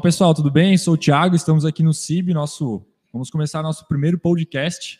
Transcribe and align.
Pessoal, 0.00 0.32
tudo 0.32 0.50
bem? 0.50 0.78
Sou 0.78 0.94
o 0.94 0.96
Thiago, 0.96 1.36
estamos 1.36 1.66
aqui 1.66 1.82
no 1.82 1.92
CIB, 1.92 2.32
nosso. 2.32 2.82
Vamos 3.12 3.28
começar 3.28 3.62
nosso 3.62 3.86
primeiro 3.86 4.18
podcast. 4.18 4.98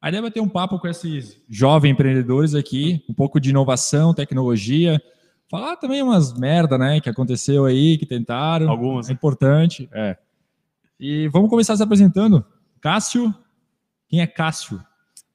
A 0.00 0.08
ideia 0.08 0.24
é 0.24 0.30
ter 0.30 0.40
um 0.40 0.48
papo 0.48 0.78
com 0.78 0.88
esses 0.88 1.38
jovens 1.48 1.90
empreendedores 1.90 2.54
aqui, 2.54 3.04
um 3.08 3.12
pouco 3.12 3.38
de 3.38 3.50
inovação, 3.50 4.14
tecnologia, 4.14 5.02
falar 5.50 5.76
também 5.76 6.02
umas 6.02 6.32
merda, 6.32 6.78
né, 6.78 6.98
que 6.98 7.10
aconteceu 7.10 7.66
aí, 7.66 7.98
que 7.98 8.06
tentaram. 8.06 8.70
Algumas. 8.70 9.10
É 9.10 9.12
importante, 9.12 9.88
é. 9.92 10.16
E 10.98 11.28
vamos 11.28 11.50
começar 11.50 11.76
se 11.76 11.82
apresentando. 11.82 12.42
Cássio, 12.80 13.34
quem 14.08 14.22
é 14.22 14.26
Cássio? 14.26 14.82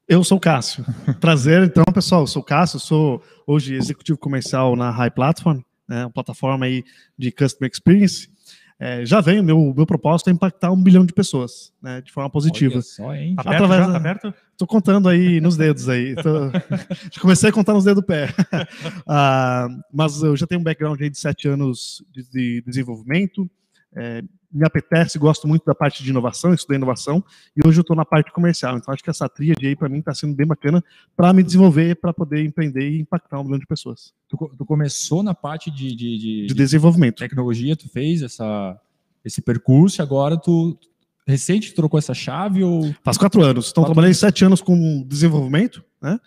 Eu 0.08 0.24
sou 0.24 0.38
o 0.38 0.42
Cássio. 0.42 0.84
Prazer, 1.22 1.64
então, 1.64 1.84
pessoal. 1.94 2.22
Eu 2.22 2.28
sou 2.28 2.42
o 2.42 2.46
Cássio, 2.46 2.80
sou 2.80 3.22
hoje 3.46 3.76
executivo 3.76 4.18
comercial 4.18 4.76
na 4.76 4.90
High 4.90 5.12
Platform, 5.12 5.60
né, 5.88 6.06
uma 6.06 6.12
plataforma 6.12 6.66
aí 6.66 6.84
de 7.16 7.32
Customer 7.32 7.70
Experience. 7.72 8.33
É, 8.86 9.06
já 9.06 9.22
vem, 9.22 9.42
meu, 9.42 9.74
meu 9.74 9.86
propósito 9.86 10.30
é 10.30 10.34
impactar 10.34 10.70
um 10.70 10.84
bilhão 10.84 11.06
de 11.06 11.14
pessoas, 11.14 11.72
né, 11.82 12.02
de 12.02 12.12
forma 12.12 12.30
positiva. 12.30 12.74
Olha 12.74 12.82
só, 12.82 13.16
hein? 13.16 13.34
Tá 13.34 13.44
aberto, 13.44 13.64
Através, 13.64 13.86
já, 13.86 13.92
tá 13.92 13.98
aberto? 13.98 14.34
Tô 14.58 14.68
contando 14.68 15.08
aí 15.08 15.40
nos 15.40 15.56
dedos 15.56 15.88
aí. 15.88 16.16
Tô, 16.16 16.52
comecei 17.22 17.50
a 17.50 17.54
contar 17.54 17.74
nos 17.74 17.86
dedos 17.86 18.04
do 18.04 18.06
pé. 18.06 18.28
ah, 19.08 19.70
mas 19.90 20.22
eu 20.22 20.36
já 20.36 20.46
tenho 20.46 20.60
um 20.60 20.64
background 20.66 21.00
aí 21.00 21.10
de 21.10 21.18
sete 21.18 21.48
anos 21.48 22.04
de, 22.12 22.30
de 22.30 22.64
desenvolvimento. 22.68 23.50
É, 23.96 24.22
me 24.54 24.66
apetece, 24.66 25.18
gosto 25.18 25.48
muito 25.48 25.66
da 25.66 25.74
parte 25.74 26.04
de 26.04 26.10
inovação, 26.10 26.54
estudei 26.54 26.78
inovação, 26.78 27.24
e 27.56 27.68
hoje 27.68 27.80
eu 27.80 27.82
estou 27.82 27.96
na 27.96 28.06
parte 28.06 28.32
comercial. 28.32 28.78
Então, 28.78 28.94
acho 28.94 29.04
que 29.04 29.10
essa 29.10 29.28
tríade 29.28 29.66
aí, 29.66 29.76
para 29.76 29.90
mim, 29.90 30.00
está 30.00 30.14
sendo 30.14 30.36
bem 30.36 30.46
bacana 30.46 30.84
para 31.16 31.34
me 31.34 31.42
desenvolver, 31.42 31.96
para 31.96 32.14
poder 32.14 32.46
empreender 32.46 32.90
e 32.90 33.02
impactar 33.02 33.40
um 33.40 33.44
milhão 33.44 33.60
de 33.60 33.66
pessoas. 33.66 34.14
Tu, 34.30 34.38
tu 34.58 34.66
começou 34.66 35.24
na 35.24 35.34
parte 35.34 35.72
de, 35.72 35.96
de, 35.96 36.18
de, 36.18 36.46
de 36.48 36.54
desenvolvimento. 36.54 37.18
Tecnologia, 37.18 37.76
tu 37.76 37.90
fez 37.90 38.22
essa, 38.22 38.80
esse 39.26 39.42
percurso, 39.42 40.00
e 40.00 40.04
agora 40.04 40.38
tu 40.38 40.78
recente 41.26 41.74
trocou 41.74 41.98
essa 41.98 42.14
chave 42.14 42.64
ou 42.64 42.94
faz 43.02 43.18
quatro 43.18 43.42
anos 43.42 43.70
então 43.70 43.84
quatro 43.84 43.94
trabalhei 43.94 44.10
anos. 44.10 44.20
sete 44.20 44.44
anos 44.44 44.62
com 44.62 45.02
desenvolvimento 45.08 45.82
né 46.02 46.20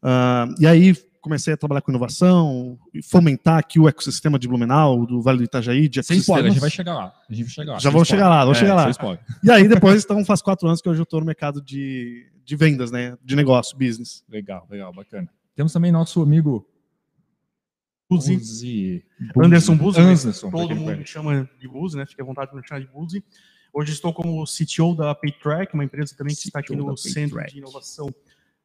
uh, 0.00 0.54
e 0.60 0.66
aí 0.66 0.94
comecei 1.24 1.54
a 1.54 1.56
trabalhar 1.56 1.80
com 1.80 1.90
inovação, 1.90 2.78
fomentar 3.02 3.56
aqui 3.56 3.80
o 3.80 3.88
ecossistema 3.88 4.38
de 4.38 4.46
Blumenau, 4.46 5.06
do 5.06 5.22
Vale 5.22 5.38
do 5.38 5.44
Itajaí, 5.44 5.88
de 5.88 6.02
Sem 6.02 6.18
spoiler, 6.18 6.50
a 6.50 6.50
gente 6.50 6.60
vai 6.60 6.68
chegar 6.68 6.92
lá. 6.92 7.14
A 7.30 7.32
gente 7.32 7.44
vai 7.46 7.54
chegar 7.54 7.72
lá. 7.72 7.78
Já 7.78 7.88
vamos 7.88 8.06
chegar 8.06 8.28
lá, 8.28 8.40
vamos 8.44 8.58
é, 8.58 8.60
chegar 8.60 8.74
lá. 8.74 9.18
E 9.42 9.50
aí 9.50 9.66
depois, 9.66 10.04
então, 10.04 10.22
faz 10.22 10.42
quatro 10.42 10.68
anos 10.68 10.82
que 10.82 10.88
hoje 10.88 11.00
eu 11.00 11.04
estou 11.04 11.20
no 11.20 11.26
mercado 11.26 11.62
de, 11.62 12.30
de 12.44 12.56
vendas, 12.56 12.90
né? 12.90 13.16
De 13.24 13.34
negócio, 13.34 13.74
business. 13.74 14.22
Legal, 14.28 14.66
legal, 14.70 14.92
bacana. 14.92 15.26
Temos 15.56 15.72
também 15.72 15.90
nosso 15.90 16.20
amigo 16.20 16.68
Buzi. 18.10 18.36
Buzi. 18.36 19.04
Anderson 19.34 19.76
Buzi. 19.76 20.00
Anderson, 20.00 20.50
todo 20.50 20.76
mundo 20.76 20.94
me 20.94 21.06
chama 21.06 21.48
de 21.58 21.66
Buzi, 21.66 21.96
né? 21.96 22.04
Fique 22.04 22.20
à 22.20 22.24
vontade 22.24 22.50
de 22.50 22.56
me 22.58 22.68
chamar 22.68 22.80
de 22.80 22.86
Buzi. 22.88 23.24
Hoje 23.72 23.92
estou 23.92 24.12
como 24.12 24.44
CTO 24.44 24.94
da 24.94 25.14
PayTrack, 25.14 25.72
uma 25.72 25.84
empresa 25.84 26.14
também 26.14 26.34
que 26.34 26.42
CTO 26.42 26.48
está 26.48 26.58
aqui 26.58 26.76
no 26.76 26.94
Centro 26.98 27.42
de 27.46 27.58
Inovação 27.58 28.14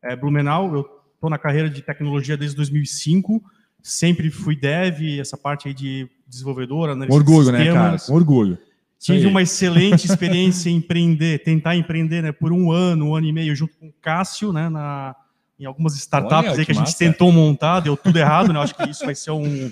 é, 0.04 0.14
Blumenau. 0.14 0.76
Eu 0.76 0.99
estou 1.20 1.30
na 1.30 1.38
carreira 1.38 1.70
de 1.70 1.82
tecnologia 1.82 2.38
desde 2.38 2.56
2005, 2.56 3.44
sempre 3.84 4.32
fui 4.32 4.56
dev, 4.56 5.20
essa 5.20 5.38
parte 5.38 5.68
aí 5.68 5.74
de 5.74 6.10
desenvolvedor, 6.26 6.90
analista 6.90 7.14
orgulho, 7.14 7.52
de 7.52 7.58
sistemas. 7.58 7.74
né, 7.74 7.74
cara? 7.74 7.98
Um 8.10 8.16
orgulho. 8.16 8.58
Tive 8.98 9.28
uma 9.28 9.42
excelente 9.42 10.06
experiência 10.06 10.70
em 10.70 10.76
empreender, 10.76 11.40
tentar 11.40 11.76
empreender, 11.76 12.22
né, 12.22 12.32
por 12.32 12.52
um 12.52 12.72
ano, 12.72 13.10
um 13.10 13.16
ano 13.16 13.28
e 13.28 13.32
meio, 13.32 13.56
junto 13.56 13.78
com 13.78 13.88
o 13.88 13.94
Cássio, 14.02 14.52
né, 14.52 14.68
na, 14.68 15.16
em 15.58 15.66
algumas 15.66 15.96
startups 15.96 16.52
Olha, 16.52 16.52
aí 16.52 16.66
que, 16.66 16.66
que 16.66 16.72
a 16.72 16.84
gente 16.84 16.98
tentou 16.98 17.32
montar, 17.32 17.82
deu 17.82 17.96
tudo 17.96 18.18
errado, 18.18 18.52
né? 18.54 18.60
Acho 18.62 18.76
que 18.76 18.90
isso 18.90 19.06
vai 19.06 19.16
ser 19.16 19.32
um. 19.32 19.72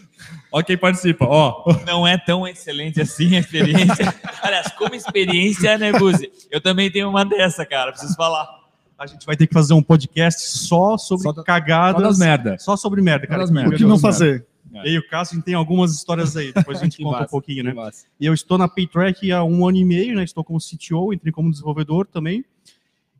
Ó, 0.52 0.62
quem 0.62 0.78
participa, 0.78 1.25
ó. 1.25 1.64
Não 1.86 2.06
é 2.06 2.18
tão 2.18 2.45
excelente 2.45 3.02
assim 3.02 3.36
a 3.36 3.40
experiência. 3.40 4.14
Aliás, 4.44 4.72
como 4.73 4.95
experiência, 4.95 5.78
né, 5.78 5.94
Guzi? 5.94 6.30
Eu 6.52 6.59
também 6.59 6.92
tenho 6.92 7.09
uma 7.09 7.23
dessa, 7.23 7.66
cara, 7.66 7.92
preciso 7.92 8.16
falar 8.16 8.56
a 8.98 9.06
gente 9.06 9.26
vai 9.26 9.36
ter 9.36 9.48
que 9.48 9.53
fazer 9.53 9.73
um 9.73 9.84
podcast 9.84 10.42
só 10.42 10.98
sobre 10.98 11.23
só 11.23 11.44
cagadas. 11.44 12.02
Só 12.02 12.08
das 12.08 12.19
merda. 12.19 12.58
Só 12.58 12.75
sobre 12.75 13.02
merda, 13.02 13.28
cara. 13.28 13.46
merda. 13.47 13.75
O 13.75 13.78
que 13.78 13.84
não 13.84 14.00
fazer? 14.00 14.46
É. 14.74 14.90
E 14.90 14.97
o 14.97 15.08
Cássio, 15.08 15.41
tem 15.41 15.53
algumas 15.53 15.94
histórias 15.94 16.35
aí, 16.35 16.52
depois 16.52 16.80
a 16.80 16.84
gente 16.84 16.97
conta 17.02 17.19
massa, 17.19 17.25
um 17.25 17.30
pouquinho, 17.30 17.63
né? 17.63 17.74
E 18.19 18.25
eu 18.25 18.34
estou 18.34 18.57
na 18.57 18.68
Paytrack 18.68 19.31
há 19.31 19.44
um 19.44 19.68
ano 19.68 19.78
e 19.78 19.86
meio, 19.86 20.16
né? 20.16 20.24
Estou 20.24 20.44
como 20.44 20.59
CTO, 20.59 21.13
entrei 21.13 21.31
como 21.31 21.50
desenvolvedor 21.50 22.07
também. 22.07 22.44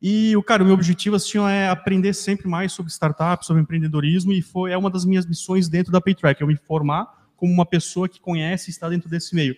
E, 0.02 0.36
o 0.36 0.44
cara, 0.44 0.62
o 0.62 0.66
meu 0.66 0.76
objetivo 0.76 1.16
assim, 1.16 1.40
é 1.40 1.70
aprender 1.70 2.14
sempre 2.14 2.48
mais 2.48 2.72
sobre 2.72 2.92
startup, 2.92 3.44
sobre 3.46 3.62
empreendedorismo, 3.62 4.32
e 4.32 4.42
foi 4.42 4.72
é 4.72 4.78
uma 4.78 4.90
das 4.90 5.06
minhas 5.06 5.26
missões 5.26 5.68
dentro 5.68 5.92
da 5.92 6.00
Paytrack, 6.00 6.40
eu 6.40 6.48
me 6.48 6.56
formar 6.56 7.08
como 7.36 7.52
uma 7.52 7.66
pessoa 7.66 8.10
que 8.10 8.20
conhece 8.20 8.70
e 8.70 8.72
está 8.72 8.90
dentro 8.90 9.10
desse 9.10 9.34
meio. 9.34 9.56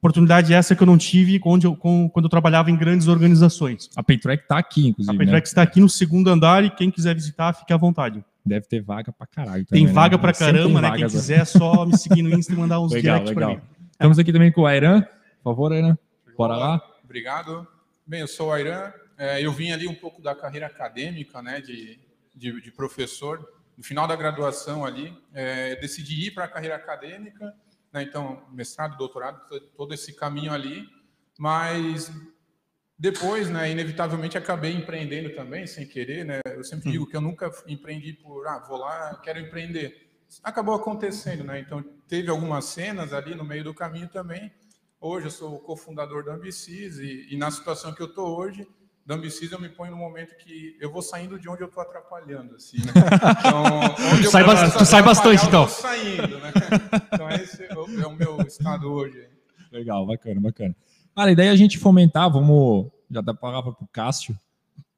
Oportunidade 0.00 0.54
essa 0.54 0.74
que 0.74 0.82
eu 0.82 0.86
não 0.86 0.96
tive 0.96 1.38
quando 1.38 1.64
eu, 1.64 1.76
quando 1.76 2.24
eu 2.24 2.28
trabalhava 2.30 2.70
em 2.70 2.76
grandes 2.76 3.06
organizações. 3.06 3.90
A 3.94 4.02
Paytrack 4.02 4.44
está 4.44 4.56
aqui, 4.56 4.88
inclusive. 4.88 5.14
A 5.14 5.18
Paytrack 5.18 5.46
né? 5.46 5.48
está 5.48 5.60
aqui 5.60 5.78
no 5.78 5.90
segundo 5.90 6.30
andar 6.30 6.64
e 6.64 6.70
quem 6.70 6.90
quiser 6.90 7.14
visitar, 7.14 7.52
fique 7.52 7.70
à 7.70 7.76
vontade. 7.76 8.24
Deve 8.42 8.66
ter 8.66 8.80
vaga 8.80 9.12
pra 9.12 9.26
caralho. 9.26 9.66
Também, 9.66 9.84
tem 9.84 9.86
né? 9.86 9.92
vaga 9.92 10.16
né? 10.16 10.22
pra 10.22 10.32
caramba, 10.32 10.80
né? 10.80 10.96
Quem 10.96 11.06
quiser, 11.06 11.44
só 11.44 11.84
me 11.84 11.98
seguir 11.98 12.22
no 12.22 12.34
Insta 12.34 12.50
e 12.54 12.56
mandar 12.56 12.80
uns 12.80 12.92
legal, 12.96 13.18
directs 13.18 13.36
legal. 13.36 13.56
pra 13.56 13.62
mim. 13.62 13.90
Estamos 13.92 14.18
aqui 14.18 14.32
também 14.32 14.50
com 14.50 14.62
o 14.62 14.66
Airan. 14.66 15.02
Por 15.02 15.50
favor, 15.50 15.70
Airan. 15.70 15.98
Bora 16.34 16.56
lá. 16.56 16.80
Obrigado. 17.04 17.68
Bem, 18.06 18.20
eu 18.20 18.26
sou 18.26 18.48
o 18.48 18.52
Airan. 18.54 18.90
É, 19.18 19.44
eu 19.44 19.52
vim 19.52 19.70
ali 19.70 19.86
um 19.86 19.94
pouco 19.94 20.22
da 20.22 20.34
carreira 20.34 20.64
acadêmica, 20.64 21.42
né? 21.42 21.60
De, 21.60 21.98
de, 22.34 22.58
de 22.62 22.72
professor. 22.72 23.46
No 23.76 23.84
final 23.84 24.08
da 24.08 24.16
graduação 24.16 24.82
ali, 24.82 25.12
é, 25.34 25.76
decidi 25.76 26.28
ir 26.28 26.30
para 26.30 26.46
a 26.46 26.48
carreira 26.48 26.76
acadêmica 26.76 27.54
né? 27.92 28.02
então 28.02 28.42
mestrado, 28.52 28.96
doutorado, 28.96 29.40
todo 29.76 29.94
esse 29.94 30.12
caminho 30.14 30.52
ali, 30.52 30.88
mas 31.38 32.12
depois, 33.00 33.48
né, 33.48 33.70
inevitavelmente 33.70 34.36
acabei 34.36 34.74
empreendendo 34.74 35.34
também, 35.34 35.66
sem 35.66 35.86
querer, 35.86 36.22
né? 36.22 36.40
Eu 36.44 36.62
sempre 36.62 36.90
hum. 36.90 36.92
digo 36.92 37.06
que 37.06 37.16
eu 37.16 37.20
nunca 37.22 37.50
empreendi 37.66 38.12
por, 38.12 38.46
ah, 38.46 38.58
vou 38.58 38.76
lá, 38.76 39.18
quero 39.24 39.40
empreender. 39.40 40.10
Acabou 40.44 40.74
acontecendo, 40.74 41.42
né? 41.42 41.60
Então 41.60 41.82
teve 42.06 42.28
algumas 42.28 42.66
cenas 42.66 43.14
ali 43.14 43.34
no 43.34 43.42
meio 43.42 43.64
do 43.64 43.72
caminho 43.72 44.06
também. 44.08 44.52
Hoje 45.00 45.28
eu 45.28 45.30
sou 45.30 45.58
cofundador 45.60 46.22
da 46.22 46.34
Ambicis 46.34 46.98
e, 46.98 47.28
e 47.30 47.38
na 47.38 47.50
situação 47.50 47.94
que 47.94 48.02
eu 48.02 48.06
estou 48.06 48.38
hoje, 48.38 48.68
da 49.04 49.14
Ambicis 49.14 49.50
eu 49.50 49.60
me 49.60 49.68
ponho 49.68 49.90
no 49.90 49.96
momento 49.96 50.36
que 50.36 50.76
eu 50.80 50.90
vou 50.92 51.02
saindo 51.02 51.38
de 51.38 51.48
onde 51.48 51.62
eu 51.62 51.68
estou 51.68 51.82
atrapalhando, 51.82 52.54
assim, 52.56 52.78
né? 52.78 52.92
Então, 53.40 54.22
tu 54.22 54.30
sai, 54.30 54.44
ba 54.44 54.70
tu 54.70 54.84
sai 54.84 55.02
bastante, 55.02 55.46
então. 55.46 55.68
saindo, 55.68 56.38
né? 56.38 56.52
Então 57.12 57.30
esse 57.30 57.64
é 57.64 57.74
o, 57.74 58.00
é 58.00 58.06
o 58.06 58.14
meu 58.14 58.40
estado 58.42 58.92
hoje. 58.92 59.26
Legal, 59.72 60.06
bacana, 60.06 60.40
bacana. 60.40 60.76
Cara, 61.14 61.32
e 61.32 61.36
daí 61.36 61.48
a 61.48 61.56
gente 61.56 61.78
fomentar, 61.78 62.30
vamos 62.30 62.90
já 63.10 63.20
dar 63.20 63.32
a 63.32 63.34
palavra 63.34 63.72
para 63.72 63.84
o 63.84 63.88
Cássio. 63.88 64.36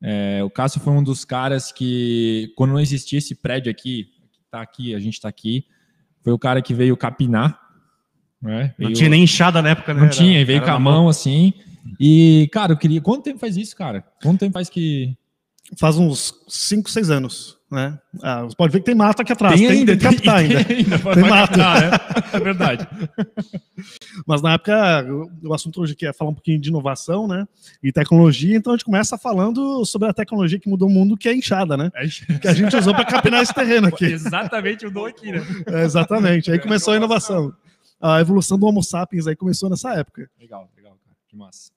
É, 0.01 0.43
o 0.45 0.51
Cássio 0.51 0.81
foi 0.81 0.93
um 0.93 1.03
dos 1.03 1.25
caras 1.25 1.73
que, 1.73 2.53
quando 2.57 2.73
não 2.73 2.81
existia 2.81 3.19
esse 3.19 3.35
prédio 3.35 3.71
aqui, 3.71 4.09
tá 4.51 4.61
aqui, 4.61 4.95
a 4.95 4.99
gente 4.99 5.15
está 5.15 5.29
aqui, 5.29 5.67
foi 6.23 6.33
o 6.33 6.39
cara 6.39 6.61
que 6.61 6.75
veio 6.75 6.97
capinar. 6.97 7.59
Né? 8.41 8.75
Veio, 8.77 8.91
não 8.91 8.97
tinha 8.97 9.09
nem 9.09 9.23
enxada 9.23 9.63
na 9.63 9.71
época, 9.71 9.95
né? 9.95 10.01
Não 10.03 10.11
tinha, 10.11 10.45
veio 10.45 10.63
com 10.63 10.71
a 10.71 10.79
mão 10.79 11.09
assim. 11.09 11.55
E, 11.99 12.49
cara, 12.53 12.73
eu 12.73 12.77
queria. 12.77 13.01
Quanto 13.01 13.25
tempo 13.25 13.39
faz 13.39 13.57
isso, 13.57 13.77
cara? 13.77 14.05
Quanto 14.23 14.41
tempo 14.41 14.53
faz 14.53 14.69
que. 14.69 15.17
Faz 15.79 15.97
uns 15.97 16.35
5, 16.49 16.91
6 16.91 17.09
anos, 17.09 17.59
né? 17.71 17.99
Ah, 18.23 18.43
você 18.43 18.55
pode 18.55 18.73
ver 18.73 18.81
que 18.81 18.85
tem 18.85 18.95
mato 18.95 19.23
aqui 19.23 19.33
atrás. 19.33 19.59
Tem, 19.59 19.69
tem 19.69 19.79
ainda, 19.79 19.97
tem, 19.97 20.11
tem 20.11 20.19
captar 20.19 20.37
ainda. 20.45 20.65
Tem, 20.65 20.77
ainda 20.79 20.99
tem 20.99 21.25
mato. 21.25 21.59
é. 21.59 22.37
é 22.37 22.41
verdade. 22.41 22.89
Mas 24.27 24.43
na 24.43 24.53
época, 24.53 25.07
o 25.43 25.55
assunto 25.55 25.81
hoje 25.81 25.95
aqui 25.95 26.07
é 26.07 26.13
falar 26.13 26.31
um 26.31 26.35
pouquinho 26.35 26.61
de 26.61 26.69
inovação, 26.69 27.27
né? 27.27 27.47
E 27.83 27.91
tecnologia, 27.91 28.57
então 28.57 28.75
a 28.75 28.77
gente 28.77 28.85
começa 28.85 29.17
falando 29.17 29.83
sobre 29.87 30.09
a 30.09 30.13
tecnologia 30.13 30.59
que 30.59 30.69
mudou 30.69 30.89
o 30.89 30.93
mundo, 30.93 31.17
que 31.17 31.29
é 31.29 31.33
a 31.33 31.37
enxada, 31.37 31.75
né? 31.77 31.91
É 31.95 32.07
que 32.39 32.49
a 32.49 32.53
gente 32.53 32.77
usou 32.77 32.95
para 32.95 33.07
capinar 33.07 33.43
esse 33.43 33.55
terreno 33.55 33.89
aqui. 33.89 34.05
Exatamente, 34.13 34.85
mudou 34.85 35.07
aqui, 35.07 35.33
né? 35.33 35.43
É, 35.67 35.85
exatamente. 35.85 36.51
Aí 36.51 36.59
começou 36.59 36.93
a 36.93 36.97
inovação. 36.97 37.55
A 38.01 38.21
evolução 38.21 38.59
do 38.59 38.67
Homo 38.67 38.83
sapiens 38.83 39.29
aí 39.29 39.37
começou 39.37 39.71
nessa 39.71 39.95
época. 39.95 40.29
Legal, 40.41 40.69
legal. 40.77 40.82
Que 41.33 41.37
massa. 41.39 41.71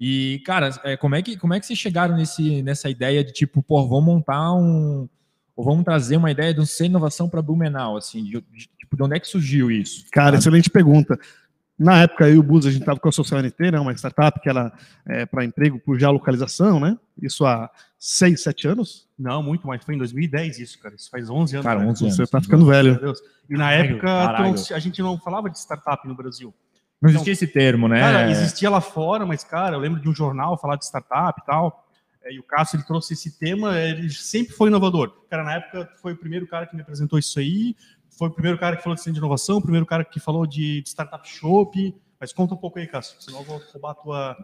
E, 0.00 0.42
cara, 0.46 0.70
é, 0.82 0.96
como, 0.96 1.14
é 1.14 1.22
que, 1.22 1.36
como 1.36 1.52
é 1.52 1.60
que 1.60 1.66
vocês 1.66 1.78
chegaram 1.78 2.16
nesse, 2.16 2.62
nessa 2.62 2.88
ideia 2.88 3.22
de 3.22 3.32
tipo, 3.32 3.62
pô, 3.62 3.86
vamos 3.86 4.06
montar 4.06 4.54
um. 4.54 5.06
Ou 5.54 5.64
vamos 5.64 5.84
trazer 5.84 6.16
uma 6.16 6.30
ideia 6.30 6.54
de 6.54 6.60
um 6.60 6.66
ser 6.66 6.86
inovação 6.86 7.28
para 7.28 7.42
Blumenau, 7.42 7.96
assim, 7.96 8.24
de, 8.24 8.40
de, 8.50 8.68
tipo, 8.78 8.96
de 8.96 9.02
onde 9.02 9.16
é 9.16 9.20
que 9.20 9.28
surgiu 9.28 9.70
isso? 9.70 10.06
Cara, 10.10 10.36
excelente 10.36 10.68
pergunta. 10.68 11.18
Na 11.78 12.02
época, 12.02 12.28
eu 12.28 12.36
e 12.36 12.38
o 12.38 12.42
Bus, 12.42 12.66
a 12.66 12.70
gente 12.70 12.80
estava 12.80 12.98
com 12.98 13.08
a 13.08 13.12
Social 13.12 13.40
NT, 13.42 13.72
né, 13.72 13.78
uma 13.78 13.92
startup 13.92 14.40
que 14.40 14.48
era 14.48 14.72
é, 15.06 15.26
para 15.26 15.44
emprego 15.44 15.78
por 15.78 15.98
geolocalização, 15.98 16.80
né? 16.80 16.96
Isso 17.20 17.44
há 17.44 17.70
seis, 17.98 18.42
sete 18.42 18.66
anos? 18.66 19.08
Não, 19.18 19.42
muito 19.42 19.66
mais. 19.66 19.84
Foi 19.84 19.94
em 19.94 19.98
2010 19.98 20.58
isso, 20.60 20.78
cara. 20.78 20.94
Isso 20.94 21.10
faz 21.10 21.28
11 21.28 21.56
anos. 21.56 21.66
Cara, 21.66 21.80
11 21.80 22.04
anos. 22.04 22.16
Você 22.16 22.22
está 22.22 22.40
ficando 22.40 22.66
velho. 22.66 22.98
E 23.48 23.54
na 23.54 23.70
época, 23.72 24.30
a 24.74 24.78
gente 24.78 25.02
não 25.02 25.18
falava 25.18 25.50
de 25.50 25.58
startup 25.58 26.06
no 26.08 26.14
Brasil. 26.14 26.54
Não 27.04 27.10
existia 27.10 27.32
esse 27.34 27.46
termo, 27.46 27.86
né? 27.86 28.00
Cara, 28.00 28.30
existia 28.30 28.70
lá 28.70 28.80
fora, 28.80 29.26
mas, 29.26 29.44
cara, 29.44 29.76
eu 29.76 29.80
lembro 29.80 30.00
de 30.00 30.08
um 30.08 30.14
jornal 30.14 30.58
falar 30.58 30.76
de 30.76 30.86
startup 30.86 31.38
e 31.38 31.44
tal. 31.44 31.84
É, 32.24 32.32
e 32.32 32.38
o 32.38 32.42
Cássio 32.42 32.76
ele 32.76 32.84
trouxe 32.84 33.12
esse 33.12 33.38
tema, 33.38 33.78
ele 33.78 34.08
sempre 34.08 34.54
foi 34.54 34.68
inovador. 34.68 35.12
Cara, 35.28 35.44
na 35.44 35.54
época 35.56 35.90
foi 36.00 36.14
o 36.14 36.16
primeiro 36.16 36.46
cara 36.46 36.66
que 36.66 36.74
me 36.74 36.80
apresentou 36.80 37.18
isso 37.18 37.38
aí, 37.38 37.76
foi 38.18 38.28
o 38.28 38.30
primeiro 38.30 38.58
cara 38.58 38.76
que 38.76 38.82
falou 38.82 38.96
de 38.96 39.10
inovação, 39.10 39.58
o 39.58 39.62
primeiro 39.62 39.84
cara 39.84 40.02
que 40.02 40.18
falou 40.18 40.46
de, 40.46 40.80
de 40.80 40.88
startup 40.88 41.28
shop. 41.28 41.94
Mas 42.18 42.32
conta 42.32 42.54
um 42.54 42.56
pouco 42.56 42.78
aí, 42.78 42.86
Cássio, 42.86 43.16
senão 43.20 43.40
eu 43.40 43.44
vou 43.44 43.60
roubar 43.70 43.94
tua, 43.96 44.36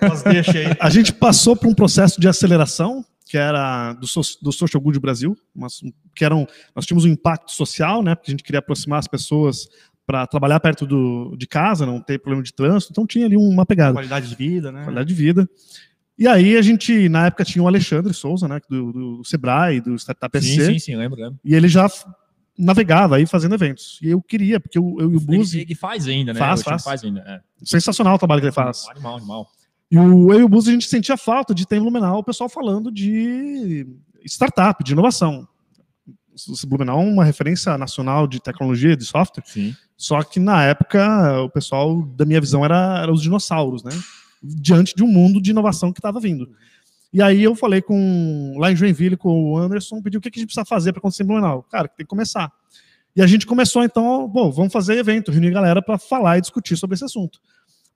tuas 0.00 0.22
deixas 0.24 0.56
aí. 0.56 0.66
A 0.80 0.90
gente 0.90 1.12
passou 1.12 1.54
por 1.54 1.68
um 1.68 1.74
processo 1.74 2.20
de 2.20 2.26
aceleração, 2.26 3.04
que 3.24 3.38
era 3.38 3.92
do, 3.92 4.06
do 4.42 4.50
Social 4.50 4.80
Good 4.80 4.98
Brasil, 4.98 5.36
mas, 5.54 5.80
que 6.16 6.24
eram, 6.24 6.48
nós 6.74 6.84
tínhamos 6.84 7.04
um 7.04 7.08
impacto 7.08 7.52
social, 7.52 8.02
né, 8.02 8.16
porque 8.16 8.32
a 8.32 8.32
gente 8.32 8.42
queria 8.42 8.58
aproximar 8.58 8.98
as 8.98 9.06
pessoas 9.06 9.68
para 10.10 10.26
trabalhar 10.26 10.58
perto 10.58 10.84
do, 10.84 11.36
de 11.38 11.46
casa, 11.46 11.86
não 11.86 12.00
ter 12.00 12.18
problema 12.18 12.42
de 12.42 12.52
trânsito, 12.52 12.92
então 12.92 13.06
tinha 13.06 13.26
ali 13.26 13.36
uma 13.36 13.64
pegada. 13.64 13.92
Qualidade 13.92 14.28
de 14.28 14.34
vida, 14.34 14.72
né? 14.72 14.82
Qualidade 14.82 15.08
de 15.08 15.14
vida. 15.14 15.48
E 16.18 16.26
aí 16.26 16.56
a 16.56 16.62
gente, 16.62 17.08
na 17.08 17.26
época, 17.26 17.44
tinha 17.44 17.62
o 17.62 17.68
Alexandre 17.68 18.12
Souza, 18.12 18.48
né, 18.48 18.60
do, 18.68 18.92
do 18.92 19.24
Sebrae, 19.24 19.80
do 19.80 19.94
Startup 19.94 20.36
SC. 20.36 20.48
Sim, 20.48 20.64
sim, 20.64 20.78
sim, 20.80 20.96
lembro, 20.96 21.20
lembro. 21.20 21.38
E 21.44 21.54
ele 21.54 21.68
já 21.68 21.88
navegava 22.58 23.16
aí 23.16 23.24
fazendo 23.24 23.54
eventos. 23.54 24.00
E 24.02 24.10
eu 24.10 24.20
queria, 24.20 24.58
porque 24.58 24.76
eu, 24.76 24.96
eu 24.98 25.12
e 25.12 25.16
o 25.16 25.20
Buzi... 25.20 25.60
Ele, 25.60 25.76
faz 25.76 26.08
ainda, 26.08 26.32
né? 26.32 26.40
Faz, 26.40 26.60
faz. 26.62 26.82
faz 26.82 27.04
ainda, 27.04 27.20
é. 27.20 27.40
Sensacional 27.62 28.16
o 28.16 28.18
trabalho 28.18 28.40
que 28.40 28.48
ele 28.48 28.52
faz. 28.52 28.88
Animal, 28.90 29.16
animal. 29.16 29.48
E 29.88 29.96
o, 29.96 30.32
eu 30.32 30.40
e 30.40 30.42
o 30.42 30.48
Buzi, 30.48 30.70
a 30.70 30.72
gente 30.72 30.88
sentia 30.88 31.16
falta 31.16 31.54
de 31.54 31.64
ter 31.66 31.76
em 31.76 31.80
Blumenau 31.80 32.18
o 32.18 32.24
pessoal 32.24 32.50
falando 32.50 32.90
de 32.90 33.86
startup, 34.24 34.82
de 34.82 34.92
inovação. 34.92 35.46
Blumenau 36.66 37.00
é 37.00 37.04
uma 37.04 37.24
referência 37.24 37.76
nacional 37.76 38.26
de 38.26 38.40
tecnologia, 38.40 38.96
de 38.96 39.04
software. 39.04 39.44
Sim. 39.46 39.74
Só 39.96 40.22
que 40.22 40.40
na 40.40 40.64
época, 40.64 41.42
o 41.42 41.50
pessoal, 41.50 42.02
da 42.02 42.24
minha 42.24 42.40
visão, 42.40 42.64
era, 42.64 43.00
era 43.02 43.12
os 43.12 43.22
dinossauros, 43.22 43.82
né? 43.82 43.92
Diante 44.42 44.94
de 44.94 45.02
um 45.02 45.06
mundo 45.06 45.40
de 45.40 45.50
inovação 45.50 45.92
que 45.92 45.98
estava 45.98 46.18
vindo. 46.18 46.50
E 47.12 47.20
aí 47.20 47.42
eu 47.42 47.56
falei 47.56 47.82
com 47.82 48.54
lá 48.56 48.70
em 48.70 48.76
Joinville 48.76 49.16
com 49.16 49.52
o 49.52 49.58
Anderson, 49.58 50.00
pediu 50.00 50.18
o 50.18 50.20
que 50.20 50.28
a 50.28 50.32
gente 50.32 50.46
precisa 50.46 50.64
fazer 50.64 50.92
para 50.92 51.00
acontecer 51.00 51.24
em 51.24 51.26
Blumenau. 51.26 51.62
Cara, 51.64 51.88
tem 51.88 52.06
que 52.06 52.10
começar. 52.10 52.52
E 53.14 53.20
a 53.20 53.26
gente 53.26 53.46
começou 53.46 53.82
então, 53.82 54.28
bom, 54.28 54.50
vamos 54.50 54.72
fazer 54.72 54.96
evento, 54.96 55.32
reunir 55.32 55.50
galera 55.50 55.82
para 55.82 55.98
falar 55.98 56.38
e 56.38 56.40
discutir 56.40 56.76
sobre 56.76 56.94
esse 56.94 57.04
assunto. 57.04 57.40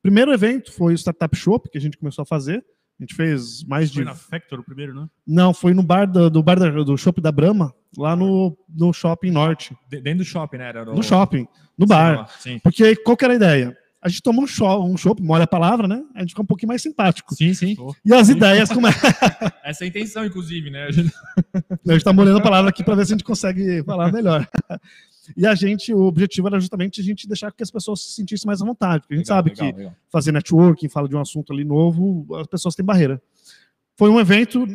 Primeiro 0.02 0.32
evento 0.32 0.73
foi 0.73 0.93
o 0.93 0.99
Startup 0.99 1.35
Shop 1.37 1.70
que 1.70 1.79
a 1.79 1.81
gente 1.81 1.96
começou 1.96 2.23
a 2.23 2.26
fazer. 2.26 2.64
A 2.99 3.02
gente 3.02 3.14
fez 3.14 3.64
mais 3.64 3.91
foi 3.91 4.05
de. 4.05 4.05
Foi 4.05 4.05
na 4.05 4.14
Factor 4.14 4.61
o 4.61 4.64
primeiro, 4.64 4.94
né? 4.94 5.08
Não, 5.26 5.52
foi 5.52 5.75
no 5.75 5.82
bar 5.82 6.06
do, 6.06 6.31
do 6.31 6.43
bar 6.43 6.58
da, 6.58 6.70
do 6.70 6.96
Shop 6.96 7.20
da 7.20 7.32
Brahma, 7.32 7.75
lá 7.96 8.14
no, 8.14 8.56
no 8.69 8.93
Shopping 8.93 9.31
Norte. 9.31 9.76
Dentro 9.88 10.19
do 10.19 10.25
shopping, 10.25 10.58
né? 10.58 10.69
Era 10.69 10.85
no... 10.85 10.94
no 10.94 11.02
shopping, 11.02 11.46
no 11.76 11.87
bar. 11.87 12.29
Sim. 12.38 12.58
Porque 12.61 12.96
qual 12.96 13.17
que 13.17 13.25
era 13.25 13.35
a 13.35 13.37
ideia? 13.37 13.76
a 14.05 14.08
gente 14.11 14.20
toma 14.20 14.43
um 14.43 14.46
show, 14.46 14.85
um 14.85 14.99
show, 14.99 15.17
molha 15.19 15.44
a 15.44 15.46
palavra, 15.46 15.88
né? 15.88 16.02
A 16.14 16.20
gente 16.20 16.31
fica 16.31 16.43
um 16.43 16.46
pouquinho 16.46 16.69
mais 16.69 16.82
simpático. 16.82 17.35
Sim, 17.35 17.55
sim. 17.55 17.75
E 18.05 18.12
as 18.12 18.29
ideias 18.29 18.69
como 18.69 18.87
é. 18.87 18.91
Essa 19.64 19.82
é 19.82 19.87
a 19.87 19.88
intenção, 19.88 20.26
inclusive, 20.26 20.69
né? 20.69 20.85
A 20.85 20.91
gente, 20.91 21.11
a 21.88 21.93
gente 21.93 22.05
tá 22.05 22.12
molhando 22.12 22.37
a 22.37 22.43
palavra 22.43 22.69
aqui 22.69 22.85
para 22.85 22.96
ver 22.96 23.06
se 23.06 23.14
a 23.14 23.17
gente 23.17 23.25
consegue 23.25 23.82
falar 23.82 24.12
melhor. 24.12 24.46
E 25.37 25.47
a 25.47 25.55
gente, 25.55 25.93
o 25.93 26.03
objetivo 26.03 26.49
era 26.49 26.61
justamente 26.61 27.00
a 27.00 27.05
gente 27.05 27.26
deixar 27.26 27.53
que 27.53 27.62
as 27.62 27.71
pessoas 27.71 28.03
se 28.03 28.12
sentissem 28.12 28.47
mais 28.47 28.61
à 28.61 28.65
vontade. 28.65 29.03
Porque 29.03 29.15
a 29.15 29.17
gente 29.17 29.26
legal, 29.26 29.37
sabe 29.37 29.50
legal, 29.50 29.73
que 29.73 29.79
legal. 29.79 29.97
fazer 30.11 30.32
networking, 30.32 30.88
fala 30.88 31.09
de 31.09 31.17
um 31.17 31.21
assunto 31.21 31.53
ali 31.53 31.65
novo, 31.65 32.26
as 32.37 32.47
pessoas 32.47 32.75
têm 32.75 32.85
barreira. 32.85 33.21
Foi 33.97 34.11
um 34.11 34.21
evento, 34.21 34.67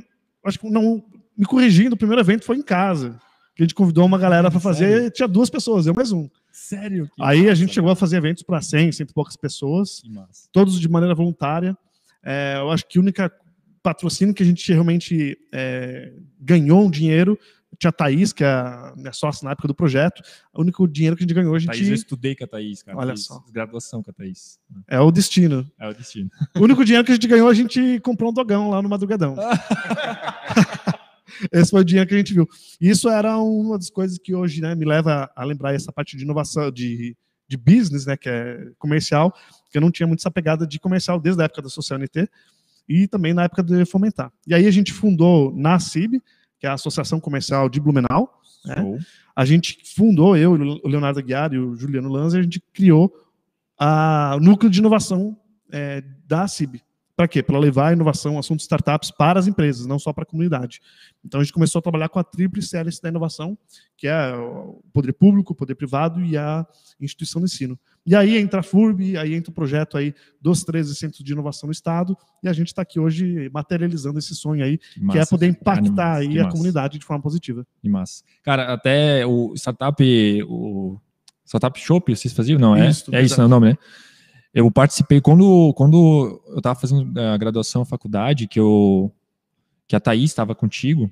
acho 0.44 0.60
que 0.60 0.70
não 0.70 1.04
me 1.38 1.46
corrigindo, 1.46 1.96
o 1.96 1.98
primeiro 1.98 2.22
evento 2.22 2.46
foi 2.46 2.58
em 2.58 2.62
casa. 2.62 3.20
Que 3.56 3.64
a 3.64 3.66
gente 3.66 3.76
convidou 3.76 4.06
uma 4.06 4.18
galera 4.18 4.50
para 4.50 4.60
fazer, 4.60 5.12
tinha 5.12 5.28
duas 5.28 5.50
pessoas, 5.50 5.86
eu 5.86 5.94
mais 5.94 6.12
um. 6.12 6.30
Sério? 6.52 7.10
Que 7.16 7.24
Aí 7.24 7.40
massa, 7.40 7.52
a 7.52 7.56
gente 7.56 7.74
chegou 7.74 7.92
a 7.92 7.96
fazer 7.96 8.18
eventos 8.18 8.44
para 8.44 8.62
100, 8.62 8.92
cento 8.94 9.10
e 9.10 9.14
poucas 9.14 9.36
pessoas, 9.36 10.02
todos 10.52 10.80
de 10.80 10.88
maneira 10.90 11.14
voluntária. 11.14 11.78
É, 12.24 12.56
eu 12.58 12.72
acho 12.72 12.88
que 12.88 12.98
o 12.98 13.02
único 13.02 13.22
patrocínio 13.82 14.34
que 14.34 14.44
a 14.44 14.46
gente 14.46 14.72
realmente 14.72 15.38
é, 15.54 16.14
ganhou 16.40 16.86
um 16.86 16.90
dinheiro 16.90 17.38
tinha 17.80 17.90
a 17.90 17.94
Thaís, 17.94 18.34
que 18.34 18.44
é 18.44 18.48
a 18.48 18.94
minha 18.96 19.14
sócia 19.14 19.46
na 19.46 19.52
época 19.52 19.68
do 19.68 19.74
projeto. 19.74 20.22
O 20.54 20.62
único 20.62 20.86
dinheiro 20.88 21.16
que 21.16 21.24
a 21.24 21.26
gente 21.26 21.34
ganhou, 21.34 21.56
a 21.56 21.60
gente. 21.60 21.72
Thaís, 21.72 21.88
eu 21.88 21.96
estudei 21.96 22.36
com 22.36 22.44
a 22.44 22.48
Thaís, 22.48 22.84
cara. 22.84 22.98
Olha 22.98 23.16
só. 23.16 23.42
Graduação 23.52 24.04
com 24.04 24.12
a 24.12 24.14
Thaís. 24.14 24.60
É 24.88 25.00
o 25.00 25.10
destino. 25.10 25.66
É 25.80 25.88
o 25.88 25.94
destino. 25.94 26.30
O 26.60 26.64
único 26.64 26.84
dinheiro 26.84 27.06
que 27.06 27.12
a 27.12 27.16
gente 27.16 27.28
ganhou, 27.28 27.48
a 27.48 27.54
gente 27.54 28.00
comprou 28.02 28.32
um 28.32 28.34
dogão 28.34 28.70
lá 28.70 28.82
no 28.82 28.90
Madrugadão. 28.90 29.36
Esse 31.54 31.72
foi 31.72 31.82
o 31.82 31.86
dinheiro 31.86 32.08
que 32.08 32.16
a 32.16 32.18
gente 32.18 32.34
viu. 32.34 32.48
Isso 32.82 33.08
era 33.08 33.38
uma 33.38 33.78
das 33.78 33.90
coisas 33.90 34.18
que 34.18 34.36
hoje 34.36 34.62
né, 34.62 34.76
me 34.76 34.84
leva 34.84 35.32
a 35.34 35.44
lembrar 35.46 35.74
essa 35.74 35.92
parte 35.92 36.18
de 36.18 36.24
inovação, 36.24 36.70
de, 36.70 37.16
de 37.48 37.56
business, 37.56 38.06
né, 38.06 38.18
que 38.18 38.28
é 38.28 38.72
comercial, 38.78 39.34
que 39.72 39.78
eu 39.78 39.82
não 39.82 39.92
tinha 39.92 40.06
muito 40.06 40.20
essa 40.20 40.32
pegada 40.32 40.68
de 40.68 40.80
comercial 40.80 41.20
desde 41.20 41.42
a 41.42 41.46
época 41.46 41.62
da 41.62 41.70
Social 41.70 41.98
NT 41.98 42.28
e 42.90 43.08
também 43.08 43.34
na 43.34 43.44
época 43.44 43.64
de 43.64 43.86
Fomentar. 43.86 44.34
E 44.46 44.54
aí 44.54 44.68
a 44.68 44.72
gente 44.72 44.92
fundou 44.92 45.56
na 45.56 45.80
CIB, 45.80 46.22
que 46.60 46.68
é 46.68 46.70
a 46.70 46.74
Associação 46.74 47.20
Comercial 47.20 47.70
de 47.70 47.80
Blumenau. 47.80 48.42
Né? 48.66 49.00
A 49.36 49.46
gente 49.46 49.80
fundou, 49.96 50.36
eu, 50.36 50.52
o 50.52 50.88
Leonardo 50.88 51.20
Aguiar 51.20 51.54
e 51.54 51.58
o 51.58 51.76
Juliano 51.76 52.10
Lanza, 52.10 52.38
a 52.38 52.42
gente 52.42 52.62
criou 52.74 53.12
a, 53.78 54.36
o 54.36 54.40
núcleo 54.40 54.70
de 54.70 54.80
inovação 54.80 55.38
é, 55.72 56.04
da 56.28 56.48
CIB. 56.48 56.84
Para 57.20 57.28
quê? 57.28 57.44
Para 57.44 57.60
levar 57.60 57.90
a 57.90 57.92
inovação, 57.92 58.40
assuntos 58.40 58.64
startups 58.64 59.12
para 59.12 59.38
as 59.38 59.46
empresas, 59.46 59.86
não 59.86 60.00
só 60.00 60.14
para 60.14 60.24
a 60.24 60.26
comunidade. 60.26 60.80
Então 61.22 61.42
a 61.42 61.44
gente 61.44 61.52
começou 61.52 61.80
a 61.80 61.82
trabalhar 61.82 62.08
com 62.08 62.18
a 62.18 62.24
tríplice 62.24 62.78
hélice 62.78 63.02
da 63.02 63.10
inovação, 63.10 63.58
que 63.98 64.08
é 64.08 64.34
o 64.34 64.82
poder 64.94 65.12
público, 65.12 65.52
o 65.52 65.56
poder 65.56 65.76
privado 65.76 66.24
e 66.24 66.38
a 66.38 66.66
instituição 66.98 67.42
de 67.42 67.48
ensino. 67.48 67.78
E 68.06 68.16
aí 68.16 68.38
entra 68.38 68.62
a 68.62 68.64
FURB, 68.64 69.18
aí 69.18 69.34
entra 69.34 69.52
o 69.52 69.54
projeto 69.54 69.98
aí 69.98 70.16
dos 70.40 70.64
13 70.64 70.96
centros 70.96 71.22
de 71.22 71.34
inovação 71.34 71.68
no 71.68 71.74
estado, 71.74 72.16
e 72.42 72.48
a 72.48 72.54
gente 72.54 72.68
está 72.68 72.84
aqui 72.84 73.02
hoje 73.02 73.50
materializando 73.52 74.18
esse 74.18 74.34
sonho 74.34 74.64
aí, 74.64 74.78
que, 74.78 75.02
massa, 75.02 75.20
que 75.20 75.22
é 75.22 75.26
poder 75.26 75.48
impactar 75.48 76.20
aí 76.20 76.40
a 76.40 76.44
massa. 76.44 76.56
comunidade 76.56 76.98
de 76.98 77.04
forma 77.04 77.22
positiva. 77.22 77.68
Que 77.82 77.90
massa. 77.90 78.24
Cara, 78.42 78.72
até 78.72 79.26
o 79.26 79.54
startup, 79.56 80.02
o 80.48 80.98
Startup 81.46 81.78
Shop, 81.78 82.16
vocês 82.16 82.34
faziam? 82.34 82.58
Não, 82.58 82.78
é? 82.78 82.90
Isso, 82.90 83.14
é 83.14 83.22
isso, 83.22 83.42
é 83.42 83.44
o 83.44 83.50
nome, 83.50 83.72
né? 83.72 83.78
Eu 84.54 84.70
participei 84.72 85.22
quando, 85.22 85.74
quando 85.76 86.42
eu 86.48 86.58
estava 86.58 86.80
fazendo 86.80 87.18
a 87.20 87.38
graduação, 87.38 87.84
a 87.84 87.86
faculdade, 87.86 88.48
que, 88.48 88.60
eu, 88.60 89.14
que 89.88 89.96
a 89.96 90.00
Thaís 90.00 90.32
estava 90.32 90.56
contigo, 90.56 91.12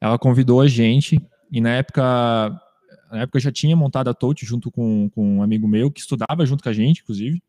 ela 0.00 0.18
convidou 0.18 0.60
a 0.60 0.68
gente, 0.68 1.20
e 1.50 1.60
na 1.60 1.70
época, 1.70 2.02
na 3.10 3.22
época 3.22 3.38
eu 3.38 3.42
já 3.42 3.52
tinha 3.52 3.74
montado 3.74 4.08
a 4.08 4.14
Touch 4.14 4.46
junto 4.46 4.70
com, 4.70 5.10
com 5.10 5.38
um 5.38 5.42
amigo 5.42 5.66
meu, 5.66 5.90
que 5.90 6.00
estudava 6.00 6.46
junto 6.46 6.62
com 6.62 6.68
a 6.68 6.72
gente, 6.72 7.02
inclusive, 7.02 7.42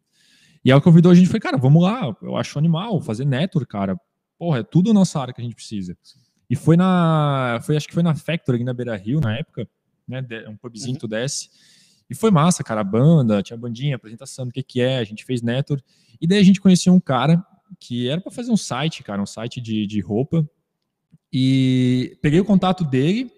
e 0.65 0.71
ela 0.71 0.81
convidou 0.81 1.11
a 1.11 1.15
gente, 1.15 1.29
foi, 1.29 1.39
cara, 1.39 1.57
vamos 1.57 1.83
lá, 1.83 2.15
eu 2.21 2.35
acho 2.35 2.57
animal, 2.57 2.99
fazer 2.99 3.25
network, 3.25 3.71
cara, 3.71 3.99
porra, 4.37 4.59
é 4.59 4.63
tudo 4.63 4.91
a 4.91 4.93
nossa 4.93 5.19
área 5.19 5.33
que 5.33 5.41
a 5.41 5.43
gente 5.43 5.55
precisa. 5.55 5.95
E 6.49 6.55
foi 6.55 6.75
na, 6.75 7.59
foi, 7.63 7.77
acho 7.77 7.87
que 7.87 7.93
foi 7.93 8.03
na 8.03 8.15
Factory, 8.15 8.57
aqui 8.57 8.65
na 8.65 8.73
Beira 8.73 8.95
Rio, 8.95 9.21
na 9.21 9.37
época, 9.37 9.67
né, 10.07 10.25
um 10.49 10.57
pubzinho 10.57 10.93
uhum. 10.93 10.99
tu 10.99 11.07
desce, 11.07 11.49
e 12.11 12.13
foi 12.13 12.29
massa, 12.29 12.61
cara, 12.61 12.81
a 12.81 12.83
banda, 12.83 13.41
tinha 13.41 13.55
bandinha, 13.55 13.95
apresentação 13.95 14.45
do 14.45 14.51
que 14.51 14.61
que 14.61 14.81
é, 14.81 14.97
a 14.97 15.03
gente 15.05 15.23
fez 15.23 15.41
network. 15.41 15.81
E 16.19 16.27
daí 16.27 16.39
a 16.39 16.43
gente 16.43 16.59
conheceu 16.59 16.93
um 16.93 16.99
cara 16.99 17.41
que 17.79 18.09
era 18.09 18.19
para 18.19 18.29
fazer 18.29 18.51
um 18.51 18.57
site, 18.57 19.01
cara, 19.01 19.21
um 19.21 19.25
site 19.25 19.61
de, 19.61 19.87
de 19.87 20.01
roupa. 20.01 20.45
E 21.31 22.17
peguei 22.21 22.41
o 22.41 22.43
contato 22.43 22.83
dele, 22.83 23.31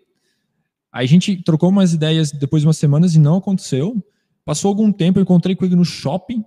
aí 0.92 1.06
a 1.06 1.08
gente 1.08 1.36
trocou 1.44 1.70
umas 1.70 1.94
ideias 1.94 2.32
depois 2.32 2.64
de 2.64 2.68
umas 2.68 2.78
semanas 2.78 3.14
e 3.14 3.20
não 3.20 3.38
aconteceu. 3.38 4.04
Passou 4.44 4.70
algum 4.70 4.92
tempo, 4.92 5.20
eu 5.20 5.24
encontrei 5.24 5.56
com 5.56 5.66
ele 5.66 5.76
no 5.76 5.86
shopping, 5.86 6.44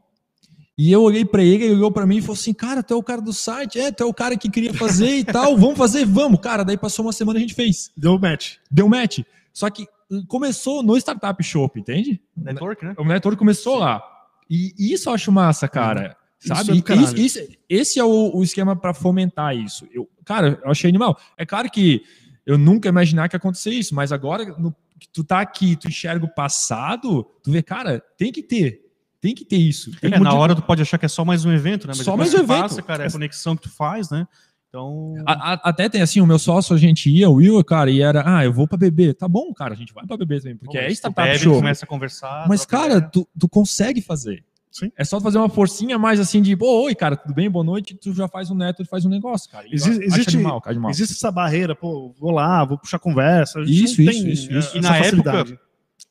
e 0.76 0.90
eu 0.90 1.02
olhei 1.02 1.24
para 1.24 1.44
ele, 1.44 1.62
ele 1.62 1.74
olhou 1.74 1.92
para 1.92 2.04
mim 2.04 2.16
e 2.16 2.20
falou 2.20 2.34
assim: 2.34 2.52
Cara, 2.52 2.82
tu 2.82 2.92
é 2.92 2.96
o 2.96 3.02
cara 3.04 3.22
do 3.22 3.32
site, 3.32 3.78
é, 3.78 3.92
tu 3.92 4.02
é 4.02 4.06
o 4.06 4.12
cara 4.12 4.36
que 4.36 4.50
queria 4.50 4.74
fazer 4.74 5.18
e 5.18 5.24
tal, 5.24 5.56
vamos 5.56 5.78
fazer, 5.78 6.04
vamos. 6.04 6.40
Cara, 6.40 6.64
daí 6.64 6.76
passou 6.76 7.06
uma 7.06 7.12
semana 7.12 7.38
e 7.38 7.44
a 7.44 7.46
gente 7.46 7.54
fez. 7.54 7.92
Deu 7.96 8.18
match. 8.18 8.56
Deu 8.68 8.88
match. 8.88 9.20
Só 9.52 9.70
que 9.70 9.86
começou 10.28 10.82
no 10.82 10.96
Startup 10.96 11.42
Shop, 11.42 11.78
entende? 11.78 12.20
Network, 12.36 12.84
né? 12.84 12.94
O 12.98 13.04
network 13.04 13.38
começou 13.38 13.74
Sim. 13.74 13.80
lá. 13.80 14.02
E 14.48 14.74
isso 14.78 15.08
eu 15.08 15.14
acho 15.14 15.32
massa, 15.32 15.68
cara. 15.68 16.16
Uhum. 16.44 16.54
Sabe? 16.54 16.78
Isso 16.78 16.92
é 16.92 16.96
isso, 16.96 17.16
isso, 17.16 17.56
esse 17.68 17.98
é 17.98 18.04
o, 18.04 18.30
o 18.34 18.42
esquema 18.42 18.76
para 18.76 18.94
fomentar 18.94 19.56
isso. 19.56 19.88
Eu, 19.92 20.08
cara, 20.24 20.60
eu 20.62 20.70
achei 20.70 20.88
animal. 20.88 21.18
É 21.36 21.44
claro 21.44 21.70
que 21.70 22.02
eu 22.44 22.56
nunca 22.56 22.88
imaginar 22.88 23.28
que 23.28 23.34
ia 23.34 23.38
acontecer 23.38 23.70
isso, 23.70 23.94
mas 23.94 24.12
agora 24.12 24.44
no, 24.58 24.74
que 24.98 25.08
tu 25.08 25.24
tá 25.24 25.40
aqui, 25.40 25.76
tu 25.76 25.88
enxerga 25.88 26.24
o 26.24 26.32
passado, 26.32 27.24
tu 27.42 27.50
vê, 27.50 27.62
cara, 27.62 28.00
tem 28.16 28.30
que 28.30 28.42
ter. 28.42 28.82
Tem 29.20 29.34
que 29.34 29.44
ter 29.44 29.56
isso. 29.56 29.90
É, 30.02 30.18
na 30.20 30.34
hora 30.34 30.54
tu 30.54 30.62
pode 30.62 30.82
achar 30.82 30.98
que 30.98 31.06
é 31.06 31.08
só 31.08 31.24
mais 31.24 31.44
um 31.44 31.52
evento, 31.52 31.86
né? 31.88 31.94
Mas 31.96 32.04
só 32.04 32.16
mais 32.16 32.32
um 32.32 32.38
evento. 32.38 32.60
Passa, 32.60 32.82
cara, 32.82 33.04
é 33.04 33.06
a 33.08 33.10
conexão 33.10 33.56
que 33.56 33.62
tu 33.62 33.70
faz, 33.70 34.10
né? 34.10 34.28
Então. 34.68 35.14
A, 35.26 35.52
a, 35.52 35.52
até 35.70 35.88
tem 35.88 36.02
assim, 36.02 36.20
o 36.20 36.26
meu 36.26 36.38
sócio, 36.38 36.74
a 36.74 36.78
gente 36.78 37.10
ia, 37.10 37.30
o 37.30 37.34
Will, 37.34 37.62
cara, 37.64 37.90
e 37.90 38.02
era, 38.02 38.22
ah, 38.26 38.44
eu 38.44 38.52
vou 38.52 38.66
pra 38.68 38.76
beber. 38.76 39.14
Tá 39.14 39.28
bom, 39.28 39.52
cara, 39.52 39.74
a 39.74 39.76
gente 39.76 39.92
vai 39.94 40.06
pra 40.06 40.16
beber 40.16 40.40
também, 40.40 40.56
porque 40.56 40.76
Bom, 40.76 40.84
é 40.84 40.90
startup 40.90 41.28
bebe, 41.28 41.38
show. 41.38 41.56
começa 41.56 41.84
a 41.84 41.88
conversar. 41.88 42.46
Mas, 42.48 42.66
cara, 42.66 43.00
tu, 43.00 43.26
tu 43.38 43.48
consegue 43.48 44.00
fazer. 44.02 44.44
Sim. 44.70 44.92
É 44.94 45.04
só 45.04 45.18
fazer 45.18 45.38
uma 45.38 45.48
forcinha 45.48 45.98
mais 45.98 46.20
assim 46.20 46.42
de, 46.42 46.54
pô, 46.54 46.82
oi, 46.84 46.94
cara, 46.94 47.16
tudo 47.16 47.32
bem? 47.32 47.48
Boa 47.48 47.64
noite. 47.64 47.94
Tu 47.94 48.12
já 48.12 48.28
faz 48.28 48.50
um 48.50 48.54
neto, 48.54 48.84
faz 48.84 49.06
um 49.06 49.08
negócio, 49.08 49.50
cara. 49.50 49.66
Existe, 49.70 50.04
existe, 50.04 50.36
animal, 50.36 50.60
cara, 50.60 50.74
animal. 50.74 50.90
existe 50.90 51.14
essa 51.14 51.30
barreira, 51.30 51.74
pô, 51.74 52.14
vou 52.20 52.30
lá, 52.30 52.62
vou 52.62 52.76
puxar 52.76 52.98
conversa. 52.98 53.62
Isso, 53.62 54.02
isso, 54.02 54.28
isso, 54.28 54.52
isso, 54.52 54.76
E 54.76 54.80
na 54.82 54.98
época, 54.98 55.58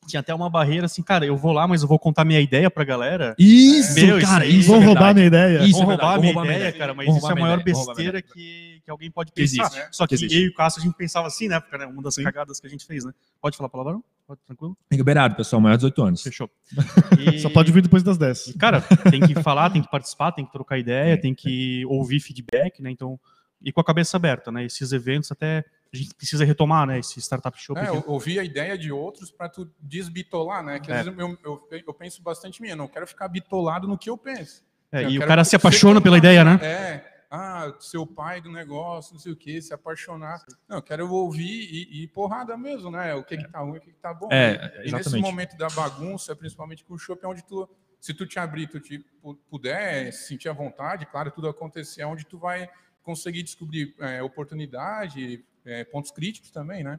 tinha 0.06 0.20
até 0.20 0.34
uma 0.34 0.48
barreira 0.48 0.86
assim, 0.86 1.02
cara, 1.02 1.26
eu 1.26 1.36
vou 1.36 1.52
lá, 1.52 1.66
mas 1.66 1.82
eu 1.82 1.88
vou 1.88 1.98
contar 1.98 2.24
minha 2.24 2.40
ideia 2.40 2.70
pra 2.70 2.84
galera. 2.84 3.34
Isso, 3.38 3.94
Meu, 3.94 4.20
cara, 4.20 4.46
isso, 4.46 4.68
vão 4.68 4.80
é 4.80 4.84
roubar 4.84 5.14
minha 5.14 5.26
ideia. 5.26 5.64
Isso, 5.64 5.78
vão 5.78 5.86
roubar, 5.86 6.20
minha, 6.20 6.32
roubar 6.32 6.44
ideia, 6.44 6.58
minha 6.58 6.68
ideia, 6.68 6.72
cara, 6.72 6.94
mas 6.94 7.16
isso 7.16 7.28
é 7.28 7.32
a 7.32 7.36
maior 7.36 7.62
besteira 7.62 8.22
que, 8.22 8.80
que 8.84 8.90
alguém 8.90 9.10
pode 9.10 9.32
pensar. 9.32 9.66
Existe, 9.66 9.88
Só 9.90 10.06
que, 10.06 10.16
que 10.16 10.24
eu 10.24 10.42
e 10.42 10.48
o 10.48 10.54
Cássio 10.54 10.80
a 10.80 10.84
gente 10.84 10.94
pensava 10.96 11.26
assim, 11.26 11.48
né? 11.48 11.60
Porque 11.60 11.76
né, 11.76 11.86
uma 11.86 12.02
das 12.02 12.14
Sim. 12.14 12.22
cagadas 12.22 12.60
que 12.60 12.66
a 12.66 12.70
gente 12.70 12.86
fez, 12.86 13.04
né? 13.04 13.12
Pode 13.40 13.56
falar 13.56 13.68
palavrão? 13.68 14.02
Pode, 14.26 14.40
tranquilo? 14.46 14.76
Liberado, 14.90 15.34
pessoal, 15.34 15.60
maior 15.60 15.76
de 15.76 15.80
18 15.80 16.02
anos. 16.02 16.22
Fechou. 16.22 16.50
E... 17.18 17.38
Só 17.40 17.50
pode 17.50 17.72
vir 17.72 17.82
depois 17.82 18.02
das 18.02 18.18
10. 18.18 18.54
Cara, 18.58 18.80
tem 19.10 19.20
que 19.20 19.34
falar, 19.42 19.70
tem 19.70 19.82
que 19.82 19.90
participar, 19.90 20.32
tem 20.32 20.44
que 20.44 20.52
trocar 20.52 20.78
ideia, 20.78 21.20
tem 21.20 21.34
que 21.34 21.84
ouvir 21.86 22.20
feedback, 22.20 22.82
né? 22.82 22.90
Então, 22.90 23.18
e 23.62 23.72
com 23.72 23.80
a 23.80 23.84
cabeça 23.84 24.16
aberta, 24.16 24.52
né? 24.52 24.64
Esses 24.64 24.92
eventos 24.92 25.30
até 25.32 25.64
a 25.92 25.96
gente 25.96 26.14
precisa 26.14 26.44
retomar, 26.44 26.86
né? 26.86 26.98
Esse 26.98 27.20
startup 27.20 27.56
show. 27.60 27.76
É, 27.76 27.90
ouvir 28.06 28.38
a 28.38 28.44
ideia 28.44 28.76
de 28.76 28.92
outros 28.92 29.30
para 29.30 29.48
tu 29.48 29.70
desbitolar, 29.80 30.62
né? 30.62 30.80
Que 30.80 30.92
às 30.92 31.06
é. 31.06 31.10
vezes 31.10 31.18
eu, 31.18 31.38
eu, 31.44 31.82
eu, 31.86 31.94
penso 31.94 32.22
bastante 32.22 32.60
minha, 32.60 32.76
não 32.76 32.88
quero 32.88 33.06
ficar 33.06 33.28
bitolado 33.28 33.86
no 33.86 33.96
que 33.96 34.10
eu 34.10 34.16
penso. 34.16 34.64
É, 34.90 35.02
e 35.02 35.18
o 35.18 35.26
cara 35.26 35.44
se 35.44 35.56
apaixona 35.56 36.00
pela 36.00 36.18
ideia, 36.18 36.44
né? 36.44 36.58
É, 36.62 37.16
ah, 37.30 37.74
seu 37.80 38.06
pai 38.06 38.40
do 38.40 38.50
negócio, 38.50 39.14
não 39.14 39.20
sei 39.20 39.32
o 39.32 39.36
que, 39.36 39.60
se 39.60 39.74
apaixonar. 39.74 40.44
Não, 40.68 40.76
eu 40.78 40.82
quero 40.82 41.10
ouvir 41.12 41.68
e, 41.70 42.02
e, 42.02 42.08
porrada 42.08 42.56
mesmo, 42.56 42.90
né? 42.90 43.14
O 43.14 43.24
que 43.24 43.36
que 43.36 43.48
tá 43.48 43.60
ruim, 43.60 43.78
o 43.78 43.80
que 43.80 43.92
que 43.92 43.98
tá 43.98 44.14
bom. 44.14 44.28
É, 44.30 44.58
né? 44.58 44.82
E 44.84 44.92
nesse 44.92 45.18
momento 45.18 45.56
da 45.56 45.68
bagunça, 45.68 46.36
principalmente 46.36 46.84
com 46.84 46.94
o 46.94 46.98
show, 46.98 47.18
é 47.20 47.26
onde 47.26 47.42
tu, 47.42 47.68
se 48.00 48.14
tu 48.14 48.26
te 48.26 48.38
abrir, 48.38 48.68
tu 48.68 48.80
te 48.80 49.04
puder 49.50 50.12
sentir 50.12 50.48
à 50.48 50.52
vontade, 50.52 51.06
claro, 51.06 51.30
tudo 51.30 51.48
acontecer, 51.48 52.02
é 52.02 52.06
onde 52.06 52.24
tu 52.24 52.38
vai 52.38 52.68
conseguir 53.02 53.42
descobrir 53.42 53.94
é, 54.00 54.22
oportunidade, 54.22 55.44
é, 55.66 55.84
pontos 55.84 56.10
críticos 56.10 56.50
também, 56.50 56.82
né? 56.82 56.98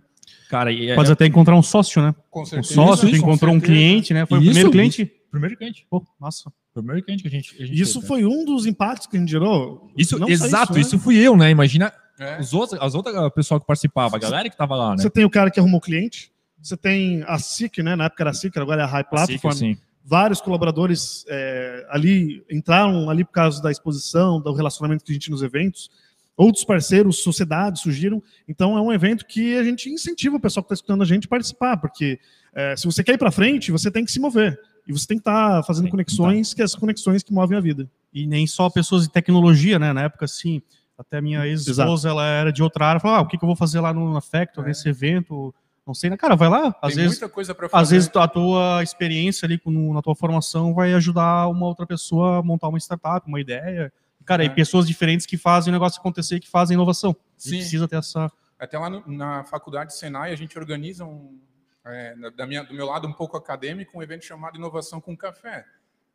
Cara, 0.49 0.71
e 0.71 0.89
é... 0.89 0.95
Pode 0.95 1.11
até 1.11 1.25
encontrar 1.25 1.55
um 1.55 1.63
sócio, 1.63 2.01
né? 2.01 2.13
Com 2.29 2.45
certeza. 2.45 2.73
Um 2.73 2.85
sócio, 2.85 3.07
isso, 3.07 3.17
encontrou 3.17 3.53
um 3.53 3.59
cliente, 3.59 4.13
né? 4.13 4.25
Foi 4.25 4.39
isso, 4.39 4.49
o 4.49 4.51
primeiro 4.51 4.71
cliente? 4.71 5.05
Primeiro 5.31 5.57
cliente. 5.57 5.87
Pô, 5.89 6.05
massa. 6.19 6.51
Primeiro 6.73 7.03
cliente 7.03 7.23
que 7.23 7.27
a 7.27 7.31
gente. 7.31 7.55
A 7.61 7.65
gente 7.65 7.81
isso 7.81 7.99
fez, 8.01 8.07
foi 8.07 8.21
né? 8.21 8.27
um 8.27 8.45
dos 8.45 8.65
impactos 8.65 9.07
que 9.07 9.17
a 9.17 9.19
gente 9.19 9.29
gerou. 9.29 9.89
Isso, 9.97 10.19
Não 10.19 10.27
exato, 10.27 10.73
isso, 10.73 10.73
né? 10.73 10.81
isso 10.81 10.99
fui 10.99 11.17
eu, 11.17 11.35
né? 11.35 11.49
Imagina 11.49 11.91
é. 12.19 12.39
os 12.39 12.53
outros, 12.53 12.79
as 12.81 12.93
outras 12.93 13.33
pessoas 13.33 13.61
que 13.61 13.67
participavam, 13.67 14.15
a 14.15 14.19
galera 14.19 14.49
que 14.49 14.57
tava 14.57 14.75
lá, 14.75 14.91
né? 14.91 14.97
Você 14.97 15.09
tem 15.09 15.25
o 15.25 15.29
cara 15.29 15.49
que 15.49 15.59
arrumou 15.59 15.81
cliente, 15.81 16.31
você 16.61 16.77
tem 16.77 17.23
a 17.27 17.39
SIC, 17.39 17.79
né? 17.79 17.95
Na 17.95 18.05
época 18.05 18.23
era 18.23 18.31
a 18.31 18.33
SIC, 18.33 18.57
agora 18.57 18.81
é 18.81 18.85
a 18.85 18.87
High 18.87 19.03
Platform. 19.05 19.51
A 19.51 19.55
SIC, 19.55 19.79
Vários 20.09 20.39
colaboradores 20.39 21.25
é, 21.27 21.85
ali 21.89 22.41
entraram 22.49 23.09
ali 23.09 23.25
por 23.25 23.33
causa 23.33 23.61
da 23.61 23.69
exposição, 23.69 24.39
do 24.39 24.53
relacionamento 24.53 25.03
que 25.03 25.11
a 25.11 25.13
gente 25.13 25.29
nos 25.29 25.41
eventos. 25.41 25.89
Outros 26.37 26.63
parceiros, 26.63 27.23
sociedades 27.23 27.81
surgiram. 27.81 28.21
Então 28.47 28.77
é 28.77 28.81
um 28.81 28.93
evento 28.93 29.25
que 29.25 29.57
a 29.57 29.63
gente 29.63 29.89
incentiva 29.89 30.37
o 30.37 30.39
pessoal 30.39 30.63
que 30.63 30.67
está 30.67 30.75
escutando 30.75 31.01
a 31.01 31.05
gente 31.05 31.25
a 31.25 31.29
participar, 31.29 31.77
porque 31.77 32.19
é, 32.53 32.75
se 32.75 32.85
você 32.85 33.03
quer 33.03 33.13
ir 33.13 33.17
para 33.17 33.31
frente, 33.31 33.71
você 33.71 33.89
tem 33.89 34.05
que 34.05 34.11
se 34.11 34.19
mover. 34.19 34.59
E 34.87 34.93
você 34.93 35.07
tem 35.07 35.17
que 35.17 35.21
estar 35.21 35.57
tá 35.57 35.63
fazendo 35.63 35.89
conexões, 35.89 36.53
que 36.53 36.61
é 36.61 36.65
as 36.65 36.75
conexões 36.75 37.23
que 37.23 37.33
movem 37.33 37.57
a 37.57 37.61
vida. 37.61 37.89
E 38.13 38.25
nem 38.25 38.47
só 38.47 38.69
pessoas 38.69 39.03
de 39.03 39.09
tecnologia, 39.09 39.77
né? 39.77 39.91
Na 39.91 40.03
época, 40.03 40.25
assim, 40.25 40.61
até 40.97 41.19
minha 41.19 41.45
ex-esposa, 41.45 42.09
ela 42.09 42.25
era 42.25 42.53
de 42.53 42.63
outra 42.63 42.85
área, 42.85 42.99
falou, 42.99 43.17
ah, 43.17 43.21
o 43.21 43.27
que, 43.27 43.37
que 43.37 43.43
eu 43.43 43.47
vou 43.47 43.55
fazer 43.55 43.79
lá 43.79 43.91
no 43.91 44.19
Factor, 44.21 44.63
é. 44.63 44.67
nesse 44.67 44.87
evento? 44.87 45.53
Não 45.85 45.93
sei, 45.93 46.09
né? 46.09 46.17
Cara, 46.17 46.35
vai 46.35 46.49
lá. 46.49 46.75
Às 46.81 46.93
Tem 46.93 47.03
vezes, 47.03 47.19
muita 47.19 47.33
coisa 47.33 47.55
para 47.55 47.69
fazer. 47.69 47.81
Às 47.81 47.89
vezes 47.89 48.11
a 48.13 48.27
tua 48.27 48.83
experiência 48.83 49.45
ali 49.45 49.59
no, 49.65 49.93
na 49.93 50.01
tua 50.01 50.15
formação 50.15 50.73
vai 50.73 50.93
ajudar 50.93 51.47
uma 51.47 51.65
outra 51.65 51.85
pessoa 51.85 52.39
a 52.39 52.43
montar 52.43 52.67
uma 52.67 52.77
startup, 52.77 53.25
uma 53.27 53.39
ideia. 53.39 53.91
Cara, 54.27 54.43
é. 54.43 54.45
e 54.45 54.49
pessoas 54.49 54.85
diferentes 54.85 55.25
que 55.25 55.37
fazem 55.37 55.71
o 55.71 55.73
negócio 55.73 55.99
acontecer, 55.99 56.39
que 56.39 56.49
fazem 56.49 56.75
inovação. 56.75 57.15
Sim. 57.37 57.57
precisa 57.57 57.87
ter 57.87 57.95
essa... 57.95 58.29
Até 58.59 58.77
lá 58.77 58.89
no, 58.89 59.07
na 59.07 59.45
faculdade 59.45 59.95
Senai, 59.95 60.33
a 60.33 60.35
gente 60.35 60.59
organiza 60.59 61.05
um, 61.05 61.39
é, 61.85 62.13
da 62.31 62.45
minha, 62.45 62.63
do 62.63 62.73
meu 62.73 62.85
lado 62.85 63.07
um 63.07 63.13
pouco 63.13 63.37
acadêmico, 63.37 63.97
um 63.97 64.03
evento 64.03 64.25
chamado 64.25 64.57
Inovação 64.57 64.99
com 64.99 65.15
Café. 65.15 65.65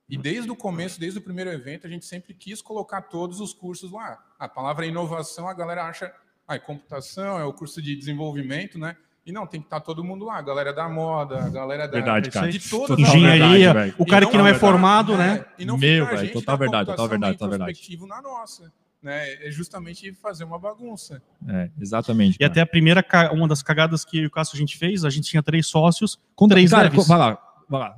E 0.08 0.18
desde 0.18 0.50
o 0.50 0.56
começo, 0.56 1.00
desde 1.00 1.18
o 1.18 1.22
primeiro 1.22 1.50
evento, 1.50 1.86
a 1.86 1.90
gente 1.90 2.04
sempre 2.04 2.34
quis 2.34 2.60
colocar 2.60 3.00
todos 3.02 3.40
os 3.40 3.54
cursos 3.54 3.90
lá. 3.90 4.22
A 4.38 4.46
palavra 4.46 4.84
inovação, 4.84 5.48
a 5.48 5.54
galera 5.54 5.84
acha, 5.84 6.12
ah, 6.46 6.56
é 6.56 6.58
computação, 6.58 7.38
é 7.38 7.44
o 7.44 7.52
curso 7.54 7.80
de 7.80 7.96
desenvolvimento, 7.96 8.78
né? 8.78 8.94
E 9.24 9.30
não, 9.30 9.46
tem 9.46 9.60
que 9.60 9.66
estar 9.66 9.80
todo 9.80 10.02
mundo 10.02 10.24
lá, 10.24 10.38
a 10.38 10.42
galera 10.42 10.72
da 10.72 10.88
moda, 10.88 11.44
a 11.44 11.48
galera 11.48 11.86
da 11.86 11.92
verdade, 11.92 12.30
cara. 12.30 12.50
de 12.50 12.58
toda 12.58 13.00
engenharia, 13.00 13.72
verdade, 13.72 13.94
o 13.96 14.04
cara 14.04 14.26
que 14.26 14.36
não 14.36 14.46
é 14.46 14.54
formado, 14.54 15.16
né? 15.16 15.44
E 15.56 15.64
não 15.64 15.78
Meu, 15.78 16.06
velho, 16.06 16.32
total 16.32 16.58
verdade, 16.58 16.86
total 16.86 17.08
verdade, 17.08 17.38
total 17.38 17.50
verdade. 17.50 17.98
na 18.06 18.20
nossa 18.20 18.72
né, 19.02 19.46
é 19.46 19.50
justamente 19.50 20.12
fazer 20.14 20.44
uma 20.44 20.58
bagunça. 20.58 21.20
É, 21.48 21.70
exatamente. 21.80 22.36
E 22.40 22.44
até 22.44 22.60
a 22.60 22.66
primeira, 22.66 23.04
uma 23.32 23.48
das 23.48 23.62
cagadas 23.62 24.04
que 24.04 24.26
o 24.26 24.30
Cássio 24.30 24.54
a 24.54 24.58
gente 24.58 24.78
fez, 24.78 25.04
a 25.04 25.10
gente 25.10 25.28
tinha 25.28 25.42
três 25.42 25.66
sócios, 25.66 26.18
com 26.36 26.46
três 26.46 26.70
cara, 26.70 26.88
devs. 26.88 27.08
Vai 27.08 27.18
lá, 27.18 27.38
vai 27.68 27.80
lá. 27.80 27.96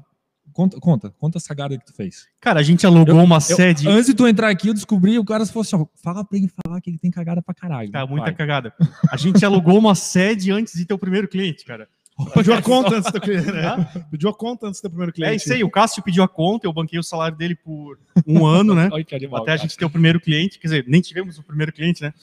Conta, 0.55 0.79
conta, 0.79 1.11
conta 1.19 1.39
essa 1.39 1.49
cagada 1.49 1.77
que 1.77 1.85
tu 1.85 1.93
fez. 1.93 2.29
Cara, 2.41 2.61
a 2.61 2.63
gente 2.63 2.87
alugou 2.87 3.17
eu, 3.17 3.25
uma 3.25 3.37
eu, 3.37 3.41
sede. 3.41 3.89
Antes 3.89 4.07
de 4.07 4.15
tu 4.15 4.27
entrar 4.29 4.49
aqui, 4.49 4.69
eu 4.69 4.75
descobri, 4.75 5.19
o 5.19 5.25
cara 5.25 5.45
falou 5.45 5.63
assim: 5.63 5.85
fala 5.97 6.25
pra 6.25 6.39
ele 6.39 6.49
falar 6.63 6.81
que 6.81 6.89
ele 6.91 6.99
tem 6.99 7.11
cagada 7.11 7.43
pra 7.43 7.53
caralho. 7.53 7.91
Cara, 7.91 8.07
muita 8.07 8.27
vai. 8.27 8.35
cagada. 8.35 8.73
A 9.11 9.17
gente 9.17 9.45
alugou 9.45 9.77
uma 9.77 9.97
sede 9.97 10.53
antes 10.53 10.75
de 10.75 10.87
ter 10.87 10.95
o 10.95 10.99
primeiro 10.99 11.27
cliente, 11.27 11.65
cara. 11.65 11.89
Pediu 12.33 12.55
a 12.55 12.63
conta 12.63 12.95
antes 12.95 13.11
do 13.11 13.21
cliente, 13.21 13.51
né? 13.51 13.91
Pediu 14.13 14.29
a 14.29 14.35
conta 14.35 14.69
antes 14.69 14.81
do 14.81 14.89
primeiro 14.89 15.13
cliente. 15.13 15.33
É 15.33 15.35
isso 15.35 15.53
aí, 15.53 15.65
o 15.65 15.71
Cássio 15.71 16.01
pediu 16.01 16.23
a 16.23 16.29
conta, 16.29 16.65
eu 16.65 16.73
banquei 16.73 16.97
o 16.97 17.03
salário 17.03 17.37
dele 17.37 17.57
por 17.57 17.99
um 18.25 18.47
ano, 18.47 18.73
né? 18.73 18.89
animal, 19.13 19.43
Até 19.43 19.53
a 19.53 19.57
gente 19.57 19.77
ter 19.77 19.85
o 19.85 19.91
primeiro 19.91 20.21
cliente, 20.21 20.61
quer 20.61 20.69
dizer, 20.69 20.85
nem 20.87 21.01
tivemos 21.01 21.37
o 21.39 21.43
primeiro 21.43 21.73
cliente, 21.73 22.01
né? 22.01 22.15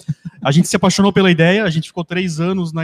A 0.42 0.52
gente 0.52 0.70
se 0.70 0.76
apaixonou 0.78 1.12
pela 1.12 1.30
ideia, 1.30 1.66
a 1.66 1.70
gente 1.70 1.90
ficou 1.90 2.06
três 2.06 2.40
anos 2.40 2.72
na, 2.72 2.84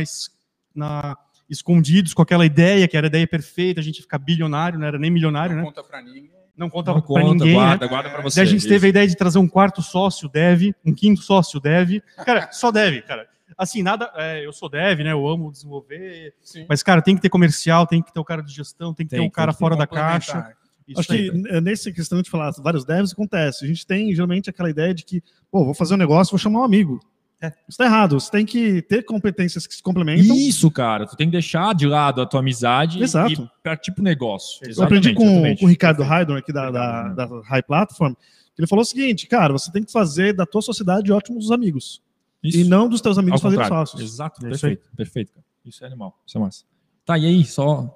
na 0.76 1.18
escondidos 1.50 2.14
com 2.14 2.22
aquela 2.22 2.46
ideia, 2.46 2.88
que 2.88 2.98
era 2.98 3.08
a 3.08 3.10
ideia 3.10 3.28
perfeita, 3.28 3.80
a 3.80 3.84
gente 3.84 4.02
ficar 4.02 4.18
bilionário, 4.18 4.80
não 4.80 4.88
era 4.88 5.00
nem 5.00 5.12
milionário, 5.12 5.56
não 5.56 5.64
né? 5.64 5.68
Conta 5.68 5.84
pra 5.84 6.02
ninguém. 6.02 6.32
Não 6.56 6.70
conta 6.70 6.92
não 6.92 7.00
pra 7.00 7.08
conta, 7.08 7.34
ninguém. 7.34 7.54
Guarda, 7.54 7.86
né? 7.86 7.90
guarda 7.90 8.10
pra 8.10 8.22
você. 8.22 8.38
Daí 8.38 8.48
a 8.48 8.50
gente 8.50 8.60
isso. 8.60 8.70
teve 8.70 8.88
a 8.88 8.90
ideia 8.90 9.08
de 9.08 9.16
trazer 9.16 9.38
um 9.38 9.48
quarto 9.48 9.82
sócio, 9.82 10.28
deve, 10.28 10.74
um 10.84 10.94
quinto 10.94 11.22
sócio, 11.22 11.60
deve. 11.60 12.02
Cara, 12.26 12.52
só 12.52 12.72
deve, 12.72 13.02
cara 13.02 13.28
assim, 13.58 13.82
nada. 13.82 14.12
É, 14.16 14.46
eu 14.46 14.54
sou 14.54 14.70
dev, 14.70 15.00
né? 15.00 15.12
Eu 15.12 15.28
amo 15.28 15.52
desenvolver. 15.52 16.34
Sim. 16.42 16.66
Mas, 16.70 16.84
cara, 16.84 17.02
tem 17.02 17.16
que 17.16 17.22
ter 17.22 17.30
comercial, 17.30 17.88
tem 17.88 18.02
que 18.02 18.14
ter 18.14 18.20
o 18.20 18.24
cara 18.24 18.44
de 18.44 18.54
gestão, 18.54 18.94
tem 18.94 19.06
que 19.06 19.10
tem, 19.10 19.20
ter 19.20 19.26
um 19.26 19.30
cara 19.30 19.52
fora 19.52 19.76
da 19.76 19.88
caixa. 19.88 20.54
Isso 20.88 21.02
Acho 21.02 21.12
aí. 21.12 21.30
que 21.30 21.62
nessa 21.62 21.92
questão 21.92 22.22
de 22.22 22.30
falar 22.30 22.52
vários 22.60 22.86
devs 22.86 23.12
acontece. 23.12 23.66
A 23.66 23.68
gente 23.68 23.86
tem 23.86 24.14
geralmente 24.14 24.50
aquela 24.50 24.70
ideia 24.70 24.94
de 24.94 25.04
que, 25.04 25.22
pô, 25.52 25.66
vou 25.66 25.74
fazer 25.74 25.96
um 25.96 25.98
negócio, 25.98 26.32
vou 26.32 26.40
chamar 26.40 26.62
um 26.62 26.64
amigo. 26.64 27.00
É. 27.42 27.54
Isso 27.70 27.78
tá 27.78 27.86
errado. 27.86 28.20
Você 28.20 28.32
tem 28.32 28.46
que 28.46 28.82
ter 28.82 29.04
competências 29.04 29.68
que 29.68 29.76
se 29.76 29.84
complementam. 29.84 30.36
Isso, 30.36 30.72
cara. 30.72 31.06
Tu 31.06 31.16
tem 31.16 31.28
que 31.28 31.34
deixar 31.34 31.76
de 31.76 31.86
lado 31.86 32.22
a 32.22 32.26
tua 32.26 32.40
amizade 32.40 33.02
Exato. 33.02 33.32
e 33.32 33.64
partir 33.64 33.92
tipo 33.92 34.02
negócio. 34.02 34.60
Eu 34.68 34.84
aprendi 34.84 35.14
com, 35.14 35.56
com 35.56 35.66
o 35.66 35.70
Ricardo 35.70 36.04
Haydon 36.04 36.36
aqui 36.36 36.52
da, 36.52 36.72
da, 36.72 37.10
da 37.10 37.42
High 37.44 37.62
Platform, 37.62 38.14
que 38.14 38.62
ele 38.62 38.68
falou 38.68 38.82
o 38.82 38.86
seguinte, 38.86 39.28
cara, 39.28 39.54
você 39.54 39.72
tem 39.72 39.84
que 39.84 39.92
fazer 39.92 40.34
da 40.34 40.46
tua 40.46 40.62
sociedade 40.62 41.12
ótimos 41.12 41.52
amigos. 41.52 42.02
Isso. 42.44 42.58
E 42.58 42.64
não 42.64 42.90
dos 42.90 43.02
teus 43.02 43.18
amigos 43.18 43.42
fazerem 43.42 43.68
sócios. 43.68 44.02
Exato, 44.02 44.46
é 44.46 44.50
perfeito, 44.50 44.90
perfeito. 44.96 45.34
Cara. 45.34 45.46
Isso 45.66 45.84
é 45.84 45.88
animal, 45.88 46.20
isso 46.26 46.38
é 46.38 46.42
massa. 46.42 46.64
Tá, 47.06 47.18
e 47.18 47.26
aí, 47.26 47.46
só. 47.46 47.96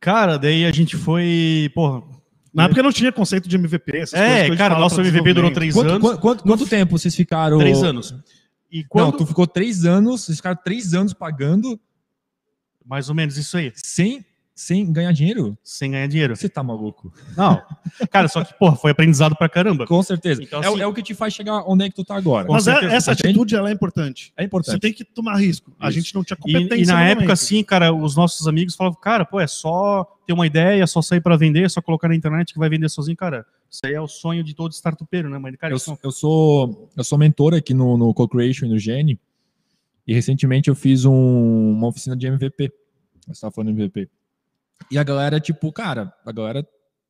Cara, 0.00 0.36
daí 0.38 0.64
a 0.64 0.72
gente 0.72 0.96
foi. 0.96 1.70
Porra. 1.74 2.02
Na 2.54 2.64
época 2.64 2.82
não 2.82 2.90
tinha 2.90 3.12
conceito 3.12 3.48
de 3.48 3.56
MVP. 3.56 4.04
é, 4.14 4.56
cara, 4.56 4.78
nosso 4.78 4.98
MVP 5.00 5.34
durou 5.34 5.52
três 5.52 5.74
quanto, 5.74 5.90
anos. 5.90 6.00
Quanto, 6.00 6.20
quanto, 6.20 6.42
quanto, 6.42 6.66
tempo 6.66 6.98
vocês 6.98 7.14
ficaram? 7.14 7.58
Três 7.58 7.82
anos. 7.82 8.14
E 8.76 8.84
quando... 8.84 9.12
Não, 9.12 9.16
tu 9.16 9.24
ficou 9.24 9.46
três 9.46 9.86
anos, 9.86 10.24
vocês 10.24 10.36
ficaram 10.36 10.60
três 10.62 10.92
anos 10.92 11.14
pagando. 11.14 11.80
Mais 12.84 13.08
ou 13.08 13.14
menos 13.14 13.38
isso 13.38 13.56
aí. 13.56 13.72
Sem 13.74 14.22
sem 14.56 14.90
ganhar 14.90 15.12
dinheiro? 15.12 15.56
Sem 15.62 15.90
ganhar 15.90 16.06
dinheiro. 16.06 16.34
Você 16.34 16.48
tá 16.48 16.62
maluco? 16.62 17.12
Não. 17.36 17.62
Cara, 18.10 18.26
só 18.26 18.42
que, 18.42 18.54
porra, 18.54 18.74
foi 18.74 18.90
aprendizado 18.90 19.36
pra 19.36 19.50
caramba. 19.50 19.86
Com 19.86 20.02
certeza. 20.02 20.42
Então, 20.42 20.62
é, 20.62 20.66
assim, 20.66 20.80
é, 20.80 20.86
o 20.86 20.94
que 20.94 21.02
te 21.02 21.12
faz 21.12 21.34
chegar 21.34 21.62
onde 21.66 21.84
é 21.84 21.90
que 21.90 21.94
tu 21.94 22.02
tá 22.02 22.16
agora. 22.16 22.48
Mas 22.48 22.66
é, 22.66 22.86
essa 22.86 23.12
atitude, 23.12 23.54
ela 23.54 23.68
é 23.68 23.72
importante. 23.72 24.32
É 24.34 24.42
importante. 24.42 24.72
Você 24.72 24.80
tem 24.80 24.94
que 24.94 25.04
tomar 25.04 25.36
risco. 25.36 25.70
Isso. 25.70 25.76
A 25.78 25.90
gente 25.90 26.14
não 26.14 26.24
tinha 26.24 26.38
competência. 26.38 26.74
E, 26.74 26.82
e 26.84 26.86
na 26.86 27.06
época, 27.06 27.34
assim, 27.34 27.62
cara, 27.62 27.92
os 27.92 28.16
nossos 28.16 28.48
amigos 28.48 28.74
falavam, 28.74 28.98
cara, 28.98 29.26
pô, 29.26 29.38
é 29.38 29.46
só 29.46 30.10
ter 30.26 30.32
uma 30.32 30.46
ideia, 30.46 30.82
é 30.82 30.86
só 30.86 31.02
sair 31.02 31.20
para 31.20 31.36
vender, 31.36 31.64
é 31.64 31.68
só 31.68 31.82
colocar 31.82 32.08
na 32.08 32.16
internet 32.16 32.54
que 32.54 32.58
vai 32.58 32.70
vender 32.70 32.88
sozinho, 32.88 33.16
cara. 33.16 33.44
Isso 33.70 33.84
aí 33.84 33.92
é 33.92 34.00
o 34.00 34.08
sonho 34.08 34.42
de 34.42 34.54
todo 34.54 34.72
startupeiro, 34.72 35.28
né? 35.28 35.38
Mas, 35.38 35.54
cara, 35.56 35.74
eu, 35.74 35.78
sou, 35.78 35.98
eu 36.02 36.10
sou 36.10 36.90
eu 36.96 37.04
sou 37.04 37.18
mentor 37.18 37.52
aqui 37.52 37.74
no, 37.74 37.98
no 37.98 38.14
Co-Creation 38.14 38.64
e 38.64 38.68
no 38.70 38.78
Gene. 38.78 39.20
E 40.06 40.14
recentemente 40.14 40.70
eu 40.70 40.74
fiz 40.74 41.04
um, 41.04 41.72
uma 41.72 41.88
oficina 41.88 42.16
de 42.16 42.26
MVP. 42.26 42.72
Você 43.26 43.32
estava 43.32 43.52
falando 43.52 43.74
de 43.74 43.82
MVP. 43.82 44.08
E 44.90 44.98
a 44.98 45.02
galera, 45.02 45.40
tipo, 45.40 45.72
cara, 45.72 46.12
a 46.24 46.32
galera 46.32 46.66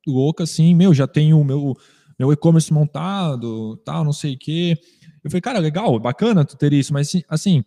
louca 0.06 0.44
assim, 0.44 0.74
meu, 0.74 0.94
já 0.94 1.06
tenho 1.06 1.40
o 1.40 1.44
meu, 1.44 1.74
meu 2.18 2.32
e-commerce 2.32 2.72
montado, 2.72 3.76
tal, 3.78 4.04
não 4.04 4.12
sei 4.12 4.34
o 4.34 4.38
quê. 4.38 4.78
Eu 5.22 5.30
falei, 5.30 5.40
cara, 5.40 5.58
legal, 5.58 5.98
bacana 5.98 6.44
tu 6.44 6.56
ter 6.56 6.72
isso, 6.72 6.92
mas 6.92 7.10
assim, 7.28 7.64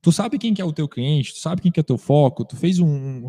tu 0.00 0.12
sabe 0.12 0.38
quem 0.38 0.54
que 0.54 0.62
é 0.62 0.64
o 0.64 0.72
teu 0.72 0.88
cliente, 0.88 1.34
tu 1.34 1.40
sabe 1.40 1.60
quem 1.60 1.72
que 1.72 1.80
é 1.80 1.82
o 1.82 1.84
teu 1.84 1.98
foco, 1.98 2.44
tu 2.44 2.56
fez 2.56 2.78
um. 2.78 3.28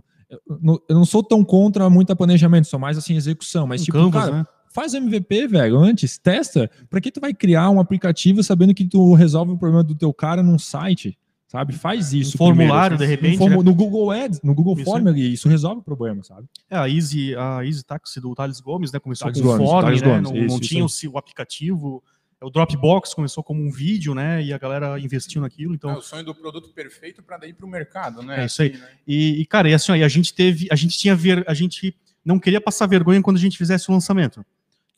Eu 0.58 0.96
não 0.96 1.04
sou 1.04 1.22
tão 1.22 1.44
contra 1.44 1.90
muito 1.90 2.16
planejamento, 2.16 2.68
sou 2.68 2.80
mais 2.80 2.98
assim, 2.98 3.16
execução, 3.16 3.68
mas 3.68 3.82
um 3.82 3.86
tipo, 3.86 3.98
canvas, 3.98 4.24
cara, 4.24 4.38
né? 4.38 4.46
faz 4.74 4.94
MVP, 4.94 5.48
velho, 5.48 5.78
antes, 5.78 6.18
testa. 6.18 6.70
Pra 6.90 7.02
que 7.02 7.12
tu 7.12 7.20
vai 7.20 7.34
criar 7.34 7.70
um 7.70 7.80
aplicativo 7.80 8.42
sabendo 8.42 8.74
que 8.74 8.86
tu 8.86 9.14
resolve 9.14 9.52
o 9.52 9.58
problema 9.58 9.84
do 9.84 9.96
teu 9.96 10.14
cara 10.14 10.42
num 10.42 10.58
site? 10.58 11.18
Sabe? 11.52 11.74
Faz 11.74 12.14
isso. 12.14 12.36
Um 12.36 12.38
formulário, 12.38 12.98
primeiro, 12.98 13.22
de 13.22 13.28
repente. 13.28 13.44
Um 13.44 13.50
né? 13.50 13.64
No 13.64 13.76
Google 13.76 14.10
Ads, 14.10 14.42
no 14.42 14.56
Google 14.56 14.78
Form, 14.78 15.06
ali, 15.06 15.34
isso 15.34 15.50
resolve 15.50 15.82
o 15.82 15.84
problema, 15.84 16.24
sabe? 16.24 16.48
É, 16.70 16.78
a 16.78 16.88
Easy, 16.88 17.36
a 17.36 17.66
Easy 17.66 17.84
Taxi 17.84 18.22
do 18.22 18.34
Thales 18.34 18.62
Gomes, 18.62 18.90
né? 18.90 19.00
Começou 19.00 19.28
Thales 19.28 19.42
com 19.42 19.54
o 19.54 19.58
Form, 19.58 19.90
né? 19.90 20.00
Gomes, 20.00 20.32
não, 20.32 20.38
isso, 20.38 20.48
não 20.48 20.60
tinha 20.62 20.86
isso. 20.86 21.12
o 21.12 21.18
aplicativo. 21.18 22.02
o 22.42 22.50
Dropbox 22.50 23.14
começou 23.14 23.44
como 23.44 23.62
um 23.62 23.70
vídeo, 23.70 24.16
né? 24.16 24.42
E 24.42 24.54
a 24.54 24.58
galera 24.58 24.98
investiu 24.98 25.42
naquilo. 25.42 25.76
Então, 25.76 25.90
é 25.90 25.98
o 25.98 26.02
sonho 26.02 26.24
do 26.24 26.34
produto 26.34 26.70
perfeito 26.74 27.22
para 27.22 27.46
ir 27.46 27.54
para 27.54 27.66
o 27.66 27.70
mercado, 27.70 28.24
né? 28.24 28.44
É 28.44 28.46
isso 28.46 28.62
aí. 28.62 28.70
Assim, 28.70 28.80
né? 28.80 28.88
E, 29.06 29.42
e, 29.42 29.46
cara, 29.46 29.70
e 29.70 29.74
assim, 29.74 29.92
ó, 29.92 29.96
e 29.96 30.06
a 30.06 30.08
gente 30.08 30.34
teve, 30.34 30.70
a 30.72 30.76
gente 30.78 30.98
tinha 30.98 31.14
ver, 31.14 31.44
a 31.46 31.54
gente 31.54 31.94
não 32.24 32.40
queria 32.40 32.62
passar 32.62 32.88
vergonha 32.88 33.22
quando 33.22 33.36
a 33.36 33.42
gente 33.42 33.58
fizesse 33.58 33.90
o 33.90 33.94
lançamento. 33.94 34.46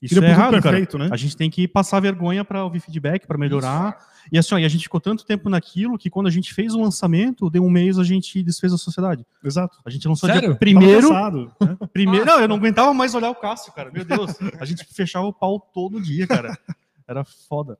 Isso 0.05 0.24
é 0.24 0.29
errado, 0.29 0.62
perfeito, 0.62 0.98
cara. 0.98 1.05
né? 1.05 1.10
A 1.13 1.17
gente 1.17 1.38
tem 1.38 1.50
que 1.50 1.67
passar 1.67 2.00
vergonha 2.00 2.43
para 2.43 2.63
ouvir 2.63 2.79
feedback, 2.79 3.25
para 3.25 3.38
melhorar. 3.38 3.98
Isso. 3.98 4.13
E 4.31 4.38
assim, 4.38 4.55
ó, 4.55 4.57
e 4.57 4.65
a 4.65 4.67
gente 4.67 4.83
ficou 4.83 5.00
tanto 5.00 5.25
tempo 5.25 5.50
naquilo 5.50 5.98
que 5.98 6.10
quando 6.10 6.27
a 6.27 6.29
gente 6.29 6.53
fez 6.53 6.74
o 6.74 6.81
lançamento, 6.81 7.50
deu 7.50 7.63
um 7.63 7.69
mês 7.69 8.00
a 8.00 8.03
gente 8.03 8.41
desfez 8.41 8.74
a 8.74 8.77
sociedade. 8.77 9.25
Exato. 9.43 9.77
A 9.86 9.89
gente 9.89 10.07
lançou 10.07 10.27
Sério? 10.29 10.50
dia 10.50 10.55
primeiro. 10.55 11.07
Cansado, 11.07 11.51
né? 11.60 11.77
primeiro, 11.91 12.25
não, 12.25 12.39
eu 12.39 12.48
não 12.48 12.55
aguentava 12.57 12.93
mais 12.93 13.15
olhar 13.15 13.29
o 13.29 13.36
Cássio, 13.36 13.74
cara. 13.74 13.91
Meu 13.91 14.05
Deus. 14.05 14.31
A 14.60 14.65
gente 14.65 14.86
fechava 14.86 15.25
o 15.25 15.33
pau 15.33 15.60
todo 15.60 16.01
dia, 16.01 16.27
cara. 16.27 16.57
Era 17.07 17.24
foda. 17.24 17.77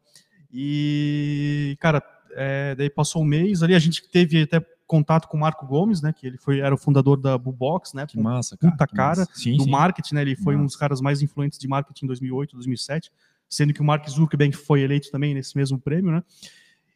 E, 0.51 1.77
cara, 1.80 2.03
é, 2.36 2.75
daí 2.75 2.89
passou 2.89 3.22
um 3.22 3.25
mês 3.25 3.63
ali, 3.63 3.74
a 3.74 3.80
gente 3.80 4.08
teve 4.10 4.44
até 4.44 4.60
contato 4.94 5.28
com 5.28 5.36
o 5.36 5.40
Marco 5.40 5.66
Gomes, 5.66 6.04
né? 6.04 6.14
Que 6.14 6.28
ele 6.28 6.38
foi, 6.38 6.60
era 6.60 6.74
o 6.76 6.78
fundador 6.78 7.18
da 7.18 7.36
Bubox, 7.36 7.94
né? 7.96 8.06
Que 8.06 8.20
massa, 8.20 8.56
cara. 8.56 8.72
Puta 8.72 8.86
cara 8.86 9.28
sim, 9.34 9.58
do 9.58 9.64
sim. 9.64 9.72
marketing, 9.72 10.14
né? 10.14 10.22
Ele 10.22 10.36
foi 10.36 10.54
massa. 10.54 10.62
um 10.62 10.66
dos 10.68 10.76
caras 10.76 11.02
mais 11.02 11.24
influentes 11.24 11.58
de 11.58 11.68
marketing 11.68 12.06
em 12.06 12.08
2008, 12.08 12.56
2007, 12.56 13.12
sendo 13.50 13.74
que 13.74 13.82
o 13.82 13.84
Mark 13.84 14.08
Zuckerberg 14.08 14.56
foi 14.56 14.82
eleito 14.82 15.10
também 15.10 15.34
nesse 15.34 15.58
mesmo 15.58 15.80
prêmio, 15.80 16.12
né? 16.12 16.24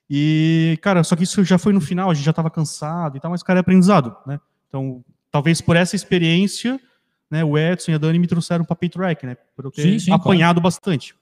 E, 0.08 0.77
cara, 0.80 1.04
só 1.04 1.16
que 1.16 1.24
isso 1.24 1.44
já 1.44 1.58
foi 1.58 1.74
no 1.74 1.82
final, 1.82 2.12
a 2.12 2.13
gente 2.13 2.24
já 2.24 2.30
estava 2.30 2.51
cansado 2.51 3.18
e 3.18 3.20
tal, 3.20 3.32
mas, 3.32 3.42
cara, 3.42 3.60
é 3.60 3.62
aprendizado, 3.62 4.16
né? 4.27 4.39
Então, 4.68 5.04
talvez 5.32 5.60
por 5.60 5.75
essa 5.75 5.96
experiência, 5.96 6.80
né, 7.32 7.44
o 7.44 7.58
Edson 7.58 7.92
e 7.92 7.94
a 7.96 7.98
Dani 7.98 8.20
me 8.20 8.27
trouxeram 8.27 8.63
para 8.63 8.75
PayTrack, 8.75 9.25
né? 9.25 9.36
Por 9.56 9.66
eu 9.66 9.72
ter 9.72 10.00
sim, 10.00 10.12
apanhado 10.12 10.62
claro. 10.62 10.62
bastante. 10.62 11.16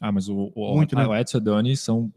Ah, 0.00 0.10
mas 0.10 0.26
o, 0.26 0.50
o, 0.54 0.74
Muito, 0.74 0.96
né? 0.96 1.06
o 1.06 1.14
Edson 1.14 1.36
e 1.36 1.40
a 1.40 1.44
Dani 1.44 1.76
são 1.76 2.10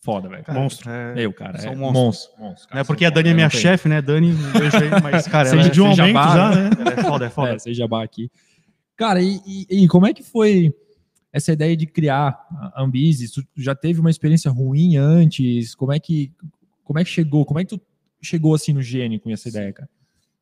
foda, 0.00 0.28
velho. 0.28 0.44
Monstro. 0.48 0.90
É, 0.90 1.14
eu, 1.16 1.32
cara. 1.32 1.58
São 1.58 1.72
é 1.72 1.76
monstro. 1.76 2.02
monstro. 2.02 2.40
monstro 2.40 2.68
cara, 2.68 2.80
é 2.80 2.84
porque 2.84 3.04
a 3.04 3.10
Dani 3.10 3.30
é 3.30 3.34
minha 3.34 3.50
chefe, 3.50 3.88
né? 3.88 4.00
Dani, 4.00 4.32
um 4.32 4.52
beijo 4.52 4.76
aí, 4.76 5.02
mas, 5.02 5.26
cara, 5.28 5.48
seja 5.48 5.68
é, 5.68 5.70
de 5.70 5.80
um 5.80 5.86
aumento 5.86 6.14
já, 6.14 6.54
né? 6.54 6.70
É 6.96 7.02
foda, 7.02 7.26
é 7.26 7.30
foda. 7.30 7.54
É, 7.54 7.58
seja 7.58 7.78
jabá 7.78 8.02
aqui. 8.02 8.30
Cara, 8.96 9.22
e, 9.22 9.40
e, 9.46 9.84
e, 9.84 9.88
como 9.88 10.06
é 10.06 10.12
que 10.12 10.22
foi 10.22 10.74
essa 11.32 11.52
ideia 11.52 11.76
de 11.76 11.86
criar 11.86 12.46
a 12.50 12.82
Ambizes? 12.82 13.30
Tu 13.32 13.42
já 13.56 13.74
teve 13.74 14.00
uma 14.00 14.10
experiência 14.10 14.50
ruim 14.50 14.96
antes? 14.96 15.74
Como 15.74 15.92
é 15.92 16.00
que, 16.00 16.32
como 16.82 16.98
é 16.98 17.04
que 17.04 17.10
chegou? 17.10 17.44
Como 17.44 17.60
é 17.60 17.64
que 17.64 17.76
tu 17.76 17.80
chegou 18.20 18.54
assim 18.54 18.72
no 18.72 18.82
gênio 18.82 19.20
com 19.20 19.30
essa 19.30 19.48
ideia, 19.48 19.72
cara? 19.72 19.88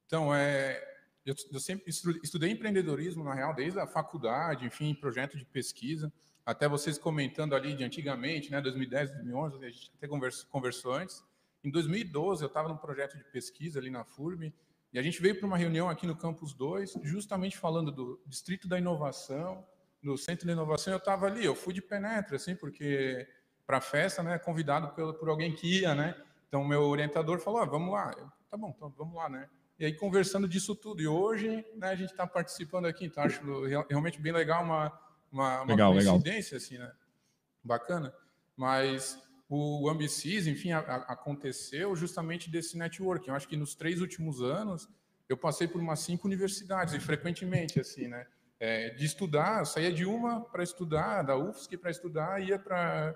Então, 0.07 0.35
é, 0.35 0.81
eu, 1.25 1.35
eu 1.53 1.61
sempre 1.61 1.91
estudei 2.23 2.51
empreendedorismo, 2.51 3.25
na 3.25 3.35
real, 3.35 3.55
desde 3.55 3.79
a 3.79 3.87
faculdade, 3.87 4.65
enfim, 4.65 4.95
projeto 4.95 5.37
de 5.37 5.45
pesquisa 5.45 6.13
até 6.47 6.69
vocês 6.69 6.97
comentando 6.97 7.57
ali 7.57 7.75
de 7.75 7.83
antigamente, 7.83 8.53
né, 8.53 8.61
2010, 8.61 9.11
2011, 9.11 9.65
a 9.65 9.69
gente 9.69 9.93
até 9.97 10.07
conversou, 10.07 10.49
conversou 10.49 10.93
antes. 10.95 11.25
Em 11.65 11.71
2012, 11.71 12.45
eu 12.45 12.47
estava 12.47 12.69
num 12.69 12.77
projeto 12.77 13.19
de 13.19 13.25
pesquisa 13.25 13.81
ali 13.81 13.91
na 13.91 14.05
FURB, 14.05 14.55
e 14.93 14.99
a 14.99 15.03
gente 15.03 15.21
veio 15.21 15.37
para 15.37 15.47
uma 15.47 15.57
reunião 15.57 15.91
aqui 15.91 16.07
no 16.07 16.17
Campus 16.17 16.55
2, 16.55 17.01
justamente 17.03 17.59
falando 17.59 17.91
do 17.91 18.23
Distrito 18.25 18.69
da 18.69 18.79
Inovação, 18.79 19.67
do 20.01 20.17
Centro 20.17 20.47
de 20.47 20.53
Inovação, 20.53 20.93
eu 20.93 20.99
estava 20.99 21.27
ali, 21.27 21.45
eu 21.45 21.57
fui 21.57 21.75
de 21.75 21.83
penetra, 21.83 22.37
assim, 22.37 22.55
porque 22.55 23.27
para 23.67 23.79
a 23.79 23.81
festa, 23.81 24.23
né, 24.23 24.39
convidado 24.39 24.95
por, 24.95 25.15
por 25.15 25.29
alguém 25.29 25.53
que 25.53 25.81
ia, 25.81 25.97
né, 25.97 26.15
então 26.47 26.65
meu 26.65 26.83
orientador 26.83 27.41
falou, 27.41 27.61
ah, 27.61 27.65
vamos 27.65 27.93
lá, 27.93 28.15
eu, 28.17 28.31
tá 28.49 28.57
bom, 28.57 28.73
então 28.77 28.89
vamos 28.97 29.17
lá, 29.17 29.29
né, 29.29 29.51
e 29.81 29.85
aí 29.85 29.93
conversando 29.93 30.47
disso 30.47 30.77
tudo, 30.77 31.03
e 31.03 31.09
hoje, 31.09 31.67
né, 31.75 31.89
a 31.89 31.97
gente 31.97 32.13
está 32.13 32.25
participando 32.25 32.87
aqui, 32.87 33.05
então 33.05 33.25
acho 33.25 33.43
realmente 33.89 34.21
bem 34.21 34.33
legal 34.33 34.63
uma 34.63 35.06
uma, 35.37 35.63
uma 35.63 35.67
legal, 35.67 35.93
coincidência, 35.93 36.57
legal. 36.57 36.67
assim, 36.67 36.79
né? 36.79 36.93
Bacana. 37.63 38.15
Mas 38.57 39.23
o 39.49 39.89
Ambicis, 39.89 40.47
enfim, 40.47 40.73
a, 40.73 40.79
a, 40.79 40.97
aconteceu 41.13 41.95
justamente 41.95 42.51
desse 42.51 42.77
networking. 42.77 43.29
Eu 43.29 43.35
acho 43.37 43.47
que 43.47 43.57
nos 43.57 43.75
três 43.75 44.01
últimos 44.01 44.43
anos 44.43 44.89
eu 45.29 45.37
passei 45.37 45.69
por 45.69 45.81
umas 45.81 46.01
cinco 46.01 46.27
universidades, 46.27 46.95
e 46.95 47.01
frequentemente, 47.01 47.81
assim, 47.81 48.09
né? 48.09 48.27
É, 48.59 48.91
de 48.91 49.05
estudar, 49.05 49.67
saía 49.67 49.93
de 49.93 50.07
uma 50.07 50.41
para 50.41 50.63
estudar, 50.63 51.23
da 51.23 51.37
UFSC 51.37 51.77
para 51.77 51.91
estudar, 51.91 52.41
ia 52.41 52.59
para 52.59 53.15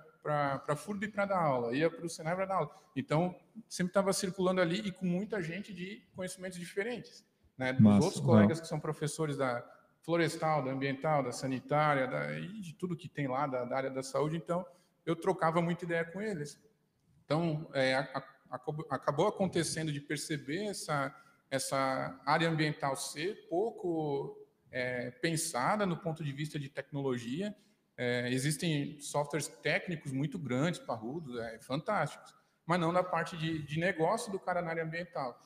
a 0.69 0.77
FURB 0.77 1.09
para 1.09 1.25
dar 1.25 1.39
aula, 1.39 1.75
ia 1.75 1.89
para 1.89 2.05
o 2.05 2.11
Senai 2.11 2.37
para 2.37 2.45
dar 2.45 2.57
aula. 2.57 2.71
Então, 2.95 3.35
sempre 3.67 3.91
estava 3.91 4.13
circulando 4.13 4.61
ali 4.61 4.81
e 4.81 4.93
com 4.93 5.07
muita 5.07 5.41
gente 5.41 5.73
de 5.73 6.07
conhecimentos 6.15 6.59
diferentes. 6.59 7.25
Né? 7.57 7.73
Dos 7.73 7.81
Massa, 7.81 8.05
outros 8.05 8.23
colegas 8.23 8.59
não. 8.59 8.63
que 8.63 8.69
são 8.69 8.79
professores 8.79 9.39
da, 9.39 9.65
florestal, 10.03 10.65
da 10.65 10.71
ambiental, 10.71 11.23
da 11.23 11.33
sanitária, 11.33 12.07
da, 12.07 12.39
e 12.39 12.61
de 12.61 12.75
tudo 12.75 12.97
que 12.97 13.09
tem 13.09 13.29
lá 13.29 13.47
da, 13.47 13.65
da, 13.65 13.77
área 13.77 13.91
da 13.91 14.03
saúde. 14.03 14.37
Então, 14.37 14.65
eu 15.05 15.15
trocava 15.15 15.61
muita 15.61 15.85
ideia 15.85 16.05
com 16.05 16.21
eles. 16.21 16.59
Então, 17.25 17.69
é, 17.73 17.95
a, 17.95 18.25
a, 18.51 18.61
acabou 18.91 19.29
acontecendo 19.29 19.93
de 19.93 20.01
perceber 20.01 20.67
essa, 20.67 21.15
essa 21.51 22.21
área 22.25 22.49
ambiental 22.49 22.97
ser 22.97 23.47
pouco 23.49 24.37
é, 24.71 25.11
pensada 25.11 25.85
no 25.85 25.97
ponto 25.97 26.25
de 26.25 26.33
vista 26.33 26.59
de 26.59 26.69
tecnologia. 26.69 27.55
É, 27.97 28.31
existem 28.31 28.99
softwares 29.01 29.49
técnicos 29.49 30.11
muito 30.13 30.39
grandes, 30.39 30.81
parrudos, 30.81 31.39
é, 31.39 31.59
fantásticos, 31.61 32.35
mas 32.65 32.81
não 32.81 32.93
da 32.93 33.03
parte 33.03 33.37
de, 33.37 33.63
de 33.63 33.79
negócio 33.79 34.33
do 34.33 34.39
cara 34.39 34.63
na 34.63 34.71
área 34.71 34.85
ambiental 34.85 35.39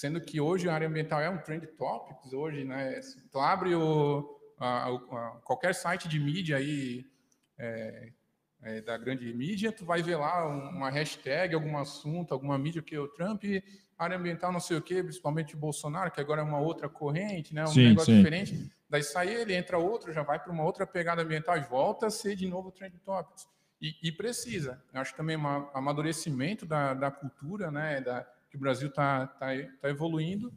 sendo 0.00 0.18
que 0.18 0.40
hoje 0.40 0.66
a 0.66 0.72
área 0.72 0.88
ambiental 0.88 1.20
é 1.20 1.28
um 1.28 1.36
trend 1.36 1.66
topics 1.76 2.32
hoje, 2.32 2.64
né? 2.64 2.98
Tu 3.30 3.38
abre 3.38 3.74
o, 3.74 4.40
a, 4.58 4.88
a, 4.88 5.30
qualquer 5.44 5.74
site 5.74 6.08
de 6.08 6.18
mídia 6.18 6.56
aí 6.56 7.04
é, 7.58 8.10
é, 8.62 8.80
da 8.80 8.96
grande 8.96 9.30
mídia, 9.34 9.70
tu 9.70 9.84
vai 9.84 10.02
ver 10.02 10.16
lá 10.16 10.46
uma 10.48 10.88
hashtag, 10.88 11.54
algum 11.54 11.76
assunto, 11.76 12.32
alguma 12.32 12.56
mídia 12.56 12.80
que 12.80 12.96
o 12.96 13.08
Trump, 13.08 13.44
área 13.98 14.16
ambiental 14.16 14.50
não 14.50 14.58
sei 14.58 14.78
o 14.78 14.82
quê, 14.82 15.02
principalmente 15.02 15.54
o 15.54 15.58
Bolsonaro, 15.58 16.10
que 16.10 16.20
agora 16.20 16.40
é 16.40 16.44
uma 16.44 16.60
outra 16.60 16.88
corrente, 16.88 17.54
né? 17.54 17.64
Um 17.64 17.66
sim, 17.66 17.88
negócio 17.88 18.10
sim. 18.10 18.16
diferente. 18.16 18.72
Daí 18.88 19.02
sai 19.02 19.28
ele, 19.28 19.54
entra 19.54 19.76
outro, 19.76 20.14
já 20.14 20.22
vai 20.22 20.38
para 20.38 20.50
uma 20.50 20.64
outra 20.64 20.86
pegada 20.86 21.20
ambiental 21.20 21.58
e 21.58 21.60
volta 21.60 22.06
a 22.06 22.10
ser 22.10 22.34
de 22.36 22.48
novo 22.48 22.72
trend 22.72 22.96
topics. 23.04 23.46
E, 23.78 23.94
e 24.02 24.10
precisa. 24.10 24.82
Eu 24.94 25.02
acho 25.02 25.14
também 25.14 25.36
um 25.36 25.46
amadurecimento 25.74 26.64
da, 26.64 26.94
da 26.94 27.10
cultura, 27.10 27.70
né? 27.70 28.00
Da, 28.00 28.26
que 28.50 28.56
o 28.56 28.60
Brasil 28.60 28.88
está 28.88 29.26
tá, 29.26 29.48
tá 29.80 29.88
evoluindo 29.88 30.52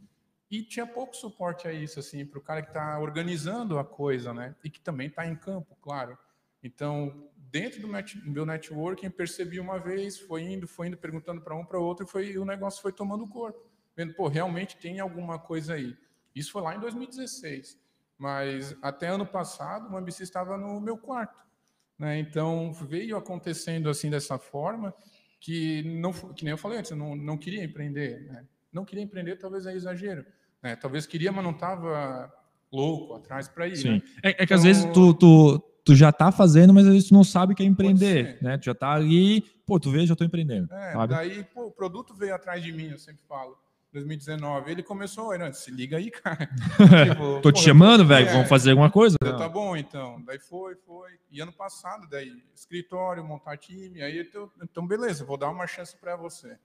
e 0.50 0.62
tinha 0.62 0.86
pouco 0.86 1.16
suporte 1.16 1.68
a 1.68 1.74
isso, 1.74 2.00
assim, 2.00 2.26
para 2.26 2.40
o 2.40 2.42
cara 2.42 2.62
que 2.62 2.70
está 2.70 3.00
organizando 3.00 3.80
a 3.80 3.86
coisa, 3.86 4.34
né? 4.34 4.56
E 4.64 4.70
que 4.70 4.80
também 4.80 5.08
está 5.08 5.26
em 5.26 5.36
campo, 5.36 5.76
claro. 5.82 6.18
Então, 6.62 7.30
dentro 7.38 7.82
do 7.82 7.88
meu 8.26 8.46
networking, 8.46 9.10
percebi 9.10 9.60
uma 9.60 9.80
vez, 9.80 10.20
foi 10.20 10.44
indo, 10.44 10.68
foi 10.68 10.88
indo, 10.88 10.98
perguntando 10.98 11.42
para 11.42 11.56
um, 11.56 11.66
para 11.66 11.80
outro, 11.80 12.06
e 12.06 12.10
foi, 12.10 12.38
o 12.38 12.46
negócio 12.46 12.82
foi 12.82 12.92
tomando 12.92 13.28
corpo. 13.28 13.68
Vendo, 13.96 14.14
pô, 14.14 14.28
realmente 14.28 14.78
tem 14.78 15.00
alguma 15.00 15.38
coisa 15.38 15.74
aí. 15.74 15.96
Isso 16.36 16.52
foi 16.52 16.62
lá 16.62 16.76
em 16.76 16.80
2016. 16.80 17.78
Mas 18.18 18.76
até 18.82 19.08
ano 19.08 19.26
passado, 19.26 19.92
o 19.92 19.98
Ambici 19.98 20.24
estava 20.24 20.58
no 20.58 20.80
meu 20.80 20.98
quarto. 20.98 21.44
Né? 21.98 22.20
Então, 22.20 22.72
veio 22.74 23.18
acontecendo 23.18 23.90
assim 23.90 24.10
dessa 24.10 24.38
forma 24.38 24.94
que 25.44 25.84
não 25.84 26.14
que 26.14 26.46
nem 26.46 26.52
eu 26.52 26.58
falei 26.58 26.80
antes, 26.80 26.92
não, 26.92 27.18
não 27.18 27.38
queria 27.38 27.62
empreender, 27.66 28.22
né? 28.32 28.46
não 28.72 28.86
queria 28.86 29.04
empreender, 29.04 29.36
talvez 29.36 29.66
é 29.66 29.74
exagero, 29.74 30.26
né? 30.62 30.74
Talvez 30.78 31.06
queria, 31.06 31.34
mas 31.34 31.44
não 31.44 31.52
estava 31.52 32.34
louco 32.72 33.14
atrás 33.16 33.50
para 33.50 33.68
ir. 33.68 33.84
Né? 33.84 34.02
É, 34.24 34.30
é, 34.30 34.34
que 34.34 34.44
então, 34.46 34.56
às 34.56 34.64
vezes 34.64 34.86
tu, 34.94 35.14
tu, 35.14 35.60
tu 35.84 35.96
já 35.96 36.12
está 36.12 36.32
fazendo, 36.32 36.74
mas 36.74 36.88
às 36.88 36.94
vezes 36.94 37.10
tu 37.10 37.14
não 37.14 37.26
sabe 37.26 37.54
que 37.54 37.62
é 37.62 37.66
empreender, 37.66 38.38
né? 38.42 38.58
Tu 38.58 38.66
já 38.66 38.72
está 38.72 38.94
ali, 38.94 39.42
pô, 39.66 39.78
tu 39.78 39.92
vê, 39.92 40.06
já 40.08 40.14
estou 40.14 40.26
empreendendo. 40.26 40.74
É, 40.74 40.94
sabe? 40.94 41.14
daí, 41.14 41.44
pô, 41.44 41.66
o 41.66 41.72
produto 41.72 42.16
veio 42.16 42.34
atrás 42.34 42.64
de 42.64 42.72
mim, 42.72 42.92
eu 42.92 42.98
sempre 42.98 43.22
falo. 43.28 43.58
2019, 43.94 44.72
ele 44.72 44.82
começou, 44.82 45.28
olha, 45.28 45.54
se 45.54 45.70
liga 45.70 45.98
aí, 45.98 46.10
cara. 46.10 46.50
tipo, 47.08 47.40
Tô 47.42 47.52
te 47.52 47.62
chamando, 47.62 48.06
velho, 48.06 48.28
é, 48.28 48.34
vamos 48.34 48.50
fazer 48.50 48.72
alguma 48.72 48.90
coisa? 48.90 49.18
Eu, 49.24 49.38
tá 49.38 49.48
bom, 49.48 49.78
então. 49.78 50.20
Daí 50.26 50.40
foi, 50.40 50.76
foi. 50.76 51.12
E 51.32 51.40
ano 51.40 51.54
passado, 51.54 52.08
daí, 52.10 52.44
escritório, 52.56 53.24
montar 53.24 53.56
time, 53.58 54.02
aí, 54.02 54.28
eu, 54.34 54.52
então, 54.64 54.88
beleza, 54.88 55.24
vou 55.24 55.38
dar 55.38 55.50
uma 55.50 55.68
chance 55.68 55.96
para 55.96 56.16
você. 56.16 56.58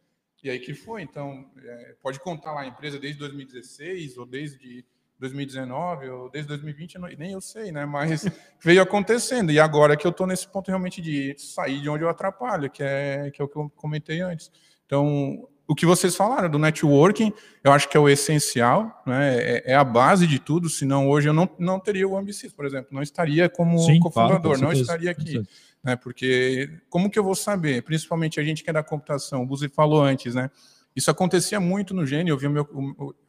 E 0.43 0.49
aí 0.49 0.59
que 0.59 0.73
foi, 0.73 1.03
então, 1.03 1.45
é, 1.63 1.95
pode 2.01 2.19
contar 2.19 2.53
lá 2.53 2.63
a 2.63 2.67
empresa 2.67 2.99
desde 2.99 3.19
2016, 3.19 4.17
ou 4.17 4.25
desde 4.25 4.85
2019, 5.19 6.09
ou 6.09 6.31
desde 6.31 6.49
2020, 6.49 6.97
nem 7.19 7.33
eu 7.33 7.41
sei, 7.43 7.71
né? 7.71 7.85
Mas 7.85 8.25
veio 8.63 8.81
acontecendo. 8.81 9.53
E 9.53 9.61
agora 9.61 9.97
que 9.99 10.07
eu 10.07 10.13
tô 10.13 10.27
nesse 10.27 10.49
ponto 10.49 10.69
realmente 10.69 11.03
de 11.03 11.37
sair 11.37 11.83
de 11.83 11.91
onde 11.91 12.05
eu 12.05 12.09
atrapalho, 12.09 12.71
que 12.71 12.83
é, 12.83 13.31
que 13.31 13.43
é 13.43 13.45
o 13.45 13.49
que 13.49 13.57
eu 13.57 13.69
comentei 13.77 14.21
antes. 14.21 14.51
Então, 14.87 15.47
o 15.69 15.75
que 15.75 15.85
vocês 15.85 16.17
falaram 16.17 16.49
do 16.49 16.59
networking, 16.59 17.31
eu 17.63 17.73
acho 17.73 17.91
que 17.91 17.97
é 17.97 18.01
o 18.01 18.09
essencial, 18.09 19.03
né? 19.07 19.37
é, 19.37 19.73
é 19.73 19.75
a 19.75 19.85
base 19.85 20.27
de 20.27 20.39
tudo, 20.39 20.67
senão 20.71 21.11
hoje 21.11 21.29
eu 21.29 21.35
não, 21.35 21.47
não 21.59 21.79
teria 21.79 22.09
o 22.09 22.17
Ambicis, 22.17 22.51
por 22.55 22.65
exemplo, 22.65 22.89
não 22.91 23.03
estaria 23.03 23.51
como 23.51 23.77
cofundador, 24.01 24.57
claro, 24.57 24.63
não 24.63 24.73
estaria 24.73 25.11
aqui. 25.11 25.43
Né? 25.85 25.95
Porque 25.95 26.71
como 26.89 27.11
que 27.11 27.19
eu 27.19 27.23
vou 27.23 27.35
saber, 27.35 27.83
principalmente 27.83 28.41
a 28.41 28.43
gente 28.43 28.65
que 28.65 28.71
é 28.71 28.73
da 28.73 28.83
computação, 28.83 29.43
o 29.43 29.47
Buzi 29.47 29.69
falou 29.69 30.03
antes, 30.03 30.35
né? 30.35 30.51
isso 30.97 31.11
acontecia 31.11 31.61
muito 31.61 31.93
no 31.93 32.07
Gênio, 32.07 32.33
eu, 32.33 32.39
vi 32.39 32.49
meu, 32.49 32.67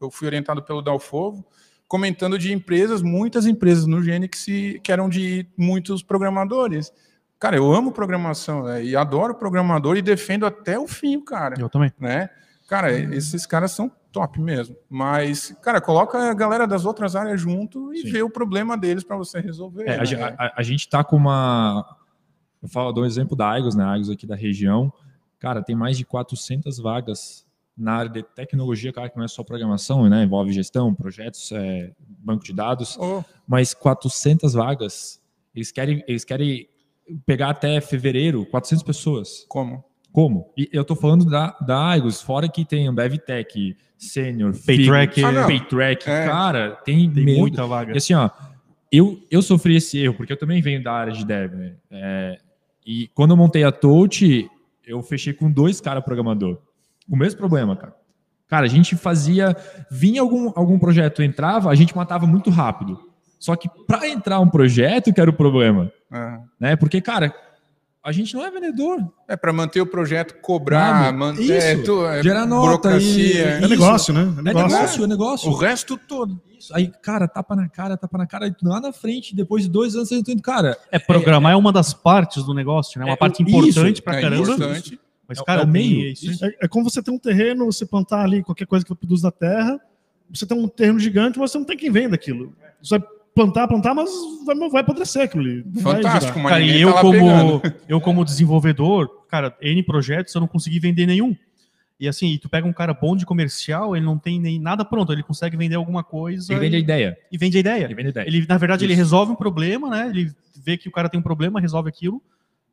eu 0.02 0.10
fui 0.10 0.25
orientado 0.25 0.63
pelo 0.63 0.82
Dalfovo, 0.82 1.45
comentando 1.89 2.39
de 2.39 2.54
empresas, 2.54 3.02
muitas 3.02 3.45
empresas 3.47 3.86
no 3.86 4.02
Gênio 4.02 4.30
que, 4.30 4.38
se, 4.38 4.80
que 4.82 4.93
eram 4.93 5.10
de 5.10 5.45
muitos 5.58 6.02
programadores, 6.02 6.89
Cara, 7.39 7.56
eu 7.56 7.71
amo 7.71 7.93
programação 7.93 8.63
né? 8.63 8.84
e 8.84 8.95
adoro 8.95 9.34
programador 9.34 9.95
e 9.95 10.02
defendo 10.02 10.45
até 10.45 10.78
o 10.78 10.88
fim, 10.88 11.23
cara. 11.23 11.56
Eu 11.58 11.69
também. 11.69 11.91
Né? 11.97 12.30
Cara, 12.67 12.91
esses 12.91 13.45
caras 13.45 13.71
são 13.71 13.89
top 14.12 14.41
mesmo. 14.41 14.75
Mas, 14.89 15.56
cara, 15.62 15.80
coloca 15.80 16.17
a 16.17 16.34
galera 16.34 16.67
das 16.67 16.86
outras 16.86 17.15
áreas 17.15 17.39
junto 17.39 17.93
e 17.93 18.02
Sim. 18.02 18.12
vê 18.12 18.21
o 18.21 18.30
problema 18.30 18.78
deles 18.78 19.04
para 19.04 19.15
você 19.15 19.39
resolver. 19.39 19.84
É, 19.88 19.97
né? 19.97 20.36
a, 20.38 20.45
a, 20.45 20.54
a, 20.58 20.63
gente 20.63 20.89
tá 20.89 21.02
com 21.02 21.15
uma. 21.15 21.97
Eu 22.62 22.67
falo, 22.67 22.91
dou 22.91 23.04
um 23.04 23.08
exemplo 23.08 23.38
da 23.38 23.49
Aigos, 23.49 23.73
né? 23.73 23.86
A 23.86 23.91
Aigos 23.91 24.10
aqui 24.10 24.28
da 24.28 24.36
região. 24.36 24.91
Cara, 25.39 25.63
tem 25.63 25.75
mais 25.75 25.97
de 25.97 26.04
400 26.04 26.78
vagas 26.80 27.47
na 27.78 27.93
área 27.93 28.12
de 28.12 28.21
tecnologia, 28.21 28.91
claro 28.91 29.10
que 29.10 29.15
não 29.17 29.23
é 29.23 29.30
só 29.30 29.41
programação, 29.41 30.10
né? 30.10 30.23
Envolve 30.23 30.52
gestão, 30.52 30.93
projetos, 30.93 31.49
é, 31.54 31.93
banco 31.97 32.43
de 32.43 32.52
dados, 32.52 32.97
oh. 32.99 33.23
mas 33.47 33.73
400 33.73 34.54
vagas. 34.54 35.21
Eles 35.56 35.71
querem, 35.71 36.04
eles 36.06 36.25
querem 36.25 36.67
pegar 37.26 37.50
até 37.50 37.80
fevereiro 37.82 38.45
400 38.45 38.84
pessoas. 38.84 39.45
Como? 39.48 39.84
Como? 40.12 40.52
E 40.58 40.69
eu 40.72 40.84
tô 40.84 40.95
falando 40.95 41.26
da, 41.26 41.56
da 41.62 41.89
Aigos, 41.89 42.22
fora 42.22 42.50
que 42.50 42.65
tem 42.65 42.89
o 42.89 42.93
DevTech, 42.93 43.78
Senior, 43.98 44.54
Paytrack, 44.65 45.24
ah, 45.24 45.45
Paytrack, 45.45 46.10
é. 46.10 46.26
cara, 46.26 46.72
tem, 46.84 47.10
tem 47.12 47.38
muita 47.38 47.65
vaga. 47.67 47.93
E 47.93 47.98
assim, 47.98 48.13
ó, 48.13 48.30
eu, 48.91 49.22
eu 49.30 49.41
sofri 49.41 49.76
esse 49.76 50.00
erro, 50.00 50.15
porque 50.15 50.34
eu 50.34 50.38
também 50.38 50.62
venho 50.62 50.82
da 50.82 50.93
área 50.93 51.13
de 51.13 51.26
Dev, 51.26 51.54
né? 51.54 51.76
É, 51.91 52.39
e 52.86 53.08
quando 53.13 53.32
eu 53.32 53.38
montei 53.38 53.63
a 53.63 53.72
Touch, 53.72 54.50
eu 54.86 55.02
fechei 55.04 55.34
com 55.34 55.52
dois 55.52 55.80
caras 55.80 56.04
programador. 56.04 56.58
O 57.08 57.15
mesmo 57.15 57.38
problema, 57.38 57.76
cara. 57.76 57.95
Cara, 58.48 58.65
a 58.65 58.69
gente 58.69 58.95
fazia. 58.95 59.56
Vinha 59.91 60.22
algum, 60.22 60.52
algum 60.56 60.80
projeto, 60.80 61.22
entrava, 61.22 61.69
a 61.69 61.76
gente 61.76 61.95
matava 61.95 62.26
muito 62.26 62.50
rápido. 62.50 63.00
Só 63.39 63.56
que 63.56 63.69
para 63.88 64.08
entrar 64.08 64.39
um 64.41 64.49
projeto 64.49 65.13
que 65.13 65.21
era 65.21 65.30
o 65.30 65.34
problema. 65.34 65.91
Uhum. 66.12 66.43
Né? 66.60 66.75
Porque, 66.75 66.99
cara, 66.99 67.34
a 68.04 68.12
gente 68.12 68.34
não 68.34 68.45
é 68.45 68.52
vendedor. 68.52 68.99
É 69.28 69.38
para 69.38 69.54
manter 69.54 69.82
o 69.82 69.86
projeto, 69.86 70.36
cobrar, 70.41 71.13
manter. 71.13 71.43
Isso, 71.43 71.52
é, 71.54 71.78
tu, 71.78 72.06
é, 72.06 72.21
gerar 72.21 72.45
nota. 72.45 72.97
E, 72.97 73.38
é 73.38 73.67
negócio, 73.67 74.13
né? 74.13 74.21
É 74.21 74.41
negócio. 74.41 74.49
É 74.49 74.54
negócio, 74.54 75.04
é 75.04 75.08
negócio. 75.08 75.49
O 75.49 75.56
resto 75.56 75.97
todo. 75.97 76.41
Isso. 76.58 76.75
Aí, 76.75 76.91
cara, 77.02 77.28
tapa 77.28 77.56
na 77.56 77.69
cara, 77.69 77.95
tapa 77.95 78.17
na 78.17 78.28
cara. 78.28 78.54
Lá 78.62 78.82
na 78.82 78.91
frente, 78.91 79.34
depois 79.36 79.63
de 79.63 79.69
dois 79.69 79.95
anos, 79.95 80.10
você 80.10 80.15
entende, 80.15 80.41
cara. 80.41 80.78
É, 80.91 80.99
programar 80.99 81.54
é, 81.54 81.56
é, 81.56 81.58
uma 81.58 81.71
das 81.71 81.93
partes 81.93 82.43
do 82.43 82.54
negócio, 82.54 82.99
né? 82.99 83.06
Uma 83.06 83.17
parte 83.17 83.41
importante 83.41 84.02
para 84.02 84.19
caramba. 84.19 84.43
Importante. 84.43 84.99
Mas, 85.28 85.41
cara, 85.41 85.62
é, 85.62 85.63
o 85.63 85.67
meio. 85.67 86.13
É, 86.41 86.65
é, 86.65 86.67
como 86.67 86.89
você 86.89 87.02
tem 87.02 87.13
um 87.13 87.19
terreno, 87.19 87.65
você 87.65 87.86
plantar 87.86 88.23
ali 88.23 88.43
qualquer 88.43 88.65
coisa 88.65 88.86
que 88.86 88.93
produz 88.93 89.23
na 89.23 89.32
terra. 89.32 89.80
Você 90.34 90.45
tem 90.45 90.58
um 90.58 90.67
terreno 90.67 90.99
gigante, 90.99 91.39
mas 91.39 91.52
você 91.52 91.58
não 91.58 91.65
tem 91.65 91.78
quem 91.78 91.91
venda 91.91 92.15
aquilo. 92.15 92.54
Você 92.82 92.97
vai 92.97 93.08
plantar, 93.39 93.67
plantar, 93.67 93.95
mas 93.95 94.10
vai, 94.45 94.69
vai 94.69 94.82
apodrecer 94.82 95.23
aquilo 95.23 95.43
ali. 95.43 95.63
Fantástico, 95.82 96.39
mas 96.39 96.52
cara, 96.52 96.62
e 96.62 96.82
eu, 96.82 96.91
tá 96.91 97.02
como, 97.02 97.62
eu, 97.88 98.02
como 98.02 98.25
desenvolvedor, 98.25 99.25
cara, 99.30 99.56
N 99.62 99.82
projetos, 99.84 100.36
eu 100.36 100.41
não 100.41 100.47
consegui 100.47 100.80
vender 100.80 101.06
nenhum. 101.06 101.36
E 101.97 102.08
assim, 102.08 102.38
tu 102.38 102.49
pega 102.49 102.67
um 102.67 102.73
cara 102.73 102.93
bom 102.93 103.15
de 103.15 103.25
comercial, 103.25 103.95
ele 103.95 104.06
não 104.06 104.17
tem 104.17 104.39
nem 104.39 104.60
nada 104.60 104.84
pronto, 104.84 105.12
ele 105.12 105.23
consegue 105.23 105.56
vender 105.56 105.75
alguma 105.75 106.04
coisa. 106.04 106.52
Ele 106.54 106.62
vende 106.62 106.75
a 106.75 106.80
ideia. 106.80 107.17
E 107.32 107.38
vende 107.38 107.58
a 107.58 107.60
ideia. 107.60 107.84
Ele, 107.86 107.95
vende 107.95 108.08
a 108.08 108.12
ideia. 108.12 108.28
ele 108.28 108.45
na 108.47 108.58
verdade, 108.58 108.84
Isso. 108.84 108.91
ele 108.91 108.97
resolve 108.97 109.32
um 109.32 109.36
problema, 109.36 109.89
né? 109.89 110.10
Ele 110.10 110.32
vê 110.62 110.78
que 110.78 110.89
o 110.89 110.91
cara 110.91 111.10
tem 111.10 111.19
um 111.19 111.23
problema, 111.23 111.60
resolve 111.60 111.89
aquilo, 111.89 112.21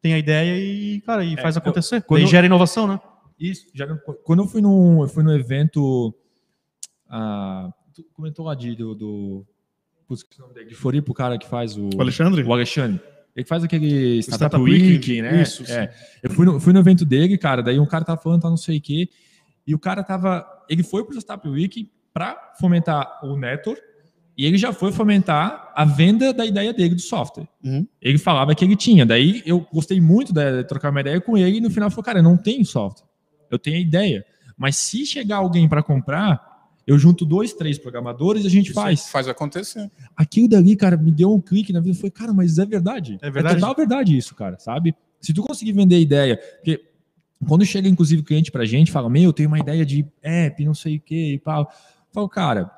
tem 0.01 0.15
a 0.15 0.19
ideia 0.19 0.59
e, 0.59 1.01
cara, 1.03 1.25
e 1.25 1.35
é, 1.35 1.43
faz 1.43 1.57
acontecer. 1.57 1.97
Eu, 1.97 2.03
quando 2.03 2.23
eu, 2.23 2.29
gera 2.29 2.47
inovação, 2.47 2.87
né? 2.87 3.01
Isso. 3.39 3.67
Já, 3.75 3.87
quando 4.25 4.43
eu 4.43 4.49
fui 4.49 4.61
num, 4.61 5.03
eu 5.03 5.09
fui 5.09 5.23
no 5.23 5.33
evento. 5.33 6.15
Ah, 7.09 7.71
tu 7.95 8.05
comentou 8.15 8.47
lá 8.47 8.55
de, 8.55 8.75
do, 8.75 8.95
do 8.95 9.47
Putz, 10.07 10.23
que 10.23 10.39
nome 10.39 10.55
dele? 10.55 10.67
De 10.67 10.75
Floripa, 10.75 11.11
o 11.11 11.15
cara 11.15 11.39
que 11.39 11.49
faz 11.49 11.77
o. 11.77 11.91
O 11.97 12.01
Alexandre? 12.01 12.43
O 12.43 12.53
Alexandre. 12.53 13.01
Ele 13.35 13.47
faz 13.47 13.63
aquele 13.63 14.21
Startup, 14.21 14.57
Startup 14.57 14.63
Week, 14.63 14.87
Week, 14.87 15.23
né? 15.23 15.43
Isso. 15.43 15.63
É. 15.71 15.93
Eu 16.23 16.31
fui 16.31 16.47
no, 16.47 16.59
fui 16.59 16.73
no 16.73 16.79
evento 16.79 17.05
dele, 17.05 17.37
cara, 17.37 17.63
daí 17.63 17.79
um 17.79 17.85
cara 17.85 18.05
tava 18.05 18.21
falando, 18.21 18.43
tá 18.43 18.49
não 18.49 18.57
sei 18.57 18.79
o 18.79 18.81
quê, 18.81 19.11
e 19.67 19.75
o 19.75 19.79
cara 19.79 20.03
tava. 20.03 20.47
Ele 20.69 20.83
foi 20.83 21.05
pro 21.05 21.19
Startup 21.19 21.47
Week 21.49 21.91
para 22.15 22.55
fomentar 22.59 23.21
o 23.23 23.37
Netor, 23.37 23.77
e 24.39 24.47
ele 24.47 24.57
já 24.57 24.73
foi 24.73 24.91
fomentar 24.91 25.71
a 25.75 25.85
venda 25.85 26.33
da 26.33 26.47
ideia 26.47 26.73
dele 26.73 26.95
do 26.95 27.01
software. 27.01 27.47
Uhum. 27.63 27.87
Ele 28.01 28.17
falava 28.17 28.55
que 28.55 28.65
ele 28.65 28.77
tinha. 28.77 29.05
Daí 29.05 29.43
eu 29.45 29.67
gostei 29.73 30.01
muito 30.01 30.33
de 30.33 30.65
trocar 30.65 30.91
uma 30.91 31.01
ideia 31.01 31.21
com 31.21 31.37
ele 31.37 31.59
e 31.59 31.61
no 31.61 31.71
final 31.71 31.91
falou: 31.91 32.05
Cara, 32.05 32.21
eu 32.21 32.23
não 32.23 32.39
tenho 32.39 32.65
software. 32.65 33.07
Eu 33.51 33.59
tenho 33.59 33.77
a 33.77 33.81
ideia. 33.81 34.25
Mas 34.57 34.77
se 34.77 35.05
chegar 35.05 35.37
alguém 35.37 35.69
para 35.69 35.83
comprar, 35.83 36.56
eu 36.87 36.99
junto 36.99 37.25
dois, 37.25 37.53
três 37.53 37.79
programadores 37.79 38.45
e 38.45 38.47
a 38.47 38.51
gente 38.51 38.67
Isso 38.67 38.75
faz. 38.75 39.09
Faz 39.09 39.27
acontecer. 39.27 39.91
Aquilo 40.17 40.49
dali, 40.49 40.77
cara, 40.77 40.97
me 40.97 41.11
deu 41.11 41.35
um 41.35 41.41
clique 41.41 41.73
na 41.73 41.81
vida. 41.81 41.97
Foi, 41.97 42.11
cara, 42.11 42.33
mas 42.33 42.59
é 42.59 42.65
verdade. 42.65 43.19
É 43.21 43.31
verdade. 43.31 43.57
É 43.57 43.61
total 43.61 43.75
verdade 43.75 44.17
isso, 44.17 44.35
cara, 44.35 44.59
sabe? 44.59 44.95
Se 45.21 45.35
tu 45.35 45.43
conseguir 45.43 45.73
vender 45.73 45.99
ideia, 45.99 46.37
porque 46.37 46.85
quando 47.47 47.65
chega, 47.67 47.89
inclusive, 47.89 48.23
cliente 48.23 48.53
pra 48.53 48.65
gente, 48.65 48.93
fala, 48.93 49.11
meu, 49.11 49.25
eu 49.25 49.33
tenho 49.33 49.49
uma 49.49 49.59
ideia 49.59 49.85
de 49.85 50.07
app, 50.23 50.65
não 50.65 50.75
sei 50.75 50.97
o 50.97 51.01
quê, 51.01 51.33
e 51.35 51.39
pau. 51.39 51.63
Eu 51.63 52.13
falo, 52.13 52.29
cara, 52.29 52.71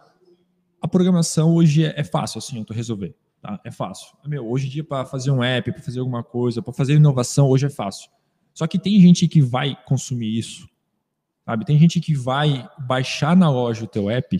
a 0.80 0.88
programação 0.88 1.54
hoje 1.54 1.84
é, 1.84 1.92
é 1.94 2.04
fácil, 2.04 2.38
assim, 2.38 2.58
eu 2.58 2.64
tô 2.64 2.72
resolver. 2.72 3.14
Tá? 3.42 3.60
É 3.62 3.70
fácil. 3.70 4.16
Meu, 4.26 4.48
hoje 4.48 4.66
em 4.66 4.70
dia, 4.70 4.84
para 4.84 5.04
fazer 5.04 5.30
um 5.30 5.42
app, 5.42 5.70
para 5.70 5.82
fazer 5.82 6.00
alguma 6.00 6.24
coisa, 6.24 6.62
para 6.62 6.72
fazer 6.72 6.94
inovação, 6.94 7.48
hoje 7.48 7.66
é 7.66 7.70
fácil. 7.70 8.10
Só 8.54 8.66
que 8.66 8.78
tem 8.78 8.98
gente 9.00 9.28
que 9.28 9.42
vai 9.42 9.76
consumir 9.84 10.38
isso 10.38 10.66
Sabe? 11.48 11.64
Tem 11.64 11.78
gente 11.78 11.98
que 11.98 12.14
vai 12.14 12.68
baixar 12.78 13.34
na 13.34 13.50
loja 13.50 13.82
o 13.82 13.86
teu 13.86 14.10
app, 14.10 14.38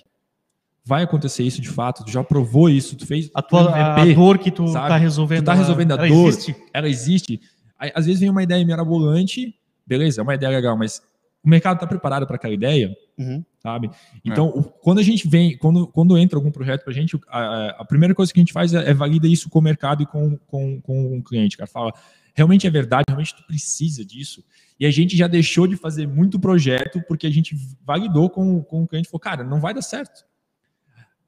vai 0.84 1.02
acontecer 1.04 1.42
isso 1.42 1.58
de 1.58 1.70
fato, 1.70 2.04
tu 2.04 2.10
já 2.10 2.22
provou 2.22 2.68
isso, 2.68 2.96
tu 2.96 3.06
fez 3.06 3.30
a 3.34 3.40
tua 3.40 3.62
MVP, 3.62 4.12
a 4.12 4.14
dor 4.14 4.36
que 4.36 4.50
tu 4.50 4.68
sabe? 4.68 4.88
tá 4.88 4.96
resolvendo. 4.98 5.38
Tu 5.38 5.46
tá 5.46 5.54
resolvendo 5.54 5.92
a 5.92 5.94
ela 5.94 6.06
dor, 6.06 6.28
existe. 6.28 6.56
ela 6.70 6.86
existe. 6.86 7.40
Às 7.78 8.04
vezes 8.04 8.20
vem 8.20 8.28
uma 8.28 8.42
ideia 8.42 8.62
mirabolante, 8.62 9.54
beleza, 9.86 10.20
é 10.20 10.22
uma 10.22 10.34
ideia 10.34 10.54
legal, 10.54 10.76
mas 10.76 11.00
o 11.42 11.48
mercado 11.48 11.76
está 11.76 11.86
preparado 11.86 12.26
para 12.26 12.36
aquela 12.36 12.52
ideia, 12.52 12.94
uhum. 13.16 13.42
sabe? 13.62 13.90
Então, 14.22 14.48
é. 14.48 14.58
o, 14.58 14.62
quando 14.64 14.98
a 14.98 15.02
gente 15.02 15.26
vem, 15.26 15.56
quando, 15.56 15.86
quando 15.86 16.18
entra 16.18 16.38
algum 16.38 16.50
projeto 16.50 16.84
para 16.84 16.92
a 16.92 16.94
gente, 16.94 17.18
a, 17.26 17.86
primeira 17.88 18.14
coisa 18.14 18.30
que 18.34 18.38
a 18.38 18.42
gente 18.42 18.52
faz 18.52 18.74
é, 18.74 18.90
é 18.90 18.92
valida 18.92 19.26
isso 19.26 19.48
com 19.48 19.60
o 19.60 19.62
mercado 19.62 20.02
e 20.02 20.06
com, 20.06 20.36
com, 20.46 20.78
com 20.82 21.16
o 21.16 21.24
cliente, 21.24 21.56
cara. 21.56 21.70
Fala, 21.70 21.90
realmente 22.34 22.66
é 22.66 22.70
verdade, 22.70 23.04
realmente 23.08 23.34
tu 23.34 23.46
precisa 23.46 24.04
disso. 24.04 24.44
E 24.78 24.86
a 24.86 24.90
gente 24.90 25.16
já 25.16 25.26
deixou 25.26 25.66
de 25.66 25.76
fazer 25.76 26.06
muito 26.06 26.38
projeto 26.38 27.02
porque 27.08 27.26
a 27.26 27.30
gente 27.30 27.56
validou 27.84 28.30
com, 28.30 28.62
com 28.62 28.84
o 28.84 28.86
cliente, 28.86 29.08
falou, 29.08 29.20
cara, 29.20 29.42
não 29.42 29.60
vai 29.60 29.74
dar 29.74 29.82
certo. 29.82 30.24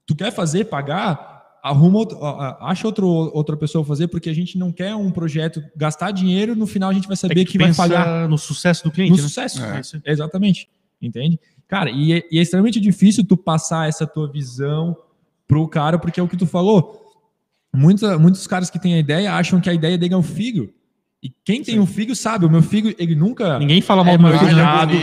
Tu 0.07 0.15
quer 0.15 0.31
fazer, 0.33 0.67
pagar, 0.67 1.59
arruma, 1.63 2.07
acha 2.61 2.87
outro, 2.87 3.07
outra 3.07 3.57
pessoa 3.57 3.85
fazer, 3.85 4.09
porque 4.09 4.31
a 4.31 4.35
gente 4.35 4.57
não 4.57 4.73
quer 4.73 4.95
um 4.95 5.11
projeto 5.11 5.63
gastar 5.77 6.11
dinheiro, 6.11 6.55
no 6.55 6.67
final 6.67 6.91
a 6.91 6.95
gente 6.95 7.09
vai 7.09 7.17
saber 7.17 7.45
que, 7.45 7.53
que 7.53 7.59
vai 7.59 7.75
pagar. 7.75 8.29
No 8.29 8.39
sucesso 8.39 8.85
do 8.85 8.91
cliente. 8.91 9.11
No 9.11 9.17
né? 9.17 9.23
sucesso, 9.23 9.63
é. 9.63 10.01
exatamente. 10.11 10.69
Entende? 11.03 11.41
Cara, 11.67 11.91
e 11.91 12.13
é, 12.13 12.23
e 12.31 12.39
é 12.39 12.43
extremamente 12.43 12.81
difícil 12.81 13.25
tu 13.25 13.37
passar 13.37 13.89
essa 13.89 14.07
tua 14.07 14.31
visão 14.31 14.97
pro 15.47 15.67
cara, 15.69 15.99
porque 15.99 16.21
é 16.21 16.23
o 16.23 16.29
que 16.29 16.37
tu 16.37 16.47
falou. 16.47 17.01
Muita, 17.73 18.19
muitos 18.19 18.47
caras 18.47 18.71
que 18.71 18.79
têm 18.79 18.95
a 18.95 18.99
ideia 18.99 19.33
acham 19.33 19.61
que 19.61 19.71
a 19.71 19.75
ideia 19.75 19.97
dele 19.97 20.15
é 20.15 20.17
o 20.17 20.23
filho. 20.23 20.73
E 21.23 21.29
quem 21.45 21.63
tem 21.63 21.75
Sim. 21.75 21.81
um 21.81 21.87
figo 21.87 22.17
sabe, 22.17 22.47
o 22.47 22.51
meu 22.51 22.63
figo, 22.63 22.89
ele 22.99 23.15
nunca. 23.15 23.59
Ninguém 23.59 23.83
fala 23.83 24.03
mal 24.03 24.15
é 24.15 24.17
do 24.17 24.25
meu 24.25 24.39
filho. 24.39 24.57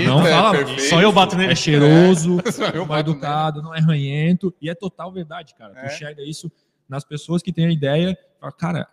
Não 0.08 0.26
é 0.26 0.32
fala. 0.32 0.58
Perfeito. 0.58 0.82
Só 0.82 1.00
eu 1.00 1.12
bato 1.12 1.38
nele. 1.38 1.52
É 1.52 1.56
cheiroso, 1.56 2.40
é. 2.40 2.96
é 2.98 3.00
educado, 3.00 3.62
não 3.62 3.74
é 3.74 3.80
ranhento. 3.80 4.54
E 4.60 4.68
é 4.68 4.74
total 4.74 5.12
verdade, 5.12 5.54
cara. 5.54 5.74
É. 5.78 5.82
Tu 5.82 5.94
enxerga 5.94 6.24
isso 6.24 6.52
nas 6.90 7.04
pessoas 7.04 7.44
que 7.44 7.54
têm 7.54 7.68
a 7.68 7.72
ideia. 7.72 8.18
Fala, 8.40 8.52
cara, 8.52 8.88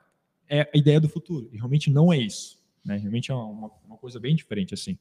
é 0.47 0.69
a 0.75 0.77
ideia 0.77 1.01
do 1.01 1.09
futuro. 1.09 1.49
E 1.51 1.57
realmente 1.57 1.91
não 1.91 2.13
é 2.13 2.19
isso. 2.19 2.59
Né? 2.85 2.99
Realmente 2.99 3.31
é 3.31 3.35
uma, 3.35 3.71
uma 3.87 3.97
coisa 3.97 4.21
bem 4.21 4.37
diferente, 4.37 4.75
assim. 4.75 4.99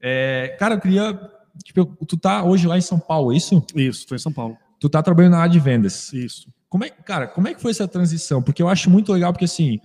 É, 0.00 0.56
cara, 0.58 0.76
eu 0.76 0.80
queria. 0.80 1.30
Tipo, 1.62 1.84
tu 2.06 2.16
tá 2.16 2.42
hoje 2.42 2.66
lá 2.66 2.78
em 2.78 2.80
São 2.80 2.98
Paulo, 2.98 3.32
é 3.32 3.36
isso? 3.36 3.62
Isso, 3.76 4.06
tô 4.06 4.14
em 4.14 4.18
São 4.18 4.32
Paulo. 4.32 4.56
Tu 4.80 4.88
tá 4.88 5.02
trabalhando 5.02 5.32
na 5.32 5.40
área 5.40 5.52
de 5.52 5.60
vendas. 5.60 6.10
Isso. 6.12 6.50
Como 6.70 6.84
é, 6.84 6.88
cara, 6.88 7.26
como 7.26 7.46
é 7.48 7.54
que 7.54 7.60
foi 7.60 7.70
essa 7.70 7.86
transição? 7.86 8.42
Porque 8.42 8.62
eu 8.62 8.68
acho 8.68 8.88
muito 8.88 9.12
legal, 9.12 9.30
porque 9.30 9.44
assim 9.44 9.78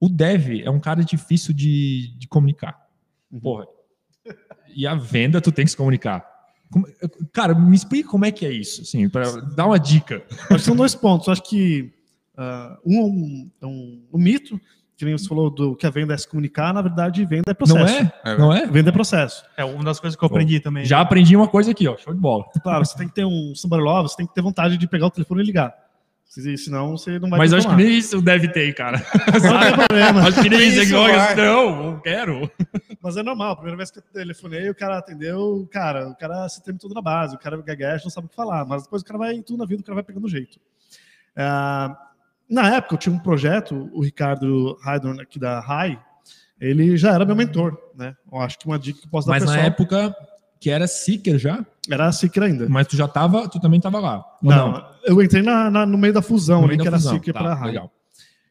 o 0.00 0.08
dev 0.08 0.62
é 0.64 0.70
um 0.70 0.80
cara 0.80 1.04
difícil 1.04 1.52
de, 1.52 2.16
de 2.16 2.26
comunicar. 2.26 2.80
Uhum. 3.30 3.40
Porra. 3.40 3.66
E 4.74 4.86
a 4.86 4.94
venda, 4.94 5.40
tu 5.40 5.52
tem 5.52 5.64
que 5.64 5.70
se 5.70 5.76
comunicar. 5.76 6.26
Cara, 7.32 7.54
me 7.54 7.74
explica 7.74 8.08
como 8.08 8.24
é 8.24 8.30
que 8.30 8.46
é 8.46 8.52
isso, 8.52 8.82
assim, 8.82 9.08
para 9.08 9.28
dar 9.54 9.66
uma 9.66 9.78
dica. 9.78 10.22
Acho 10.48 10.64
são 10.64 10.76
dois 10.76 10.94
pontos. 10.94 11.28
Acho 11.28 11.42
que 11.42 11.92
uh, 12.38 12.78
um 12.86 13.50
é 13.60 13.66
um, 13.66 13.68
um, 13.68 14.08
um, 14.14 14.18
mito, 14.18 14.58
que 14.96 15.04
nem 15.04 15.18
você 15.18 15.28
falou 15.28 15.50
do 15.50 15.74
que 15.74 15.84
a 15.84 15.90
venda 15.90 16.14
é 16.14 16.16
se 16.16 16.28
comunicar, 16.28 16.72
na 16.72 16.80
verdade, 16.80 17.24
venda 17.26 17.50
é 17.50 17.54
processo. 17.54 17.78
Não 17.78 17.86
é? 17.86 18.12
é 18.24 18.38
não 18.38 18.52
é? 18.52 18.66
Venda 18.68 18.90
é 18.90 18.92
processo. 18.92 19.44
É 19.56 19.64
uma 19.64 19.82
das 19.82 19.98
coisas 19.98 20.16
que 20.16 20.24
eu 20.24 20.28
aprendi 20.28 20.60
também. 20.60 20.84
Já 20.84 21.00
aprendi 21.00 21.36
uma 21.36 21.48
coisa 21.48 21.72
aqui, 21.72 21.88
ó, 21.88 21.96
show 21.96 22.14
de 22.14 22.20
bola. 22.20 22.44
Claro, 22.62 22.86
você 22.86 22.96
tem 22.96 23.08
que 23.08 23.14
ter 23.14 23.24
um 23.24 23.52
somebody 23.54 23.82
love, 23.82 24.08
você 24.08 24.16
tem 24.16 24.26
que 24.26 24.34
ter 24.34 24.40
vontade 24.40 24.78
de 24.78 24.86
pegar 24.86 25.06
o 25.06 25.10
telefone 25.10 25.42
e 25.42 25.46
ligar. 25.46 25.74
Senão 26.30 26.96
você 26.96 27.18
não 27.18 27.28
vai 27.28 27.40
Mas 27.40 27.52
acho 27.52 27.68
que 27.68 27.74
nem 27.74 27.98
isso 27.98 28.22
deve 28.22 28.46
ter, 28.46 28.72
cara. 28.72 28.98
Não 29.42 29.60
tem 29.60 29.74
problema. 29.74 30.28
Acho 30.28 30.40
que 30.40 30.48
nem 30.48 30.68
isso. 30.68 30.82
isso 30.82 30.96
é 30.96 31.34
não, 31.34 31.82
não 31.82 32.00
quero. 32.00 32.48
Mas 33.02 33.16
é 33.16 33.22
normal. 33.24 33.50
A 33.50 33.56
primeira 33.56 33.76
vez 33.76 33.90
que 33.90 33.98
eu 33.98 34.02
telefonei, 34.12 34.70
o 34.70 34.74
cara 34.74 34.98
atendeu, 34.98 35.68
cara, 35.72 36.08
o 36.08 36.14
cara 36.14 36.48
se 36.48 36.62
treme 36.62 36.78
tudo 36.78 36.94
na 36.94 37.02
base, 37.02 37.34
o 37.34 37.38
cara 37.38 37.60
gagueja, 37.60 38.04
não 38.04 38.10
sabe 38.12 38.28
o 38.28 38.30
que 38.30 38.36
falar. 38.36 38.64
Mas 38.64 38.84
depois 38.84 39.02
o 39.02 39.04
cara 39.04 39.18
vai, 39.18 39.42
tudo 39.42 39.58
na 39.58 39.66
vida, 39.66 39.80
o 39.80 39.84
cara 39.84 39.96
vai 39.96 40.04
pegando 40.04 40.28
jeito. 40.28 40.60
É, 41.34 41.42
Na 42.48 42.76
época, 42.76 42.94
eu 42.94 42.98
tinha 42.98 43.12
um 43.12 43.18
projeto, 43.18 43.90
o 43.92 44.00
Ricardo 44.00 44.78
Haydorn, 44.84 45.20
aqui 45.20 45.36
da 45.36 45.58
RAI, 45.58 46.00
ele 46.60 46.96
já 46.96 47.12
era 47.12 47.24
meu 47.24 47.34
mentor, 47.34 47.76
né? 47.96 48.14
Eu 48.32 48.38
acho 48.38 48.56
que 48.56 48.66
uma 48.66 48.78
dica 48.78 49.00
que 49.00 49.06
eu 49.06 49.10
posso 49.10 49.26
dar 49.26 49.32
Mas 49.32 49.44
na 49.44 49.50
pessoal, 49.50 49.66
época 49.66 50.16
que 50.60 50.68
era 50.70 50.86
Seeker 50.86 51.38
já, 51.38 51.64
era 51.90 52.12
Seeker 52.12 52.42
ainda. 52.42 52.68
mas 52.68 52.86
tu 52.86 52.94
já 52.96 53.08
tava, 53.08 53.48
tu 53.48 53.58
também 53.58 53.80
tava 53.80 53.98
lá. 53.98 54.18
ou 54.42 54.50
Não, 54.50 54.86
eu 55.04 55.22
entrei 55.22 55.42
na, 55.42 55.70
na- 55.70 55.86
no 55.86 55.96
meio 55.96 56.12
da 56.12 56.20
fusão 56.22 56.58
No 56.60 56.66
ali, 56.66 56.76
meio 56.76 56.80
que 56.80 56.84
da 56.84 56.90
era 56.90 56.98
fusão. 56.98 57.12
Seeker 57.14 57.32
Tá, 57.34 57.40
para 57.40 57.64
legal. 57.64 57.90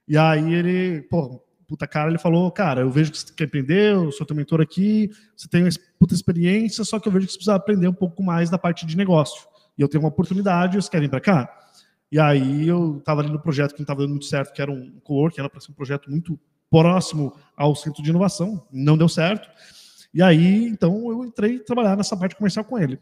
E 0.08 0.18
aí 0.18 0.54
ele, 0.54 1.02
pô, 1.04 1.40
puta 1.68 1.86
cara, 1.86 2.10
ele 2.10 2.18
falou, 2.18 2.52
cara, 2.52 2.82
eu 2.82 2.90
vejo 2.90 3.12
que 3.12 3.20
você 3.20 3.32
quer 3.34 3.44
aprender, 3.44 3.94
eu 3.94 4.12
sou 4.12 4.26
teu 4.26 4.36
mentor 4.36 4.60
aqui, 4.60 5.12
você 5.38 5.48
tem 5.48 5.64
uma 5.64 5.70
puta 6.00 6.16
experiência, 6.16 6.84
só 6.84 7.00
que 7.00 7.08
eu 7.08 7.12
vejo 7.12 7.28
que 7.28 7.34
você 7.34 7.38
precisa 7.38 7.54
aprender 7.56 7.88
um 7.88 7.94
pouco 7.94 8.24
mais 8.24 8.50
da 8.50 8.58
parte 8.58 8.88
de 8.88 8.98
negócio. 8.98 9.48
E 9.78 9.82
eu 9.84 9.88
tenho 9.88 10.04
uma 10.04 10.10
oportunidade, 10.10 10.74
vocês 10.74 10.90
querem 10.90 11.06
vir 11.08 11.12
para 11.12 11.22
cá? 11.22 11.50
E 12.12 12.20
aí 12.20 12.68
eu 12.68 13.00
tava 13.06 13.22
ali 13.22 13.30
no 13.32 13.40
projeto 13.40 13.74
que 13.74 13.80
não 13.80 13.84
estava 13.84 14.00
dando 14.02 14.10
muito 14.10 14.26
certo, 14.26 14.52
que 14.52 14.60
era 14.60 14.72
um 14.72 15.00
co 15.04 15.30
que 15.30 15.40
era 15.40 15.48
para 15.48 15.62
ser 15.62 15.72
um 15.72 15.76
projeto 15.76 16.10
muito 16.10 16.40
próximo 16.72 17.36
ao 17.56 17.76
centro 17.76 18.02
de 18.02 18.10
inovação, 18.10 18.66
não 18.72 18.98
deu 18.98 19.08
certo. 19.08 19.48
E 20.14 20.22
aí, 20.22 20.66
então, 20.68 21.10
eu 21.10 21.24
entrei 21.26 21.60
trabalhar 21.60 21.96
nessa 21.96 22.18
parte 22.18 22.36
comercial 22.36 22.66
com 22.66 22.78
ele, 22.80 23.00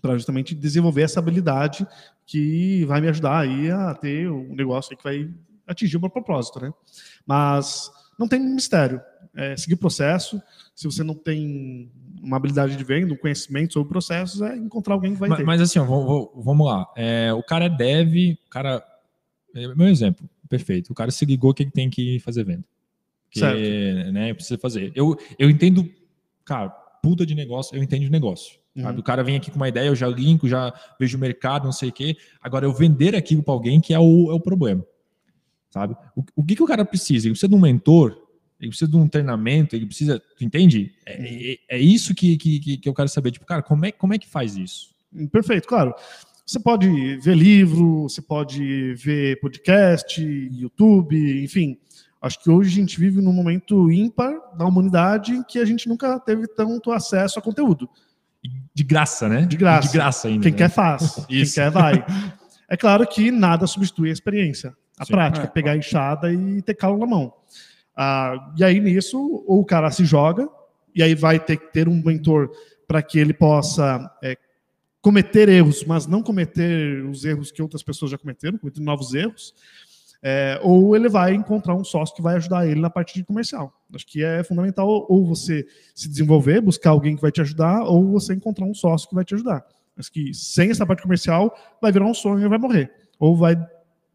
para 0.00 0.14
justamente 0.14 0.54
desenvolver 0.54 1.02
essa 1.02 1.20
habilidade 1.20 1.86
que 2.26 2.84
vai 2.86 3.00
me 3.00 3.08
ajudar 3.08 3.38
aí 3.38 3.70
a 3.70 3.94
ter 3.94 4.30
um 4.30 4.54
negócio 4.54 4.92
aí 4.92 4.96
que 4.96 5.04
vai 5.04 5.30
atingir 5.66 5.96
o 5.96 6.00
meu 6.00 6.10
propósito, 6.10 6.60
né? 6.60 6.72
Mas 7.26 7.90
não 8.18 8.28
tem 8.28 8.40
mistério. 8.40 9.00
É 9.34 9.56
seguir 9.56 9.74
o 9.74 9.78
processo. 9.78 10.42
Se 10.74 10.84
você 10.84 11.02
não 11.02 11.14
tem 11.14 11.90
uma 12.20 12.36
habilidade 12.36 12.76
de 12.76 12.84
venda, 12.84 13.14
um 13.14 13.16
conhecimento 13.16 13.72
sobre 13.72 13.88
processos, 13.88 14.42
é 14.42 14.54
encontrar 14.56 14.92
alguém 14.94 15.14
que 15.14 15.20
vai 15.20 15.28
Ma- 15.30 15.36
ter. 15.36 15.44
Mas, 15.44 15.60
assim, 15.60 15.78
ó, 15.78 15.84
vamos, 15.84 16.66
lá. 16.66 16.86
É, 16.96 17.32
o 17.32 17.42
cara 17.42 17.64
é 17.64 17.68
dev, 17.70 18.36
o 18.46 18.50
cara. 18.50 18.84
é, 19.54 19.68
Meu 19.74 19.88
exemplo, 19.88 20.28
perfeito. 20.48 20.90
O 20.90 20.94
cara 20.94 21.10
se 21.10 21.24
ligou 21.24 21.54
que 21.54 21.62
ele 21.62 21.70
tem 21.70 21.88
que 21.88 22.18
fazer 22.20 22.44
venda. 22.44 22.64
Que, 23.30 23.40
Certo. 23.40 24.12
né, 24.12 24.34
precisa 24.34 24.58
fazer. 24.58 24.92
Eu, 24.94 25.16
eu 25.38 25.48
entendo, 25.48 25.88
cara, 26.44 26.68
puta 27.02 27.24
de 27.26 27.34
negócio, 27.34 27.76
eu 27.76 27.82
entendo 27.82 28.02
de 28.02 28.10
negócio. 28.10 28.58
Uhum. 28.74 28.98
O 28.98 29.02
cara 29.02 29.22
vem 29.22 29.36
aqui 29.36 29.50
com 29.50 29.56
uma 29.56 29.68
ideia, 29.68 29.88
eu 29.88 29.94
já 29.94 30.08
linko, 30.08 30.48
já 30.48 30.72
vejo 30.98 31.16
o 31.18 31.20
mercado, 31.20 31.64
não 31.64 31.72
sei 31.72 31.90
o 31.90 31.92
quê. 31.92 32.16
Agora, 32.40 32.64
eu 32.64 32.72
vender 32.72 33.14
aquilo 33.14 33.42
para 33.42 33.52
alguém 33.52 33.80
que 33.80 33.92
é 33.92 33.98
o, 33.98 34.30
é 34.30 34.34
o 34.34 34.40
problema. 34.40 34.84
Sabe? 35.70 35.94
O, 36.16 36.24
o 36.36 36.44
que, 36.44 36.54
que 36.56 36.62
o 36.62 36.66
cara 36.66 36.84
precisa? 36.84 37.26
Ele 37.26 37.32
precisa 37.32 37.48
de 37.48 37.54
um 37.54 37.60
mentor, 37.60 38.16
ele 38.60 38.68
precisa 38.70 38.90
de 38.90 38.96
um 38.96 39.08
treinamento, 39.08 39.74
ele 39.76 39.86
precisa. 39.86 40.22
Tu 40.38 40.44
entende? 40.44 40.92
É, 41.04 41.52
é, 41.52 41.58
é 41.76 41.78
isso 41.78 42.14
que, 42.14 42.36
que, 42.36 42.60
que- 42.60 42.76
que 42.78 42.88
eu 42.88 42.94
quero 42.94 43.08
saber. 43.08 43.30
Tipo, 43.30 43.44
cara, 43.46 43.62
como 43.62 43.84
é, 43.84 43.92
como 43.92 44.14
é 44.14 44.18
que 44.18 44.28
faz 44.28 44.56
isso? 44.56 44.94
Perfeito, 45.30 45.66
claro. 45.68 45.94
Você 46.46 46.58
pode 46.58 47.16
ver 47.18 47.36
livro, 47.36 48.02
você 48.02 48.20
pode 48.20 48.94
ver 48.94 49.38
podcast, 49.40 50.20
YouTube, 50.20 51.42
enfim. 51.44 51.78
Acho 52.22 52.40
que 52.40 52.48
hoje 52.48 52.70
a 52.70 52.74
gente 52.80 53.00
vive 53.00 53.20
num 53.20 53.32
momento 53.32 53.90
ímpar 53.90 54.32
da 54.56 54.64
humanidade 54.64 55.32
em 55.32 55.42
que 55.42 55.58
a 55.58 55.64
gente 55.64 55.88
nunca 55.88 56.20
teve 56.20 56.46
tanto 56.46 56.92
acesso 56.92 57.36
a 57.40 57.42
conteúdo. 57.42 57.90
De 58.72 58.84
graça, 58.84 59.28
né? 59.28 59.42
De 59.44 59.56
graça. 59.56 59.88
De 59.88 59.94
graça 59.94 60.28
ainda. 60.28 60.42
Quem 60.44 60.52
né? 60.52 60.58
quer 60.58 60.70
faz, 60.70 61.16
quem 61.26 61.44
quer 61.44 61.70
vai. 61.70 62.04
É 62.68 62.76
claro 62.76 63.04
que 63.06 63.32
nada 63.32 63.66
substitui 63.66 64.08
a 64.08 64.12
experiência, 64.12 64.72
a 64.96 65.04
Sim. 65.04 65.12
prática, 65.12 65.46
É, 65.46 65.50
pegar 65.50 65.72
a 65.72 65.76
enxada 65.76 66.32
e 66.32 66.62
ter 66.62 66.74
calo 66.74 66.96
na 66.96 67.06
mão. 67.06 67.34
Ah, 67.96 68.52
e 68.56 68.62
aí 68.62 68.80
nisso, 68.80 69.18
ou 69.46 69.60
o 69.60 69.64
cara 69.64 69.90
se 69.90 70.04
joga, 70.04 70.48
e 70.94 71.02
aí 71.02 71.14
vai 71.14 71.40
ter 71.40 71.56
que 71.56 71.72
ter 71.72 71.88
um 71.88 72.02
mentor 72.02 72.50
para 72.86 73.02
que 73.02 73.18
ele 73.18 73.34
possa 73.34 74.10
é, 74.22 74.36
cometer 75.00 75.48
erros, 75.48 75.84
mas 75.84 76.06
não 76.06 76.22
cometer 76.22 77.04
os 77.04 77.24
erros 77.24 77.50
que 77.50 77.60
outras 77.60 77.82
pessoas 77.82 78.12
já 78.12 78.18
cometeram, 78.18 78.56
cometer 78.58 78.80
novos 78.80 79.12
erros. 79.12 79.52
É, 80.24 80.60
ou 80.62 80.94
ele 80.94 81.08
vai 81.08 81.34
encontrar 81.34 81.74
um 81.74 81.82
sócio 81.82 82.14
que 82.14 82.22
vai 82.22 82.36
ajudar 82.36 82.66
ele 82.66 82.80
na 82.80 82.88
parte 82.88 83.14
de 83.14 83.24
comercial. 83.24 83.74
Acho 83.92 84.06
que 84.06 84.22
é 84.22 84.44
fundamental 84.44 85.04
ou 85.08 85.26
você 85.26 85.66
se 85.94 86.08
desenvolver, 86.08 86.60
buscar 86.60 86.90
alguém 86.90 87.16
que 87.16 87.22
vai 87.22 87.32
te 87.32 87.40
ajudar, 87.40 87.82
ou 87.82 88.12
você 88.12 88.32
encontrar 88.32 88.64
um 88.64 88.74
sócio 88.74 89.08
que 89.08 89.14
vai 89.14 89.24
te 89.24 89.34
ajudar. 89.34 89.64
Mas 89.96 90.08
que 90.08 90.32
sem 90.32 90.70
essa 90.70 90.86
parte 90.86 91.02
comercial 91.02 91.52
vai 91.80 91.90
virar 91.90 92.06
um 92.06 92.14
sonho 92.14 92.46
e 92.46 92.48
vai 92.48 92.58
morrer. 92.58 92.90
Ou 93.18 93.36
vai 93.36 93.56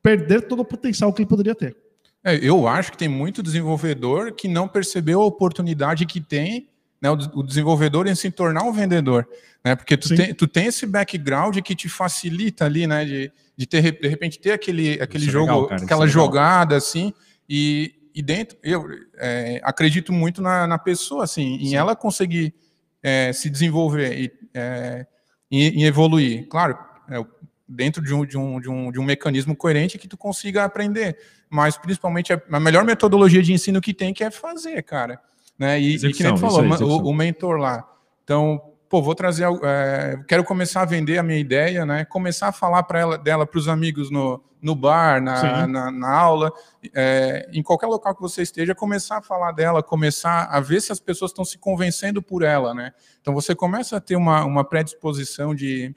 perder 0.02 0.48
todo 0.48 0.62
o 0.62 0.66
potencial 0.66 1.12
que 1.12 1.22
ele 1.22 1.30
poderia 1.30 1.54
ter. 1.54 1.76
É, 2.24 2.36
eu 2.36 2.68
acho 2.68 2.92
que 2.92 2.98
tem 2.98 3.10
muito 3.10 3.44
desenvolvedor 3.44 4.32
que 4.32 4.48
não 4.48 4.68
percebeu 4.68 5.22
a 5.22 5.26
oportunidade 5.26 6.06
que 6.06 6.22
tem 6.22 6.70
né, 7.02 7.10
o, 7.10 7.16
des- 7.16 7.30
o 7.34 7.44
desenvolvedor 7.44 8.08
em 8.08 8.16
se 8.16 8.32
tornar 8.32 8.64
um 8.64 8.72
vendedor. 8.72 9.28
Né, 9.64 9.76
porque 9.76 9.98
tu 9.98 10.08
Sim. 10.08 10.16
tem, 10.16 10.34
tu 10.34 10.48
tem 10.48 10.68
esse 10.68 10.86
background 10.86 11.58
que 11.60 11.76
te 11.76 11.90
facilita 11.90 12.66
ali, 12.66 12.88
né? 12.88 13.04
De, 13.06 13.32
de 13.58 13.66
ter, 13.66 14.00
de 14.00 14.08
repente, 14.08 14.40
ter 14.40 14.52
aquele, 14.52 15.02
aquele 15.02 15.24
Isso 15.26 15.30
é 15.30 15.34
jogo, 15.34 15.46
legal, 15.48 15.64
cara, 15.66 15.76
isso 15.78 15.86
aquela 15.86 16.04
é 16.04 16.08
legal. 16.08 16.26
jogada, 16.26 16.76
assim, 16.76 17.12
e, 17.50 17.96
e 18.14 18.22
dentro, 18.22 18.58
eu 18.62 18.86
é, 19.18 19.60
acredito 19.64 20.14
muito 20.14 20.42
na, 20.42 20.68
na 20.68 20.78
pessoa, 20.78 21.24
assim, 21.24 21.56
em 21.56 21.76
ela 21.76 21.96
conseguir 21.96 22.54
é, 23.02 23.34
se 23.34 23.50
desenvolver 23.50 24.18
e, 24.18 24.32
é, 24.54 25.08
e, 25.50 25.82
e 25.82 25.86
evoluir. 25.86 26.48
Claro, 26.48 26.78
é, 27.10 27.26
dentro 27.68 28.02
de 28.04 28.14
um, 28.14 28.26
de, 28.26 28.38
um, 28.38 28.62
de, 28.62 28.70
um, 28.70 28.92
de 28.92 29.00
um 29.00 29.04
mecanismo 29.04 29.56
coerente 29.56 29.98
que 29.98 30.08
tu 30.08 30.16
consiga 30.18 30.64
aprender. 30.64 31.18
Mas, 31.50 31.78
principalmente, 31.78 32.32
a, 32.32 32.42
a 32.52 32.60
melhor 32.60 32.86
metodologia 32.86 33.42
de 33.42 33.54
ensino 33.54 33.82
que 33.82 33.94
tem 33.94 34.14
que 34.14 34.24
é 34.24 34.30
fazer, 34.30 34.84
cara. 34.84 35.20
Né? 35.58 35.80
E, 35.80 35.96
e 35.96 36.00
que 36.14 36.24
nem 36.24 36.34
Execução, 36.34 36.36
tu 36.36 36.40
falou, 36.40 36.60
aí, 36.62 36.68
execução. 36.68 36.98
o, 36.98 37.10
o 37.10 37.14
mentor 37.14 37.58
lá. 37.58 37.88
Então, 38.24 38.62
pô, 38.90 39.02
vou 39.02 39.16
trazer, 39.16 39.48
é, 39.64 40.18
quero 40.28 40.44
começar 40.44 40.82
a 40.82 40.86
vender 40.86 41.18
a 41.18 41.24
minha 41.24 41.40
ideia, 41.40 41.86
né? 41.86 42.06
Começar 42.06 42.50
a 42.50 42.52
falar 42.52 42.84
para 42.84 43.00
ela, 43.00 43.18
dela 43.18 43.46
para 43.46 43.58
os 43.58 43.68
amigos 43.68 44.12
no, 44.12 44.42
no 44.62 44.76
bar, 44.76 45.22
na, 45.22 45.68
na, 45.68 45.92
na 45.92 46.14
aula, 46.14 46.52
é, 46.96 47.50
em 47.52 47.62
qualquer 47.62 47.88
local 47.88 48.16
que 48.16 48.22
você 48.22 48.42
esteja, 48.42 48.74
começar 48.74 49.18
a 49.18 49.22
falar 49.22 49.52
dela, 49.52 49.84
começar 49.84 50.46
a 50.46 50.60
ver 50.60 50.82
se 50.82 50.92
as 50.92 51.00
pessoas 51.00 51.32
estão 51.32 51.46
se 51.46 51.58
convencendo 51.58 52.22
por 52.22 52.44
ela, 52.44 52.74
né? 52.74 52.92
Então 53.22 53.34
você 53.34 53.54
começa 53.56 53.98
a 53.98 54.02
ter 54.02 54.16
uma, 54.16 54.44
uma 54.46 54.64
predisposição 54.64 55.54
de, 55.54 55.94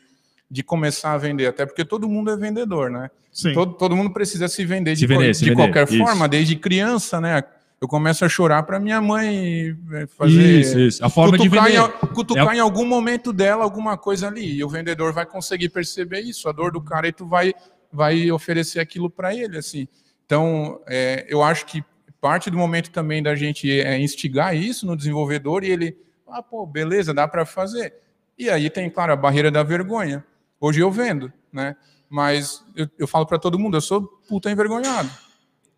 de 0.51 0.63
começar 0.63 1.13
a 1.13 1.19
vender, 1.19 1.47
até 1.47 1.65
porque 1.65 1.85
todo 1.85 2.09
mundo 2.09 2.31
é 2.31 2.37
vendedor, 2.37 2.91
né? 2.91 3.11
Sim. 3.33 3.53
Todo, 3.53 3.75
todo 3.75 3.97
mundo 3.97 4.13
precisa 4.13 4.49
se 4.49 4.65
vender 4.65 4.97
Se 4.97 5.01
de, 5.01 5.07
vender, 5.07 5.35
se 5.35 5.45
de 5.45 5.51
vender, 5.51 5.63
qualquer 5.63 5.89
isso. 5.89 5.99
forma, 6.05 6.29
desde 6.29 6.57
criança, 6.57 7.21
né? 7.21 7.43
Eu 7.81 7.89
começo 7.89 8.25
a 8.25 8.29
chorar 8.29 8.63
para 8.65 8.79
minha 8.79 9.01
mãe 9.01 9.77
eh, 9.93 10.07
fazer. 10.07 10.61
Isso, 10.61 10.79
isso. 10.79 11.05
A 11.05 11.09
forma 11.09 11.39
de 11.39 11.49
vender. 11.49 11.77
em, 11.77 12.07
cutucar 12.09 12.53
É 12.53 12.57
em 12.57 12.61
algum 12.61 12.85
momento 12.85 13.33
dela 13.33 13.65
alguma 13.65 13.97
coisa 13.97 14.29
ali. 14.29 14.57
E 14.57 14.63
o 14.63 14.69
vendedor 14.69 15.15
vai 15.15 15.25
conseguir 15.25 15.71
perceber 15.71 16.21
isso, 16.21 16.47
a 16.49 16.53
dor 16.53 16.73
do 16.73 16.83
cara, 16.83 17.09
e 17.09 17.13
tu 17.13 17.27
vai, 17.27 17.55
vai 17.91 18.31
oferecer 18.31 18.81
aquilo 18.81 19.09
para 19.09 19.35
ele, 19.35 19.57
assim. 19.57 19.89
Então, 20.27 20.81
é, 20.87 21.25
eu 21.29 21.43
acho 21.43 21.65
que 21.65 21.83
parte 22.21 22.51
do 22.51 22.59
momento 22.59 22.91
também 22.91 23.23
da 23.23 23.35
gente 23.35 23.81
é 23.81 23.99
instigar 23.99 24.55
isso 24.55 24.85
no 24.87 24.95
desenvolvedor 24.95 25.65
e 25.65 25.71
ele, 25.71 25.97
ah, 26.29 26.43
pô, 26.43 26.67
beleza, 26.67 27.15
dá 27.15 27.27
para 27.27 27.47
fazer. 27.47 27.95
E 28.39 28.51
aí 28.51 28.69
tem, 28.69 28.91
claro, 28.91 29.13
a 29.13 29.17
barreira 29.17 29.51
da 29.51 29.63
vergonha. 29.63 30.25
Hoje 30.61 30.81
eu 30.81 30.91
vendo, 30.91 31.33
né? 31.51 31.75
Mas 32.11 32.63
eu, 32.77 32.89
eu 32.99 33.09
falo 33.09 33.25
para 33.25 33.39
todo 33.39 33.59
mundo, 33.59 33.77
eu 33.77 33.81
sou 33.81 34.03
puta 34.29 34.51
envergonhado. 34.51 35.11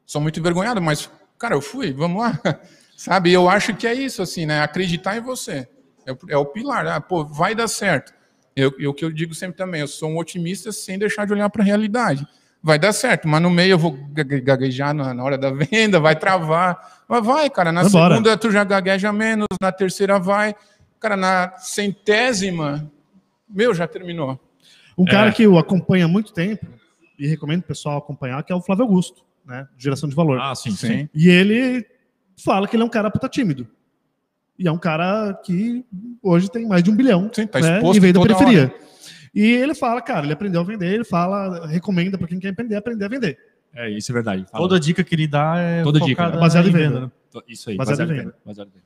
Sou 0.05 0.21
muito 0.21 0.41
envergonhado, 0.41 0.83
mas, 0.83 1.09
cara, 1.43 1.55
eu 1.55 1.61
fui, 1.61 1.93
vamos 1.93 2.23
lá. 2.23 2.39
Sabe? 2.97 3.33
Eu 3.33 3.49
acho 3.49 3.75
que 3.75 3.87
é 3.87 3.93
isso, 3.95 4.23
assim, 4.23 4.47
né? 4.47 4.61
Acreditar 4.63 5.17
em 5.17 5.21
você. 5.21 5.69
É, 6.07 6.13
o- 6.13 6.19
é 6.29 6.37
o 6.37 6.47
pilar. 6.47 6.87
Ah, 6.87 7.01
pô, 7.01 7.25
vai 7.25 7.55
dar 7.55 7.67
certo. 7.69 8.13
Eu, 8.55 8.73
eu, 8.79 8.91
o 8.91 8.95
que 8.95 9.05
eu 9.05 9.11
digo 9.11 9.35
sempre 9.35 9.57
também, 9.57 9.81
eu 9.81 9.89
sou 9.89 10.09
um 10.11 10.19
otimista 10.19 10.71
sem 10.71 10.99
deixar 10.99 11.27
de 11.27 11.33
olhar 11.33 11.49
para 11.51 11.63
a 11.63 11.65
realidade. 11.65 12.27
Vai 12.63 12.79
dar 12.79 12.93
certo, 12.93 13.27
mas 13.27 13.43
no 13.43 13.51
meio 13.51 13.73
eu 13.73 13.79
vou 13.79 13.93
gague- 14.13 14.41
gaguejar 14.41 14.95
na, 14.95 15.13
na 15.13 15.25
hora 15.25 15.37
da 15.37 15.51
venda, 15.55 15.99
vai 15.99 16.15
travar. 16.15 17.03
Mas 17.09 17.25
vai, 17.25 17.51
cara. 17.51 17.73
Na 17.73 17.83
Vambora. 17.83 18.15
segunda 18.15 18.37
tu 18.37 18.51
já 18.53 18.63
gagueja 18.63 19.13
menos, 19.13 19.49
na 19.61 19.73
terceira 19.73 20.19
vai. 20.21 20.55
Cara, 21.01 21.17
na 21.17 21.57
centésima, 21.57 22.91
meu, 23.49 23.75
já 23.75 23.89
terminou. 23.89 24.39
Um 24.97 25.05
cara 25.05 25.31
É. 25.31 25.33
que 25.33 25.43
eu 25.43 25.59
acompanho 25.59 26.05
há 26.05 26.09
muito 26.09 26.33
tempo, 26.33 26.67
e 27.19 27.27
recomendo 27.27 27.61
o 27.61 27.67
pessoal 27.67 27.99
acompanhar, 27.99 28.43
que 28.45 28.53
é 28.53 28.57
o 28.57 28.61
Flávio 28.61 28.85
Augusto, 28.85 29.23
né? 29.47 29.67
Geração 29.77 30.09
de 30.09 30.15
valor. 30.15 30.41
Ah, 30.41 30.55
sim, 30.55 30.71
sim. 30.71 30.87
Sim. 30.87 31.09
E 31.15 31.29
ele 31.29 31.85
fala 32.45 32.67
que 32.69 32.77
ele 32.77 32.83
é 32.83 32.87
um 32.87 32.91
cara 32.91 33.11
puta 33.11 33.29
tímido. 33.29 33.67
E 34.59 34.69
é 34.69 34.73
um 34.73 34.79
cara 34.79 35.35
que 35.45 35.85
hoje 36.23 36.51
tem 36.51 36.67
mais 36.69 36.83
de 36.83 36.91
um 36.91 36.95
bilhão 36.97 37.31
Sim, 37.33 37.47
tá 37.47 37.59
né? 37.59 37.81
e 37.83 38.01
veio 38.01 38.13
da 38.13 38.21
periferia. 38.21 38.63
hora. 38.65 38.75
E 39.35 39.43
ele 39.43 39.75
fala, 39.75 40.01
cara, 40.03 40.25
ele 40.27 40.33
aprendeu 40.33 40.61
a 40.61 40.65
vender, 40.65 40.93
ele 40.93 41.05
fala, 41.05 41.67
recomenda 41.67 42.19
para 42.19 42.29
quem 42.29 42.39
quer 42.39 42.51
aprender, 42.51 42.77
aprender 42.77 43.05
a 43.05 43.09
vender. 43.09 43.39
É, 43.75 43.89
isso 43.91 44.13
é 44.13 44.15
verdade. 44.15 44.45
Fala. 44.51 44.63
Toda 44.65 44.79
dica 44.79 45.03
que 45.03 45.15
ele 45.15 45.27
dá 45.27 45.57
é 45.57 45.83
Toda 45.83 45.99
dica, 46.01 46.29
né? 46.31 46.37
Baseado 46.39 46.67
em 46.67 46.69
em 46.69 46.73
venda. 46.73 47.01
né? 47.01 47.11
Isso 47.49 47.71
aí, 47.71 47.77
Baseado 47.77 48.03
em 48.03 48.07
venda. 48.09 48.23
venda. 48.25 48.35
Baseado 48.45 48.69
em 48.69 48.73
venda. 48.73 48.85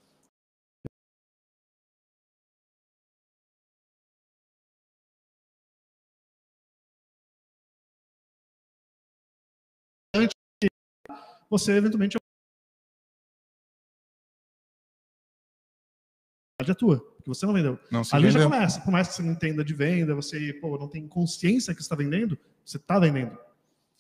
Você 11.49 11.73
eventualmente 11.73 12.17
é 16.59 16.75
tua, 16.75 16.99
porque 16.99 17.29
você 17.29 17.47
não 17.47 17.53
vendeu. 17.53 17.79
Não 17.91 18.03
se 18.03 18.15
Ali 18.15 18.31
já 18.31 18.41
vendeu. 18.41 18.51
começa, 18.51 18.81
por 18.81 18.91
mais 18.91 19.09
que 19.09 19.15
você 19.15 19.23
não 19.23 19.33
entenda 19.33 19.65
de 19.65 19.75
venda, 19.75 20.15
você 20.15 20.53
pô, 20.55 20.77
não 20.79 20.89
tem 20.89 21.07
consciência 21.07 21.75
que 21.75 21.81
você 21.81 21.85
está 21.85 21.95
vendendo, 21.95 22.37
você 22.65 22.77
está 22.77 22.99
vendendo. 22.99 23.39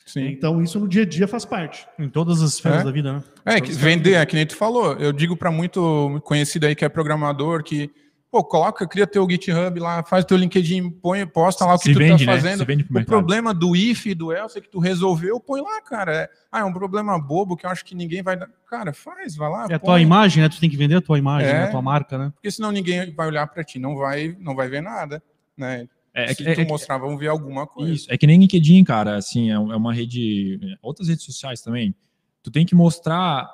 Sim. 0.04 0.26
Então, 0.28 0.62
isso 0.62 0.78
no 0.78 0.88
dia 0.88 1.02
a 1.02 1.06
dia 1.06 1.26
faz 1.26 1.44
parte. 1.44 1.86
Em 1.98 2.08
todas 2.08 2.40
as 2.40 2.54
esferas 2.54 2.82
é. 2.82 2.84
da 2.84 2.90
vida, 2.92 3.12
né? 3.12 3.24
É, 3.44 3.60
que 3.60 3.72
vender, 3.72 4.14
é 4.14 4.24
que 4.24 4.36
nem 4.36 4.46
tu 4.46 4.56
falou. 4.56 4.92
Eu 4.94 5.12
digo 5.12 5.36
para 5.36 5.50
muito 5.50 6.20
conhecido 6.24 6.66
aí 6.66 6.76
que 6.76 6.84
é 6.84 6.88
programador, 6.88 7.64
que 7.64 7.90
Pô, 8.30 8.42
coloca, 8.42 8.86
cria 8.86 9.06
teu 9.06 9.28
GitHub 9.30 9.78
lá, 9.78 10.02
faz 10.02 10.24
teu 10.24 10.36
LinkedIn, 10.36 10.90
põe, 10.90 11.24
posta 11.26 11.64
lá 11.64 11.74
o 11.74 11.78
que 11.78 11.84
Se 11.84 11.92
tu 11.92 11.98
vende, 11.98 12.26
tá 12.26 12.32
né? 12.32 12.40
fazendo. 12.40 12.58
Se 12.58 12.64
vende 12.64 12.84
o 12.90 13.04
problema 13.04 13.54
do 13.54 13.74
if 13.76 14.04
e 14.06 14.14
do 14.14 14.32
else 14.32 14.60
que 14.60 14.68
tu 14.68 14.78
resolveu, 14.80 15.38
põe 15.40 15.60
lá, 15.60 15.80
cara. 15.80 16.12
É, 16.12 16.30
ah, 16.50 16.60
é 16.60 16.64
um 16.64 16.72
problema 16.72 17.18
bobo 17.18 17.56
que 17.56 17.64
eu 17.64 17.70
acho 17.70 17.84
que 17.84 17.94
ninguém 17.94 18.22
vai 18.22 18.36
dar. 18.36 18.48
Cara, 18.68 18.92
faz, 18.92 19.36
vai 19.36 19.48
lá. 19.48 19.66
É 19.70 19.74
a 19.74 19.78
tua 19.78 20.00
imagem, 20.00 20.42
né? 20.42 20.48
Tu 20.48 20.58
tem 20.60 20.68
que 20.68 20.76
vender 20.76 20.96
a 20.96 21.00
tua 21.00 21.18
imagem, 21.18 21.48
É. 21.48 21.52
né? 21.52 21.64
a 21.64 21.70
tua 21.70 21.80
marca, 21.82 22.18
né? 22.18 22.30
Porque 22.34 22.50
senão 22.50 22.72
ninguém 22.72 23.14
vai 23.14 23.28
olhar 23.28 23.46
para 23.46 23.62
ti, 23.62 23.78
não 23.78 23.94
vai, 23.96 24.36
não 24.40 24.54
vai 24.56 24.68
ver 24.68 24.82
nada, 24.82 25.22
né? 25.56 25.88
É, 26.12 26.34
Se 26.34 26.46
é- 26.48 26.54
tu 26.54 26.60
é- 26.62 26.64
mostrar, 26.66 26.98
vamos 26.98 27.20
ver 27.20 27.28
alguma 27.28 27.66
coisa. 27.66 27.92
Isso, 27.92 28.06
é 28.12 28.18
que 28.18 28.26
nem 28.26 28.38
LinkedIn, 28.40 28.82
cara, 28.84 29.16
assim, 29.16 29.50
é 29.50 29.54
é 29.54 29.58
uma 29.58 29.92
rede, 29.94 30.58
outras 30.82 31.08
redes 31.08 31.24
sociais 31.24 31.60
também, 31.60 31.94
tu 32.42 32.50
tem 32.50 32.66
que 32.66 32.74
mostrar, 32.74 33.48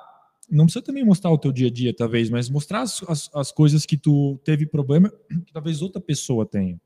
não 0.53 0.65
precisa 0.65 0.83
também 0.85 1.03
mostrar 1.03 1.31
o 1.31 1.37
teu 1.37 1.51
dia 1.51 1.67
a 1.67 1.71
dia, 1.71 1.93
talvez, 1.95 2.29
mas 2.29 2.49
mostrar 2.49 2.81
as, 2.81 3.01
as, 3.09 3.29
as 3.33 3.51
coisas 3.51 3.85
que 3.85 3.97
tu 3.97 4.39
teve 4.43 4.65
problema, 4.65 5.11
que 5.45 5.51
talvez 5.51 5.81
outra 5.81 5.99
pessoa 6.01 6.45
tenha, 6.45 6.79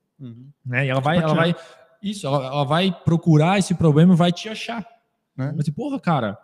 né, 0.66 0.86
e 0.86 0.90
ela 0.90 1.00
vai, 1.02 1.18
ela 1.18 1.34
vai, 1.34 1.56
isso, 2.02 2.26
ela, 2.26 2.46
ela 2.46 2.64
vai 2.64 2.92
procurar 3.06 3.60
esse 3.60 3.76
problema 3.76 4.14
e 4.14 4.18
vai 4.18 4.32
te 4.32 4.50
achar, 4.50 4.88
Né? 5.36 5.54
mas, 5.56 5.70
porra, 5.70 6.00
cara, 6.00 6.38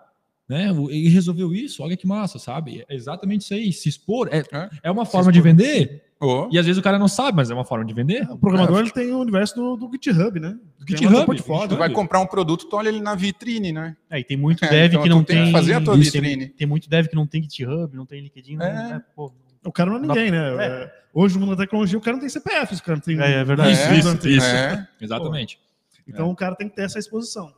né, 0.47 0.69
ele 0.89 1.09
resolveu 1.09 1.53
isso, 1.53 1.81
olha 1.81 1.97
que 1.97 2.05
massa, 2.05 2.37
sabe, 2.37 2.83
é 2.87 2.95
exatamente 2.95 3.41
isso 3.41 3.53
aí, 3.53 3.73
se 3.73 3.89
expor, 3.89 4.29
é, 4.31 4.39
É. 4.51 4.69
é 4.83 4.91
uma 4.91 5.05
forma 5.05 5.31
de 5.31 5.41
vender, 5.41 6.02
Ô, 6.23 6.49
e 6.51 6.57
às 6.57 6.65
vezes 6.65 6.79
o 6.79 6.81
cara 6.83 6.97
não 6.97 7.07
sabe, 7.07 7.35
mas 7.35 7.51
é 7.51 7.53
uma 7.53 7.65
forma 7.65 7.83
de 7.83 7.93
vender, 7.93 8.23
O 8.31 8.37
programador 8.37 8.79
ele 8.79 8.91
tem 8.91 9.11
o 9.11 9.19
universo 9.19 9.55
do, 9.55 9.75
do 9.75 9.91
GitHub, 9.91 10.39
né? 10.39 10.57
Do 10.79 10.87
GitHub, 10.87 11.25
portfólio. 11.25 11.69
tu 11.69 11.75
vai 11.75 11.89
comprar 11.89 12.19
um 12.21 12.25
produto, 12.27 12.65
tu 12.69 12.75
olha 12.77 12.89
ele 12.89 13.01
na 13.01 13.13
vitrine, 13.15 13.71
né? 13.71 13.97
É, 14.09 14.19
e 14.19 14.23
tem 14.23 14.37
muito 14.37 14.63
É, 14.65 14.69
dev 14.69 14.91
então 14.91 15.03
que 15.03 15.09
não 15.09 15.23
tem 15.23 15.37
que 15.37 15.43
tem. 15.43 15.51
fazer 15.51 15.73
a 15.73 15.81
tua 15.81 15.95
isso, 15.95 16.11
vitrine. 16.13 16.47
Tem, 16.47 16.55
tem 16.55 16.67
muito 16.67 16.89
dev 16.89 17.07
que 17.07 17.15
não 17.15 17.27
tem 17.27 17.41
GitHub, 17.43 17.95
não 17.95 18.05
tem 18.05 18.21
LinkedIn. 18.21 18.55
Não, 18.55 18.65
É. 18.65 18.93
é, 18.95 18.99
pô, 19.15 19.31
O 19.65 19.71
cara 19.71 19.89
não 19.89 19.97
é 19.97 20.01
ninguém, 20.01 20.31
né? 20.31 20.65
É, 20.65 21.03
Hoje, 21.13 21.35
no 21.35 21.41
mundo 21.45 21.55
da 21.57 21.63
tecnologia, 21.63 21.97
o 21.97 22.01
cara 22.01 22.15
não 22.15 22.21
tem 22.21 22.29
CPF, 22.29 22.73
o 22.75 22.83
cara 22.83 22.95
não 22.95 23.01
tem. 23.03 23.19
É, 23.21 23.33
é 23.33 23.43
verdade. 23.43 23.71
Isso, 23.73 23.81
É, 23.83 23.97
isso, 23.99 24.07
não 24.07 24.17
tem- 24.17 24.35
isso. 24.37 24.45
É. 24.47 24.87
exatamente, 24.99 25.59
Então 26.07 26.29
o 26.31 26.35
cara 26.35 26.55
tem 26.55 26.67
que 26.69 26.75
ter 26.75 26.83
essa 26.83 26.97
exposição. 26.97 27.53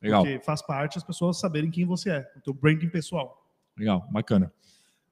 legal. 0.00 0.22
Porque 0.22 0.38
faz 0.44 0.60
parte 0.62 0.98
as 0.98 1.04
pessoas 1.04 1.38
saberem 1.40 1.70
quem 1.70 1.84
você 1.84 2.10
é, 2.10 2.30
o 2.36 2.40
teu 2.40 2.52
branding 2.54 2.88
pessoal. 2.88 3.42
Legal, 3.76 4.06
bacana. 4.10 4.52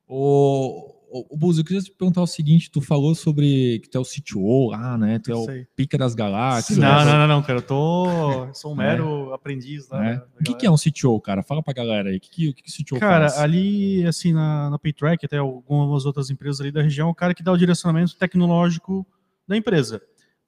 O, 0.09 0.93
o, 1.11 1.37
Buzo, 1.37 1.61
eu 1.61 1.65
queria 1.65 1.83
te 1.83 1.91
perguntar 1.91 2.23
o 2.23 2.27
seguinte: 2.27 2.71
tu 2.71 2.81
falou 2.81 3.15
sobre 3.15 3.81
que 3.81 3.91
tu 3.91 3.99
é 3.99 4.01
o 4.01 4.05
CTO 4.05 4.71
lá, 4.71 4.97
né? 4.97 5.19
Tu 5.19 5.33
é 5.33 5.35
o 5.35 5.47
pica 5.75 5.99
das 5.99 6.15
galáxias. 6.15 6.79
Não, 6.79 6.89
né? 6.89 7.05
não, 7.05 7.19
não, 7.19 7.29
não, 7.29 7.43
cara. 7.43 7.59
Eu 7.59 7.63
tô. 7.63 8.09
eu 8.47 8.55
sou 8.55 8.73
um 8.73 8.77
mero 8.77 9.33
aprendiz 9.33 9.89
lá. 9.89 10.01
né? 10.01 10.17
da 10.17 10.25
O 10.41 10.45
que, 10.45 10.55
que 10.55 10.67
é 10.67 10.71
um 10.71 10.77
CTO, 10.77 11.21
cara? 11.21 11.43
Fala 11.43 11.63
pra 11.63 11.73
galera 11.73 12.11
aí. 12.11 12.17
O 12.17 12.21
que, 12.21 12.31
que, 12.31 12.49
o 12.49 12.55
que, 12.55 12.63
que 12.63 12.71
o 12.71 12.85
CTO 12.85 13.01
Cara, 13.01 13.29
faz? 13.29 13.41
ali, 13.41 14.07
assim, 14.07 14.33
na, 14.33 14.71
na 14.71 14.79
Paytrack, 14.79 15.27
até 15.27 15.39
algumas 15.39 16.07
outras 16.07 16.31
empresas 16.31 16.61
ali 16.61 16.71
da 16.71 16.83
região, 16.83 17.09
é 17.09 17.11
o 17.11 17.15
cara 17.15 17.35
que 17.35 17.43
dá 17.43 17.53
o 17.53 17.57
direcionamento 17.57 18.17
tecnológico 18.17 19.07
da 19.47 19.57
empresa. 19.57 20.01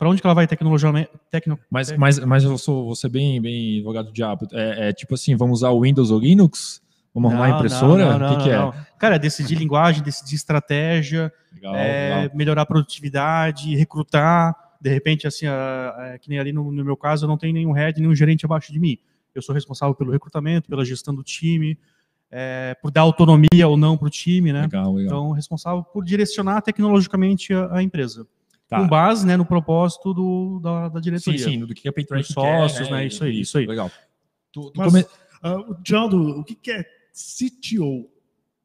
Para 0.02 0.10
onde 0.10 0.20
que 0.20 0.26
ela 0.26 0.34
vai 0.34 0.48
tecnologicamente? 0.48 1.10
Tecno... 1.30 1.56
Mas, 1.70 1.92
mas, 1.96 2.18
mas 2.18 2.42
eu 2.42 2.58
sou, 2.58 2.86
vou 2.86 2.96
ser 2.96 3.08
bem, 3.08 3.40
bem 3.40 3.76
advogado 3.76 4.06
do 4.06 4.12
diabo. 4.12 4.48
É, 4.52 4.88
é 4.88 4.92
tipo 4.92 5.14
assim: 5.14 5.36
vamos 5.36 5.60
usar 5.60 5.70
o 5.70 5.82
Windows 5.82 6.10
ou 6.10 6.18
Linux? 6.18 6.81
Vamos 7.14 7.30
arrumar 7.32 7.46
a 7.46 7.56
impressora? 7.56 8.04
não, 8.12 8.18
não, 8.18 8.26
o 8.34 8.36
que, 8.38 8.44
que 8.44 8.50
é? 8.50 8.56
não. 8.56 8.74
Cara, 8.98 9.18
decidir 9.18 9.56
linguagem, 9.56 10.02
decidir 10.02 10.34
estratégia, 10.36 11.32
Legal, 11.52 11.74
é, 11.76 12.20
legal. 12.22 12.36
melhorar 12.36 12.62
a 12.62 12.66
produtividade, 12.66 13.74
recrutar. 13.76 14.56
De 14.80 14.88
repente, 14.90 15.26
assim, 15.26 15.46
a- 15.46 16.12
a- 16.14 16.18
que 16.18 16.28
nem 16.28 16.38
ali 16.38 16.52
no, 16.52 16.72
no 16.72 16.84
meu 16.84 16.96
caso, 16.96 17.24
eu 17.24 17.28
não 17.28 17.36
tenho 17.36 17.52
nenhum 17.52 17.72
head, 17.72 18.00
nenhum 18.00 18.14
gerente 18.14 18.44
abaixo 18.46 18.72
de 18.72 18.78
mim. 18.80 18.98
Eu 19.34 19.42
sou 19.42 19.54
responsável 19.54 19.94
pelo 19.94 20.10
recrutamento, 20.10 20.68
pela 20.68 20.84
gestão 20.84 21.14
do 21.14 21.22
time, 21.22 21.78
é, 22.30 22.74
por 22.80 22.90
dar 22.90 23.02
autonomia 23.02 23.68
ou 23.68 23.76
não 23.76 23.96
para 23.96 24.06
o 24.06 24.10
time, 24.10 24.52
né? 24.52 24.62
Legal, 24.62 24.94
legal. 24.94 25.00
Então, 25.04 25.30
responsável 25.32 25.82
por 25.84 26.04
direcionar 26.04 26.62
tecnologicamente 26.62 27.52
a, 27.52 27.76
a 27.76 27.82
empresa. 27.82 28.26
Tá. 28.68 28.78
Com 28.80 28.88
base 28.88 29.26
né, 29.26 29.36
no 29.36 29.44
propósito 29.44 30.14
do, 30.14 30.58
da, 30.60 30.88
da 30.88 30.94
Sim, 30.98 31.02
diretoria. 31.02 31.38
sim, 31.44 31.58
do 31.60 31.74
que 31.74 31.86
a 31.86 31.92
Paytrack 31.92 32.22
Dos 32.24 32.32
sócios, 32.32 32.88
quer, 32.88 32.94
né? 32.94 33.06
Isso 33.06 33.22
aí, 33.24 33.40
isso 33.40 33.58
aí. 33.58 33.66
Legal. 33.66 33.90
Tu, 34.50 34.70
tu 34.70 34.78
Mas, 34.78 34.86
come- 34.92 35.06
ah, 35.42 35.56
o 35.56 35.74
Djaldo, 35.82 36.40
o 36.40 36.44
que, 36.44 36.54
que 36.54 36.70
é 36.72 36.84
CTO? 37.12 37.84
O 37.84 38.10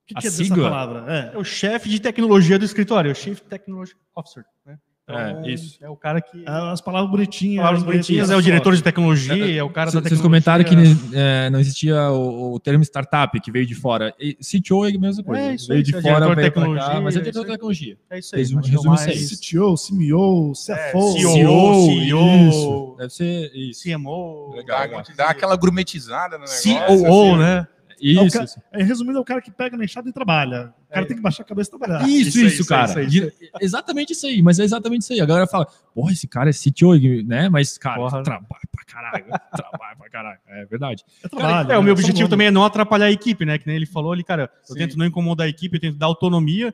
que, 0.08 0.14
A 0.16 0.22
que 0.22 0.28
é 0.28 0.30
dessa 0.30 0.44
sigla? 0.44 0.70
palavra? 0.70 1.06
É. 1.14 1.36
É 1.36 1.38
o 1.38 1.44
chefe 1.44 1.90
de 1.90 2.00
tecnologia 2.00 2.58
do 2.58 2.64
escritório, 2.66 3.10
é 3.10 3.12
o 3.12 3.16
Chief 3.16 3.40
Technology 3.42 3.94
Officer. 4.16 4.46
Né? 4.66 4.78
É, 5.10 5.50
isso. 5.52 5.78
É 5.82 5.90
o 5.90 5.96
cara 5.96 6.20
que. 6.22 6.44
É, 6.46 6.50
As 6.50 6.82
palavras 6.82 7.10
bonitinhas. 7.10 7.58
Palavras 7.62 7.82
né, 7.84 7.92
bonitinhas, 7.92 8.30
é 8.30 8.36
o 8.36 8.42
diretor 8.42 8.76
de 8.76 8.84
tecnologia, 8.84 9.58
é 9.58 9.64
o 9.64 9.70
cara 9.70 9.86
da 9.90 10.02
Vocês 10.02 10.04
tecnologia. 10.04 10.22
comentaram 10.22 10.64
que 10.66 10.76
é, 11.16 11.50
não 11.50 11.62
existia 11.62 12.10
o, 12.12 12.54
o 12.56 12.60
termo 12.60 12.84
startup 12.84 13.40
que 13.40 13.50
veio 13.50 13.66
de 13.66 13.74
fora. 13.74 14.14
E 14.20 14.34
CTO 14.36 14.86
é 14.86 14.90
a 14.94 15.00
mesma 15.00 15.24
coisa. 15.24 15.42
É, 15.42 15.56
isso 15.56 15.70
veio 15.70 15.82
de 15.82 15.96
é 15.96 16.02
fora, 16.02 16.20
veio 16.20 16.20
pra 16.26 16.36
cá, 16.36 16.42
tecnologia, 16.42 17.00
mas 17.02 17.16
é 17.16 17.20
é 17.20 17.22
diretor 17.22 17.46
de 17.46 17.52
tecnologia. 17.52 17.98
É 18.10 18.20
isso 18.20 18.36
aí. 18.36 18.42
É 18.44 18.88
mais- 18.88 19.08
isso 19.08 19.34
aí. 19.34 19.38
CTO, 19.38 19.76
CMO, 19.78 20.52
CFO. 20.52 21.12
CEO, 21.14 21.32
CEO, 21.32 21.86
CEO, 21.86 22.50
isso. 22.50 22.96
Deve 22.98 23.14
ser 23.14 23.52
isso. 23.56 23.84
CMO, 23.84 24.56
Legal, 24.58 25.04
Dá, 25.16 25.30
aquela 25.30 25.56
grumetizada 25.56 26.38
no 26.38 26.44
negócio. 26.44 26.76
COO, 26.86 27.30
assim. 27.34 27.38
né? 27.38 27.68
Isso, 28.00 28.38
ca- 28.38 28.44
isso. 28.44 28.62
É, 28.72 28.84
resumindo, 28.84 29.18
é 29.18 29.22
o 29.22 29.26
cara 29.26 29.42
que 29.42 29.50
pega 29.52 29.76
na 29.78 29.84
enxada 29.86 30.08
e 30.10 30.14
trabalha. 30.14 30.74
O 30.90 30.94
cara 30.94 31.06
É. 31.06 31.08
tem 31.08 31.18
que 31.18 31.24
baixar 31.24 31.44
a 31.44 31.46
cabeça 31.46 31.70
e 31.70 31.78
trabalhar. 31.78 32.08
Isso, 32.08 32.30
isso 32.30 32.40
isso, 32.40 32.62
isso 32.62 32.68
cara. 32.70 33.02
isso 33.02 33.10
Dire- 33.10 33.34
Exatamente 33.62 34.14
isso 34.14 34.26
aí, 34.28 34.42
mas 34.42 34.60
é 34.60 34.64
exatamente 34.64 35.02
isso 35.02 35.14
aí. 35.14 35.22
A 35.22 35.26
galera 35.26 35.48
fala, 35.48 35.66
porra, 35.94 36.12
esse 36.12 36.28
cara 36.28 36.50
é 36.50 36.54
CTO, 36.54 36.96
né? 37.26 37.50
Mas, 37.50 37.78
cara, 37.78 37.98
Porra. 37.98 38.24
trabalha 38.24 38.62
pra 38.72 38.84
caralho, 38.86 39.26
trabalha 39.56 39.96
pra 39.98 40.10
caralho. 40.10 40.40
É 40.48 40.66
verdade. 40.66 41.04
É 41.24 41.28
trabalho. 41.28 41.72
É, 41.72 41.76
o 41.78 41.80
né? 41.80 41.86
meu 41.86 41.94
objetivo 41.94 42.30
também 42.30 42.48
é 42.48 42.52
não 42.52 42.64
atrapalhar 42.64 43.06
a 43.06 43.12
equipe, 43.12 43.46
né? 43.46 43.58
Que 43.58 43.68
nem 43.68 43.76
ele 43.76 43.86
falou 43.86 44.12
ali, 44.12 44.24
cara, 44.24 44.50
eu 44.70 44.74
Sim. 44.74 44.80
tento 44.80 44.98
não 44.98 45.06
incomodar 45.06 45.48
a 45.48 45.50
equipe, 45.50 45.76
eu 45.78 45.82
tento 45.82 45.98
dar 45.98 46.06
autonomia. 46.08 46.74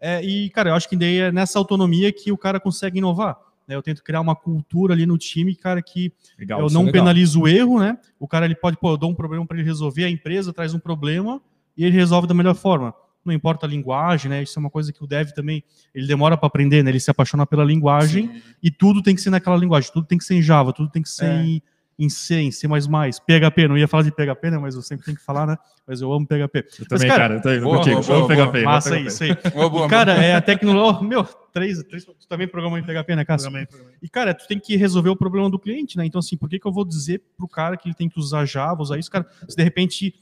É, 0.00 0.22
e, 0.24 0.48
cara, 0.50 0.70
eu 0.70 0.74
acho 0.74 0.88
que 0.88 0.96
daí 0.96 1.18
é 1.18 1.32
nessa 1.32 1.58
autonomia 1.58 2.10
que 2.12 2.32
o 2.32 2.36
cara 2.38 2.58
consegue 2.58 2.98
inovar. 2.98 3.36
Né? 3.70 3.76
Eu 3.76 3.82
tento 3.82 4.02
criar 4.02 4.20
uma 4.20 4.34
cultura 4.34 4.92
ali 4.92 5.06
no 5.06 5.16
time, 5.16 5.54
cara, 5.54 5.80
que 5.80 6.12
Legal. 6.36 6.60
eu 6.60 6.66
isso 6.66 6.74
não 6.74 6.88
é 6.88 6.92
penalizo 6.92 7.42
o 7.42 7.48
erro, 7.48 7.78
né? 7.78 7.96
O 8.18 8.26
cara 8.26 8.44
ele 8.44 8.56
pode, 8.56 8.76
pô, 8.76 8.90
eu 8.90 8.96
dou 8.96 9.10
um 9.10 9.14
problema 9.14 9.46
para 9.46 9.56
ele 9.56 9.64
resolver, 9.66 10.04
a 10.04 10.10
empresa 10.10 10.52
traz 10.52 10.74
um 10.74 10.78
problema 10.80 11.40
e 11.76 11.84
ele 11.84 11.96
resolve 11.96 12.26
da 12.26 12.34
melhor 12.34 12.54
forma. 12.56 12.92
Não 13.24 13.32
importa 13.32 13.66
a 13.66 13.68
linguagem, 13.68 14.28
né? 14.28 14.42
Isso 14.42 14.58
é 14.58 14.60
uma 14.60 14.70
coisa 14.70 14.92
que 14.92 15.04
o 15.04 15.06
dev 15.06 15.30
também, 15.30 15.62
ele 15.94 16.06
demora 16.06 16.36
para 16.36 16.48
aprender, 16.48 16.82
né? 16.82 16.90
Ele 16.90 16.98
se 16.98 17.10
apaixona 17.10 17.46
pela 17.46 17.62
linguagem 17.62 18.26
Sim. 18.26 18.42
e 18.62 18.70
tudo 18.70 19.02
tem 19.02 19.14
que 19.14 19.20
ser 19.20 19.30
naquela 19.30 19.56
linguagem, 19.56 19.90
tudo 19.92 20.06
tem 20.06 20.18
que 20.18 20.24
ser 20.24 20.34
em 20.34 20.42
Java, 20.42 20.72
tudo 20.72 20.90
tem 20.90 21.02
que 21.02 21.08
ser 21.08 21.26
É. 21.26 21.44
em, 21.44 21.62
em 22.00 22.08
C, 22.08 22.36
em 22.40 22.50
C++, 22.50 22.66
PHP, 22.66 23.68
não 23.68 23.76
ia 23.76 23.86
falar 23.86 24.02
de 24.04 24.10
PHP, 24.10 24.50
né? 24.50 24.58
Mas 24.58 24.74
eu 24.74 24.80
sempre 24.80 25.04
tenho 25.04 25.16
que 25.18 25.22
falar, 25.22 25.46
né? 25.46 25.56
Mas 25.86 26.00
eu 26.00 26.10
amo 26.10 26.26
PHP. 26.26 26.64
Eu 26.80 26.88
também, 26.88 27.08
cara, 27.08 27.20
cara, 27.20 27.34
eu 27.34 27.42
tô 27.42 27.52
indo 27.52 27.62
boa, 27.62 27.76
contigo. 27.76 27.94
boa, 27.96 28.02
Vamos 28.06 28.18
boa, 28.20 28.28
pegar 28.28 28.42
boa. 28.44 28.52
feio. 28.52 28.64
Massa 28.64 28.94
aí, 28.94 29.06
isso 29.06 29.22
aí. 29.22 29.36
Boa, 29.54 29.68
boa, 29.68 29.86
E, 29.86 29.90
cara, 29.90 30.12
é 30.14 30.34
a 30.34 30.40
tecnologia. 30.40 31.06
Meu, 31.06 31.24
três, 31.52 31.82
três. 31.84 32.04
Tu 32.04 32.26
também 32.26 32.48
programou 32.48 32.78
em 32.78 32.82
PHP, 32.82 33.14
né, 33.16 33.24
Cássio? 33.24 33.44
Programei, 33.50 33.66
programei. 33.66 33.96
E, 34.02 34.08
cara, 34.08 34.32
tu 34.34 34.46
tem 34.48 34.58
que 34.58 34.76
resolver 34.76 35.10
o 35.10 35.16
problema 35.16 35.50
do 35.50 35.58
cliente, 35.58 35.98
né? 35.98 36.06
Então, 36.06 36.18
assim, 36.20 36.36
por 36.38 36.48
que, 36.48 36.58
que 36.58 36.66
eu 36.66 36.72
vou 36.72 36.84
dizer 36.86 37.22
pro 37.36 37.46
cara 37.46 37.76
que 37.76 37.86
ele 37.88 37.94
tem 37.94 38.08
que 38.08 38.18
usar 38.18 38.46
Java, 38.46 38.80
usar 38.82 38.98
isso, 38.98 39.10
cara? 39.10 39.26
Se 39.46 39.54
de 39.54 39.62
repente 39.62 40.14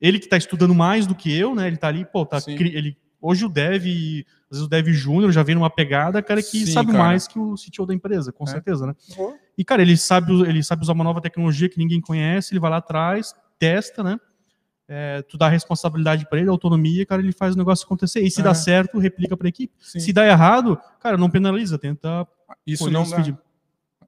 ele 0.00 0.18
que 0.20 0.28
tá 0.28 0.36
estudando 0.36 0.74
mais 0.74 1.06
do 1.06 1.14
que 1.14 1.36
eu, 1.36 1.54
né? 1.54 1.66
Ele 1.66 1.76
tá 1.76 1.88
ali, 1.88 2.04
pô, 2.04 2.24
tá. 2.24 2.38
Sim. 2.40 2.52
Ele, 2.52 2.96
hoje 3.20 3.44
o 3.44 3.48
dev, 3.48 3.82
às 4.50 4.58
vezes 4.58 4.64
o 4.66 4.68
dev 4.68 4.86
júnior 4.88 5.32
já 5.32 5.42
vem 5.42 5.54
numa 5.54 5.70
pegada, 5.70 6.22
cara, 6.22 6.42
que 6.42 6.64
Sim, 6.64 6.66
sabe 6.66 6.92
cara. 6.92 7.02
mais 7.04 7.26
que 7.26 7.38
o 7.38 7.54
CTO 7.54 7.86
da 7.86 7.94
empresa, 7.94 8.30
com 8.30 8.44
É. 8.44 8.48
certeza, 8.48 8.86
né? 8.86 8.94
Boa. 9.16 9.34
E, 9.56 9.64
cara, 9.64 9.82
ele 9.82 9.96
sabe, 9.96 10.32
ele 10.42 10.62
sabe 10.62 10.82
usar 10.82 10.92
uma 10.92 11.04
nova 11.04 11.20
tecnologia 11.20 11.68
que 11.68 11.78
ninguém 11.78 12.00
conhece, 12.00 12.52
ele 12.52 12.60
vai 12.60 12.70
lá 12.70 12.78
atrás, 12.78 13.34
testa, 13.58 14.02
né? 14.02 14.18
É, 14.86 15.22
tu 15.22 15.38
dá 15.38 15.48
responsabilidade 15.48 16.28
para 16.28 16.38
ele, 16.38 16.50
autonomia, 16.50 17.06
cara, 17.06 17.22
ele 17.22 17.32
faz 17.32 17.54
o 17.54 17.58
negócio 17.58 17.86
acontecer. 17.86 18.20
E 18.20 18.30
se 18.30 18.40
É. 18.40 18.44
dá 18.44 18.52
certo, 18.52 18.98
replica 18.98 19.36
para 19.36 19.46
a 19.46 19.50
equipe. 19.50 19.72
Sim. 19.80 20.00
Se 20.00 20.12
dá 20.12 20.26
errado, 20.26 20.78
cara, 21.00 21.16
não 21.16 21.30
penaliza, 21.30 21.78
tenta 21.78 22.26
Isso 22.66 22.90
não 22.90 23.08
dá. 23.08 23.24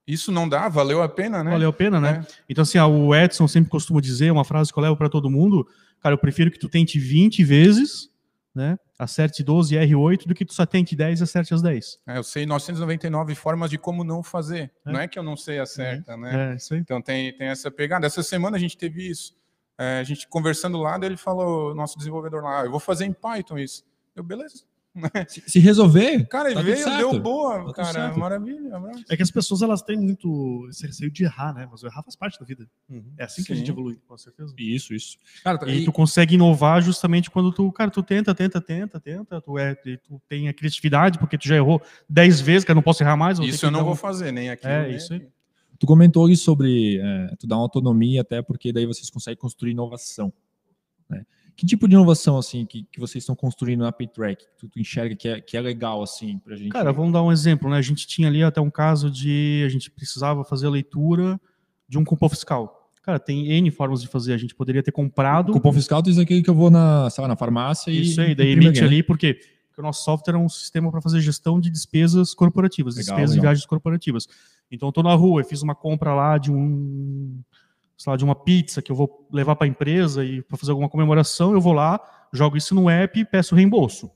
Isso 0.07 0.31
não 0.31 0.49
dá, 0.49 0.69
valeu 0.69 1.03
a 1.03 1.09
pena, 1.09 1.43
né? 1.43 1.51
Valeu 1.51 1.71
a 1.71 1.73
pena, 1.73 1.99
né? 2.01 2.25
É. 2.25 2.35
Então, 2.49 2.63
assim, 2.63 2.79
ah, 2.79 2.87
o 2.87 3.15
Edson 3.15 3.49
sempre 3.49 3.71
costuma 3.71 4.01
dizer, 4.01 4.31
uma 4.31 4.45
frase 4.45 4.73
que 4.73 4.79
eu 4.79 4.83
levo 4.83 4.97
para 4.97 5.09
todo 5.09 5.29
mundo, 5.31 5.67
cara, 6.01 6.15
eu 6.15 6.19
prefiro 6.19 6.51
que 6.51 6.59
tu 6.59 6.69
tente 6.69 6.99
20 6.99 7.43
vezes, 7.43 8.09
né? 8.57 8.79
Acerte 8.99 9.45
12 9.45 9.75
e 9.75 9.79
R8 9.79 10.27
do 10.27 10.35
que 10.35 10.45
tu 10.45 10.55
só 10.55 10.64
tente 10.64 10.97
10 10.97 11.21
e 11.21 11.23
acerte 11.23 11.53
as 11.53 11.61
10. 11.61 11.99
É, 12.07 12.16
eu 12.16 12.25
sei 12.25 12.47
999 12.47 13.35
formas 13.35 13.69
de 13.69 13.77
como 13.77 14.03
não 14.03 14.23
fazer. 14.23 14.73
É. 14.87 14.92
Não 14.92 14.99
é 14.99 15.07
que 15.07 15.19
eu 15.19 15.23
não 15.23 15.37
sei 15.37 15.59
a 15.59 15.66
certa, 15.66 16.16
né? 16.16 16.53
É, 16.53 16.57
isso 16.57 16.72
aí. 16.72 16.81
Então 16.81 17.03
tem, 17.03 17.37
tem 17.37 17.49
essa 17.49 17.70
pegada. 17.70 18.07
Essa 18.07 18.22
semana 18.22 18.57
a 18.57 18.61
gente 18.61 18.78
teve 18.78 19.07
isso. 19.07 19.37
É, 19.78 19.99
a 19.99 20.03
gente 20.03 20.26
conversando 20.26 20.78
lá, 20.78 20.99
ele 21.03 21.18
falou, 21.18 21.74
nosso 21.74 21.99
desenvolvedor 21.99 22.43
lá, 22.43 22.62
ah, 22.62 22.64
eu 22.64 22.70
vou 22.70 22.81
fazer 22.81 23.05
em 23.05 23.12
Python 23.12 23.59
isso. 23.59 23.85
Eu, 24.14 24.24
beleza. 24.24 24.64
Se, 25.28 25.42
se 25.47 25.59
resolver, 25.59 26.26
Cara, 26.26 26.49
ele 26.49 26.55
Tá 26.57 26.62
veio, 26.62 26.97
deu 26.97 27.20
boa, 27.20 27.61
tudo 27.61 27.72
cara, 27.74 27.92
certo. 27.92 28.18
maravilha. 28.18 28.74
abraço. 28.76 29.05
É 29.11 29.16
que 29.16 29.22
as 29.22 29.30
pessoas 29.30 29.61
elas 29.62 29.82
têm 29.82 29.99
muito 29.99 30.66
esse 30.70 30.86
receio 30.86 31.11
de 31.11 31.24
errar, 31.24 31.53
né? 31.55 31.68
Mas 31.70 31.82
o 31.82 31.86
errar 31.86 32.03
faz 32.03 32.16
parte 32.16 32.38
da 32.40 32.47
vida. 32.47 32.66
É 33.18 33.24
assim 33.24 33.44
que 33.44 33.53
a 33.53 33.55
Sim. 33.55 33.61
gente 33.61 33.70
evolui. 33.70 33.99
Com 34.07 34.16
certeza. 34.16 34.55
Isso, 34.59 34.94
isso. 34.94 35.18
Cara, 35.44 35.59
E 35.70 35.82
e- 35.82 35.84
tu 35.84 35.92
consegue 35.92 36.34
inovar 36.36 36.80
justamente 36.82 37.30
quando 37.30 37.53
tu, 37.53 37.70
cara, 37.72 37.90
tu 37.90 38.03
tenta, 38.03 38.34
tenta, 38.34 38.61
tenta, 38.61 38.99
tenta, 38.99 39.40
tu, 39.40 39.59
é, 39.59 39.74
tu 39.74 40.20
tem 40.28 40.49
a 40.49 40.55
criatividade, 40.55 41.18
porque 41.18 41.36
tu 41.36 41.47
já 41.47 41.57
errou 41.57 41.82
10 42.09 42.40
vezes, 42.40 42.64
cara, 42.64 42.74
não 42.76 42.82
posso 42.82 43.03
errar 43.03 43.16
mais. 43.16 43.38
Isso 43.38 43.66
eu 43.66 43.70
não 43.70 43.80
dar 43.80 43.84
vou 43.84 43.92
um- 43.92 43.97
fazer, 43.97 44.32
nem 44.32 44.49
aqui. 44.51 44.66
É, 44.66 44.86
nem 44.88 44.97
isso 44.97 45.12
aí. 45.12 45.28
Tu 45.78 45.86
comentou 45.86 46.24
ali 46.24 46.38
sobre 46.38 46.99
é, 47.03 47.34
tu 47.38 47.47
dar 47.47 47.57
uma 47.57 47.62
autonomia, 47.64 48.22
até 48.22 48.40
porque 48.40 48.72
daí 48.72 48.86
vocês 48.86 49.11
conseguem 49.11 49.38
construir 49.38 49.72
inovação. 49.72 50.32
Né? 51.11 51.24
Que 51.57 51.65
tipo 51.65 51.89
de 51.89 51.95
inovação 51.95 52.37
assim 52.37 52.67
que, 52.67 52.87
que 52.93 53.01
vocês 53.01 53.23
estão 53.23 53.35
construindo 53.35 53.81
na 53.81 53.91
PayTrack? 53.91 54.45
Que 54.45 54.57
tu, 54.59 54.69
tu 54.69 54.79
enxerga 54.79 55.17
que 55.17 55.27
é, 55.27 55.41
que 55.41 55.57
é 55.57 55.61
legal 55.61 56.03
assim 56.03 56.39
para 56.39 56.55
gente? 56.55 56.69
Cara, 56.69 56.93
vamos 56.93 57.13
dar 57.13 57.23
um 57.23 57.33
exemplo, 57.33 57.71
né? 57.71 57.79
A 57.79 57.83
gente 57.83 58.07
tinha 58.07 58.29
ali 58.29 58.43
até 58.43 58.61
um 58.61 58.71
caso 58.71 59.11
de 59.11 59.63
a 59.65 59.69
gente 59.71 59.91
precisava 59.91 60.45
fazer 60.45 60.67
a 60.67 60.71
leitura 60.71 61.41
de 61.89 61.99
um 61.99 62.05
cupom 62.05 62.29
fiscal. 62.29 62.91
Cara, 63.03 63.21
tem 63.21 63.53
N 63.53 63.71
formas 63.71 64.03
de 64.03 64.09
fazer. 64.09 64.35
A 64.35 64.37
gente 64.37 64.55
poderia 64.55 64.83
ter 64.83 64.91
comprado. 64.91 65.51
O 65.51 65.53
cupom 65.53 65.73
fiscal 65.73 66.03
diz 66.03 66.19
aquele 66.19 66.43
que 66.43 66.51
eu 66.51 66.55
vou 66.55 66.71
na, 66.71 67.09
lá, 67.17 67.29
na 67.29 67.37
farmácia 67.37 67.91
e. 67.91 68.03
Isso 68.03 68.21
aí, 68.21 68.35
daí 68.35 68.51
emite 68.51 68.83
ali, 68.83 69.03
porque, 69.03 69.35
porque 69.69 69.81
o 69.81 69.83
nosso 69.83 70.05
software 70.05 70.35
é 70.35 70.39
um 70.39 70.49
sistema 70.49 70.91
para 70.91 71.01
fazer 71.01 71.21
gestão 71.21 71.61
de 71.61 71.71
despesas 71.71 72.35
corporativas, 72.35 72.97
legal, 72.97 73.15
despesas 73.15 73.31
legal. 73.31 73.43
de 73.43 73.47
viagens 73.47 73.67
corporativas. 73.67 74.27
Então, 74.71 74.89
eu 74.89 74.91
estou 74.91 75.05
na 75.05 75.15
rua, 75.15 75.41
eu 75.41 75.45
fiz 75.45 75.63
uma 75.63 75.75
compra 75.75 76.15
lá 76.15 76.37
de 76.37 76.51
um. 76.51 77.41
Sei 77.97 78.11
lá, 78.11 78.16
de 78.16 78.24
uma 78.24 78.34
pizza 78.34 78.82
que 78.82 78.92
eu 78.92 78.97
vou 78.97 79.26
levar 79.32 79.57
para 79.57 79.66
a 79.66 79.68
empresa 79.68 80.24
e 80.24 80.42
para 80.42 80.57
fazer 80.57 80.72
alguma 80.72 80.88
comemoração, 80.88 81.53
eu 81.53 81.61
vou 81.61 81.72
lá, 81.72 82.01
jogo 82.32 82.57
isso 82.57 82.74
no 82.74 82.90
app 82.90 83.18
e 83.18 83.24
peço 83.24 83.55
reembolso. 83.55 84.11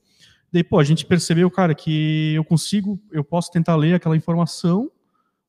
Daí, 0.53 0.63
pô, 0.63 0.79
a 0.79 0.83
gente 0.83 1.05
percebeu, 1.05 1.49
cara, 1.49 1.73
que 1.73 2.33
eu 2.35 2.43
consigo, 2.43 2.99
eu 3.11 3.23
posso 3.23 3.49
tentar 3.51 3.75
ler 3.75 3.95
aquela 3.95 4.15
informação 4.15 4.91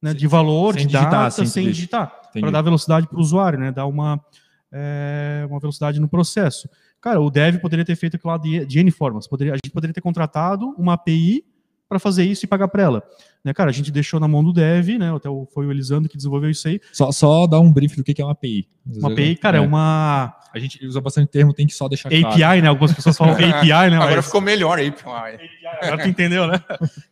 né, 0.00 0.14
de 0.14 0.26
valor, 0.26 0.74
sem 0.74 0.86
de 0.86 0.92
digitar, 0.92 1.10
data, 1.10 1.46
sem 1.46 1.64
digitar, 1.64 2.30
para 2.32 2.50
dar 2.50 2.62
velocidade 2.62 3.08
para 3.08 3.18
o 3.18 3.20
usuário, 3.20 3.58
né, 3.58 3.70
dar 3.70 3.86
uma, 3.86 4.24
é, 4.70 5.44
uma 5.48 5.58
velocidade 5.58 6.00
no 6.00 6.08
processo. 6.08 6.68
Cara, 7.00 7.20
o 7.20 7.30
dev 7.30 7.58
poderia 7.58 7.84
ter 7.84 7.96
feito 7.96 8.16
aquilo 8.16 8.32
lá 8.32 8.38
de, 8.38 8.64
de 8.64 8.78
N 8.78 8.90
formas. 8.92 9.26
Poderia, 9.26 9.54
a 9.54 9.56
gente 9.56 9.70
poderia 9.72 9.92
ter 9.92 10.00
contratado 10.00 10.72
uma 10.78 10.94
API 10.94 11.44
para 11.92 11.98
fazer 11.98 12.24
isso 12.24 12.44
e 12.44 12.48
pagar 12.48 12.68
para 12.68 12.82
ela. 12.82 13.02
Né, 13.44 13.52
cara, 13.52 13.68
a 13.68 13.72
gente 13.72 13.90
deixou 13.90 14.18
na 14.18 14.26
mão 14.26 14.42
do 14.42 14.52
dev, 14.52 14.98
né? 14.98 15.14
Até 15.14 15.28
foi 15.52 15.66
o 15.66 15.70
Elisandro 15.70 16.08
que 16.08 16.16
desenvolveu 16.16 16.48
isso 16.48 16.66
aí. 16.68 16.80
Só, 16.92 17.12
só 17.12 17.46
dar 17.46 17.60
um 17.60 17.70
brief 17.70 17.96
do 17.96 18.04
que 18.04 18.20
é 18.20 18.24
uma 18.24 18.32
API. 18.32 18.66
Uma 18.86 19.12
API, 19.12 19.36
cara, 19.36 19.58
é, 19.58 19.60
é 19.60 19.62
uma. 19.62 20.34
A 20.54 20.58
gente 20.58 20.84
usa 20.86 21.00
bastante 21.00 21.28
termo, 21.28 21.52
tem 21.52 21.66
que 21.66 21.74
só 21.74 21.88
deixar 21.88 22.08
API, 22.08 22.22
claro. 22.22 22.62
né? 22.62 22.68
Algumas 22.68 22.92
pessoas 22.92 23.16
falam 23.16 23.34
API, 23.36 23.90
né? 23.90 23.96
Agora 23.96 24.16
mas... 24.16 24.26
ficou 24.26 24.40
melhor 24.40 24.78
API. 24.78 24.88
API. 24.88 25.48
Agora 25.82 26.02
tu 26.02 26.08
entendeu, 26.08 26.46
né? 26.46 26.62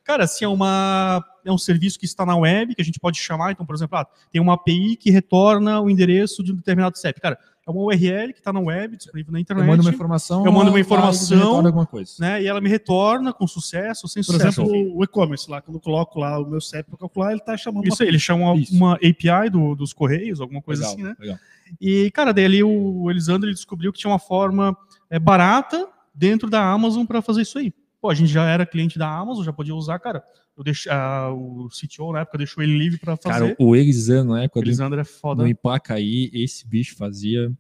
Cara, 0.05 0.25
assim, 0.25 0.45
é, 0.45 0.49
uma, 0.49 1.23
é 1.45 1.53
um 1.53 1.59
serviço 1.59 1.99
que 1.99 2.07
está 2.07 2.25
na 2.25 2.37
web, 2.37 2.75
que 2.75 2.81
a 2.81 2.85
gente 2.85 2.99
pode 2.99 3.19
chamar. 3.19 3.53
Então, 3.53 3.67
por 3.67 3.75
exemplo, 3.75 3.99
ah, 3.99 4.07
tem 4.33 4.41
uma 4.41 4.55
API 4.55 4.97
que 4.97 5.11
retorna 5.11 5.81
o 5.81 5.91
endereço 5.91 6.43
de 6.43 6.53
um 6.53 6.57
determinado 6.57 6.97
CEP. 6.97 7.21
Cara, 7.21 7.39
é 7.71 7.73
uma 7.73 7.83
URL 7.83 8.33
que 8.33 8.41
está 8.41 8.53
na 8.53 8.61
web, 8.61 8.97
disponível 8.97 9.33
na 9.33 9.41
internet. 9.41 9.65
Eu 9.65 9.71
mando 9.71 9.83
uma 9.83 9.91
informação. 9.91 10.45
Eu 10.45 10.53
mando 10.53 10.71
uma 10.71 10.81
informação. 10.81 11.67
Alguma 11.67 11.87
coisa. 11.87 12.13
Né, 12.19 12.43
e 12.43 12.47
ela 12.47 12.61
me 12.61 12.69
retorna 12.69 13.33
com 13.33 13.47
sucesso, 13.47 14.09
sem 14.09 14.23
Por 14.23 14.33
sucesso. 14.33 14.63
Por 14.63 14.75
exemplo, 14.75 14.99
o 14.99 15.05
e-commerce 15.05 15.51
lá, 15.51 15.61
quando 15.61 15.77
eu 15.77 15.81
coloco 15.81 16.19
lá 16.19 16.39
o 16.39 16.47
meu 16.47 16.61
CEP 16.61 16.89
para 16.91 16.99
calcular, 16.99 17.31
ele 17.31 17.41
está 17.41 17.57
chamando. 17.57 17.87
Isso 17.87 18.03
aí, 18.03 18.09
ele 18.09 18.19
chama 18.19 18.55
Isso. 18.57 18.75
uma 18.75 18.95
API 18.95 19.51
do, 19.51 19.75
dos 19.75 19.93
Correios, 19.93 20.41
alguma 20.41 20.61
coisa 20.61 20.83
legal, 20.83 20.95
assim, 20.95 21.03
né? 21.03 21.17
Legal. 21.19 21.39
E, 21.81 22.11
cara, 22.11 22.33
daí 22.33 22.45
ali 22.45 22.65
o 22.65 23.11
Elisandro 23.11 23.49
descobriu 23.51 23.93
que 23.93 23.99
tinha 23.99 24.11
uma 24.11 24.19
forma 24.19 24.77
é, 25.09 25.19
barata 25.19 25.89
dentro 26.15 26.51
da 26.51 26.63
Amazon 26.63 27.07
para 27.07 27.23
fazer 27.23 27.43
isso 27.43 27.59
aí. 27.59 27.73
Pô, 28.01 28.09
a 28.09 28.15
gente 28.15 28.31
já 28.31 28.45
era 28.49 28.65
cliente 28.65 28.99
da 28.99 29.09
Amazon, 29.09 29.45
já 29.45 29.53
podia 29.53 29.75
usar, 29.75 29.99
cara. 29.99 30.23
Eu 30.57 30.65
deixei, 30.65 30.91
uh, 30.91 31.33
o 31.33 31.69
CTO 31.69 32.13
na 32.13 32.21
época 32.21 32.39
deixou 32.39 32.63
ele 32.63 32.77
livre 32.77 32.99
para 32.99 33.17
fazer. 33.17 33.55
Cara, 33.55 33.57
o 33.59 33.77
Elisandro, 33.77 34.35
né? 34.35 34.49
Quando 34.49 34.67
Elisandro 34.67 35.01
é 35.01 35.05
foda. 35.05 35.43
No 35.43 35.49
Ipacaí, 35.49 36.31
esse 36.33 36.67
bicho 36.67 36.97
fazia 36.97 37.53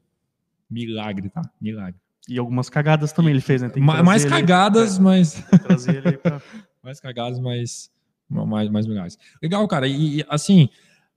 Milagre, 0.70 1.28
tá? 1.28 1.42
Milagre. 1.60 2.00
E 2.28 2.38
algumas 2.38 2.70
cagadas 2.70 3.12
também 3.12 3.32
ele 3.32 3.40
fez, 3.40 3.60
né? 3.60 3.72
mais 3.76 4.24
cagadas, 4.24 4.94
ele, 4.94 5.04
mas. 5.04 5.32
Trazer 5.62 6.06
ele 6.06 6.16
pra... 6.16 6.40
mais 6.82 7.00
cagadas, 7.00 7.40
mas 7.40 7.90
mais, 8.28 8.70
mais 8.70 8.86
milagres. 8.86 9.18
Legal, 9.42 9.66
cara. 9.66 9.88
E 9.88 10.24
assim, 10.28 10.68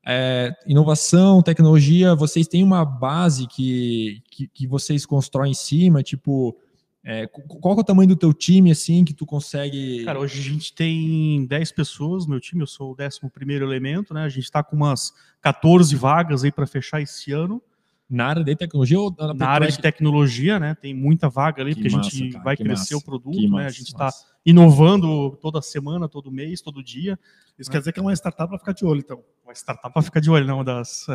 é, 0.05 0.51
inovação, 0.65 1.41
tecnologia, 1.43 2.15
vocês 2.15 2.47
têm 2.47 2.63
uma 2.63 2.84
base 2.84 3.47
que, 3.47 4.24
que, 4.32 4.47
que 4.47 4.67
vocês 4.67 5.05
constroem 5.05 5.51
em 5.51 5.55
cima, 5.55 6.01
tipo. 6.01 6.57
É, 7.06 7.28
qual 7.28 7.78
é 7.78 7.82
o 7.82 7.84
tamanho 7.84 8.08
do 8.08 8.16
teu 8.16 8.34
time, 8.34 8.72
assim, 8.72 9.04
que 9.04 9.14
tu 9.14 9.26
consegue... 9.26 10.06
Cara, 10.06 10.20
hoje 10.20 10.39
a 10.39 10.43
gente 10.43 10.74
tem 10.74 11.45
10 11.45 11.72
pessoas 11.74 12.24
no 12.26 12.32
meu 12.32 12.39
time, 12.39 12.62
eu 12.62 12.68
sou 12.68 12.91
o 12.91 12.95
11 12.97 13.20
primeiro 13.34 13.66
elemento, 13.66 14.14
né? 14.14 14.24
A 14.24 14.30
gente 14.30 14.45
está 14.45 14.64
com 14.64 14.76
umas 14.76 15.14
14 15.41 15.93
vagas 15.97 16.45
aí 16.45 16.51
para 16.51 16.66
fechar 16.66 17.01
esse 17.01 17.34
ano. 17.34 17.62
Na 18.10 18.28
área 18.28 18.43
de 18.43 18.56
tecnologia 18.56 18.99
ou 18.99 19.14
na, 19.18 19.34
na 19.34 19.49
área 19.49 19.68
de 19.68 19.80
tecnologia, 19.80 20.60
né? 20.60 20.76
Tem 20.76 20.93
muita 20.93 21.30
vaga 21.30 21.62
ali, 21.62 21.74
que 21.74 21.82
porque 21.82 21.95
massa, 21.95 22.10
a 22.10 22.12
gente 22.12 22.32
cara, 22.34 22.43
vai 22.43 22.56
crescer 22.56 22.93
massa, 22.93 22.97
o 22.97 23.04
produto, 23.04 23.49
né? 23.49 23.66
a 23.66 23.70
gente 23.70 23.88
está 23.88 24.10
inovando 24.45 25.38
toda 25.41 25.62
semana, 25.62 26.08
todo 26.08 26.32
mês, 26.32 26.62
todo 26.62 26.84
dia. 26.84 27.18
Isso 27.58 27.70
né? 27.70 27.74
quer 27.74 27.80
dizer 27.80 27.91
que 27.91 27.99
é 27.99 28.04
uma 28.04 28.14
startup 28.14 28.49
para 28.49 28.60
ficar 28.60 28.74
de 28.74 28.86
olho, 28.86 28.99
então. 28.99 29.24
Uma 29.43 29.54
startup 29.54 29.91
para 29.91 30.01
ficar 30.01 30.20
de 30.20 30.30
olho, 30.30 30.45
não 30.45 30.64
das. 30.64 31.08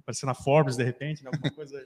Aparecer 0.00 0.26
na 0.26 0.34
Forbes, 0.34 0.76
de 0.76 0.84
repente, 0.84 1.22
né? 1.24 1.30
alguma 1.32 1.50
coisa. 1.50 1.84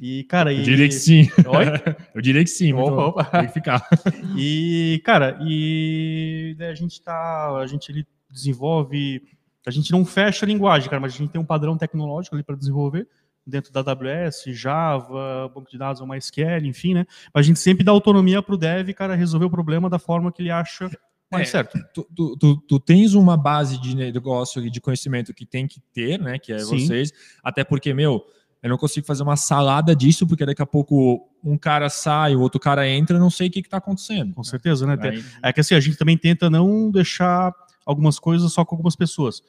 E, 0.00 0.24
cara, 0.24 0.52
Eu 0.54 0.62
diria 0.62 0.88
que 0.88 0.94
sim. 0.94 1.28
Oi? 1.38 1.96
Eu 2.14 2.20
diria 2.20 2.42
que 2.42 2.50
sim. 2.50 2.72
Opa, 2.72 3.06
opa. 3.06 3.24
Tem 3.24 3.46
que 3.46 3.52
ficar. 3.52 3.88
E, 4.36 5.00
cara, 5.04 5.38
e 5.42 6.56
a 6.60 6.74
gente 6.74 7.00
tá. 7.02 7.56
A 7.56 7.66
gente 7.66 7.90
ele 7.90 8.06
desenvolve. 8.30 9.22
A 9.66 9.70
gente 9.70 9.90
não 9.92 10.04
fecha 10.04 10.46
a 10.46 10.48
linguagem, 10.48 10.88
cara, 10.88 11.00
mas 11.00 11.14
a 11.14 11.18
gente 11.18 11.30
tem 11.30 11.40
um 11.40 11.44
padrão 11.44 11.76
tecnológico 11.76 12.34
ali 12.34 12.42
para 12.42 12.56
desenvolver 12.56 13.06
dentro 13.46 13.72
da 13.72 13.80
AWS, 13.80 14.44
Java, 14.48 15.50
banco 15.54 15.70
de 15.70 15.78
dados 15.78 16.00
ou 16.00 16.06
MySQL, 16.06 16.66
enfim, 16.66 16.94
né? 16.94 17.06
Mas 17.32 17.46
a 17.46 17.46
gente 17.46 17.58
sempre 17.58 17.82
dá 17.82 17.90
autonomia 17.90 18.42
para 18.42 18.54
o 18.54 18.58
dev, 18.58 18.90
cara, 18.90 19.14
resolver 19.14 19.46
o 19.46 19.50
problema 19.50 19.88
da 19.88 19.98
forma 19.98 20.30
que 20.30 20.42
ele 20.42 20.50
acha 20.50 20.90
mais 21.30 21.48
é, 21.48 21.50
certo. 21.50 21.78
Tu, 21.92 22.06
tu, 22.14 22.36
tu, 22.36 22.56
tu, 22.56 22.80
tens 22.80 23.14
uma 23.14 23.36
base 23.36 23.80
de 23.80 23.94
negócio 23.94 24.64
e 24.64 24.70
de 24.70 24.80
conhecimento 24.80 25.34
que 25.34 25.44
tem 25.44 25.66
que 25.66 25.80
ter, 25.92 26.18
né? 26.18 26.38
Que 26.38 26.52
é 26.52 26.58
Sim. 26.58 26.78
vocês. 26.78 27.12
Até 27.42 27.64
porque, 27.64 27.92
meu, 27.92 28.24
eu 28.62 28.70
não 28.70 28.76
consigo 28.76 29.06
fazer 29.06 29.22
uma 29.22 29.36
salada 29.36 29.94
disso, 29.94 30.26
porque 30.26 30.44
daqui 30.44 30.62
a 30.62 30.66
pouco 30.66 31.28
um 31.44 31.56
cara 31.56 31.88
sai, 31.88 32.34
o 32.34 32.40
outro 32.40 32.58
cara 32.58 32.88
entra, 32.88 33.16
eu 33.16 33.20
não 33.20 33.30
sei 33.30 33.48
o 33.48 33.50
que 33.50 33.60
está 33.60 33.76
acontecendo. 33.76 34.34
Com 34.34 34.42
certeza, 34.42 34.86
né? 34.86 34.96
Aí... 35.00 35.24
É 35.42 35.52
que 35.52 35.60
assim, 35.60 35.74
a 35.74 35.80
gente 35.80 35.96
também 35.96 36.16
tenta 36.16 36.50
não 36.50 36.90
deixar 36.90 37.52
algumas 37.86 38.18
coisas 38.18 38.52
só 38.52 38.64
com 38.64 38.74
algumas 38.74 38.96
pessoas 38.96 39.42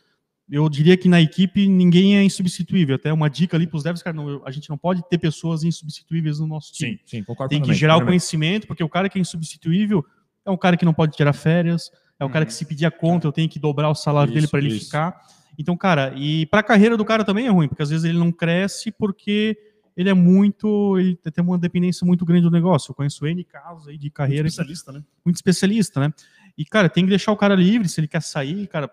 eu 0.52 0.68
diria 0.68 0.98
que 0.98 1.08
na 1.08 1.22
equipe 1.22 1.68
ninguém 1.68 2.18
é 2.18 2.24
insubstituível. 2.24 2.96
Até 2.96 3.14
uma 3.14 3.30
dica 3.30 3.56
ali 3.56 3.68
para 3.68 3.78
os 3.78 3.84
devs, 3.84 4.02
cara, 4.02 4.16
não, 4.16 4.42
a 4.44 4.52
gente 4.52 4.70
não 4.70 4.78
pode 4.78 5.08
ter 5.08 5.18
pessoas 5.20 5.64
insubstituíveis 5.64 6.40
no 6.40 6.48
nosso 6.48 6.74
time. 6.74 6.94
Sim, 6.94 7.00
sim, 7.06 7.24
concordo 7.24 7.52
Tem 7.52 7.62
que 7.62 7.74
gerar 7.74 7.98
o 7.98 8.06
conhecimento, 8.06 8.66
porque 8.66 8.84
o 8.84 8.90
cara 8.90 9.08
que 9.08 9.20
é 9.20 9.22
insubstituível 9.22 10.04
é 10.44 10.50
um 10.50 10.58
cara 10.58 10.76
que 10.76 10.86
não 10.86 10.94
pode 10.94 11.16
tirar 11.16 11.34
férias, 11.34 11.92
é 12.20 12.24
um 12.24 12.28
uhum. 12.28 12.34
cara 12.34 12.46
que 12.46 12.54
se 12.54 12.66
pedir 12.66 12.86
a 12.86 12.92
conta, 12.92 13.28
eu 13.28 13.32
tenho 13.32 13.48
que 13.48 13.60
dobrar 13.60 13.90
o 13.90 13.96
salário 13.96 14.32
isso, 14.32 14.36
dele 14.36 14.48
para 14.48 14.60
ele 14.60 14.70
isso. 14.70 14.86
ficar. 14.86 15.22
Então, 15.60 15.76
cara, 15.76 16.14
e 16.16 16.46
para 16.46 16.62
a 16.62 16.64
carreira 16.64 16.96
do 16.96 17.04
cara 17.04 17.26
também 17.26 17.46
é 17.46 17.50
ruim, 17.50 17.68
porque 17.68 17.84
às 17.84 17.90
vezes 17.90 18.06
ele 18.06 18.18
não 18.18 18.32
cresce 18.32 18.94
porque 18.94 19.58
ele 19.96 20.10
é 20.10 20.14
muito, 20.14 20.98
ele 20.98 21.18
tem 21.18 21.44
uma 21.44 21.58
dependência 21.58 22.08
muito 22.08 22.24
grande 22.24 22.44
do 22.44 22.50
negócio. 22.50 22.92
Eu 22.92 22.96
conheço 22.96 23.28
N 23.28 23.44
casos 23.44 23.90
aí 23.90 23.98
de 23.98 24.10
carreira. 24.10 24.44
Muito 24.44 24.52
especialista, 24.52 24.92
né? 24.94 25.04
Muito 25.26 25.36
especialista, 25.36 26.00
né? 26.00 26.14
E, 26.58 26.64
cara, 26.64 26.88
tem 26.88 27.04
que 27.04 27.10
deixar 27.10 27.34
o 27.34 27.38
cara 27.38 27.56
livre, 27.56 27.90
se 27.90 28.00
ele 28.00 28.08
quer 28.08 28.22
sair, 28.22 28.68
cara, 28.68 28.90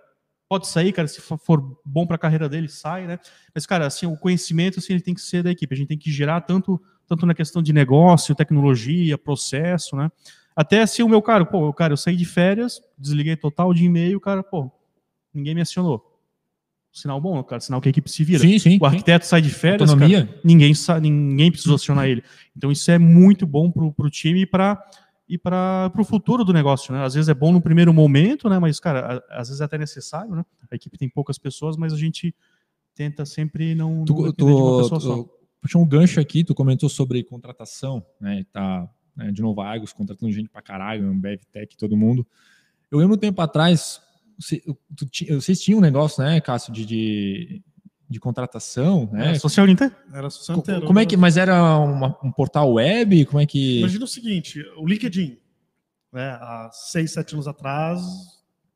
pode 0.49 0.67
sair, 0.67 0.93
cara, 0.93 1.07
se 1.07 1.21
for 1.21 1.79
bom 1.85 2.05
para 2.05 2.17
a 2.17 2.19
carreira 2.19 2.49
dele, 2.49 2.69
sai, 2.69 3.07
né? 3.07 3.21
Mas, 3.55 3.64
cara, 3.64 3.87
assim, 3.87 4.07
o 4.07 4.17
conhecimento, 4.17 4.81
assim, 4.81 4.95
ele 4.95 5.03
tem 5.03 5.14
que 5.14 5.21
ser 5.21 5.45
da 5.45 5.53
equipe. 5.53 5.73
A 5.73 5.79
gente 5.79 5.87
tem 5.87 5.99
que 5.99 6.11
gerar 6.11 6.41
tanto, 6.41 6.83
tanto 7.07 7.25
na 7.25 7.35
questão 7.35 7.62
de 7.62 7.73
negócio, 7.73 8.35
tecnologia, 8.35 9.17
processo, 9.17 9.95
né? 9.95 10.11
Até 10.57 10.83
assim, 10.83 11.05
o 11.05 11.09
meu 11.09 11.23
cara, 11.23 11.47
pô, 11.47 11.73
cara, 11.73 11.93
eu 11.93 11.97
saí 11.97 12.17
de 12.17 12.25
férias, 12.25 12.81
desliguei 12.99 13.37
total 13.37 13.73
de 13.73 13.85
e-mail, 13.85 14.19
cara, 14.19 14.43
pô, 14.43 14.69
ninguém 15.33 15.55
me 15.55 15.61
acionou. 15.61 16.16
Sinal 16.97 17.20
bom, 17.20 17.44
cara, 17.44 17.61
sinal 17.61 17.78
que 17.78 17.88
a 17.88 17.90
equipe 17.90 18.11
se 18.11 18.24
vira. 18.24 18.38
Sim, 18.38 18.59
sim. 18.59 18.78
O 18.80 18.86
arquiteto 18.86 19.26
sim. 19.26 19.28
sai 19.28 19.42
de 19.42 19.51
férias, 19.51 19.92
cara, 19.92 20.01
ninguém, 20.42 20.72
ninguém 21.03 21.51
precisa 21.51 21.74
acionar 21.74 22.07
ele. 22.09 22.24
Então, 22.57 22.72
isso 22.72 22.90
é 22.90 22.99
muito 22.99 23.47
bom 23.47 23.70
para 23.70 23.84
o 23.84 24.11
time 24.11 24.40
e 24.40 24.47
para 24.47 24.82
e 25.28 25.36
para 25.36 25.92
o 25.94 26.05
futuro 26.05 26.42
do 26.42 26.55
negócio, 26.55 26.94
né? 26.94 27.05
Às 27.05 27.12
vezes 27.12 27.28
é 27.28 27.34
bom 27.34 27.53
no 27.53 27.61
primeiro 27.61 27.92
momento, 27.92 28.49
né? 28.49 28.59
Mas, 28.59 28.80
cara, 28.80 29.22
às 29.28 29.49
vezes 29.49 29.61
é 29.61 29.64
até 29.64 29.76
necessário, 29.76 30.34
né? 30.34 30.42
A 30.70 30.74
equipe 30.74 30.97
tem 30.97 31.07
poucas 31.07 31.36
pessoas, 31.36 31.76
mas 31.76 31.92
a 31.92 31.99
gente 31.99 32.34
tenta 32.94 33.26
sempre 33.26 33.74
não, 33.74 34.03
tu, 34.03 34.14
não 34.14 34.32
tu, 34.32 34.47
de 34.47 34.53
uma 34.53 34.88
pessoa 34.88 35.28
tu, 35.68 35.78
um 35.78 35.86
gancho 35.86 36.18
aqui, 36.18 36.44
tu 36.44 36.55
comentou 36.55 36.88
sobre 36.88 37.22
contratação, 37.24 38.03
né? 38.18 38.47
Tá, 38.51 38.88
né, 39.14 39.30
de 39.30 39.42
novo, 39.42 39.61
Argos 39.61 39.92
contratando 39.92 40.32
gente 40.32 40.49
para 40.49 40.62
caralho, 40.62 41.07
Ambev, 41.07 41.42
Tech, 41.53 41.76
todo 41.76 41.94
mundo. 41.94 42.26
Eu 42.90 42.99
lembro 42.99 43.16
um 43.16 43.18
tempo 43.18 43.42
atrás, 43.42 44.01
vocês 45.30 45.61
tinham 45.61 45.78
um 45.78 45.82
negócio, 45.82 46.22
né, 46.22 46.41
Cássio, 46.41 46.72
de, 46.72 46.84
de 46.84 47.62
de 48.09 48.20
contratação, 48.20 49.09
né? 49.12 49.30
Era 49.30 49.39
social 49.39 49.68
Inter? 49.68 49.93
Era 50.12 50.30
social 50.30 50.59
Inter. 50.59 50.80
Como 50.82 50.99
é 50.99 51.05
que, 51.05 51.16
mas 51.16 51.37
era 51.37 51.76
uma, 51.78 52.16
um 52.22 52.30
portal 52.30 52.72
web? 52.74 53.24
Como 53.26 53.41
é 53.41 53.47
que? 53.47 53.80
Imagina 53.80 54.05
o 54.05 54.09
seguinte, 54.09 54.62
o 54.76 54.87
LinkedIn, 54.87 55.39
né? 56.12 56.39
Há 56.41 56.70
seis, 56.72 57.12
sete 57.12 57.34
anos 57.34 57.49
atrás, 57.49 58.01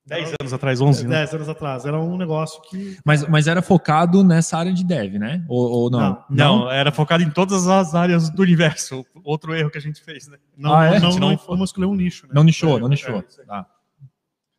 dez 0.04 0.34
anos 0.40 0.52
atrás, 0.52 0.80
onze, 0.80 1.06
né? 1.06 1.18
Dez 1.18 1.32
anos 1.32 1.48
atrás, 1.48 1.84
era 1.84 1.98
um 1.98 2.16
negócio 2.16 2.60
que. 2.62 2.98
Mas, 3.04 3.26
mas 3.28 3.46
era 3.46 3.62
focado 3.62 4.24
nessa 4.24 4.58
área 4.58 4.72
de 4.72 4.84
dev, 4.84 5.14
né? 5.14 5.44
Ou, 5.48 5.70
ou 5.70 5.90
não? 5.90 6.24
não? 6.28 6.58
não? 6.58 6.70
Era 6.70 6.90
focado 6.90 7.22
em 7.22 7.30
todas 7.30 7.68
as 7.68 7.94
áreas 7.94 8.30
do 8.30 8.42
universo. 8.42 9.04
Outro 9.22 9.54
erro 9.54 9.70
que 9.70 9.78
a 9.78 9.82
gente 9.82 10.02
fez, 10.02 10.26
né? 10.26 10.38
Não, 10.56 10.74
ah, 10.74 10.86
é? 10.86 10.98
não, 10.98 11.10
não, 11.10 11.30
não 11.30 11.36
vamos 11.36 11.70
escolher 11.70 11.86
um 11.86 11.94
nicho. 11.94 12.26
Né? 12.26 12.32
Não 12.34 12.42
nichou, 12.42 12.78
é, 12.78 12.80
não 12.80 12.88
nichou. 12.88 13.18
É, 13.18 13.44
tá. 13.44 13.66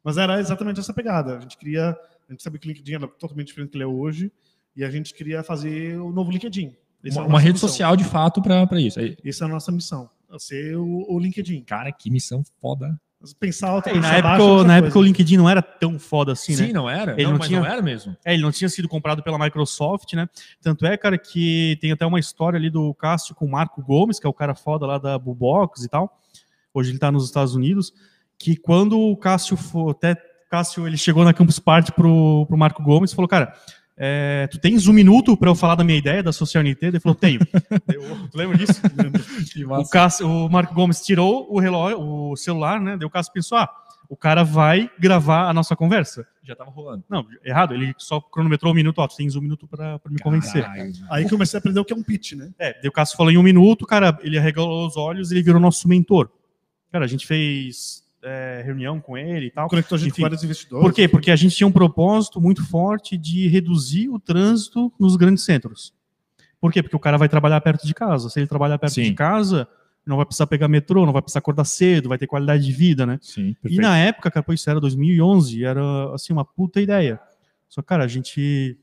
Mas 0.04 0.18
era 0.18 0.40
exatamente 0.40 0.80
essa 0.80 0.94
pegada. 0.94 1.38
A 1.38 1.40
gente 1.40 1.58
queria 1.58 1.98
A 2.28 2.32
gente 2.32 2.44
sabia 2.44 2.60
que 2.60 2.68
o 2.68 2.70
LinkedIn 2.70 2.96
era 2.96 3.08
totalmente 3.08 3.48
diferente 3.48 3.70
do 3.70 3.72
que 3.72 3.78
ele 3.78 3.84
é 3.84 3.88
hoje 3.88 4.32
e 4.76 4.84
a 4.84 4.90
gente 4.90 5.14
queria 5.14 5.44
fazer 5.44 6.00
o 6.00 6.12
novo 6.12 6.32
LinkedIn. 6.32 6.76
Uma, 7.04 7.22
é 7.22 7.26
uma, 7.26 7.40
rede 7.40 7.54
missão. 7.54 7.70
social 7.70 7.96
de 7.96 8.04
fato 8.04 8.42
para 8.42 8.80
isso. 8.80 9.00
Essa 9.24 9.46
é 9.46 9.48
a 9.48 9.50
nossa 9.50 9.72
missão, 9.72 10.10
ser 10.38 10.78
o, 10.78 11.06
o 11.10 11.20
LinkedIn. 11.20 11.62
Cara, 11.64 11.92
que 11.92 12.10
missão 12.10 12.44
foda. 12.62 13.00
Pensar 13.40 13.76
outra, 13.76 13.92
é, 13.92 14.00
na 14.00 14.16
época, 14.16 14.64
na 14.64 14.78
época 14.78 14.98
o 14.98 15.02
LinkedIn 15.02 15.38
não 15.38 15.48
era 15.48 15.62
tão 15.62 16.00
foda 16.00 16.32
assim, 16.32 16.56
Sim, 16.56 16.68
né? 16.68 16.74
não 16.74 16.90
era. 16.90 17.14
Ele 17.14 17.26
não, 17.26 17.34
não 17.34 17.40
tinha, 17.40 17.60
não 17.60 17.68
era 17.68 17.80
mesmo. 17.80 18.18
É, 18.26 18.34
ele 18.34 18.42
não 18.42 18.52
tinha 18.52 18.68
sido 18.68 18.90
comprado 18.90 19.22
pela 19.22 19.38
Microsoft, 19.38 20.14
né? 20.14 20.28
Tanto 20.60 20.88
é, 20.88 20.98
cara, 20.98 21.20
que 21.20 21.78
tem 21.80 21.92
até 21.92 22.04
uma 22.04 22.20
história 22.20 22.58
ali 22.58 22.72
do 22.72 22.92
Cássio 22.96 23.36
com 23.36 23.46
o 23.46 23.52
Marco 23.52 23.80
Gomes, 23.84 24.20
que 24.20 24.26
é 24.26 24.30
o 24.30 24.34
cara 24.34 24.56
foda 24.56 24.88
lá 24.88 24.98
da 24.98 25.20
Bubox 25.20 25.84
e 25.84 25.90
tal. 25.90 26.20
Hoje 26.74 26.90
ele 26.90 26.98
tá 26.98 27.12
nos 27.12 27.26
Estados 27.26 27.54
Unidos. 27.54 27.94
Que 28.42 28.56
quando 28.56 29.00
o 29.00 29.16
Cássio 29.16 29.56
for, 29.56 29.92
até 29.92 30.16
Cássio 30.50 30.88
ele 30.88 30.98
chegou 30.98 31.24
na 31.24 31.34
Campus 31.34 31.60
Party 31.60 31.92
pro, 31.92 32.46
pro 32.48 32.58
Marco 32.58 32.84
Gomes 32.84 33.12
e 33.12 33.16
falou, 33.16 33.30
cara, 33.30 33.54
é, 33.98 34.48
tu 34.48 34.60
tens 34.60 34.88
um 34.88 34.94
minuto 34.94 35.38
para 35.38 35.50
eu 35.50 35.56
falar 35.56 35.76
da 35.76 35.84
minha 35.84 35.98
ideia 35.98 36.24
da 36.24 36.34
Social 36.34 36.64
NT? 36.64 36.86
Ele 36.86 37.00
falou, 37.00 37.16
tenho. 37.16 37.40
eu, 37.94 38.28
tu 38.30 38.38
lembra 38.38 38.58
disso? 38.58 38.82
o, 39.70 39.90
Cássio, 39.90 40.28
o 40.28 40.50
Marco 40.50 40.74
Gomes 40.74 41.02
tirou 41.02 41.48
o 41.54 41.60
relógio, 41.60 42.00
o 42.02 42.36
celular, 42.36 42.82
né? 42.82 42.98
Daí 42.98 43.06
o 43.06 43.10
Cássio 43.10 43.32
pensou, 43.32 43.58
ah, 43.58 43.70
o 44.10 44.18
cara 44.18 44.44
vai 44.44 44.92
gravar 45.00 45.48
a 45.48 45.54
nossa 45.54 45.74
conversa. 45.74 46.28
Já 46.44 46.52
estava 46.52 46.70
rolando. 46.70 47.04
Não, 47.10 47.26
errado. 47.46 47.74
Ele 47.74 47.94
só 47.98 48.20
cronometrou 48.20 48.74
um 48.74 48.76
minuto. 48.76 49.00
Ó, 49.00 49.08
tu 49.08 49.16
tens 49.16 49.38
um 49.38 49.42
minuto 49.42 49.66
para 49.68 50.02
me 50.10 50.20
convencer. 50.20 50.66
Aí 51.10 51.30
comecei 51.30 51.58
a 51.58 51.60
aprender 51.60 51.80
o 51.80 51.86
que 51.86 51.94
é 51.94 51.96
um 51.96 52.04
pitch, 52.04 52.34
né? 52.34 52.52
É, 52.60 52.74
daí 52.74 52.90
o 52.90 52.92
Cássio 52.92 53.16
falou 53.16 53.32
em 53.32 53.38
um 53.38 53.44
minuto, 53.44 53.86
cara, 53.86 54.20
ele 54.22 54.38
arregalou 54.38 54.86
os 54.86 54.98
olhos 54.98 55.32
e 55.32 55.36
ele 55.36 55.44
virou 55.44 55.62
nosso 55.62 55.88
mentor. 55.88 56.30
Cara, 56.92 57.06
a 57.06 57.08
gente 57.08 57.26
fez 57.26 58.01
é, 58.24 58.62
reunião 58.64 59.00
com 59.00 59.18
ele 59.18 59.48
e 59.48 59.52
tal. 59.52 59.68
Conectou 59.68 59.96
a 59.96 60.00
gente 60.00 60.10
Enfim, 60.10 60.18
com 60.18 60.22
vários 60.24 60.44
investidores. 60.44 60.86
Por 60.86 60.94
quê? 60.94 61.08
Porque 61.08 61.32
a 61.32 61.36
gente 61.36 61.56
tinha 61.56 61.68
um 61.68 61.72
propósito 61.72 62.40
muito 62.40 62.64
forte 62.66 63.18
de 63.18 63.48
reduzir 63.48 64.10
o 64.10 64.20
trânsito 64.20 64.92
nos 65.00 65.16
grandes 65.16 65.44
centros. 65.44 65.94
Por 66.60 66.72
quê? 66.72 66.84
Porque 66.84 66.96
o 66.96 67.00
cara 67.00 67.18
vai 67.18 67.28
trabalhar 67.28 67.60
perto 67.62 67.88
de 67.88 67.94
casa. 67.94 68.30
Se 68.30 68.40
ele 68.40 68.48
trabalhar 68.48 68.78
perto 68.78 68.94
Sim. 68.94 69.04
de 69.04 69.14
casa, 69.14 69.68
não 70.06 70.18
vai 70.18 70.26
precisar 70.26 70.48
pegar 70.48 70.68
metrô, 70.68 71.06
não 71.06 71.14
vai 71.14 71.22
precisar 71.22 71.40
acordar 71.40 71.66
cedo, 71.66 72.10
vai 72.10 72.18
ter 72.18 72.28
qualidade 72.28 72.64
de 72.64 72.72
vida, 72.72 73.06
né? 73.06 73.18
Sim, 73.22 73.54
perfeito. 73.54 73.80
E 73.80 73.82
na 73.82 73.98
época, 73.98 74.30
cara, 74.30 74.46
isso 74.54 74.70
era 74.70 74.80
2011, 74.80 75.64
era 75.64 76.14
assim 76.14 76.34
uma 76.34 76.46
puta 76.46 76.80
ideia. 76.80 77.20
Só, 77.68 77.82
cara, 77.82 78.04
a 78.04 78.08
gente 78.08 78.78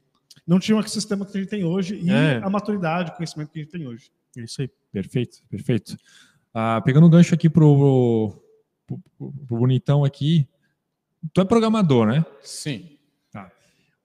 não 0.47 0.59
tinha 0.59 0.77
o 0.77 0.89
sistema 0.89 1.25
que 1.25 1.37
a 1.37 1.41
gente 1.41 1.51
tem 1.51 1.65
hoje 1.65 1.97
e 2.03 2.11
é. 2.11 2.41
a 2.43 2.51
maturidade, 2.51 3.11
o 3.11 3.15
conhecimento 3.15 3.51
que 3.51 3.61
a 3.61 3.63
gente 3.63 3.71
tem 3.71 3.87
hoje. 3.87 4.11
É 4.37 4.41
isso 4.41 4.63
aí. 4.63 4.71
Perfeito, 4.93 5.39
perfeito. 5.49 5.97
Ah, 6.55 6.81
pegando 6.85 7.07
um 7.07 7.11
gancho 7.11 7.35
aqui 7.35 7.49
pro, 7.51 8.43
pro, 8.89 9.33
pro, 9.47 9.59
bonitão 9.59 10.05
aqui, 10.05 10.49
tu 11.33 11.41
é 11.41 11.45
programador, 11.45 12.07
né? 12.07 12.25
Sim. 12.43 12.97
Tá. 13.31 13.51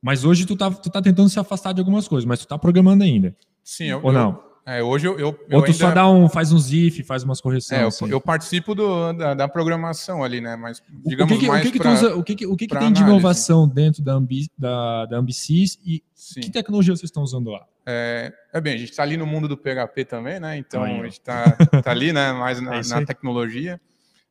Mas 0.02 0.26
hoje 0.26 0.46
tu 0.46 0.58
tá, 0.58 0.70
tu 0.70 0.90
tá 0.90 1.02
tentando 1.02 1.30
se 1.30 1.40
afastar 1.40 1.74
de 1.74 1.80
algumas 1.80 2.08
coisas, 2.08 2.26
mas 2.26 2.40
tu 2.40 2.48
tá 2.48 2.58
programando 2.58 3.04
ainda. 3.04 3.36
Sim, 3.64 3.86
eu, 3.86 4.02
ou 4.04 4.12
não? 4.12 4.32
Eu, 4.32 4.54
é, 4.66 4.82
hoje 4.82 5.06
eu, 5.06 5.20
eu, 5.20 5.28
Ou 5.28 5.62
tu 5.62 5.66
ainda... 5.66 5.74
só 5.74 5.92
dá 5.92 6.10
um, 6.10 6.30
faz 6.30 6.54
uns 6.54 6.72
if, 6.72 7.06
faz 7.06 7.24
umas 7.24 7.42
correções. 7.42 7.80
É, 7.80 7.84
eu, 7.84 7.88
assim. 7.88 8.10
eu 8.10 8.22
participo 8.22 8.74
do, 8.74 9.12
da, 9.12 9.34
da, 9.34 9.48
programação 9.48 10.24
ali, 10.24 10.40
né? 10.40 10.56
Mas 10.56 10.82
digamos 11.06 11.34
o 11.34 11.36
que 11.36 11.42
que, 11.42 11.48
mais 11.50 11.68
o 11.68 11.72
que, 11.72 11.80
que, 11.80 11.88
usa, 11.88 12.16
o 12.16 12.24
que, 12.24 12.36
que, 12.36 12.48
o 12.48 12.56
que, 12.56 12.68
que 12.68 12.74
tem 12.74 12.88
análise. 12.88 13.04
de 13.04 13.10
inovação 13.10 13.68
dentro 13.68 14.02
da, 14.02 14.14
Ambi, 14.14 14.50
da, 14.58 15.06
da 15.06 15.18
Ambicis 15.18 15.78
e 15.86 16.02
Sim. 16.16 16.40
que 16.40 16.50
tecnologia 16.50 16.96
vocês 16.96 17.10
estão 17.10 17.24
usando 17.24 17.50
lá? 17.50 17.66
É, 17.86 18.32
é 18.54 18.62
bem, 18.62 18.76
a 18.76 18.78
gente 18.78 18.92
está 18.92 19.04
ali 19.04 19.18
no 19.18 19.26
mundo 19.26 19.50
do 19.50 19.58
PHP 19.58 20.06
também, 20.06 20.40
né? 20.40 20.58
Então 20.58 20.82
Aí, 20.82 20.98
a 20.98 21.04
gente 21.04 21.20
está 21.20 21.52
tá 21.84 21.92
ali, 21.92 22.14
né? 22.14 22.32
Mais 22.32 22.62
na, 22.62 22.76
é 22.80 22.82
na 22.88 23.06
tecnologia, 23.06 23.82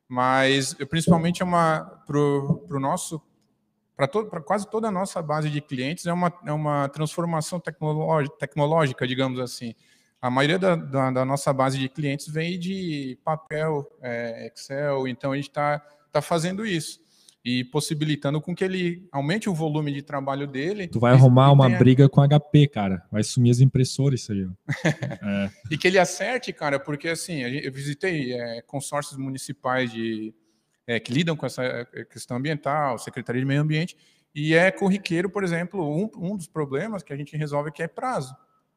mas 0.07 0.73
principalmente 0.89 1.41
é 1.41 1.45
uma 1.45 2.01
para 2.05 2.17
o 2.17 2.79
nosso 2.79 3.21
para 3.95 4.41
quase 4.41 4.69
toda 4.69 4.87
a 4.87 4.91
nossa 4.91 5.21
base 5.21 5.49
de 5.49 5.61
clientes 5.61 6.07
é 6.07 6.13
uma, 6.13 6.33
é 6.45 6.51
uma 6.51 6.89
transformação 6.89 7.59
tecnológica, 7.59 8.35
tecnológica, 8.37 9.07
digamos 9.07 9.39
assim. 9.39 9.75
A 10.19 10.31
maioria 10.31 10.57
da, 10.57 10.75
da, 10.75 11.11
da, 11.11 11.25
nossa 11.25 11.53
base 11.53 11.77
de 11.77 11.87
clientes 11.87 12.27
vem 12.27 12.57
de 12.57 13.19
papel, 13.23 13.87
é, 14.01 14.47
Excel, 14.47 15.07
então 15.07 15.31
a 15.31 15.35
gente 15.35 15.49
está 15.49 15.79
tá 16.11 16.21
fazendo 16.21 16.65
isso 16.65 17.02
e 17.45 17.63
possibilitando 17.65 18.39
com 18.39 18.55
que 18.55 18.63
ele 18.63 19.07
aumente 19.11 19.49
o 19.49 19.53
volume 19.53 19.91
de 19.91 20.01
trabalho 20.01 20.47
dele. 20.47 20.87
Tu 20.87 20.99
vai 20.99 21.11
arrumar 21.11 21.51
uma 21.51 21.67
tenha... 21.67 21.77
briga 21.77 22.07
com 22.07 22.21
HP, 22.21 22.69
cara. 22.69 23.05
Vai 23.11 23.21
sumir 23.21 23.51
as 23.51 23.59
impressoras 23.59 24.21
isso 24.21 24.31
aí. 24.31 24.47
é. 25.21 25.49
E 25.69 25.77
que 25.77 25.87
ele 25.87 25.99
acerte, 25.99 26.53
cara, 26.53 26.79
porque 26.79 27.09
assim, 27.09 27.41
eu 27.41 27.71
visitei 27.71 28.33
é, 28.33 28.61
consórcios 28.61 29.17
municipais 29.17 29.91
de, 29.91 30.33
é, 30.87 30.99
que 30.99 31.11
lidam 31.11 31.35
com 31.35 31.45
essa 31.45 31.63
é, 31.63 32.05
questão 32.05 32.37
ambiental, 32.37 32.97
Secretaria 32.97 33.41
de 33.41 33.47
Meio 33.47 33.61
Ambiente, 33.61 33.97
e 34.33 34.53
é 34.53 34.71
corriqueiro, 34.71 35.29
por 35.29 35.43
exemplo, 35.43 35.85
um, 35.85 36.09
um 36.15 36.37
dos 36.37 36.47
problemas 36.47 37.03
que 37.03 37.11
a 37.11 37.17
gente 37.17 37.35
resolve 37.35 37.71
que 37.71 37.83
é 37.83 37.87
prazo. 37.87 38.33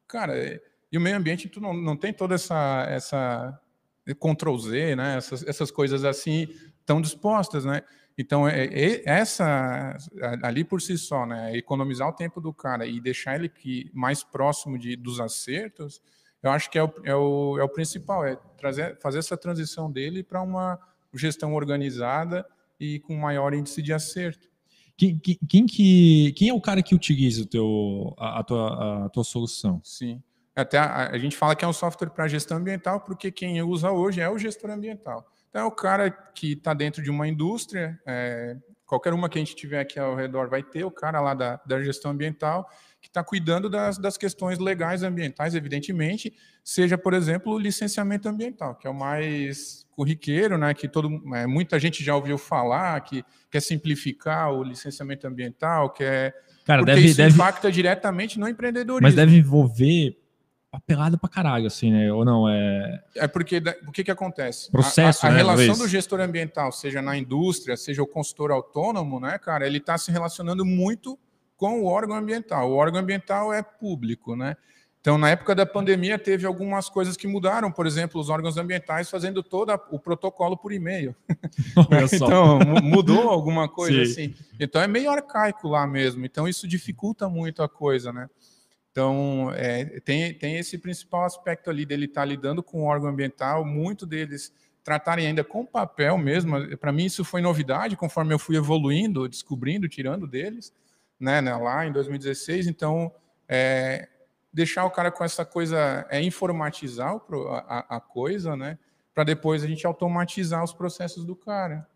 Cara, 0.08 0.36
é, 0.36 0.60
e 0.90 0.98
o 0.98 1.00
meio 1.00 1.16
ambiente 1.16 1.48
tu 1.48 1.60
não, 1.60 1.72
não 1.72 1.96
tem 1.96 2.12
toda 2.12 2.34
essa, 2.34 2.84
essa 2.88 3.60
Ctrl 4.06 4.56
Z, 4.58 4.96
né? 4.96 5.16
essas, 5.16 5.46
essas 5.46 5.70
coisas 5.70 6.04
assim 6.04 6.48
tão 6.84 7.00
dispostas, 7.00 7.64
né? 7.64 7.82
Então, 8.18 8.48
é, 8.48 8.64
é, 8.64 9.02
essa 9.04 9.96
ali 10.42 10.64
por 10.64 10.80
si 10.80 10.96
só, 10.96 11.26
né, 11.26 11.54
economizar 11.56 12.08
o 12.08 12.12
tempo 12.12 12.40
do 12.40 12.52
cara 12.52 12.86
e 12.86 13.00
deixar 13.00 13.34
ele 13.34 13.48
que, 13.48 13.90
mais 13.92 14.24
próximo 14.24 14.78
de, 14.78 14.96
dos 14.96 15.20
acertos, 15.20 16.00
eu 16.42 16.50
acho 16.50 16.70
que 16.70 16.78
é 16.78 16.82
o, 16.82 16.92
é 17.04 17.14
o, 17.14 17.58
é 17.58 17.64
o 17.64 17.68
principal, 17.68 18.24
é 18.24 18.36
trazer, 18.56 18.98
fazer 19.00 19.18
essa 19.18 19.36
transição 19.36 19.90
dele 19.90 20.22
para 20.22 20.40
uma 20.40 20.78
gestão 21.12 21.54
organizada 21.54 22.46
e 22.80 23.00
com 23.00 23.14
maior 23.14 23.52
índice 23.52 23.82
de 23.82 23.92
acerto. 23.92 24.48
Quem, 24.96 25.18
quem, 25.18 25.66
que, 25.66 26.32
quem 26.32 26.48
é 26.48 26.54
o 26.54 26.60
cara 26.60 26.82
que 26.82 26.94
utiliza 26.94 27.42
o 27.42 27.46
teu, 27.46 28.14
a, 28.16 28.40
a, 28.40 28.44
tua, 28.44 29.04
a 29.04 29.08
tua 29.10 29.24
solução? 29.24 29.78
Sim. 29.84 30.22
Até 30.54 30.78
a, 30.78 31.10
a 31.10 31.18
gente 31.18 31.36
fala 31.36 31.54
que 31.54 31.64
é 31.64 31.68
um 31.68 31.72
software 31.72 32.08
para 32.08 32.26
gestão 32.28 32.56
ambiental, 32.56 33.00
porque 33.00 33.30
quem 33.30 33.60
usa 33.62 33.90
hoje 33.90 34.22
é 34.22 34.30
o 34.30 34.38
gestor 34.38 34.70
ambiental. 34.70 35.26
Então, 35.51 35.62
é 35.62 35.64
o 35.64 35.70
cara 35.70 36.11
que 36.11 36.53
está 36.53 36.74
dentro 36.74 37.03
de 37.03 37.11
uma 37.11 37.26
indústria, 37.26 37.99
é, 38.07 38.57
qualquer 38.84 39.12
uma 39.12 39.28
que 39.28 39.38
a 39.38 39.40
gente 39.40 39.57
tiver 39.57 39.80
aqui 39.80 39.99
ao 39.99 40.14
redor 40.14 40.49
vai 40.49 40.62
ter 40.62 40.84
o 40.84 40.90
cara 40.90 41.20
lá 41.20 41.34
da, 41.34 41.61
da 41.66 41.82
gestão 41.82 42.11
ambiental 42.11 42.68
que 43.01 43.09
está 43.09 43.22
cuidando 43.22 43.70
das, 43.70 43.99
das 43.99 44.16
questões 44.16 44.59
legais 44.59 45.03
ambientais, 45.05 45.55
evidentemente, 45.55 46.34
seja, 46.64 46.99
por 46.99 47.14
exemplo, 47.14 47.53
o 47.53 47.59
licenciamento 47.59 48.28
ambiental, 48.28 48.74
que 48.74 48.86
é 48.86 48.90
o 48.90 48.94
mais 48.94 49.86
corriqueiro, 49.92 50.59
né, 50.59 50.74
que 50.74 50.88
todo, 50.88 51.09
é, 51.34 51.47
muita 51.47 51.78
gente 51.78 52.03
já 52.03 52.16
ouviu 52.16 52.36
falar, 52.36 53.01
que 53.03 53.24
quer 53.49 53.61
simplificar 53.61 54.53
o 54.53 54.62
licenciamento 54.62 55.26
ambiental, 55.26 55.90
que 55.90 56.03
é 56.03 56.32
Cara, 56.64 56.80
porque 56.80 56.94
deve, 56.94 57.07
isso 57.07 57.16
deve... 57.16 57.34
impacta 57.34 57.70
diretamente 57.70 58.40
no 58.40 58.49
empreendedorismo. 58.49 59.07
Mas 59.07 59.14
deve 59.14 59.36
envolver 59.36 60.16
papelada 60.77 61.16
pra 61.16 61.29
caralho, 61.29 61.66
assim, 61.66 61.91
né? 61.91 62.12
Ou 62.12 62.24
não, 62.24 62.49
é... 62.49 63.03
É 63.14 63.27
porque, 63.27 63.62
o 63.87 63.93
que 63.93 64.05
que 64.05 64.11
acontece? 64.11 64.70
Processo, 64.70 65.24
A, 65.24 65.29
a, 65.29 65.33
a 65.33 65.35
né, 65.35 65.39
relação 65.39 65.79
do 65.79 65.89
gestor 65.89 66.20
ambiental, 66.20 66.70
seja 66.70 67.01
na 67.01 67.16
indústria, 67.16 67.77
seja 67.77 68.03
o 68.03 68.07
consultor 68.07 68.51
autônomo, 68.51 69.18
né, 69.18 69.39
cara, 69.39 69.66
ele 69.66 69.79
está 69.79 69.97
se 69.97 70.11
relacionando 70.11 70.64
muito 70.64 71.18
com 71.57 71.81
o 71.81 71.87
órgão 71.87 72.16
ambiental. 72.16 72.70
O 72.70 72.74
órgão 72.74 73.01
ambiental 73.01 73.53
é 73.53 73.62
público, 73.62 74.37
né? 74.37 74.57
Então, 75.01 75.16
na 75.16 75.31
época 75.31 75.55
da 75.55 75.64
pandemia, 75.64 76.18
teve 76.18 76.45
algumas 76.45 76.89
coisas 76.89 77.16
que 77.16 77.29
mudaram, 77.29 77.70
por 77.70 77.87
exemplo, 77.87 78.20
os 78.20 78.29
órgãos 78.29 78.57
ambientais 78.57 79.09
fazendo 79.09 79.41
todo 79.41 79.72
o 79.93 80.01
protocolo 80.01 80.57
por 80.57 80.72
e-mail. 80.72 81.14
então, 82.12 82.59
mudou 82.83 83.31
alguma 83.31 83.68
coisa 83.68 84.05
Sim. 84.05 84.11
assim. 84.11 84.35
Então, 84.59 84.83
é 84.83 84.89
meio 84.89 85.09
arcaico 85.09 85.68
lá 85.68 85.87
mesmo. 85.87 86.27
Então, 86.27 86.49
isso 86.49 86.66
dificulta 86.66 87.29
muito 87.29 87.62
a 87.62 87.68
coisa, 87.68 88.12
né? 88.12 88.29
Então, 88.97 89.53
é, 89.55 90.01
tem, 90.01 90.32
tem 90.32 90.57
esse 90.57 90.78
principal 90.78 91.26
aspecto 91.26 91.68
ali 91.68 91.84
dele 91.84 92.07
estar 92.07 92.22
tá 92.22 92.24
lidando 92.24 92.62
com 92.62 92.80
o 92.80 92.86
órgão 92.86 93.11
ambiental, 93.11 93.62
muito 93.62 94.07
deles 94.07 94.51
tratarem 94.82 95.26
ainda 95.26 95.44
com 95.44 95.66
papel 95.66 96.16
mesmo. 96.16 96.74
Para 96.78 96.92
mim, 96.92 97.05
isso 97.05 97.22
foi 97.22 97.42
novidade, 97.42 97.94
conforme 97.94 98.32
eu 98.32 98.38
fui 98.38 98.57
evoluindo, 98.57 99.28
descobrindo, 99.28 99.86
tirando 99.86 100.26
deles, 100.26 100.72
né, 101.20 101.42
né 101.42 101.55
lá 101.57 101.86
em 101.86 101.92
2016. 101.92 102.68
Então, 102.68 103.12
é, 103.47 104.09
deixar 104.51 104.86
o 104.86 104.90
cara 104.90 105.11
com 105.11 105.22
essa 105.22 105.44
coisa, 105.44 106.07
é 106.09 106.22
informatizar 106.22 107.20
a, 107.68 107.97
a 107.97 108.01
coisa, 108.01 108.57
né, 108.57 108.78
para 109.14 109.24
depois 109.24 109.62
a 109.62 109.66
gente 109.66 109.86
automatizar 109.86 110.64
os 110.64 110.72
processos 110.72 111.22
do 111.22 111.36
cara. 111.36 111.86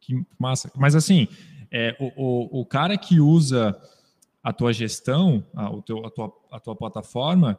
Que 0.00 0.14
massa. 0.38 0.72
Mas, 0.74 0.94
assim, 0.94 1.28
é, 1.70 1.94
o, 2.00 2.06
o, 2.16 2.60
o 2.62 2.64
cara 2.64 2.96
que 2.96 3.20
usa 3.20 3.78
a 4.48 4.52
tua 4.52 4.72
gestão, 4.72 5.44
a, 5.54 5.70
o 5.70 5.82
teu, 5.82 6.06
a, 6.06 6.10
tua, 6.10 6.32
a 6.50 6.58
tua 6.58 6.74
plataforma, 6.74 7.58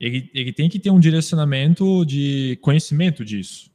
ele, 0.00 0.30
ele 0.32 0.50
tem 0.50 0.66
que 0.66 0.78
ter 0.78 0.90
um 0.90 0.98
direcionamento 0.98 2.06
de 2.06 2.58
conhecimento 2.62 3.22
disso 3.22 3.70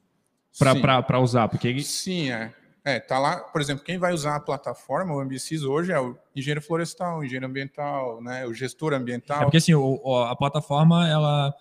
para 0.57 1.19
usar, 1.19 1.47
porque 1.49 1.67
ele... 1.67 1.83
Sim, 1.83 2.31
é. 2.31 2.51
É, 2.83 2.99
tá 2.99 3.19
lá, 3.19 3.41
por 3.41 3.61
exemplo, 3.61 3.83
quem 3.83 3.99
vai 3.99 4.11
usar 4.11 4.37
a 4.37 4.39
plataforma, 4.39 5.13
o 5.13 5.21
MBCs 5.21 5.61
hoje 5.61 5.91
é 5.91 5.99
o 5.99 6.17
engenheiro 6.35 6.61
florestal, 6.61 7.19
o 7.19 7.23
engenheiro 7.23 7.45
ambiental, 7.45 8.23
né, 8.23 8.47
o 8.47 8.53
gestor 8.53 8.93
ambiental. 8.93 9.41
É 9.41 9.43
porque 9.43 9.57
assim, 9.57 9.75
o, 9.75 10.23
a 10.23 10.35
plataforma 10.35 11.07
ela 11.07 11.53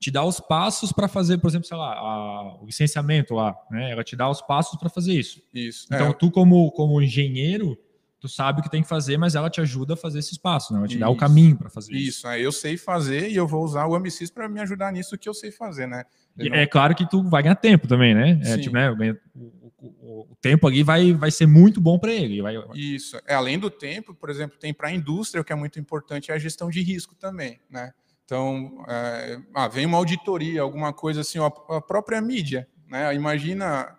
te 0.00 0.10
dá 0.10 0.24
os 0.24 0.40
passos 0.40 0.92
para 0.92 1.08
fazer, 1.08 1.38
por 1.38 1.48
exemplo, 1.48 1.66
sei 1.66 1.76
lá, 1.76 1.92
a, 1.92 2.58
o 2.62 2.64
licenciamento 2.64 3.34
lá, 3.34 3.54
né? 3.70 3.90
Ela 3.90 4.04
te 4.04 4.14
dá 4.14 4.30
os 4.30 4.40
passos 4.40 4.78
para 4.78 4.88
fazer 4.88 5.12
isso. 5.12 5.42
Isso. 5.52 5.88
Então, 5.92 6.10
é. 6.10 6.12
tu 6.12 6.30
como 6.30 6.70
como 6.70 7.02
engenheiro, 7.02 7.76
tu 8.20 8.28
sabe 8.28 8.60
o 8.60 8.62
que 8.62 8.70
tem 8.70 8.82
que 8.82 8.88
fazer, 8.88 9.16
mas 9.16 9.34
ela 9.34 9.48
te 9.48 9.60
ajuda 9.60 9.94
a 9.94 9.96
fazer 9.96 10.18
esse 10.18 10.32
espaço, 10.32 10.72
né? 10.72 10.78
Ela 10.78 10.88
te 10.88 10.92
isso, 10.92 11.00
dá 11.00 11.08
o 11.08 11.16
caminho 11.16 11.56
para 11.56 11.70
fazer 11.70 11.92
isso. 11.92 12.18
Isso, 12.18 12.28
é, 12.28 12.40
eu 12.40 12.50
sei 12.50 12.76
fazer 12.76 13.30
e 13.30 13.36
eu 13.36 13.46
vou 13.46 13.64
usar 13.64 13.86
o 13.86 13.94
Ambicis 13.94 14.30
para 14.30 14.48
me 14.48 14.60
ajudar 14.60 14.92
nisso 14.92 15.16
que 15.16 15.28
eu 15.28 15.34
sei 15.34 15.50
fazer, 15.50 15.86
né? 15.86 16.04
Não... 16.36 16.54
É 16.54 16.66
claro 16.66 16.94
que 16.94 17.08
tu 17.08 17.22
vai 17.28 17.42
ganhar 17.42 17.56
tempo 17.56 17.86
também, 17.86 18.14
né? 18.14 18.40
É, 18.44 18.58
tipo, 18.58 18.74
né 18.74 18.90
o, 18.90 19.52
o, 19.78 20.26
o, 20.30 20.36
tempo 20.40 20.66
ali 20.66 20.82
vai, 20.82 21.12
vai 21.12 21.30
ser 21.30 21.46
muito 21.46 21.80
bom 21.80 21.98
para 21.98 22.12
ele. 22.12 22.42
Vai... 22.42 22.54
Isso. 22.74 23.18
É, 23.26 23.34
além 23.34 23.58
do 23.58 23.70
tempo, 23.70 24.14
por 24.14 24.30
exemplo, 24.30 24.58
tem 24.58 24.74
para 24.74 24.88
a 24.88 24.92
indústria, 24.92 25.40
o 25.40 25.44
que 25.44 25.52
é 25.52 25.56
muito 25.56 25.78
importante 25.78 26.30
é 26.30 26.34
a 26.34 26.38
gestão 26.38 26.70
de 26.70 26.82
risco 26.82 27.14
também, 27.14 27.60
né? 27.70 27.92
Então, 28.24 28.84
é, 28.88 29.38
ah, 29.54 29.68
vem 29.68 29.86
uma 29.86 29.96
auditoria, 29.96 30.60
alguma 30.60 30.92
coisa 30.92 31.22
assim, 31.22 31.38
a 31.38 31.80
própria 31.80 32.20
mídia, 32.20 32.68
né? 32.86 33.14
Imagina 33.14 33.97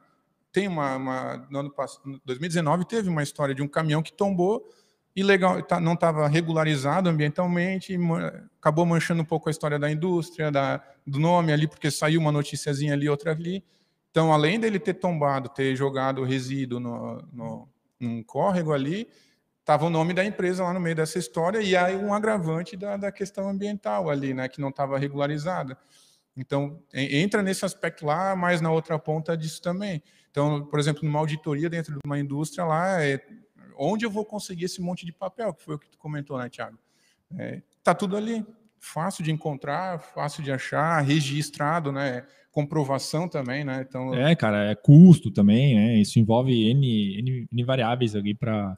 tem 0.51 0.67
uma, 0.67 0.95
uma 0.95 1.47
no 1.49 1.59
ano 1.59 1.71
passado, 1.71 2.21
2019 2.25 2.85
teve 2.85 3.09
uma 3.09 3.23
história 3.23 3.53
de 3.53 3.61
um 3.61 3.67
caminhão 3.67 4.01
que 4.01 4.11
tombou 4.11 4.67
ilegal, 5.15 5.61
tá, 5.63 5.79
não 5.79 5.93
estava 5.93 6.27
regularizado 6.27 7.09
ambientalmente, 7.09 7.97
acabou 8.59 8.85
manchando 8.85 9.21
um 9.21 9.25
pouco 9.25 9.49
a 9.49 9.51
história 9.51 9.77
da 9.77 9.91
indústria, 9.91 10.51
da, 10.51 10.83
do 11.05 11.19
nome 11.19 11.51
ali, 11.51 11.67
porque 11.67 11.91
saiu 11.91 12.21
uma 12.21 12.31
noticiazinha 12.31 12.93
ali, 12.93 13.09
outra 13.09 13.31
ali. 13.31 13.63
Então, 14.11 14.33
além 14.33 14.59
dele 14.59 14.79
ter 14.79 14.95
tombado, 14.95 15.49
ter 15.49 15.75
jogado 15.75 16.23
resíduo 16.23 16.79
no, 16.79 17.21
no, 17.31 17.69
num 17.99 18.23
córrego 18.23 18.73
ali, 18.73 19.07
estava 19.59 19.85
o 19.85 19.89
nome 19.89 20.13
da 20.13 20.25
empresa 20.25 20.63
lá 20.63 20.73
no 20.73 20.79
meio 20.79 20.95
dessa 20.95 21.19
história 21.19 21.61
e 21.61 21.75
aí 21.75 21.95
um 21.95 22.13
agravante 22.13 22.75
da, 22.75 22.97
da 22.97 23.11
questão 23.11 23.47
ambiental 23.47 24.09
ali, 24.09 24.33
né, 24.33 24.47
que 24.47 24.59
não 24.59 24.69
estava 24.69 24.97
regularizada. 24.97 25.77
Então, 26.35 26.81
entra 26.93 27.43
nesse 27.43 27.65
aspecto 27.65 28.05
lá, 28.05 28.35
mas 28.35 28.61
na 28.61 28.71
outra 28.71 28.97
ponta 28.97 29.35
disso 29.35 29.61
também. 29.61 30.01
Então, 30.31 30.65
por 30.65 30.79
exemplo, 30.79 31.03
numa 31.03 31.19
auditoria 31.19 31.69
dentro 31.69 31.93
de 31.93 31.99
uma 32.05 32.19
indústria 32.19 32.65
lá, 32.65 33.03
é, 33.03 33.19
onde 33.77 34.05
eu 34.05 34.11
vou 34.11 34.25
conseguir 34.25 34.65
esse 34.65 34.81
monte 34.81 35.05
de 35.05 35.11
papel, 35.11 35.53
que 35.53 35.63
foi 35.63 35.75
o 35.75 35.79
que 35.79 35.89
tu 35.89 35.97
comentou, 35.97 36.37
né, 36.37 36.49
Tiago? 36.49 36.77
É, 37.37 37.61
tá 37.83 37.93
tudo 37.93 38.17
ali, 38.17 38.45
fácil 38.79 39.23
de 39.23 39.31
encontrar, 39.31 39.99
fácil 39.99 40.43
de 40.43 40.51
achar, 40.51 41.01
registrado, 41.01 41.91
né? 41.91 42.25
Comprovação 42.51 43.27
também, 43.27 43.63
né? 43.63 43.85
Então, 43.87 44.13
é, 44.13 44.35
cara, 44.35 44.71
é 44.71 44.75
custo 44.75 45.29
também, 45.31 45.75
né? 45.75 45.97
Isso 45.97 46.19
envolve 46.19 46.69
N, 46.69 47.19
N, 47.19 47.47
N 47.51 47.63
variáveis 47.63 48.15
ali 48.15 48.33
para 48.33 48.77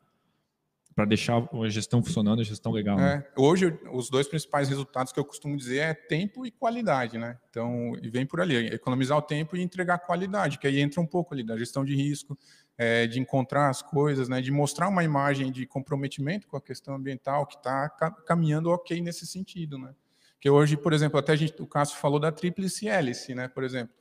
para 1.01 1.05
deixar 1.05 1.37
a 1.37 1.69
gestão 1.69 2.03
funcionando, 2.03 2.41
a 2.41 2.43
gestão 2.43 2.71
legal. 2.71 2.95
Né? 2.95 3.25
É, 3.25 3.41
hoje, 3.41 3.75
os 3.91 4.09
dois 4.09 4.27
principais 4.27 4.69
resultados 4.69 5.11
que 5.11 5.19
eu 5.19 5.25
costumo 5.25 5.57
dizer 5.57 5.77
é 5.79 5.93
tempo 5.95 6.45
e 6.45 6.51
qualidade, 6.51 7.17
né? 7.17 7.39
Então, 7.49 7.93
e 8.01 8.09
vem 8.09 8.25
por 8.25 8.39
ali, 8.39 8.67
economizar 8.67 9.17
o 9.17 9.21
tempo 9.21 9.57
e 9.57 9.61
entregar 9.61 9.97
qualidade, 9.99 10.59
que 10.59 10.67
aí 10.67 10.79
entra 10.79 11.01
um 11.01 11.07
pouco 11.07 11.33
ali 11.33 11.43
da 11.43 11.57
gestão 11.57 11.83
de 11.83 11.95
risco, 11.95 12.37
é, 12.77 13.07
de 13.07 13.19
encontrar 13.19 13.69
as 13.69 13.81
coisas, 13.81 14.29
né? 14.29 14.41
De 14.41 14.51
mostrar 14.51 14.89
uma 14.89 15.03
imagem 15.03 15.51
de 15.51 15.65
comprometimento 15.65 16.47
com 16.47 16.55
a 16.55 16.61
questão 16.61 16.93
ambiental 16.93 17.47
que 17.47 17.55
está 17.55 17.89
caminhando 18.27 18.69
ok 18.69 19.01
nesse 19.01 19.25
sentido, 19.25 19.79
né? 19.79 19.95
Que 20.39 20.49
hoje, 20.51 20.77
por 20.77 20.93
exemplo, 20.93 21.19
até 21.19 21.31
a 21.33 21.35
gente, 21.35 21.59
o 21.59 21.65
Cássio 21.65 21.97
falou 21.97 22.19
da 22.19 22.31
tríplice 22.31 22.87
hélice, 22.87 23.33
né? 23.33 23.47
Por 23.47 23.63
exemplo, 23.63 23.93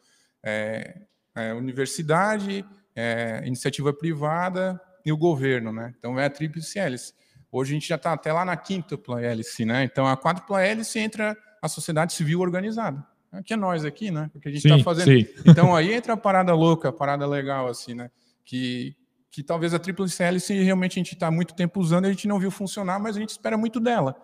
é, 0.42 1.00
é 1.34 1.54
universidade, 1.54 2.62
é, 2.94 3.42
iniciativa 3.46 3.90
privada, 3.90 4.78
e 5.04 5.12
o 5.12 5.16
governo, 5.16 5.72
né? 5.72 5.94
Então 5.98 6.18
é 6.18 6.26
a 6.26 6.30
tríplice 6.30 6.78
hélice. 6.78 7.12
Hoje 7.52 7.72
a 7.72 7.74
gente 7.74 7.88
já 7.88 7.96
está 7.96 8.12
até 8.12 8.32
lá 8.32 8.44
na 8.44 8.56
quíntupla 8.56 9.20
hélice, 9.20 9.64
né? 9.64 9.84
Então 9.84 10.06
a 10.06 10.16
quádrupla 10.16 10.62
hélice 10.62 10.98
entra 10.98 11.36
a 11.60 11.68
sociedade 11.68 12.12
civil 12.12 12.40
organizada. 12.40 13.04
Que 13.44 13.54
é 13.54 13.56
nós 13.56 13.84
aqui, 13.84 14.10
né? 14.10 14.28
Porque 14.32 14.48
a 14.48 14.52
gente 14.52 14.66
está 14.66 14.82
fazendo. 14.82 15.06
Sim. 15.06 15.26
Então 15.46 15.74
aí 15.74 15.92
entra 15.92 16.14
a 16.14 16.16
parada 16.16 16.52
louca, 16.54 16.88
a 16.88 16.92
parada 16.92 17.26
legal, 17.26 17.68
assim, 17.68 17.94
né? 17.94 18.10
Que, 18.44 18.96
que 19.30 19.42
talvez 19.42 19.72
a 19.72 19.78
tríplice 19.78 20.22
hélice 20.22 20.60
realmente 20.62 20.92
a 20.92 21.00
gente 21.00 21.14
está 21.14 21.30
muito 21.30 21.54
tempo 21.54 21.80
usando 21.80 22.06
e 22.06 22.08
a 22.08 22.10
gente 22.10 22.26
não 22.26 22.40
viu 22.40 22.50
funcionar, 22.50 22.98
mas 22.98 23.16
a 23.16 23.20
gente 23.20 23.30
espera 23.30 23.56
muito 23.56 23.78
dela. 23.78 24.16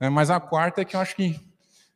Né? 0.00 0.08
Mas 0.08 0.30
a 0.30 0.40
quarta 0.40 0.80
é 0.80 0.84
que 0.84 0.96
eu 0.96 1.00
acho 1.00 1.14
que 1.14 1.38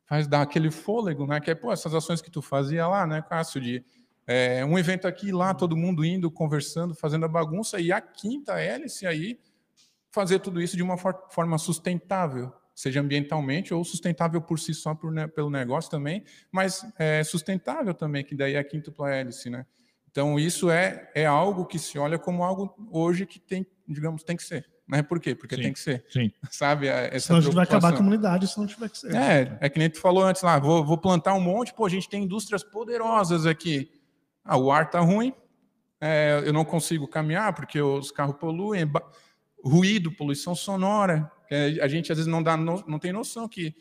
faz 0.07 0.27
dar 0.27 0.43
aquele 0.43 0.71
fôlego, 0.71 1.27
né? 1.27 1.41
Que 1.41 1.51
é, 1.51 1.55
pô, 1.55 1.73
essas 1.73 1.95
ações 1.95 2.21
que 2.21 2.31
tu 2.31 2.43
fazia 2.43 2.87
lá, 2.87 3.07
né, 3.07 3.23
Cássio, 3.23 3.61
de 3.61 3.85
é, 4.31 4.63
um 4.63 4.79
evento 4.79 5.09
aqui 5.09 5.33
lá, 5.33 5.55
todo 5.55 5.75
mundo 5.75 6.05
indo, 6.05 6.31
conversando, 6.31 6.95
fazendo 6.95 7.25
a 7.25 7.29
bagunça, 7.29 7.81
e 7.81 7.91
a 7.91 7.99
quinta 7.99 8.61
hélice 8.61 9.07
aí, 9.07 9.41
fazer 10.13 10.39
tudo 10.41 10.61
isso 10.61 10.77
de 10.77 10.83
uma 10.83 10.99
forma 10.99 11.57
sustentável, 11.57 12.53
seja 12.75 13.01
ambientalmente 13.01 13.73
ou 13.73 13.83
sustentável 13.83 14.43
por 14.43 14.59
si 14.59 14.75
só 14.75 14.95
por, 14.95 15.11
né, 15.11 15.27
pelo 15.27 15.49
negócio 15.49 15.91
também, 15.91 16.25
mas 16.53 16.85
é, 16.99 17.25
sustentável 17.25 17.95
também, 17.95 18.23
que 18.23 18.35
daí 18.35 18.53
é 18.53 18.59
a 18.59 18.65
quíntupla 18.65 19.11
hélice, 19.11 19.49
né? 19.49 19.65
Então 20.11 20.39
isso 20.39 20.71
é, 20.71 21.11
é 21.15 21.25
algo 21.25 21.65
que 21.65 21.79
se 21.79 21.99
olha 21.99 22.19
como 22.19 22.45
algo 22.45 22.75
hoje 22.91 23.25
que 23.25 23.41
tem, 23.41 23.67
digamos, 23.87 24.23
tem 24.23 24.37
que 24.37 24.43
ser. 24.43 24.69
Né? 24.87 25.03
Por 25.03 25.21
quê? 25.21 25.35
Porque 25.35 25.55
sim, 25.55 25.63
tem 25.63 25.73
que 25.73 25.81
ser. 25.81 26.05
Sim. 26.11 26.31
Sabe? 26.51 26.89
Essa 26.89 27.29
Senão 27.29 27.39
a 27.39 27.43
gente 27.43 27.55
vai 27.55 27.65
acabar 27.65 27.95
a 27.95 27.97
comunidade 27.97 28.47
se 28.47 28.59
não 28.59 28.67
tiver 28.67 28.89
que 28.91 28.99
ser. 28.99 29.15
É, 29.15 29.59
é 29.61 29.69
que 29.69 29.79
nem 29.79 29.89
tu 29.89 30.01
falou 30.01 30.25
antes 30.25 30.43
lá, 30.43 30.59
vou, 30.59 30.85
vou 30.85 30.99
plantar 30.99 31.35
um 31.35 31.41
monte, 31.41 31.73
pô, 31.73 31.87
a 31.87 31.91
gente 31.91 32.09
tem 32.09 32.25
indústrias 32.25 32.63
poderosas 32.63 33.47
aqui. 33.47 33.98
Ah, 34.49 34.57
o 34.57 34.73
ar 34.73 34.85
está 34.85 35.01
ruim, 35.01 35.35
é, 36.01 36.43
eu 36.45 36.53
não 36.55 36.65
consigo 36.65 37.07
caminhar 37.07 37.53
porque 37.53 37.81
os 37.81 38.11
carros 38.11 38.37
poluem, 38.37 38.91
ruído, 39.63 40.11
poluição 40.11 40.55
sonora. 40.55 41.31
a 41.83 41.87
gente 41.87 42.11
às 42.11 42.17
vezes 42.17 42.31
não, 42.31 42.43
dá 42.43 42.57
no, 42.57 42.83
não 42.87 42.99
tem 42.99 43.13
noção 43.13 43.47
que 43.47 43.75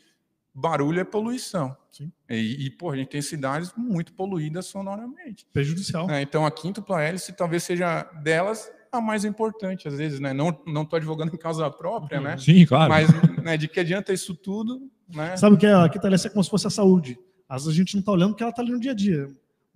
barulho 0.54 1.00
é 1.00 1.04
poluição. 1.04 1.74
Sim. 1.90 2.12
E, 2.28 2.66
e 2.66 2.70
pô, 2.70 2.90
a 2.90 2.96
gente 2.96 3.08
tem 3.08 3.22
cidades 3.22 3.72
muito 3.76 4.12
poluídas 4.12 4.66
sonoramente. 4.66 5.46
Prejudicial. 5.52 6.10
É, 6.10 6.20
então 6.20 6.44
a 6.44 6.50
quíntupla 6.50 7.02
hélice 7.02 7.32
talvez 7.32 7.62
seja 7.62 8.02
delas 8.22 8.70
a 8.90 9.00
mais 9.00 9.24
importante, 9.24 9.86
às 9.86 9.94
vezes, 9.94 10.18
né? 10.18 10.32
Não 10.32 10.50
estou 10.50 10.96
advogando 10.96 11.34
em 11.34 11.38
causa 11.38 11.70
própria, 11.70 12.20
né? 12.20 12.36
Sim, 12.38 12.66
claro. 12.66 12.90
Mas 12.90 13.08
né, 13.42 13.56
de 13.56 13.68
que 13.68 13.80
adianta 13.80 14.12
isso 14.12 14.34
tudo, 14.34 14.90
né? 15.08 15.36
Sabe 15.36 15.56
o 15.56 15.58
que 15.58 15.66
é? 15.66 15.72
A 15.72 15.88
quinta 15.88 16.06
hélice 16.06 16.26
é 16.26 16.30
como 16.30 16.42
se 16.42 16.50
fosse 16.50 16.66
a 16.66 16.70
saúde. 16.70 17.18
Às 17.48 17.64
vezes 17.64 17.76
a 17.76 17.78
gente 17.78 17.94
não 17.94 18.00
está 18.00 18.12
olhando 18.12 18.30
porque 18.30 18.42
ela 18.42 18.50
está 18.50 18.62
ali 18.62 18.72
no 18.72 18.80
dia 18.80 18.92
a 18.92 18.94
dia. 18.94 19.28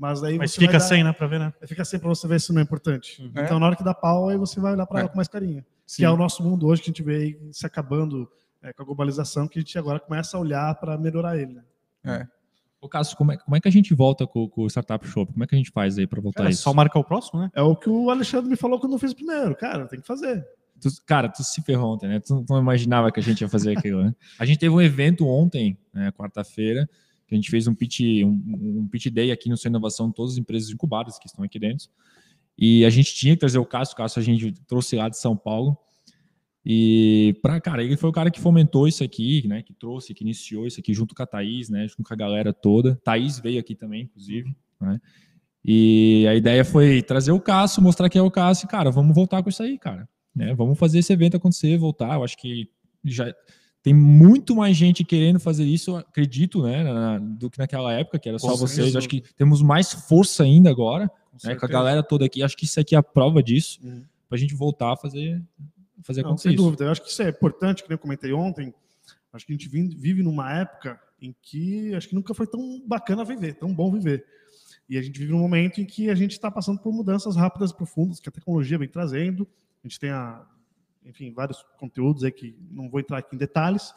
Mas 0.03 0.21
aí 0.25 0.37
Mas 0.37 0.57
fica 0.57 0.73
dar, 0.73 0.81
sem, 0.81 1.05
né, 1.05 1.13
para 1.13 1.29
ver, 1.29 1.39
né? 1.39 1.53
Fica 1.65 1.85
sem 1.85 2.01
para 2.01 2.09
você 2.09 2.27
ver 2.27 2.41
se 2.41 2.53
não 2.53 2.59
é 2.59 2.65
importante. 2.65 3.23
Uhum. 3.23 3.31
Então, 3.37 3.61
na 3.61 3.67
hora 3.67 3.77
que 3.77 3.85
dá 3.85 3.95
pau, 3.95 4.29
aí 4.29 4.37
você 4.37 4.59
vai 4.59 4.73
olhar 4.73 4.85
para 4.85 4.99
é. 4.99 5.01
ela 5.03 5.09
com 5.09 5.15
mais 5.15 5.29
carinho. 5.29 5.65
Sim. 5.87 5.99
Que 5.99 6.05
é 6.05 6.11
o 6.11 6.17
nosso 6.17 6.43
mundo 6.43 6.67
hoje 6.67 6.83
que 6.83 6.91
a 6.91 6.93
gente 6.93 7.05
vê 7.05 7.39
se 7.53 7.65
acabando 7.65 8.29
é, 8.61 8.73
com 8.73 8.83
a 8.83 8.85
globalização, 8.85 9.47
que 9.47 9.61
a 9.61 9.63
gente 9.63 9.79
agora 9.79 10.01
começa 10.01 10.37
a 10.37 10.41
olhar 10.41 10.75
para 10.75 10.99
melhorar 10.99 11.39
ele. 11.39 11.53
Né? 11.53 11.63
É. 12.05 12.27
Ô, 12.81 12.89
Cássio, 12.89 13.17
como 13.17 13.31
é, 13.31 13.37
como 13.37 13.55
é 13.55 13.61
que 13.61 13.69
a 13.69 13.71
gente 13.71 13.95
volta 13.95 14.27
com, 14.27 14.49
com 14.49 14.63
o 14.63 14.67
Startup 14.67 15.07
Shop? 15.07 15.33
Como 15.33 15.45
é 15.45 15.47
que 15.47 15.55
a 15.55 15.59
gente 15.59 15.71
faz 15.71 15.97
aí 15.97 16.07
para 16.09 16.21
voltar 16.21 16.47
é, 16.47 16.51
isso? 16.51 16.63
Só 16.63 16.75
marcar 16.75 16.99
o 16.99 17.05
próximo, 17.05 17.39
né? 17.39 17.49
É 17.55 17.63
o 17.63 17.77
que 17.77 17.89
o 17.89 18.11
Alexandre 18.11 18.51
me 18.51 18.57
falou 18.57 18.81
quando 18.81 18.95
eu 18.95 18.99
fiz 18.99 19.15
primeiro. 19.15 19.55
Cara, 19.55 19.87
tem 19.87 20.01
que 20.01 20.07
fazer. 20.07 20.45
Tu, 20.81 20.89
cara, 21.07 21.29
tu 21.29 21.45
se 21.45 21.63
ferrou 21.63 21.95
ontem, 21.95 22.09
né? 22.09 22.19
Tu 22.19 22.45
não 22.51 22.59
imaginava 22.59 23.13
que 23.13 23.21
a 23.21 23.23
gente 23.23 23.41
ia 23.43 23.49
fazer 23.49 23.79
aquilo, 23.79 24.03
né? 24.03 24.13
A 24.37 24.45
gente 24.45 24.59
teve 24.59 24.75
um 24.75 24.81
evento 24.81 25.29
ontem, 25.29 25.79
né, 25.95 26.11
quarta-feira, 26.11 26.91
a 27.35 27.37
gente 27.37 27.51
fez 27.51 27.66
um 27.66 27.74
pitch, 27.74 28.01
um, 28.24 28.80
um 28.80 28.89
pitch 28.89 29.07
day 29.09 29.30
aqui 29.30 29.49
no 29.49 29.57
Centro 29.57 29.78
Inovação, 29.78 30.11
todas 30.11 30.33
as 30.33 30.39
empresas 30.39 30.70
incubadas 30.70 31.18
que 31.18 31.26
estão 31.26 31.45
aqui 31.45 31.59
dentro. 31.59 31.89
E 32.59 32.85
a 32.85 32.91
gente 32.91 33.14
tinha 33.14 33.35
que 33.35 33.41
trazer 33.41 33.59
o 33.59 33.64
Cássio, 33.64 33.95
o 33.95 33.97
Cássio 33.97 34.20
a 34.20 34.22
gente 34.22 34.53
trouxe 34.66 34.97
lá 34.97 35.09
de 35.09 35.18
São 35.18 35.37
Paulo. 35.37 35.76
E 36.64 37.37
para 37.43 37.61
cara, 37.61 37.83
ele 37.83 37.97
foi 37.97 38.11
o 38.11 38.12
cara 38.12 38.30
que 38.30 38.41
fomentou 38.41 38.87
isso 38.87 39.03
aqui, 39.03 39.47
né? 39.49 39.62
Que 39.62 39.74
trouxe, 39.74 40.14
que 40.14 40.22
iniciou 40.22 40.66
isso 40.66 40.78
aqui 40.78 40.95
junto 40.95 41.14
com 41.14 41.22
a 41.22 41.26
Thaís, 41.26 41.68
né? 41.68 41.89
Junto 41.89 42.05
com 42.05 42.14
a 42.14 42.16
galera 42.16 42.53
toda. 42.53 42.95
Thaís 43.03 43.41
veio 43.41 43.59
aqui 43.59 43.74
também, 43.74 44.03
inclusive, 44.03 44.55
né? 44.80 45.01
E 45.64 46.26
a 46.28 46.35
ideia 46.35 46.64
foi 46.64 47.03
trazer 47.03 47.33
o 47.33 47.41
Cássio, 47.41 47.83
mostrar 47.83 48.09
que 48.09 48.18
é 48.18 48.22
o 48.22 48.30
Cássio, 48.30 48.68
cara, 48.68 48.91
vamos 48.91 49.14
voltar 49.14 49.43
com 49.43 49.49
isso 49.49 49.62
aí, 49.62 49.78
cara. 49.78 50.09
Né? 50.35 50.55
Vamos 50.55 50.78
fazer 50.78 50.99
esse 50.99 51.12
evento 51.12 51.37
acontecer, 51.37 51.76
voltar. 51.76 52.14
Eu 52.14 52.24
acho 52.24 52.37
que 52.37 52.68
já 53.05 53.33
tem 53.83 53.93
muito 53.93 54.55
mais 54.55 54.76
gente 54.76 55.03
querendo 55.03 55.41
fazer 55.41 55.64
isso, 55.64 55.97
acredito, 55.97 56.62
né, 56.62 56.85
na, 56.85 57.18
do 57.18 57.51
que 57.51 57.59
naquela 57.59 57.93
época, 57.93 58.18
que 58.18 58.28
era 58.28 58.39
só 58.39 58.53
Com 58.53 58.57
vocês. 58.57 58.76
Certeza. 58.76 58.99
Acho 58.99 59.09
que 59.09 59.22
temos 59.37 59.61
mais 59.61 59.93
força 59.93 60.45
ainda 60.45 60.70
agora, 60.70 61.09
com, 61.09 61.49
né, 61.49 61.57
com 61.57 61.66
a 61.66 61.68
galera 61.68 62.03
toda 62.03 62.24
aqui. 62.24 62.43
Acho 62.43 62.57
que 62.57 62.64
isso 62.64 62.78
aqui 62.78 62.95
é 62.95 62.99
a 62.99 63.03
prova 63.03 63.43
disso, 63.43 63.80
uhum. 63.83 64.05
para 64.28 64.37
a 64.37 64.39
gente 64.39 64.55
voltar 64.55 64.93
a 64.93 64.97
fazer, 64.97 65.43
fazer 66.03 66.22
Não, 66.22 66.28
acontecer 66.28 66.51
sem 66.51 66.55
isso. 66.55 66.64
dúvida. 66.64 66.85
Eu 66.85 66.91
acho 66.93 67.03
que 67.03 67.09
isso 67.09 67.22
é 67.22 67.28
importante, 67.28 67.83
que 67.83 67.93
eu 67.93 67.99
comentei 67.99 68.33
ontem. 68.33 68.72
Acho 69.33 69.47
que 69.47 69.53
a 69.53 69.57
gente 69.57 69.68
vive 69.68 70.22
numa 70.22 70.53
época 70.53 71.01
em 71.20 71.35
que 71.43 71.95
acho 71.95 72.09
que 72.09 72.14
nunca 72.14 72.35
foi 72.35 72.47
tão 72.47 72.83
bacana 72.87 73.24
viver, 73.24 73.55
tão 73.55 73.74
bom 73.74 73.91
viver. 73.91 74.24
E 74.89 74.99
a 74.99 75.03
gente 75.03 75.18
vive 75.18 75.33
num 75.33 75.39
momento 75.39 75.80
em 75.80 75.87
que 75.87 76.11
a 76.11 76.14
gente 76.14 76.33
está 76.33 76.51
passando 76.51 76.78
por 76.78 76.93
mudanças 76.93 77.35
rápidas 77.35 77.70
e 77.70 77.76
profundas 77.76 78.20
que 78.20 78.28
a 78.28 78.33
tecnologia 78.33 78.78
vem 78.78 78.89
trazendo. 78.89 79.49
A 79.83 79.89
gente 79.89 79.99
tem 79.99 80.11
a 80.11 80.45
enfim, 81.05 81.33
vários 81.33 81.65
conteúdos 81.79 82.25
aí 82.25 82.33
que 82.33 82.57
não 82.71 82.89
vou 82.89 83.01
entrar 83.01 83.19
aqui 83.19 83.35
em 83.35 83.39
detalhes, 83.39 83.93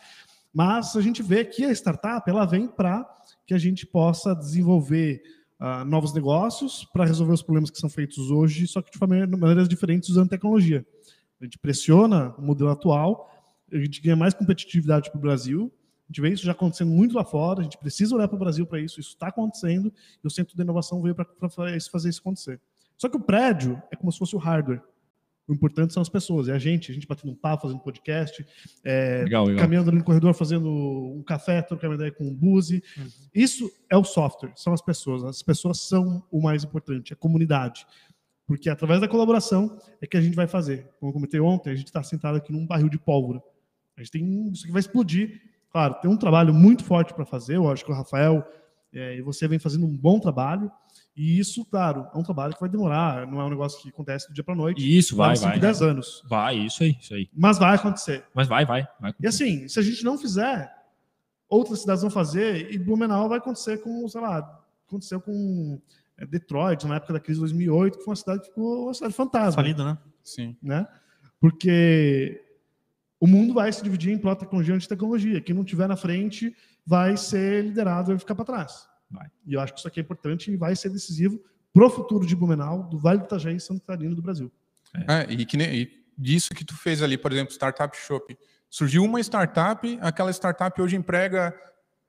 mas 0.54 0.96
a 0.96 1.02
gente 1.02 1.22
vê 1.22 1.44
que 1.44 1.66
a 1.66 1.72
startup 1.72 2.30
ela 2.30 2.46
vem 2.46 2.68
para 2.68 3.06
que 3.46 3.54
a 3.54 3.58
gente 3.58 3.86
possa 3.86 4.34
desenvolver 4.34 5.22
uh, 5.60 5.86
novos 5.86 6.14
negócios 6.14 6.86
para 6.94 7.06
resolver 7.06 7.34
os 7.34 7.42
problemas 7.42 7.70
que 7.70 7.78
são 7.78 7.90
feitos 7.90 8.32
hoje, 8.32 8.68
só 8.68 8.82
que 8.82 8.92
de 8.92 9.38
maneiras 9.38 9.68
diferentes 9.68 10.10
usando 10.10 10.30
tecnologia. 10.30 10.86
A 11.40 11.44
gente 11.44 11.60
pressiona 11.60 12.34
o 12.38 12.42
modelo 12.42 12.70
atual, 12.70 13.30
a 13.72 13.78
gente 13.78 14.02
ganha 14.02 14.16
mais 14.16 14.34
competitividade 14.34 15.12
para 15.12 15.18
o 15.18 15.22
Brasil, 15.22 15.72
a 16.08 16.12
gente 16.12 16.22
vê 16.22 16.30
isso 16.30 16.46
já 16.46 16.52
acontecendo 16.52 16.92
muito 16.92 17.16
lá 17.16 17.26
fora, 17.26 17.62
a 17.62 17.64
gente 17.64 17.78
precisa 17.78 18.16
olhar 18.16 18.28
para 18.28 18.36
o 18.36 18.40
Brasil 18.40 18.66
para 18.66 18.80
isso, 18.80 19.00
isso 19.00 19.10
está 19.10 19.28
acontecendo, 19.28 19.92
e 20.24 20.28
o 20.28 20.30
Centro 20.30 20.56
de 20.56 20.62
Inovação 20.62 21.02
veio 21.02 21.16
para 21.16 21.50
fazer 21.50 22.10
isso 22.10 22.22
acontecer. 22.22 22.62
Só 22.98 23.10
que 23.10 23.18
o 23.18 23.20
prédio 23.20 23.82
é 23.92 23.96
como 23.96 24.12
se 24.12 24.20
fosse 24.20 24.36
o 24.36 24.40
hardware. 24.40 24.82
O 25.48 25.54
importante 25.54 25.94
são 25.94 26.02
as 26.02 26.10
pessoas, 26.10 26.48
é 26.48 26.54
a 26.54 26.58
gente, 26.58 26.92
a 26.92 26.94
gente 26.94 27.08
batendo 27.08 27.32
um 27.32 27.36
papo, 27.36 27.64
fazendo 27.64 27.80
podcast, 27.80 28.46
é, 28.84 29.22
legal, 29.24 29.46
legal. 29.46 29.62
caminhando 29.62 29.90
ali 29.90 30.00
no 30.00 30.04
corredor, 30.04 30.34
fazendo 30.34 30.70
um 30.70 31.22
café, 31.24 31.62
trocando 31.62 31.94
ideia 31.94 32.12
com 32.12 32.24
um 32.24 32.34
Buzi. 32.34 32.84
Uhum. 32.98 33.08
Isso 33.34 33.72
é 33.90 33.96
o 33.96 34.04
software, 34.04 34.54
são 34.56 34.74
as 34.74 34.82
pessoas. 34.82 35.24
As 35.24 35.44
pessoas 35.44 35.82
são 35.82 36.24
o 36.32 36.42
mais 36.42 36.64
importante, 36.64 37.14
a 37.14 37.16
comunidade. 37.16 37.86
Porque 38.48 38.70
através 38.70 39.02
da 39.02 39.08
colaboração 39.08 39.78
é 40.02 40.08
que 40.08 40.18
a 40.18 40.22
gente 40.22 40.36
vai 40.36 40.48
fazer. 40.48 40.88
Como 41.00 41.10
eu 41.10 41.14
comentei 41.14 41.40
ontem, 41.40 41.72
a 41.72 41.76
gente 41.76 41.88
está 41.88 42.02
sentado 42.02 42.38
aqui 42.38 42.52
num 42.52 42.66
barril 42.66 42.90
de 42.90 43.00
pólvora. 43.00 43.42
A 43.98 44.02
gente 44.02 44.12
tem 44.12 44.52
isso 44.52 44.66
que 44.66 44.72
vai 44.72 44.80
explodir. 44.80 45.42
Claro, 45.72 45.96
tem 46.02 46.10
um 46.10 46.18
trabalho 46.18 46.54
muito 46.54 46.84
forte 46.84 47.14
para 47.14 47.26
fazer. 47.26 47.56
Eu 47.56 47.70
acho 47.72 47.84
que 47.84 47.92
o 47.92 47.96
Rafael 47.96 48.46
é, 48.96 49.18
e 49.18 49.22
você 49.22 49.48
vem 49.48 49.60
fazendo 49.60 49.86
um 49.86 49.96
bom 49.96 50.20
trabalho. 50.20 50.72
E 51.16 51.40
isso, 51.40 51.64
claro, 51.66 52.08
é 52.14 52.18
um 52.18 52.24
trabalho 52.24 52.54
que 52.54 52.60
vai 52.60 52.70
demorar, 52.70 53.26
não 53.26 53.40
é 53.40 53.46
um 53.46 53.50
negócio 53.50 53.82
que 53.82 53.88
acontece 53.88 54.28
do 54.28 54.34
dia 54.34 54.44
para 54.44 54.54
noite. 54.54 54.98
Isso, 54.98 55.16
vai, 55.16 55.36
5, 55.36 55.50
vai. 55.50 55.60
10 55.60 55.82
anos. 55.82 56.24
Vai, 56.28 56.58
isso 56.58 56.84
aí, 56.84 56.98
isso 57.00 57.14
aí. 57.14 57.30
Mas 57.34 57.58
vai 57.58 57.76
acontecer. 57.76 58.26
Mas 58.34 58.48
vai, 58.48 58.66
vai, 58.66 58.86
vai 59.00 59.14
E 59.20 59.28
assim, 59.28 59.66
se 59.70 59.80
a 59.80 59.82
gente 59.82 60.04
não 60.04 60.18
fizer, 60.18 60.70
outras 61.48 61.80
cidades 61.80 62.02
vão 62.02 62.12
fazer 62.12 62.70
e 62.70 62.78
Blumenau 62.78 63.30
vai 63.30 63.38
acontecer 63.38 63.78
com, 63.78 64.06
sei 64.10 64.20
lá, 64.20 64.62
aconteceu 64.86 65.22
com 65.22 65.80
é, 66.18 66.26
Detroit, 66.26 66.86
na 66.86 66.98
época 66.98 67.14
da 67.14 67.20
crise 67.20 67.40
de 67.40 67.42
2008, 67.42 67.98
que 67.98 68.04
foi 68.04 68.12
uma 68.12 68.16
cidade 68.18 68.42
que 68.42 68.48
ficou 68.48 68.84
uma 68.86 68.94
cidade 68.94 69.14
fantasma. 69.14 69.54
Falida, 69.54 69.86
né? 69.86 69.98
Sim. 70.22 70.58
Né? 70.62 70.86
Porque 71.40 72.44
o 73.20 73.28
mundo 73.28 73.54
vai 73.54 73.72
se 73.72 73.82
dividir 73.82 74.12
em 74.12 74.18
pró-tecnologia 74.18 74.74
e 74.74 74.78
anti-tecnologia. 74.78 75.42
Quem 75.42 75.56
não 75.56 75.64
tiver 75.64 75.88
na 75.88 75.96
frente 75.96 76.54
vai 76.86 77.16
ser 77.16 77.64
liderado 77.64 78.12
e 78.12 78.14
vai 78.14 78.20
ficar 78.20 78.36
para 78.36 78.46
trás. 78.46 78.88
Vai. 79.10 79.28
E 79.46 79.54
eu 79.54 79.62
acho 79.62 79.74
que 79.74 79.80
isso 79.80 79.88
aqui 79.88 80.00
é 80.00 80.04
importante 80.04 80.52
e 80.52 80.58
vai 80.58 80.76
ser 80.76 80.90
decisivo 80.90 81.40
para 81.74 81.86
o 81.86 81.90
futuro 81.90 82.26
de 82.26 82.36
Blumenau, 82.36 82.84
do 82.84 82.98
Vale 82.98 83.20
do 83.20 83.26
Itajaí 83.26 83.58
e 83.58 83.60
Santa 83.60 83.82
Catarina 83.82 84.16
do 84.16 84.22
Brasil. 84.22 84.52
É. 85.08 85.24
é 85.24 85.34
e, 85.34 85.46
que, 85.46 85.58
e 85.58 86.06
disso 86.18 86.54
que 86.54 86.64
tu 86.64 86.76
fez 86.76 87.02
ali, 87.02 87.18
por 87.18 87.32
exemplo, 87.32 87.54
Startup 87.54 87.96
Shop. 87.96 88.38
Surgiu 88.70 89.04
uma 89.04 89.20
startup, 89.20 89.98
aquela 90.02 90.32
startup 90.32 90.82
hoje 90.82 90.96
emprega, 90.96 91.54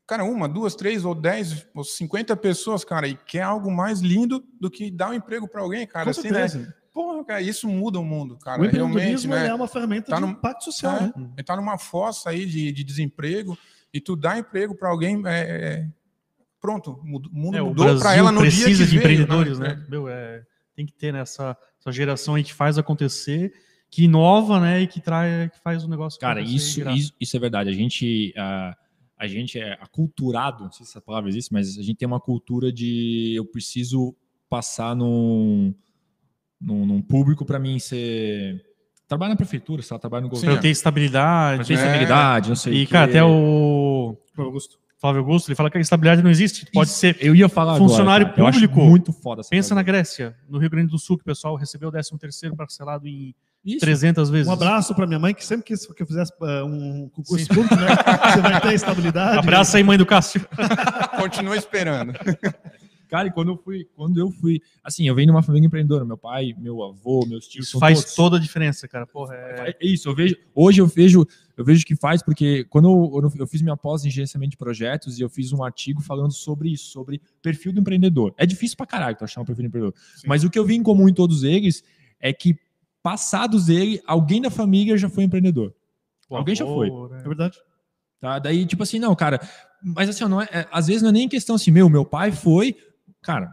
cara, 0.07 0.25
uma, 0.25 0.49
duas, 0.49 0.75
três 0.75 1.05
ou 1.05 1.15
dez 1.15 1.67
ou 1.75 1.85
cinquenta 1.85 2.37
pessoas, 2.37 2.85
cara, 2.85 3.07
e 3.07 3.17
quer 3.17 3.43
algo 3.43 3.71
mais 3.71 4.01
lindo 4.01 4.45
do 4.61 4.71
que 4.71 4.91
dar 4.91 5.11
um 5.11 5.15
emprego 5.15 5.49
para 5.49 5.61
alguém, 5.61 5.87
cara. 5.87 6.05
Com 6.05 6.11
assim, 6.11 6.31
né? 6.31 6.47
Porra, 6.93 7.25
cara, 7.25 7.43
isso 7.43 7.69
muda 7.69 7.99
o 7.99 8.05
mundo, 8.05 8.39
cara. 8.39 8.63
O 8.63 8.65
empreendedorismo 8.65 9.35
né? 9.35 9.49
é 9.49 9.55
uma 9.55 9.69
ferramenta 9.69 10.11
tá 10.11 10.19
de 10.19 10.27
impacto 10.27 10.65
social, 10.65 10.97
é, 10.97 11.01
né? 11.01 11.13
Ele 11.37 11.45
tá 11.45 11.55
numa 11.55 11.77
fossa 11.77 12.31
aí 12.31 12.47
de, 12.47 12.73
de 12.73 12.83
desemprego 12.83 13.57
e 13.93 14.01
tu 14.01 14.17
dá 14.17 14.39
emprego 14.39 14.75
para 14.75 14.89
alguém, 14.89 15.23
é, 15.27 15.41
é 15.41 15.89
pronto, 16.61 16.93
o 17.03 17.07
mundo 17.07 17.57
é, 17.57 17.61
mudou 17.61 17.99
para 17.99 18.15
ela 18.15 18.33
no 18.33 18.41
precisa 18.41 18.67
dia 18.67 18.77
que 18.77 18.85
de 18.85 18.99
veio, 18.99 19.01
empreendedores, 19.01 19.59
né? 19.59 19.75
né? 19.75 19.87
Meu, 19.89 20.09
é, 20.09 20.43
tem 20.75 20.85
que 20.85 20.93
ter 20.93 21.13
nessa 21.13 21.51
né, 21.51 21.57
essa 21.81 21.93
geração 21.93 22.35
aí 22.35 22.43
que 22.43 22.53
faz 22.53 22.79
acontecer, 22.79 23.53
que 23.91 24.05
inova, 24.05 24.61
né, 24.61 24.83
e 24.83 24.87
que 24.87 25.01
traz, 25.01 25.51
que 25.51 25.61
faz 25.61 25.85
o 25.85 25.89
negócio. 25.89 26.19
Cara, 26.19 26.41
isso, 26.41 26.81
isso, 26.91 27.15
isso 27.21 27.37
é 27.37 27.41
verdade. 27.41 27.71
A 27.71 27.73
gente, 27.73 28.35
uh, 28.37 28.75
a 29.17 29.27
gente 29.27 29.59
é 29.59 29.75
aculturado, 29.81 30.65
não 30.65 30.73
sei 30.73 30.85
se 30.85 30.93
essa 30.93 31.01
palavra 31.01 31.31
existe, 31.31 31.53
mas 31.53 31.79
a 31.79 31.83
gente 31.83 31.97
tem 31.97 32.07
uma 32.07 32.21
cultura 32.21 32.73
de 32.73 33.35
eu 33.37 33.45
preciso 33.45 34.15
passar 34.49 34.97
num, 34.97 35.75
num, 36.61 36.85
num 36.85 37.03
público 37.03 37.45
para 37.45 37.59
mim 37.59 37.79
ser 37.79 38.65
trabalha 39.07 39.31
na 39.31 39.37
prefeitura, 39.37 39.83
se 39.83 39.93
ela 39.93 40.01
trabalha 40.01 40.23
no 40.23 40.29
governo. 40.29 40.55
Para 40.55 40.63
ter 40.63 40.69
estabilidade. 40.69 41.59
Pra 41.59 41.67
ter 41.67 41.75
estabilidade, 41.75 42.49
não 42.49 42.57
sei. 42.57 42.75
E, 42.75 42.87
cara, 42.87 43.09
até 43.09 43.25
o. 43.25 44.17
Augusto. 44.37 44.79
Flávio 45.07 45.21
Augusto, 45.21 45.49
ele 45.49 45.55
fala 45.55 45.71
que 45.71 45.79
a 45.79 45.81
estabilidade 45.81 46.23
não 46.23 46.31
existe. 46.31 46.67
Pode 46.73 46.91
Isso, 46.91 46.99
ser 46.99 47.17
eu 47.21 47.35
ia 47.35 47.49
falar 47.49 47.79
funcionário 47.79 48.27
agora, 48.27 48.53
público. 48.53 48.81
muito 48.81 49.13
foda. 49.13 49.43
Pensa 49.49 49.75
na 49.75 49.83
Grécia, 49.83 50.37
no 50.49 50.59
Rio 50.59 50.69
Grande 50.69 50.91
do 50.91 50.99
Sul, 50.99 51.17
que 51.17 51.23
o 51.23 51.27
pessoal 51.27 51.55
recebeu 51.55 51.89
o 51.89 51.93
13 51.93 52.19
terceiro 52.19 52.57
parcelado 52.57 53.07
em 53.07 53.35
Isso. 53.65 53.81
300 53.81 54.31
vezes. 54.31 54.49
Um 54.49 54.53
abraço 54.53 54.95
para 54.95 55.07
minha 55.07 55.19
mãe, 55.19 55.33
que 55.33 55.45
sempre 55.45 55.65
quis 55.65 55.87
que 55.87 56.03
eu 56.03 56.07
fizesse 56.07 56.33
uh, 56.41 56.65
um 56.65 57.09
concurso 57.09 57.47
público, 57.49 57.77
né? 57.77 57.87
Você 58.35 58.41
vai 58.41 58.61
ter 58.61 58.75
estabilidade. 58.75 59.39
Abraço 59.39 59.77
aí, 59.77 59.85
mãe 59.85 59.97
do 59.97 60.07
Cássio. 60.07 60.47
Continua 61.19 61.57
esperando. 61.57 62.13
Cara, 63.09 63.29
e 63.29 63.31
quando 63.31 63.49
eu 63.53 63.57
fui, 63.57 63.89
quando 63.95 64.19
eu 64.19 64.31
fui, 64.31 64.61
assim, 64.83 65.07
eu 65.07 65.15
venho 65.15 65.27
de 65.27 65.31
uma 65.31 65.43
família 65.43 65.67
empreendedora, 65.67 66.05
meu 66.05 66.19
pai, 66.19 66.55
meu 66.59 66.83
avô, 66.83 67.25
meus 67.27 67.47
tios. 67.47 67.69
Isso 67.69 67.79
faz 67.79 68.01
todos. 68.01 68.15
toda 68.15 68.37
a 68.37 68.41
diferença, 68.41 68.89
cara. 68.89 69.07
Porra, 69.07 69.35
é... 69.35 69.77
é... 69.81 69.87
isso, 69.87 70.09
eu 70.09 70.15
vejo, 70.15 70.37
hoje 70.55 70.81
eu 70.81 70.87
vejo, 70.87 71.27
eu 71.57 71.65
vejo 71.65 71.85
que 71.85 71.95
faz, 71.95 72.23
porque 72.23 72.65
quando 72.65 72.89
eu, 72.89 73.33
eu 73.39 73.47
fiz 73.47 73.63
minha 73.63 73.77
pós 73.77 74.05
em 74.05 74.11
gerenciamento 74.11 74.51
de 74.51 74.57
projetos 74.57 75.19
e 75.19 75.23
eu 75.23 75.29
fiz 75.29 75.53
um 75.53 75.63
artigo 75.63 76.03
falando 76.03 76.33
sobre 76.33 76.71
isso, 76.71 76.91
sobre 76.91 77.21
perfil 77.41 77.73
do 77.73 77.81
empreendedor. 77.81 78.35
É 78.37 78.45
difícil 78.45 78.77
pra 78.77 78.87
caralho 78.87 79.17
tu 79.17 79.25
achar 79.25 79.41
um 79.41 79.45
perfil 79.45 79.65
do 79.65 79.69
empreendedor. 79.69 79.95
Sim. 80.17 80.27
Mas 80.27 80.45
o 80.45 80.51
que 80.51 80.59
eu 80.59 80.65
vi 80.65 80.75
em 80.75 80.83
comum 80.83 81.09
em 81.09 81.15
todos 81.15 81.45
eles 81.45 81.85
é 82.21 82.33
que, 82.33 82.59
passados 83.03 83.69
ele, 83.69 84.03
alguém 84.07 84.43
da 84.43 84.51
família 84.51 84.99
já 84.99 85.09
foi 85.09 85.25
empreendedor. 85.25 85.73
O 86.29 86.37
alguém 86.37 86.55
avô, 86.61 86.65
já 86.65 86.75
foi. 86.75 87.11
Né? 87.11 87.23
É 87.25 87.29
verdade. 87.29 87.59
Tá? 88.21 88.39
Daí, 88.39 88.67
tipo 88.67 88.83
assim, 88.83 88.99
não, 88.99 89.15
cara, 89.15 89.41
mas 89.83 90.09
assim, 90.09 90.25
não 90.25 90.41
é, 90.41 90.49
é, 90.51 90.67
às 90.71 90.87
vezes 90.87 91.03
não 91.03 91.11
é 91.11 91.13
nem 91.13 91.29
questão 91.29 91.57
assim, 91.57 91.71
meu, 91.71 91.89
meu 91.89 92.05
pai 92.05 92.33
foi, 92.33 92.77
Cara, 93.27 93.53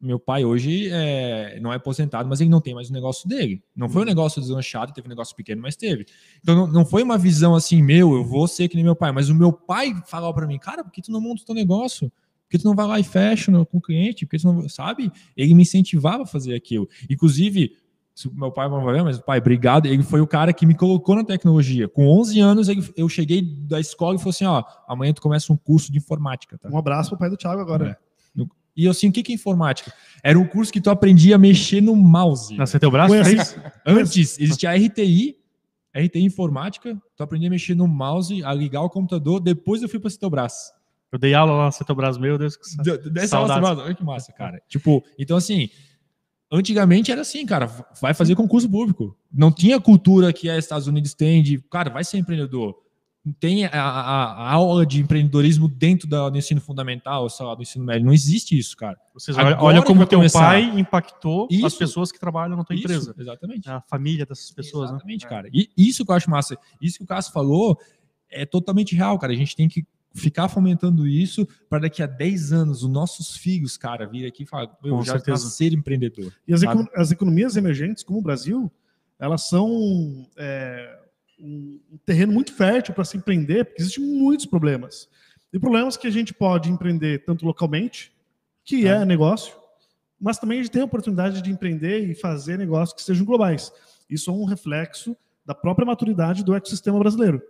meu 0.00 0.20
pai 0.20 0.44
hoje 0.44 0.88
é, 0.92 1.58
não 1.60 1.72
é 1.72 1.76
aposentado, 1.76 2.28
mas 2.28 2.40
ele 2.40 2.48
não 2.48 2.60
tem 2.60 2.72
mais 2.72 2.88
o 2.88 2.92
negócio 2.92 3.28
dele. 3.28 3.60
Não 3.74 3.88
foi 3.88 4.02
um 4.02 4.04
negócio 4.04 4.40
deslanchado, 4.40 4.92
teve 4.92 5.08
um 5.08 5.10
negócio 5.10 5.34
pequeno, 5.34 5.60
mas 5.60 5.74
teve. 5.74 6.06
Então 6.40 6.54
não, 6.54 6.66
não 6.68 6.86
foi 6.86 7.02
uma 7.02 7.18
visão 7.18 7.56
assim, 7.56 7.82
meu, 7.82 8.14
eu 8.14 8.24
vou 8.24 8.46
ser 8.46 8.68
que 8.68 8.76
nem 8.76 8.84
meu 8.84 8.94
pai. 8.94 9.10
Mas 9.10 9.28
o 9.28 9.34
meu 9.34 9.52
pai 9.52 9.92
falava 10.06 10.32
para 10.32 10.46
mim, 10.46 10.56
cara, 10.56 10.84
por 10.84 10.92
que 10.92 11.02
tu 11.02 11.10
não 11.10 11.20
monta 11.20 11.42
o 11.42 11.44
teu 11.44 11.54
negócio? 11.54 12.08
Por 12.10 12.50
que 12.50 12.58
tu 12.58 12.64
não 12.64 12.76
vai 12.76 12.86
lá 12.86 13.00
e 13.00 13.02
fecha 13.02 13.50
no, 13.50 13.66
com 13.66 13.78
o 13.78 13.80
cliente? 13.80 14.24
Por 14.24 14.30
que 14.30 14.38
tu 14.38 14.52
não, 14.52 14.68
sabe? 14.68 15.10
Ele 15.36 15.52
me 15.52 15.62
incentivava 15.62 16.22
a 16.22 16.26
fazer 16.26 16.54
aquilo. 16.54 16.88
Inclusive, 17.10 17.72
se 18.14 18.32
meu 18.32 18.52
pai 18.52 18.68
vai 18.68 18.94
ver, 18.94 19.02
mas 19.02 19.18
pai, 19.18 19.38
obrigado. 19.38 19.86
Ele 19.86 20.04
foi 20.04 20.20
o 20.20 20.28
cara 20.28 20.52
que 20.52 20.64
me 20.64 20.76
colocou 20.76 21.16
na 21.16 21.24
tecnologia. 21.24 21.88
Com 21.88 22.06
11 22.20 22.38
anos, 22.38 22.68
eu 22.96 23.08
cheguei 23.08 23.42
da 23.42 23.80
escola 23.80 24.14
e 24.14 24.18
falou 24.18 24.30
assim: 24.30 24.44
ó, 24.44 24.62
amanhã 24.86 25.12
tu 25.12 25.20
começa 25.20 25.52
um 25.52 25.56
curso 25.56 25.90
de 25.90 25.98
informática. 25.98 26.56
Tá? 26.56 26.68
Um 26.68 26.78
abraço 26.78 27.10
pro 27.10 27.18
pai 27.18 27.30
do 27.30 27.36
Thiago 27.36 27.60
agora. 27.60 27.98
É. 28.00 28.07
E 28.78 28.84
eu 28.84 28.92
assim, 28.92 29.08
o 29.08 29.12
que, 29.12 29.24
que 29.24 29.32
é 29.32 29.34
informática? 29.34 29.92
Era 30.22 30.38
um 30.38 30.46
curso 30.46 30.72
que 30.72 30.80
tu 30.80 30.88
aprendia 30.88 31.34
a 31.34 31.38
mexer 31.38 31.80
no 31.80 31.96
mouse. 31.96 32.56
Na 32.56 32.64
braço? 32.92 33.12
Antes, 33.84 34.38
existia 34.38 34.70
a 34.70 34.76
RTI, 34.76 35.36
RTI 35.92 36.22
Informática, 36.22 36.96
tu 37.16 37.22
aprendia 37.24 37.48
a 37.48 37.50
mexer 37.50 37.74
no 37.74 37.88
mouse, 37.88 38.40
a 38.44 38.54
ligar 38.54 38.82
o 38.82 38.88
computador, 38.88 39.40
depois 39.40 39.82
eu 39.82 39.88
fui 39.88 39.98
para 39.98 40.08
braço. 40.30 40.72
Eu 41.10 41.18
dei 41.18 41.34
aula 41.34 41.54
lá 41.54 41.66
no 41.66 41.72
Cetobras, 41.72 42.16
meu 42.18 42.38
Deus, 42.38 42.56
que 42.56 43.10
Dessa 43.10 43.38
aula, 43.38 43.82
olha 43.82 43.94
que 43.96 44.04
massa, 44.04 44.32
cara. 44.32 44.62
Tipo, 44.68 45.02
então 45.18 45.36
assim, 45.36 45.68
antigamente 46.52 47.10
era 47.10 47.22
assim, 47.22 47.44
cara, 47.44 47.66
vai 48.00 48.14
fazer 48.14 48.36
concurso 48.36 48.70
público. 48.70 49.18
Não 49.32 49.50
tinha 49.50 49.80
cultura 49.80 50.32
que 50.32 50.48
a 50.48 50.56
Estados 50.56 50.86
Unidos 50.86 51.14
tem 51.14 51.42
de, 51.42 51.58
cara, 51.62 51.90
vai 51.90 52.04
ser 52.04 52.18
empreendedor 52.18 52.76
tem 53.32 53.66
a, 53.66 53.70
a, 53.72 54.32
a, 54.32 54.52
aula 54.52 54.84
de 54.84 55.00
empreendedorismo 55.00 55.68
dentro 55.68 56.08
do 56.08 56.36
ensino 56.36 56.60
fundamental, 56.60 57.28
sei 57.28 57.44
lá, 57.44 57.54
do 57.54 57.62
ensino 57.62 57.84
médio. 57.84 58.04
Não 58.04 58.12
existe 58.12 58.58
isso, 58.58 58.76
cara. 58.76 58.98
Ou 59.14 59.20
seja, 59.20 59.40
Agora 59.40 59.62
olha 59.62 59.82
como 59.82 60.06
teu 60.06 60.18
começar... 60.18 60.40
pai 60.40 60.62
impactou 60.78 61.48
isso, 61.50 61.66
as 61.66 61.74
pessoas 61.74 62.12
que 62.12 62.18
trabalham 62.18 62.56
na 62.56 62.64
tua 62.64 62.74
isso, 62.74 62.84
empresa. 62.84 63.14
Exatamente. 63.18 63.68
A 63.68 63.80
família 63.80 64.24
dessas 64.26 64.50
pessoas, 64.50 64.90
né? 64.90 64.96
exatamente, 64.96 65.24
né? 65.24 65.30
cara. 65.30 65.48
E 65.52 65.68
isso 65.76 66.04
que 66.04 66.10
eu 66.10 66.16
acho 66.16 66.30
massa. 66.30 66.56
Isso 66.80 66.98
que 66.98 67.04
o 67.04 67.06
Cássio 67.06 67.32
falou 67.32 67.78
é 68.30 68.44
totalmente 68.44 68.94
real, 68.94 69.18
cara. 69.18 69.32
A 69.32 69.36
gente 69.36 69.56
tem 69.56 69.68
que 69.68 69.86
ficar 70.14 70.48
fomentando 70.48 71.06
isso 71.06 71.46
para 71.68 71.80
daqui 71.80 72.02
a 72.02 72.06
10 72.06 72.52
anos 72.52 72.82
os 72.82 72.90
nossos 72.90 73.36
filhos, 73.36 73.76
cara, 73.76 74.06
vir 74.06 74.26
aqui 74.26 74.42
e 74.42 74.46
falar, 74.46 74.76
eu 74.82 75.02
já 75.02 75.18
ser 75.36 75.72
empreendedor. 75.72 76.32
E 76.46 76.52
as, 76.52 76.62
as, 76.94 77.10
economias 77.10 77.56
emergentes, 77.56 78.02
como 78.02 78.18
o 78.18 78.22
Brasil, 78.22 78.70
elas 79.18 79.48
são 79.48 80.26
é, 80.36 80.97
um, 81.40 81.80
terreno 82.04 82.32
muito 82.32 82.52
fértil 82.52 82.94
para 82.94 83.04
se 83.04 83.16
empreender, 83.16 83.64
porque 83.64 83.82
existem 83.82 84.04
muitos 84.04 84.46
problemas. 84.46 85.08
E 85.52 85.58
problemas 85.58 85.96
que 85.96 86.06
a 86.06 86.10
gente 86.10 86.34
pode 86.34 86.70
empreender 86.70 87.24
tanto 87.24 87.44
localmente, 87.46 88.12
que 88.64 88.86
é, 88.86 88.90
é 88.90 89.04
negócio, 89.04 89.56
mas 90.20 90.38
também 90.38 90.58
a 90.58 90.62
gente 90.62 90.72
tem 90.72 90.82
a 90.82 90.84
oportunidade 90.84 91.40
de 91.40 91.50
empreender 91.50 92.10
e 92.10 92.14
fazer 92.14 92.58
negócios 92.58 92.94
que 92.94 93.02
sejam 93.02 93.24
globais. 93.24 93.72
Isso 94.10 94.30
é 94.30 94.32
um 94.34 94.44
reflexo 94.44 95.16
da 95.44 95.54
própria 95.54 95.86
maturidade 95.86 96.44
do 96.44 96.54
ecossistema 96.54 96.98
brasileiro. 96.98 97.40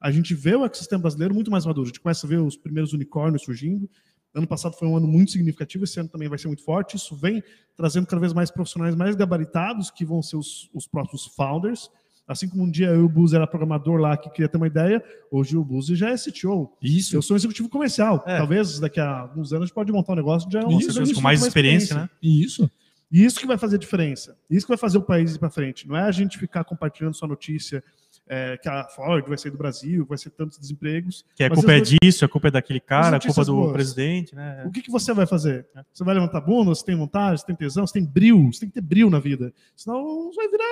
A 0.00 0.10
gente 0.10 0.34
vê 0.34 0.54
o 0.54 0.64
ecossistema 0.64 1.02
brasileiro 1.02 1.34
muito 1.34 1.50
mais 1.50 1.64
maduro. 1.64 1.86
A 1.86 1.88
gente 1.88 2.00
começa 2.00 2.26
a 2.26 2.28
ver 2.30 2.38
os 2.38 2.56
primeiros 2.56 2.92
unicórnios 2.92 3.42
surgindo. 3.42 3.88
Ano 4.34 4.46
passado 4.46 4.74
foi 4.76 4.88
um 4.88 4.96
ano 4.96 5.06
muito 5.06 5.30
significativo, 5.30 5.84
esse 5.84 6.00
ano 6.00 6.08
também 6.08 6.28
vai 6.28 6.38
ser 6.38 6.48
muito 6.48 6.64
forte. 6.64 6.96
Isso 6.96 7.14
vem 7.14 7.42
trazendo 7.76 8.06
cada 8.06 8.20
vez 8.20 8.32
mais 8.32 8.50
profissionais 8.50 8.94
mais 8.94 9.14
gabaritados, 9.14 9.90
que 9.90 10.04
vão 10.04 10.22
ser 10.22 10.36
os, 10.36 10.70
os 10.72 10.86
próprios 10.86 11.26
founders, 11.36 11.90
Assim 12.26 12.48
como 12.48 12.62
um 12.62 12.70
dia 12.70 12.86
eu 12.86 13.00
e 13.00 13.04
o 13.04 13.08
Buzzi 13.08 13.34
era 13.34 13.46
programador 13.46 14.00
lá 14.00 14.16
que 14.16 14.30
queria 14.30 14.48
ter 14.48 14.56
uma 14.56 14.66
ideia, 14.66 15.02
hoje 15.30 15.56
o 15.56 15.64
Buzzi 15.64 15.96
já 15.96 16.10
é 16.10 16.16
CTO. 16.16 16.72
Isso. 16.80 17.16
Eu 17.16 17.22
sou 17.22 17.34
um 17.34 17.38
executivo 17.38 17.68
comercial. 17.68 18.22
É. 18.26 18.38
Talvez 18.38 18.78
daqui 18.78 19.00
a 19.00 19.20
alguns 19.20 19.52
anos 19.52 19.64
a 19.64 19.66
gente 19.66 19.74
pode 19.74 19.92
montar 19.92 20.12
um 20.12 20.16
negócio 20.16 20.50
já 20.50 20.60
é 20.60 20.64
uma 20.64 20.80
Isso, 20.80 21.14
com 21.14 21.20
mais 21.20 21.44
experiência, 21.44 21.96
né? 21.96 22.10
Isso. 22.22 22.70
E 23.10 23.24
isso 23.24 23.38
que 23.38 23.46
vai 23.46 23.58
fazer 23.58 23.76
diferença. 23.76 24.36
Isso 24.48 24.64
que 24.64 24.70
vai 24.70 24.78
fazer 24.78 24.96
o 24.96 25.02
país 25.02 25.34
ir 25.34 25.38
para 25.38 25.50
frente. 25.50 25.86
Não 25.86 25.94
é 25.94 26.02
a 26.02 26.10
gente 26.10 26.38
ficar 26.38 26.64
compartilhando 26.64 27.14
sua 27.14 27.28
notícia 27.28 27.84
é, 28.28 28.56
que 28.56 28.68
a 28.68 28.84
Ford 28.88 29.26
vai 29.26 29.36
sair 29.36 29.50
do 29.50 29.58
Brasil, 29.58 30.06
vai 30.06 30.16
ser 30.16 30.30
tantos 30.30 30.58
desempregos. 30.58 31.24
Que 31.34 31.44
a 31.44 31.50
culpa 31.50 31.72
é 31.72 31.80
disso, 31.80 32.24
a 32.24 32.28
culpa 32.28 32.48
é 32.48 32.50
daquele 32.50 32.80
cara, 32.80 33.16
a 33.16 33.20
culpa 33.20 33.44
do 33.44 33.54
boas. 33.54 33.72
presidente, 33.72 34.34
né? 34.34 34.64
O 34.66 34.70
que, 34.70 34.82
que 34.82 34.90
você 34.90 35.12
vai 35.12 35.26
fazer? 35.26 35.66
É. 35.76 35.84
Você 35.92 36.04
vai 36.04 36.14
levantar 36.14 36.40
bunda, 36.40 36.70
você 36.70 36.84
tem 36.84 36.96
vontade, 36.96 37.40
você 37.40 37.46
tem 37.46 37.56
tesão, 37.56 37.86
você 37.86 37.94
tem 37.94 38.04
brilho, 38.04 38.52
você 38.52 38.60
tem 38.60 38.68
que 38.68 38.74
ter 38.74 38.80
brilho 38.80 39.10
na 39.10 39.18
vida. 39.18 39.52
Senão 39.76 40.32
você 40.32 40.36
vai 40.36 40.48
virar 40.48 40.64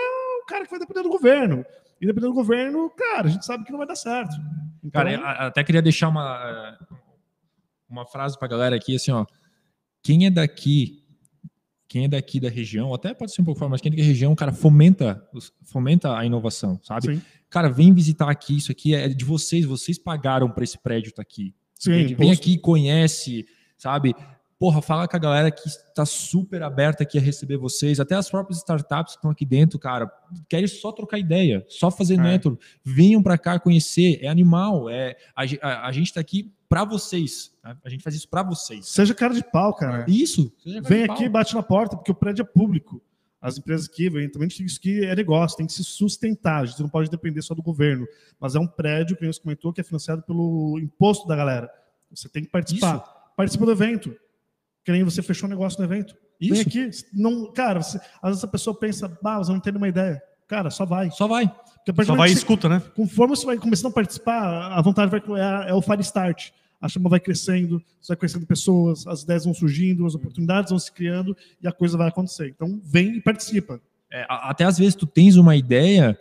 o 0.43 0.47
cara 0.47 0.65
que 0.65 0.71
vai 0.71 0.81
depender 0.81 1.03
do 1.03 1.11
governo. 1.11 1.65
E 2.01 2.07
dependendo 2.07 2.33
do 2.33 2.37
governo, 2.37 2.91
cara, 2.91 3.29
a 3.29 3.31
gente 3.31 3.45
sabe 3.45 3.65
que 3.65 3.71
não 3.71 3.79
vai 3.79 3.87
dar 3.87 3.97
certo. 3.97 4.35
Então... 4.83 5.05
Cara, 5.05 5.47
até 5.47 5.63
queria 5.63 5.83
deixar 5.83 6.09
uma, 6.09 6.79
uma 7.89 8.07
frase 8.07 8.39
para 8.39 8.47
a 8.47 8.51
galera 8.51 8.77
aqui, 8.77 8.97
assim, 8.97 9.11
ó. 9.11 9.27
Quem 10.03 10.25
é 10.25 10.31
daqui, 10.31 11.00
quem 11.91 12.05
é 12.05 12.09
daqui 12.09 12.39
da 12.39 12.49
região, 12.49 12.95
até 12.95 13.13
pode 13.13 13.35
ser 13.35 13.43
um 13.43 13.45
pouco 13.45 13.59
fora, 13.59 13.69
mas 13.69 13.81
quem 13.81 13.93
é 13.93 13.97
da 13.97 14.03
região, 14.03 14.33
cara, 14.37 14.53
fomenta, 14.53 15.21
fomenta 15.65 16.17
a 16.17 16.25
inovação, 16.25 16.79
sabe? 16.85 17.17
Sim. 17.17 17.23
Cara, 17.51 17.69
vem 17.69 17.93
visitar 17.93 18.31
aqui, 18.31 18.57
isso 18.59 18.71
aqui 18.71 18.95
é 18.95 19.09
de 19.09 19.25
vocês, 19.25 19.65
vocês 19.65 19.99
pagaram 19.99 20.49
para 20.49 20.63
esse 20.63 20.79
prédio 20.79 21.09
estar 21.09 21.17
tá 21.17 21.29
aqui. 21.29 21.53
Sim, 21.75 22.15
vem 22.15 22.31
aqui, 22.31 22.57
conhece, 22.59 23.45
sabe? 23.77 24.15
porra, 24.57 24.83
fala 24.83 25.09
com 25.09 25.17
a 25.17 25.19
galera 25.19 25.51
que 25.51 25.67
está 25.67 26.05
super 26.05 26.63
aberta 26.63 27.03
aqui 27.03 27.17
a 27.17 27.21
receber 27.21 27.57
vocês, 27.57 27.99
até 27.99 28.15
as 28.15 28.29
próprias 28.29 28.59
startups 28.59 29.15
que 29.15 29.19
estão 29.19 29.31
aqui 29.31 29.47
dentro, 29.47 29.79
cara, 29.79 30.09
querem 30.51 30.67
só 30.67 30.93
trocar 30.93 31.19
ideia, 31.19 31.65
só 31.67 31.91
fazer 31.91 32.15
é. 32.15 32.19
network, 32.19 32.63
venham 32.85 33.23
para 33.23 33.39
cá 33.39 33.59
conhecer, 33.59 34.19
é 34.23 34.29
animal, 34.29 34.91
é 34.91 35.17
a, 35.35 35.45
a, 35.63 35.87
a 35.89 35.93
gente 35.93 36.09
está 36.09 36.21
aqui 36.21 36.53
para 36.71 36.85
vocês, 36.85 37.53
tá? 37.61 37.77
a 37.85 37.89
gente 37.89 38.05
faz 38.05 38.15
isso 38.15 38.29
para 38.29 38.45
vocês. 38.45 38.89
Seja 38.89 39.13
cara 39.13 39.35
de 39.35 39.43
pau, 39.43 39.75
cara. 39.75 40.07
Isso. 40.09 40.53
Vem 40.85 41.03
aqui, 41.03 41.29
bate 41.29 41.53
na 41.53 41.65
porta, 41.65 41.97
porque 41.97 42.13
o 42.13 42.15
prédio 42.15 42.43
é 42.43 42.45
público. 42.45 43.03
As 43.43 43.59
empresas 43.59 43.89
que 43.89 44.09
vêm 44.09 44.31
também 44.31 44.47
isso 44.49 44.81
que 44.81 45.05
é 45.05 45.17
negócio, 45.17 45.57
tem 45.57 45.67
que 45.67 45.73
se 45.73 45.83
sustentar, 45.83 46.63
a 46.63 46.67
gente 46.67 46.81
não 46.81 46.89
pode 46.89 47.11
depender 47.11 47.43
só 47.43 47.55
do 47.55 47.63
governo, 47.63 48.07
mas 48.39 48.55
é 48.55 48.61
um 48.61 48.69
prédio, 48.69 49.17
que 49.17 49.27
você 49.27 49.41
comentou, 49.41 49.73
que 49.73 49.81
é 49.81 49.85
financiado 49.85 50.23
pelo 50.23 50.79
imposto 50.79 51.27
da 51.27 51.35
galera. 51.35 51.69
Você 52.15 52.29
tem 52.29 52.45
que 52.45 52.51
participar. 52.51 52.97
Isso. 52.97 53.35
Participa 53.37 53.67
do 53.67 53.73
evento 53.73 54.15
que 54.85 54.93
nem 54.93 55.03
você 55.03 55.23
fechou 55.23 55.49
um 55.49 55.51
negócio 55.51 55.81
no 55.81 55.87
evento. 55.87 56.15
Isso. 56.41 56.53
Vem 56.53 56.63
aqui. 56.63 56.91
Não, 57.13 57.51
cara, 57.53 57.83
você, 57.83 57.99
às 58.23 58.31
vezes 58.31 58.45
a 58.45 58.49
pessoa 58.49 58.79
pensa, 58.79 59.09
bah, 59.21 59.39
você 59.39 59.51
não 59.51 59.61
tem 59.61 59.73
nenhuma 59.73 59.89
ideia. 59.89 60.23
Cara, 60.47 60.71
só 60.71 60.85
vai. 60.85 61.11
Só 61.11 61.27
vai. 61.27 61.53
Só 62.05 62.15
vai 62.15 62.29
e 62.29 62.33
escuta, 62.33 62.69
né? 62.69 62.83
Conforme 62.95 63.37
você 63.37 63.47
vai 63.47 63.57
começando 63.57 63.91
a 63.91 63.95
participar, 63.95 64.73
a 64.73 64.83
vontade 64.83 65.11
vai 65.11 65.23
é, 65.41 65.71
é 65.71 65.75
o 65.75 65.81
fire 65.81 66.01
start. 66.03 66.51
A 66.81 66.89
chama 66.89 67.11
vai 67.11 67.21
crescendo, 67.21 67.83
vai 68.09 68.17
conhecendo 68.17 68.47
pessoas, 68.47 69.07
as 69.07 69.23
ideias 69.23 69.45
vão 69.45 69.53
surgindo, 69.53 70.07
as 70.07 70.15
oportunidades 70.15 70.71
vão 70.71 70.79
se 70.79 70.91
criando 70.91 71.37
e 71.61 71.69
a 71.69 71.73
coisa 71.73 71.99
vai 71.99 72.09
acontecer. 72.09 72.49
Então, 72.49 72.81
vem 72.83 73.17
e 73.17 73.21
participa. 73.21 73.81
É, 74.11 74.27
até 74.29 74.65
às 74.65 74.79
vezes 74.79 74.95
tu 74.95 75.07
tens 75.07 75.37
uma 75.37 75.55
ideia 75.55 76.19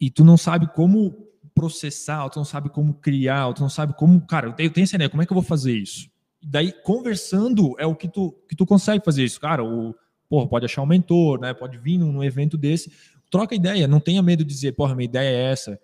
e 0.00 0.10
tu 0.10 0.24
não 0.24 0.36
sabe 0.36 0.66
como 0.72 1.26
processar, 1.54 2.28
tu 2.30 2.38
não 2.38 2.44
sabe 2.44 2.68
como 2.68 2.94
criar, 2.94 3.52
tu 3.54 3.62
não 3.62 3.68
sabe 3.68 3.94
como, 3.94 4.20
cara, 4.20 4.48
eu 4.48 4.52
tenho, 4.52 4.68
eu 4.68 4.72
tenho 4.72 4.84
essa 4.84 4.96
ideia, 4.96 5.10
como 5.10 5.22
é 5.22 5.26
que 5.26 5.32
eu 5.32 5.36
vou 5.36 5.42
fazer 5.42 5.76
isso? 5.76 6.08
daí 6.46 6.72
conversando 6.72 7.74
é 7.78 7.86
o 7.86 7.94
que 7.94 8.08
tu, 8.08 8.32
que 8.48 8.54
tu 8.54 8.64
consegue 8.64 9.04
fazer 9.04 9.24
isso. 9.24 9.40
Cara, 9.40 9.64
o, 9.64 9.94
porra, 10.28 10.48
pode 10.48 10.64
achar 10.64 10.82
um 10.82 10.86
mentor, 10.86 11.40
né? 11.40 11.52
Pode 11.52 11.76
vir 11.76 11.98
num, 11.98 12.12
num 12.12 12.24
evento 12.24 12.56
desse, 12.56 12.92
troca 13.30 13.54
ideia, 13.54 13.88
não 13.88 13.98
tenha 13.98 14.22
medo 14.22 14.44
de 14.44 14.54
dizer, 14.54 14.72
porra, 14.72 14.94
minha 14.94 15.06
ideia 15.06 15.28
é 15.28 15.50
essa. 15.50 15.80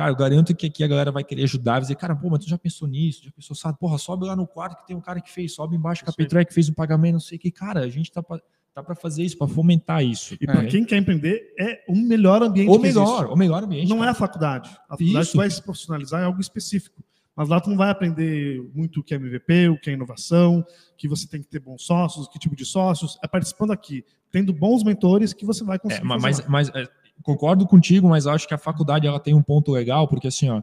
Cara, 0.00 0.12
eu 0.12 0.16
garanto 0.16 0.56
que 0.56 0.66
aqui 0.66 0.82
a 0.82 0.88
galera 0.88 1.12
vai 1.12 1.22
querer 1.22 1.42
ajudar, 1.42 1.72
vai 1.72 1.82
dizer, 1.82 1.94
cara, 1.94 2.16
pô, 2.16 2.30
mas 2.30 2.38
tu 2.38 2.48
já 2.48 2.56
pensou 2.56 2.88
nisso, 2.88 3.22
já 3.22 3.30
pensou, 3.30 3.54
sabe? 3.54 3.78
Porra, 3.78 3.98
sobe 3.98 4.24
lá 4.24 4.34
no 4.34 4.46
quarto 4.46 4.80
que 4.80 4.86
tem 4.86 4.96
um 4.96 5.00
cara 5.00 5.20
que 5.20 5.30
fez, 5.30 5.52
sobe 5.52 5.76
embaixo 5.76 6.02
que 6.02 6.08
a 6.08 6.12
Petrec 6.14 6.48
que 6.48 6.54
fez 6.54 6.70
um 6.70 6.72
pagamento, 6.72 7.12
não 7.12 7.20
sei 7.20 7.36
o 7.36 7.38
que. 7.38 7.50
Cara, 7.50 7.80
a 7.80 7.88
gente 7.90 8.10
tá 8.10 8.22
pra, 8.22 8.40
tá 8.72 8.82
para 8.82 8.94
fazer 8.94 9.24
isso, 9.24 9.36
para 9.36 9.46
fomentar 9.46 10.02
isso. 10.02 10.38
E 10.40 10.46
para 10.46 10.64
é. 10.64 10.66
quem 10.68 10.86
quer 10.86 10.96
empreender, 10.96 11.52
é 11.60 11.84
o 11.86 11.94
melhor 11.94 12.42
ambiente 12.42 12.70
o 12.70 12.78
melhor, 12.78 13.26
O 13.26 13.36
melhor 13.36 13.62
ambiente. 13.62 13.90
Não 13.90 13.98
cara. 13.98 14.08
é 14.08 14.12
a 14.12 14.14
faculdade. 14.14 14.70
A 14.88 14.96
faculdade 14.96 15.26
isso. 15.26 15.36
vai 15.36 15.50
se 15.50 15.62
profissionalizar 15.62 16.22
em 16.22 16.24
algo 16.24 16.40
específico. 16.40 17.04
Mas 17.36 17.50
lá 17.50 17.60
tu 17.60 17.68
não 17.68 17.76
vai 17.76 17.90
aprender 17.90 18.62
muito 18.74 19.00
o 19.00 19.02
que 19.02 19.12
é 19.12 19.18
MVP, 19.18 19.68
o 19.68 19.78
que 19.78 19.90
é 19.90 19.92
inovação, 19.92 20.64
que 20.96 21.08
você 21.08 21.28
tem 21.28 21.42
que 21.42 21.48
ter 21.48 21.60
bons 21.60 21.82
sócios, 21.82 22.26
que 22.28 22.38
tipo 22.38 22.56
de 22.56 22.64
sócios. 22.64 23.18
É 23.22 23.28
participando 23.28 23.70
aqui, 23.70 24.02
tendo 24.30 24.52
bons 24.52 24.82
mentores 24.82 25.32
que 25.34 25.44
você 25.44 25.62
vai 25.62 25.78
conseguir. 25.78 26.02
É, 26.02 26.04
mas, 26.04 26.46
mas 26.46 26.68
é, 26.70 26.88
concordo 27.22 27.66
contigo, 27.66 28.08
mas 28.08 28.26
acho 28.26 28.46
que 28.46 28.54
a 28.54 28.58
faculdade 28.58 29.06
ela 29.06 29.20
tem 29.20 29.34
um 29.34 29.42
ponto 29.42 29.72
legal, 29.72 30.08
porque 30.08 30.28
assim, 30.28 30.48
ó, 30.48 30.62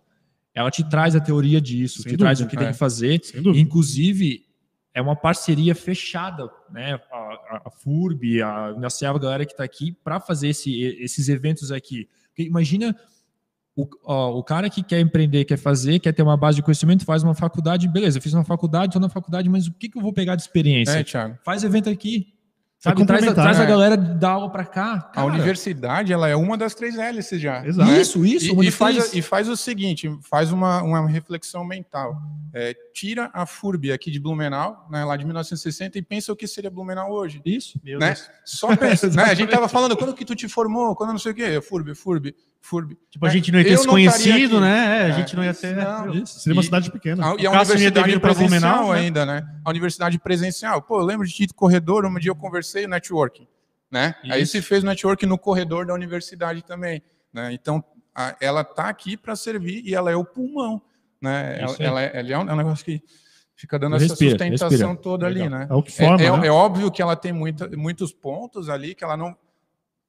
ela 0.54 0.72
te 0.72 0.84
traz 0.84 1.16
a 1.16 1.20
teoria 1.20 1.62
disso, 1.62 2.02
Sem 2.02 2.04
te 2.04 2.18
dúvida, 2.18 2.26
traz 2.26 2.42
o 2.42 2.48
que 2.48 2.56
é. 2.56 2.60
tem 2.60 2.68
que 2.72 2.78
fazer. 2.78 3.22
Inclusive, 3.56 4.46
é 4.94 5.02
uma 5.02 5.16
parceria 5.16 5.76
fechada, 5.76 6.50
né? 6.72 7.00
A, 7.12 7.16
a, 7.16 7.62
a 7.66 7.70
FURB, 7.70 8.42
a 8.42 8.74
Unicef, 8.76 9.16
a 9.16 9.20
galera 9.20 9.46
que 9.46 9.52
está 9.52 9.64
aqui 9.64 9.92
para 10.04 10.20
fazer 10.20 10.50
esse, 10.50 10.82
esses 11.00 11.30
eventos 11.30 11.72
aqui. 11.72 12.10
Porque 12.30 12.44
imagina 12.44 12.96
o, 13.76 13.88
ó, 14.04 14.40
o 14.40 14.44
cara 14.44 14.68
que 14.72 14.82
quer 14.82 15.00
empreender, 15.00 15.46
quer 15.46 15.58
fazer, 15.58 16.00
quer 16.00 16.12
ter 16.12 16.24
uma 16.24 16.36
base 16.36 16.56
de 16.56 16.64
conhecimento, 16.64 17.06
faz 17.06 17.22
uma 17.22 17.36
faculdade, 17.36 17.88
beleza, 17.88 18.18
eu 18.18 18.22
fiz 18.24 18.34
uma 18.34 18.44
faculdade, 18.44 18.88
estou 18.88 19.00
na 19.00 19.08
faculdade, 19.08 19.48
mas 19.48 19.68
o 19.68 19.74
que, 19.74 19.88
que 19.88 20.00
eu 20.00 20.02
vou 20.02 20.12
pegar 20.12 20.36
de 20.36 20.42
experiência? 20.42 21.00
É, 21.00 21.04
Thiago. 21.04 21.38
Faz 21.46 21.64
evento 21.64 21.88
aqui, 21.88 22.34
Sabe, 22.80 23.04
traz, 23.08 23.26
traz 23.34 23.58
a 23.58 23.64
né? 23.64 23.66
galera 23.66 23.98
da 23.98 24.30
aula 24.30 24.52
para 24.52 24.64
cá. 24.64 25.02
Cara. 25.02 25.22
A 25.22 25.26
universidade 25.26 26.14
ela 26.14 26.28
é 26.28 26.36
uma 26.36 26.56
das 26.56 26.76
três 26.76 26.96
hélices 26.96 27.42
já. 27.42 27.66
Exato. 27.66 27.92
Isso, 27.92 28.24
isso. 28.24 28.64
E, 28.64 28.68
e 28.68 28.72
faz, 28.72 29.14
e 29.16 29.22
faz 29.24 29.50
o 29.50 29.58
seguinte, 29.58 30.08
faz 30.22 30.52
uma, 30.52 30.84
uma 30.84 31.08
reflexão 31.08 31.66
mental. 31.66 32.22
É, 32.54 32.76
tira 32.94 33.32
a 33.34 33.48
FURB 33.48 33.92
aqui 33.92 34.12
de 34.12 34.20
Blumenau, 34.20 34.88
né, 34.92 35.04
lá 35.04 35.18
de 35.18 35.26
1960, 35.26 35.98
e 35.98 36.02
pensa 36.04 36.32
o 36.32 36.36
que 36.36 36.48
seria 36.48 36.70
Blumenau 36.70 37.12
hoje. 37.12 37.42
Isso. 37.44 37.80
né? 37.84 38.16
Só 38.46 38.76
pensa. 38.76 39.10
né? 39.10 39.24
A 39.24 39.34
gente 39.34 39.50
tava 39.52 39.68
falando, 39.68 39.98
quando 39.98 40.14
que 40.14 40.24
tu 40.24 40.36
te 40.36 40.48
formou? 40.48 40.96
Quando 40.96 41.12
não 41.12 41.20
sei 41.20 41.32
o 41.32 41.36
quê? 41.36 41.60
FURB, 41.60 41.96
FURB, 41.96 42.36
FURB. 42.62 42.98
Tipo, 43.10 43.26
a 43.26 43.30
gente 43.30 43.52
não 43.52 43.60
ia 43.60 43.66
ter 43.66 43.78
se 43.78 43.88
conhecido, 43.88 44.60
né? 44.60 45.04
É, 45.04 45.06
a 45.06 45.12
gente 45.12 45.36
não 45.36 45.44
ia 45.44 45.54
ter... 45.54 45.76
Não. 45.76 46.14
Isso. 46.14 46.40
Seria 46.40 46.56
uma 46.56 46.64
cidade 46.64 46.92
pequena. 46.92 47.34
A, 47.34 47.36
e 47.40 47.46
a 47.46 47.52
universidade 47.52 48.20
presencial 48.20 48.94
né? 48.94 49.00
ainda, 49.00 49.26
né? 49.26 49.48
A 49.64 49.70
universidade 49.70 50.20
presencial. 50.20 50.82
Pô, 50.82 51.00
eu 51.00 51.06
lembro 51.06 51.28
de 51.28 51.44
ir 51.44 51.48
corredor, 51.54 52.06
um 52.06 52.14
dia 52.20 52.32
eu 52.32 52.36
conversei, 52.36 52.86
o 52.86 52.90
networking 52.90 53.48
né? 53.92 54.16
Aí 54.30 54.46
se 54.46 54.62
fez 54.62 54.84
network 54.84 55.26
no 55.26 55.38
corredor 55.38 55.86
da 55.86 55.94
universidade 55.94 56.64
também, 56.64 57.02
né? 57.32 57.54
Então 57.54 57.84
a, 58.14 58.36
ela 58.42 58.62
está 58.62 58.90
aqui 58.90 59.16
para 59.16 59.36
servir 59.36 59.82
e 59.86 59.96
ela 59.96 60.12
é 60.12 60.16
o 60.16 60.26
pulmão, 60.26 60.82
né? 61.22 61.58
Ela, 61.60 61.76
ela, 61.80 62.02
é, 62.02 62.12
ela, 62.14 62.32
é, 62.32 62.38
um, 62.38 62.50
é 62.50 62.54
um 62.54 62.58
negócio 62.58 62.84
que 62.84 63.02
fica 63.56 63.80
dando 63.80 63.98
respira, 63.98 64.14
essa 64.14 64.30
sustentação 64.32 64.70
respira. 64.70 64.96
toda 64.96 65.28
Legal. 65.28 65.48
ali, 65.48 65.56
né? 65.56 65.68
É, 65.70 65.74
o 65.74 65.82
que 65.82 65.92
forma, 65.92 66.22
é, 66.22 66.38
né? 66.38 66.48
é, 66.48 66.52
óbvio 66.52 66.92
que 66.92 67.02
ela 67.02 67.16
tem 67.16 67.32
muita, 67.32 67.70
muitos 67.76 68.14
pontos 68.14 68.70
ali 68.70 68.94
que 68.94 69.04
ela 69.04 69.16
não 69.16 69.36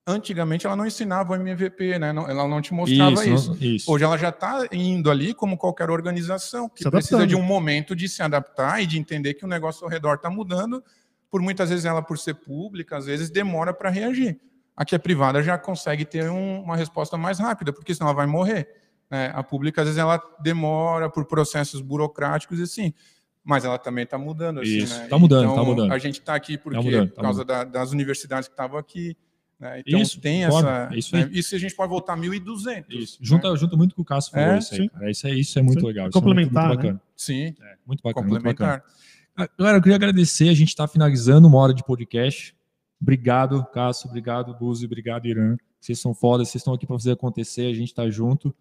antigamente 0.09 0.67
ela 0.67 0.75
não 0.75 0.87
ensinava 0.87 1.33
o 1.33 1.37
MVP, 1.37 1.99
né? 1.99 2.13
Não, 2.13 2.29
ela 2.29 2.49
não 2.49 2.63
te 2.63 2.73
mostrava 2.73 3.25
isso. 3.27 3.53
isso. 3.53 3.65
isso. 3.65 3.93
Hoje 3.93 4.05
ela 4.05 4.17
já 4.17 4.31
está 4.31 4.67
indo 4.73 5.11
ali 5.11 5.35
como 5.35 5.57
qualquer 5.57 5.91
organização 5.91 6.69
que 6.69 6.89
precisa 6.91 7.27
de 7.27 7.37
um 7.37 7.43
momento 7.43 7.95
de 7.95 8.09
se 8.09 8.23
adaptar 8.23 8.83
e 8.83 8.87
de 8.87 8.99
entender 8.99 9.35
que 9.35 9.45
o 9.45 9.49
negócio 9.49 9.85
ao 9.85 9.91
redor 9.91 10.15
está 10.15 10.31
mudando 10.31 10.83
por 11.31 11.43
muitas 11.43 11.69
vezes 11.69 11.85
ela, 11.85 12.03
por 12.03 12.19
ser 12.19 12.35
pública, 12.35 12.97
às 12.97 13.05
vezes 13.07 13.29
demora 13.31 13.73
para 13.75 13.91
reagir. 13.91 14.41
Aqui 14.75 14.95
a 14.95 14.99
privada 14.99 15.43
já 15.43 15.59
consegue 15.59 16.05
ter 16.05 16.31
um, 16.31 16.63
uma 16.63 16.77
resposta 16.77 17.19
mais 17.19 17.39
rápida, 17.39 17.73
porque 17.73 17.95
senão 17.95 18.09
ela 18.09 18.17
vai 18.17 18.27
morrer. 18.27 18.69
Né? 19.11 19.31
A 19.35 19.43
pública, 19.43 19.83
às 19.83 19.89
vezes, 19.89 19.99
ela 19.99 20.23
demora 20.41 21.11
por 21.11 21.27
processos 21.27 21.81
burocráticos 21.81 22.59
e 22.61 22.63
assim, 22.63 22.95
mas 23.45 23.65
ela 23.65 23.79
também 23.79 24.05
está 24.05 24.17
mudando. 24.17 24.61
Assim, 24.61 24.79
Isso, 24.79 24.93
está 24.93 25.03
né? 25.03 25.09
Tá 25.09 25.19
mudando, 25.19 25.49
está 25.49 25.53
então, 25.53 25.65
mudando. 25.65 25.93
A 25.93 25.99
gente 25.99 26.21
está 26.21 26.35
aqui 26.35 26.57
porque, 26.57 26.79
tá 26.79 26.83
mudando, 26.83 27.09
tá 27.09 27.15
por 27.15 27.23
causa 27.23 27.45
da, 27.45 27.65
das 27.65 27.93
universidades 27.93 28.49
que 28.49 28.53
estavam 28.53 28.79
aqui, 28.79 29.17
né? 29.59 29.81
Então 29.81 30.01
isso, 30.01 30.21
tem 30.21 30.45
essa. 30.45 30.89
Isso, 30.95 31.17
né? 31.17 31.29
isso 31.33 31.55
a 31.55 31.59
gente 31.59 31.75
pode 31.75 31.91
voltar 31.91 32.17
1.200. 32.17 32.85
Isso. 32.89 33.19
Né? 33.21 33.27
Junta, 33.27 33.57
junta 33.57 33.77
muito 33.77 33.95
com 33.95 34.03
o 34.03 34.05
Cássio 34.05 34.33
falou 34.33 34.55
é, 34.55 34.59
isso 34.59 34.75
aí, 34.75 34.89
cara. 34.89 35.11
Isso 35.11 35.27
é, 35.27 35.31
isso 35.33 35.59
é 35.59 35.63
muito 35.63 35.81
sim. 35.81 35.87
legal. 35.87 36.11
Complementar. 36.11 36.65
Isso 36.65 36.65
é 36.65 36.69
muito, 36.69 36.83
muito 36.85 36.95
né? 36.95 37.01
Sim. 37.17 37.55
É, 37.61 37.77
muito 37.87 38.03
bacana. 38.03 38.27
Complementar. 38.27 38.69
Muito 38.69 38.83
bacana. 39.39 39.51
Galera, 39.59 39.79
eu 39.79 39.83
queria 39.83 39.97
agradecer. 39.97 40.49
A 40.49 40.55
gente 40.55 40.69
está 40.69 40.87
finalizando 40.87 41.49
uma 41.49 41.59
hora 41.59 41.75
de 41.75 41.83
podcast. 41.85 42.55
Obrigado, 43.01 43.65
Cássio. 43.73 44.09
Obrigado, 44.09 44.55
Buzi. 44.55 44.87
Obrigado, 44.87 45.27
Irã. 45.27 45.57
Vocês 45.81 46.01
são 46.01 46.13
foda, 46.13 46.45
vocês 46.45 46.57
estão 46.57 46.75
aqui 46.75 46.87
para 46.87 46.97
fazer 46.97 47.13
acontecer. 47.13 47.67
A 47.67 47.75
gente 47.75 47.89
está 47.89 48.09
junto. 48.11 48.55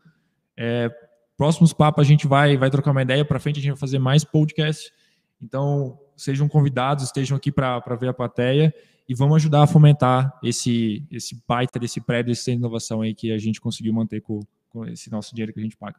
É, 0.56 0.89
próximos 1.36 1.74
papos 1.74 2.02
a 2.02 2.08
gente 2.08 2.28
vai, 2.28 2.58
vai 2.58 2.70
trocar 2.70 2.91
uma 2.91 3.02
ideia. 3.02 3.24
Para 3.26 3.39
frente 3.39 3.60
a 3.60 3.62
gente 3.62 3.72
vai 3.72 3.80
fazer 3.80 4.00
mais 4.00 4.24
podcast. 4.24 4.91
Então, 5.41 6.00
sejam 6.16 6.48
convidados, 6.48 7.04
estejam 7.06 7.38
aqui 7.38 7.52
para 7.52 7.80
ver 8.00 8.10
a 8.10 8.14
plateia 8.14 8.74
e 9.08 9.16
vamos 9.16 9.38
ajudar 9.38 9.64
a 9.64 9.68
fomentar 9.68 10.38
esse, 10.43 11.05
esse 11.12 11.41
baita 11.47 11.80
desse 11.80 12.01
prédio, 12.01 12.32
esse 12.32 12.43
centro 12.43 12.60
de 12.60 12.66
inovação 12.66 13.01
aí 13.01 13.14
que 13.14 13.32
a 13.32 13.38
gente 13.38 13.62
conseguiu 13.62 13.93
manter 13.93 14.22
com, 14.22 14.41
com 14.70 14.86
esse 14.86 15.10
nosso 15.12 15.34
dinheiro 15.34 15.53
que 15.53 15.60
a 15.60 15.64
gente 15.64 15.78
paga. 15.78 15.95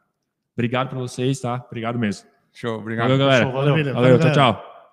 Obrigado 0.55 0.91
para 0.91 0.99
vocês, 0.99 1.41
tá? 1.41 1.65
Obrigado 1.67 1.99
mesmo. 1.99 2.29
Show, 2.53 2.79
obrigado. 2.79 3.09
Valeu, 3.09 3.19
galera. 3.19 3.45
Show, 3.45 3.53
valeu, 3.53 3.71
valeu, 3.73 3.95
valeu, 3.95 4.19
valeu 4.19 4.19
tchau, 4.19 4.33
tchau. 4.33 4.68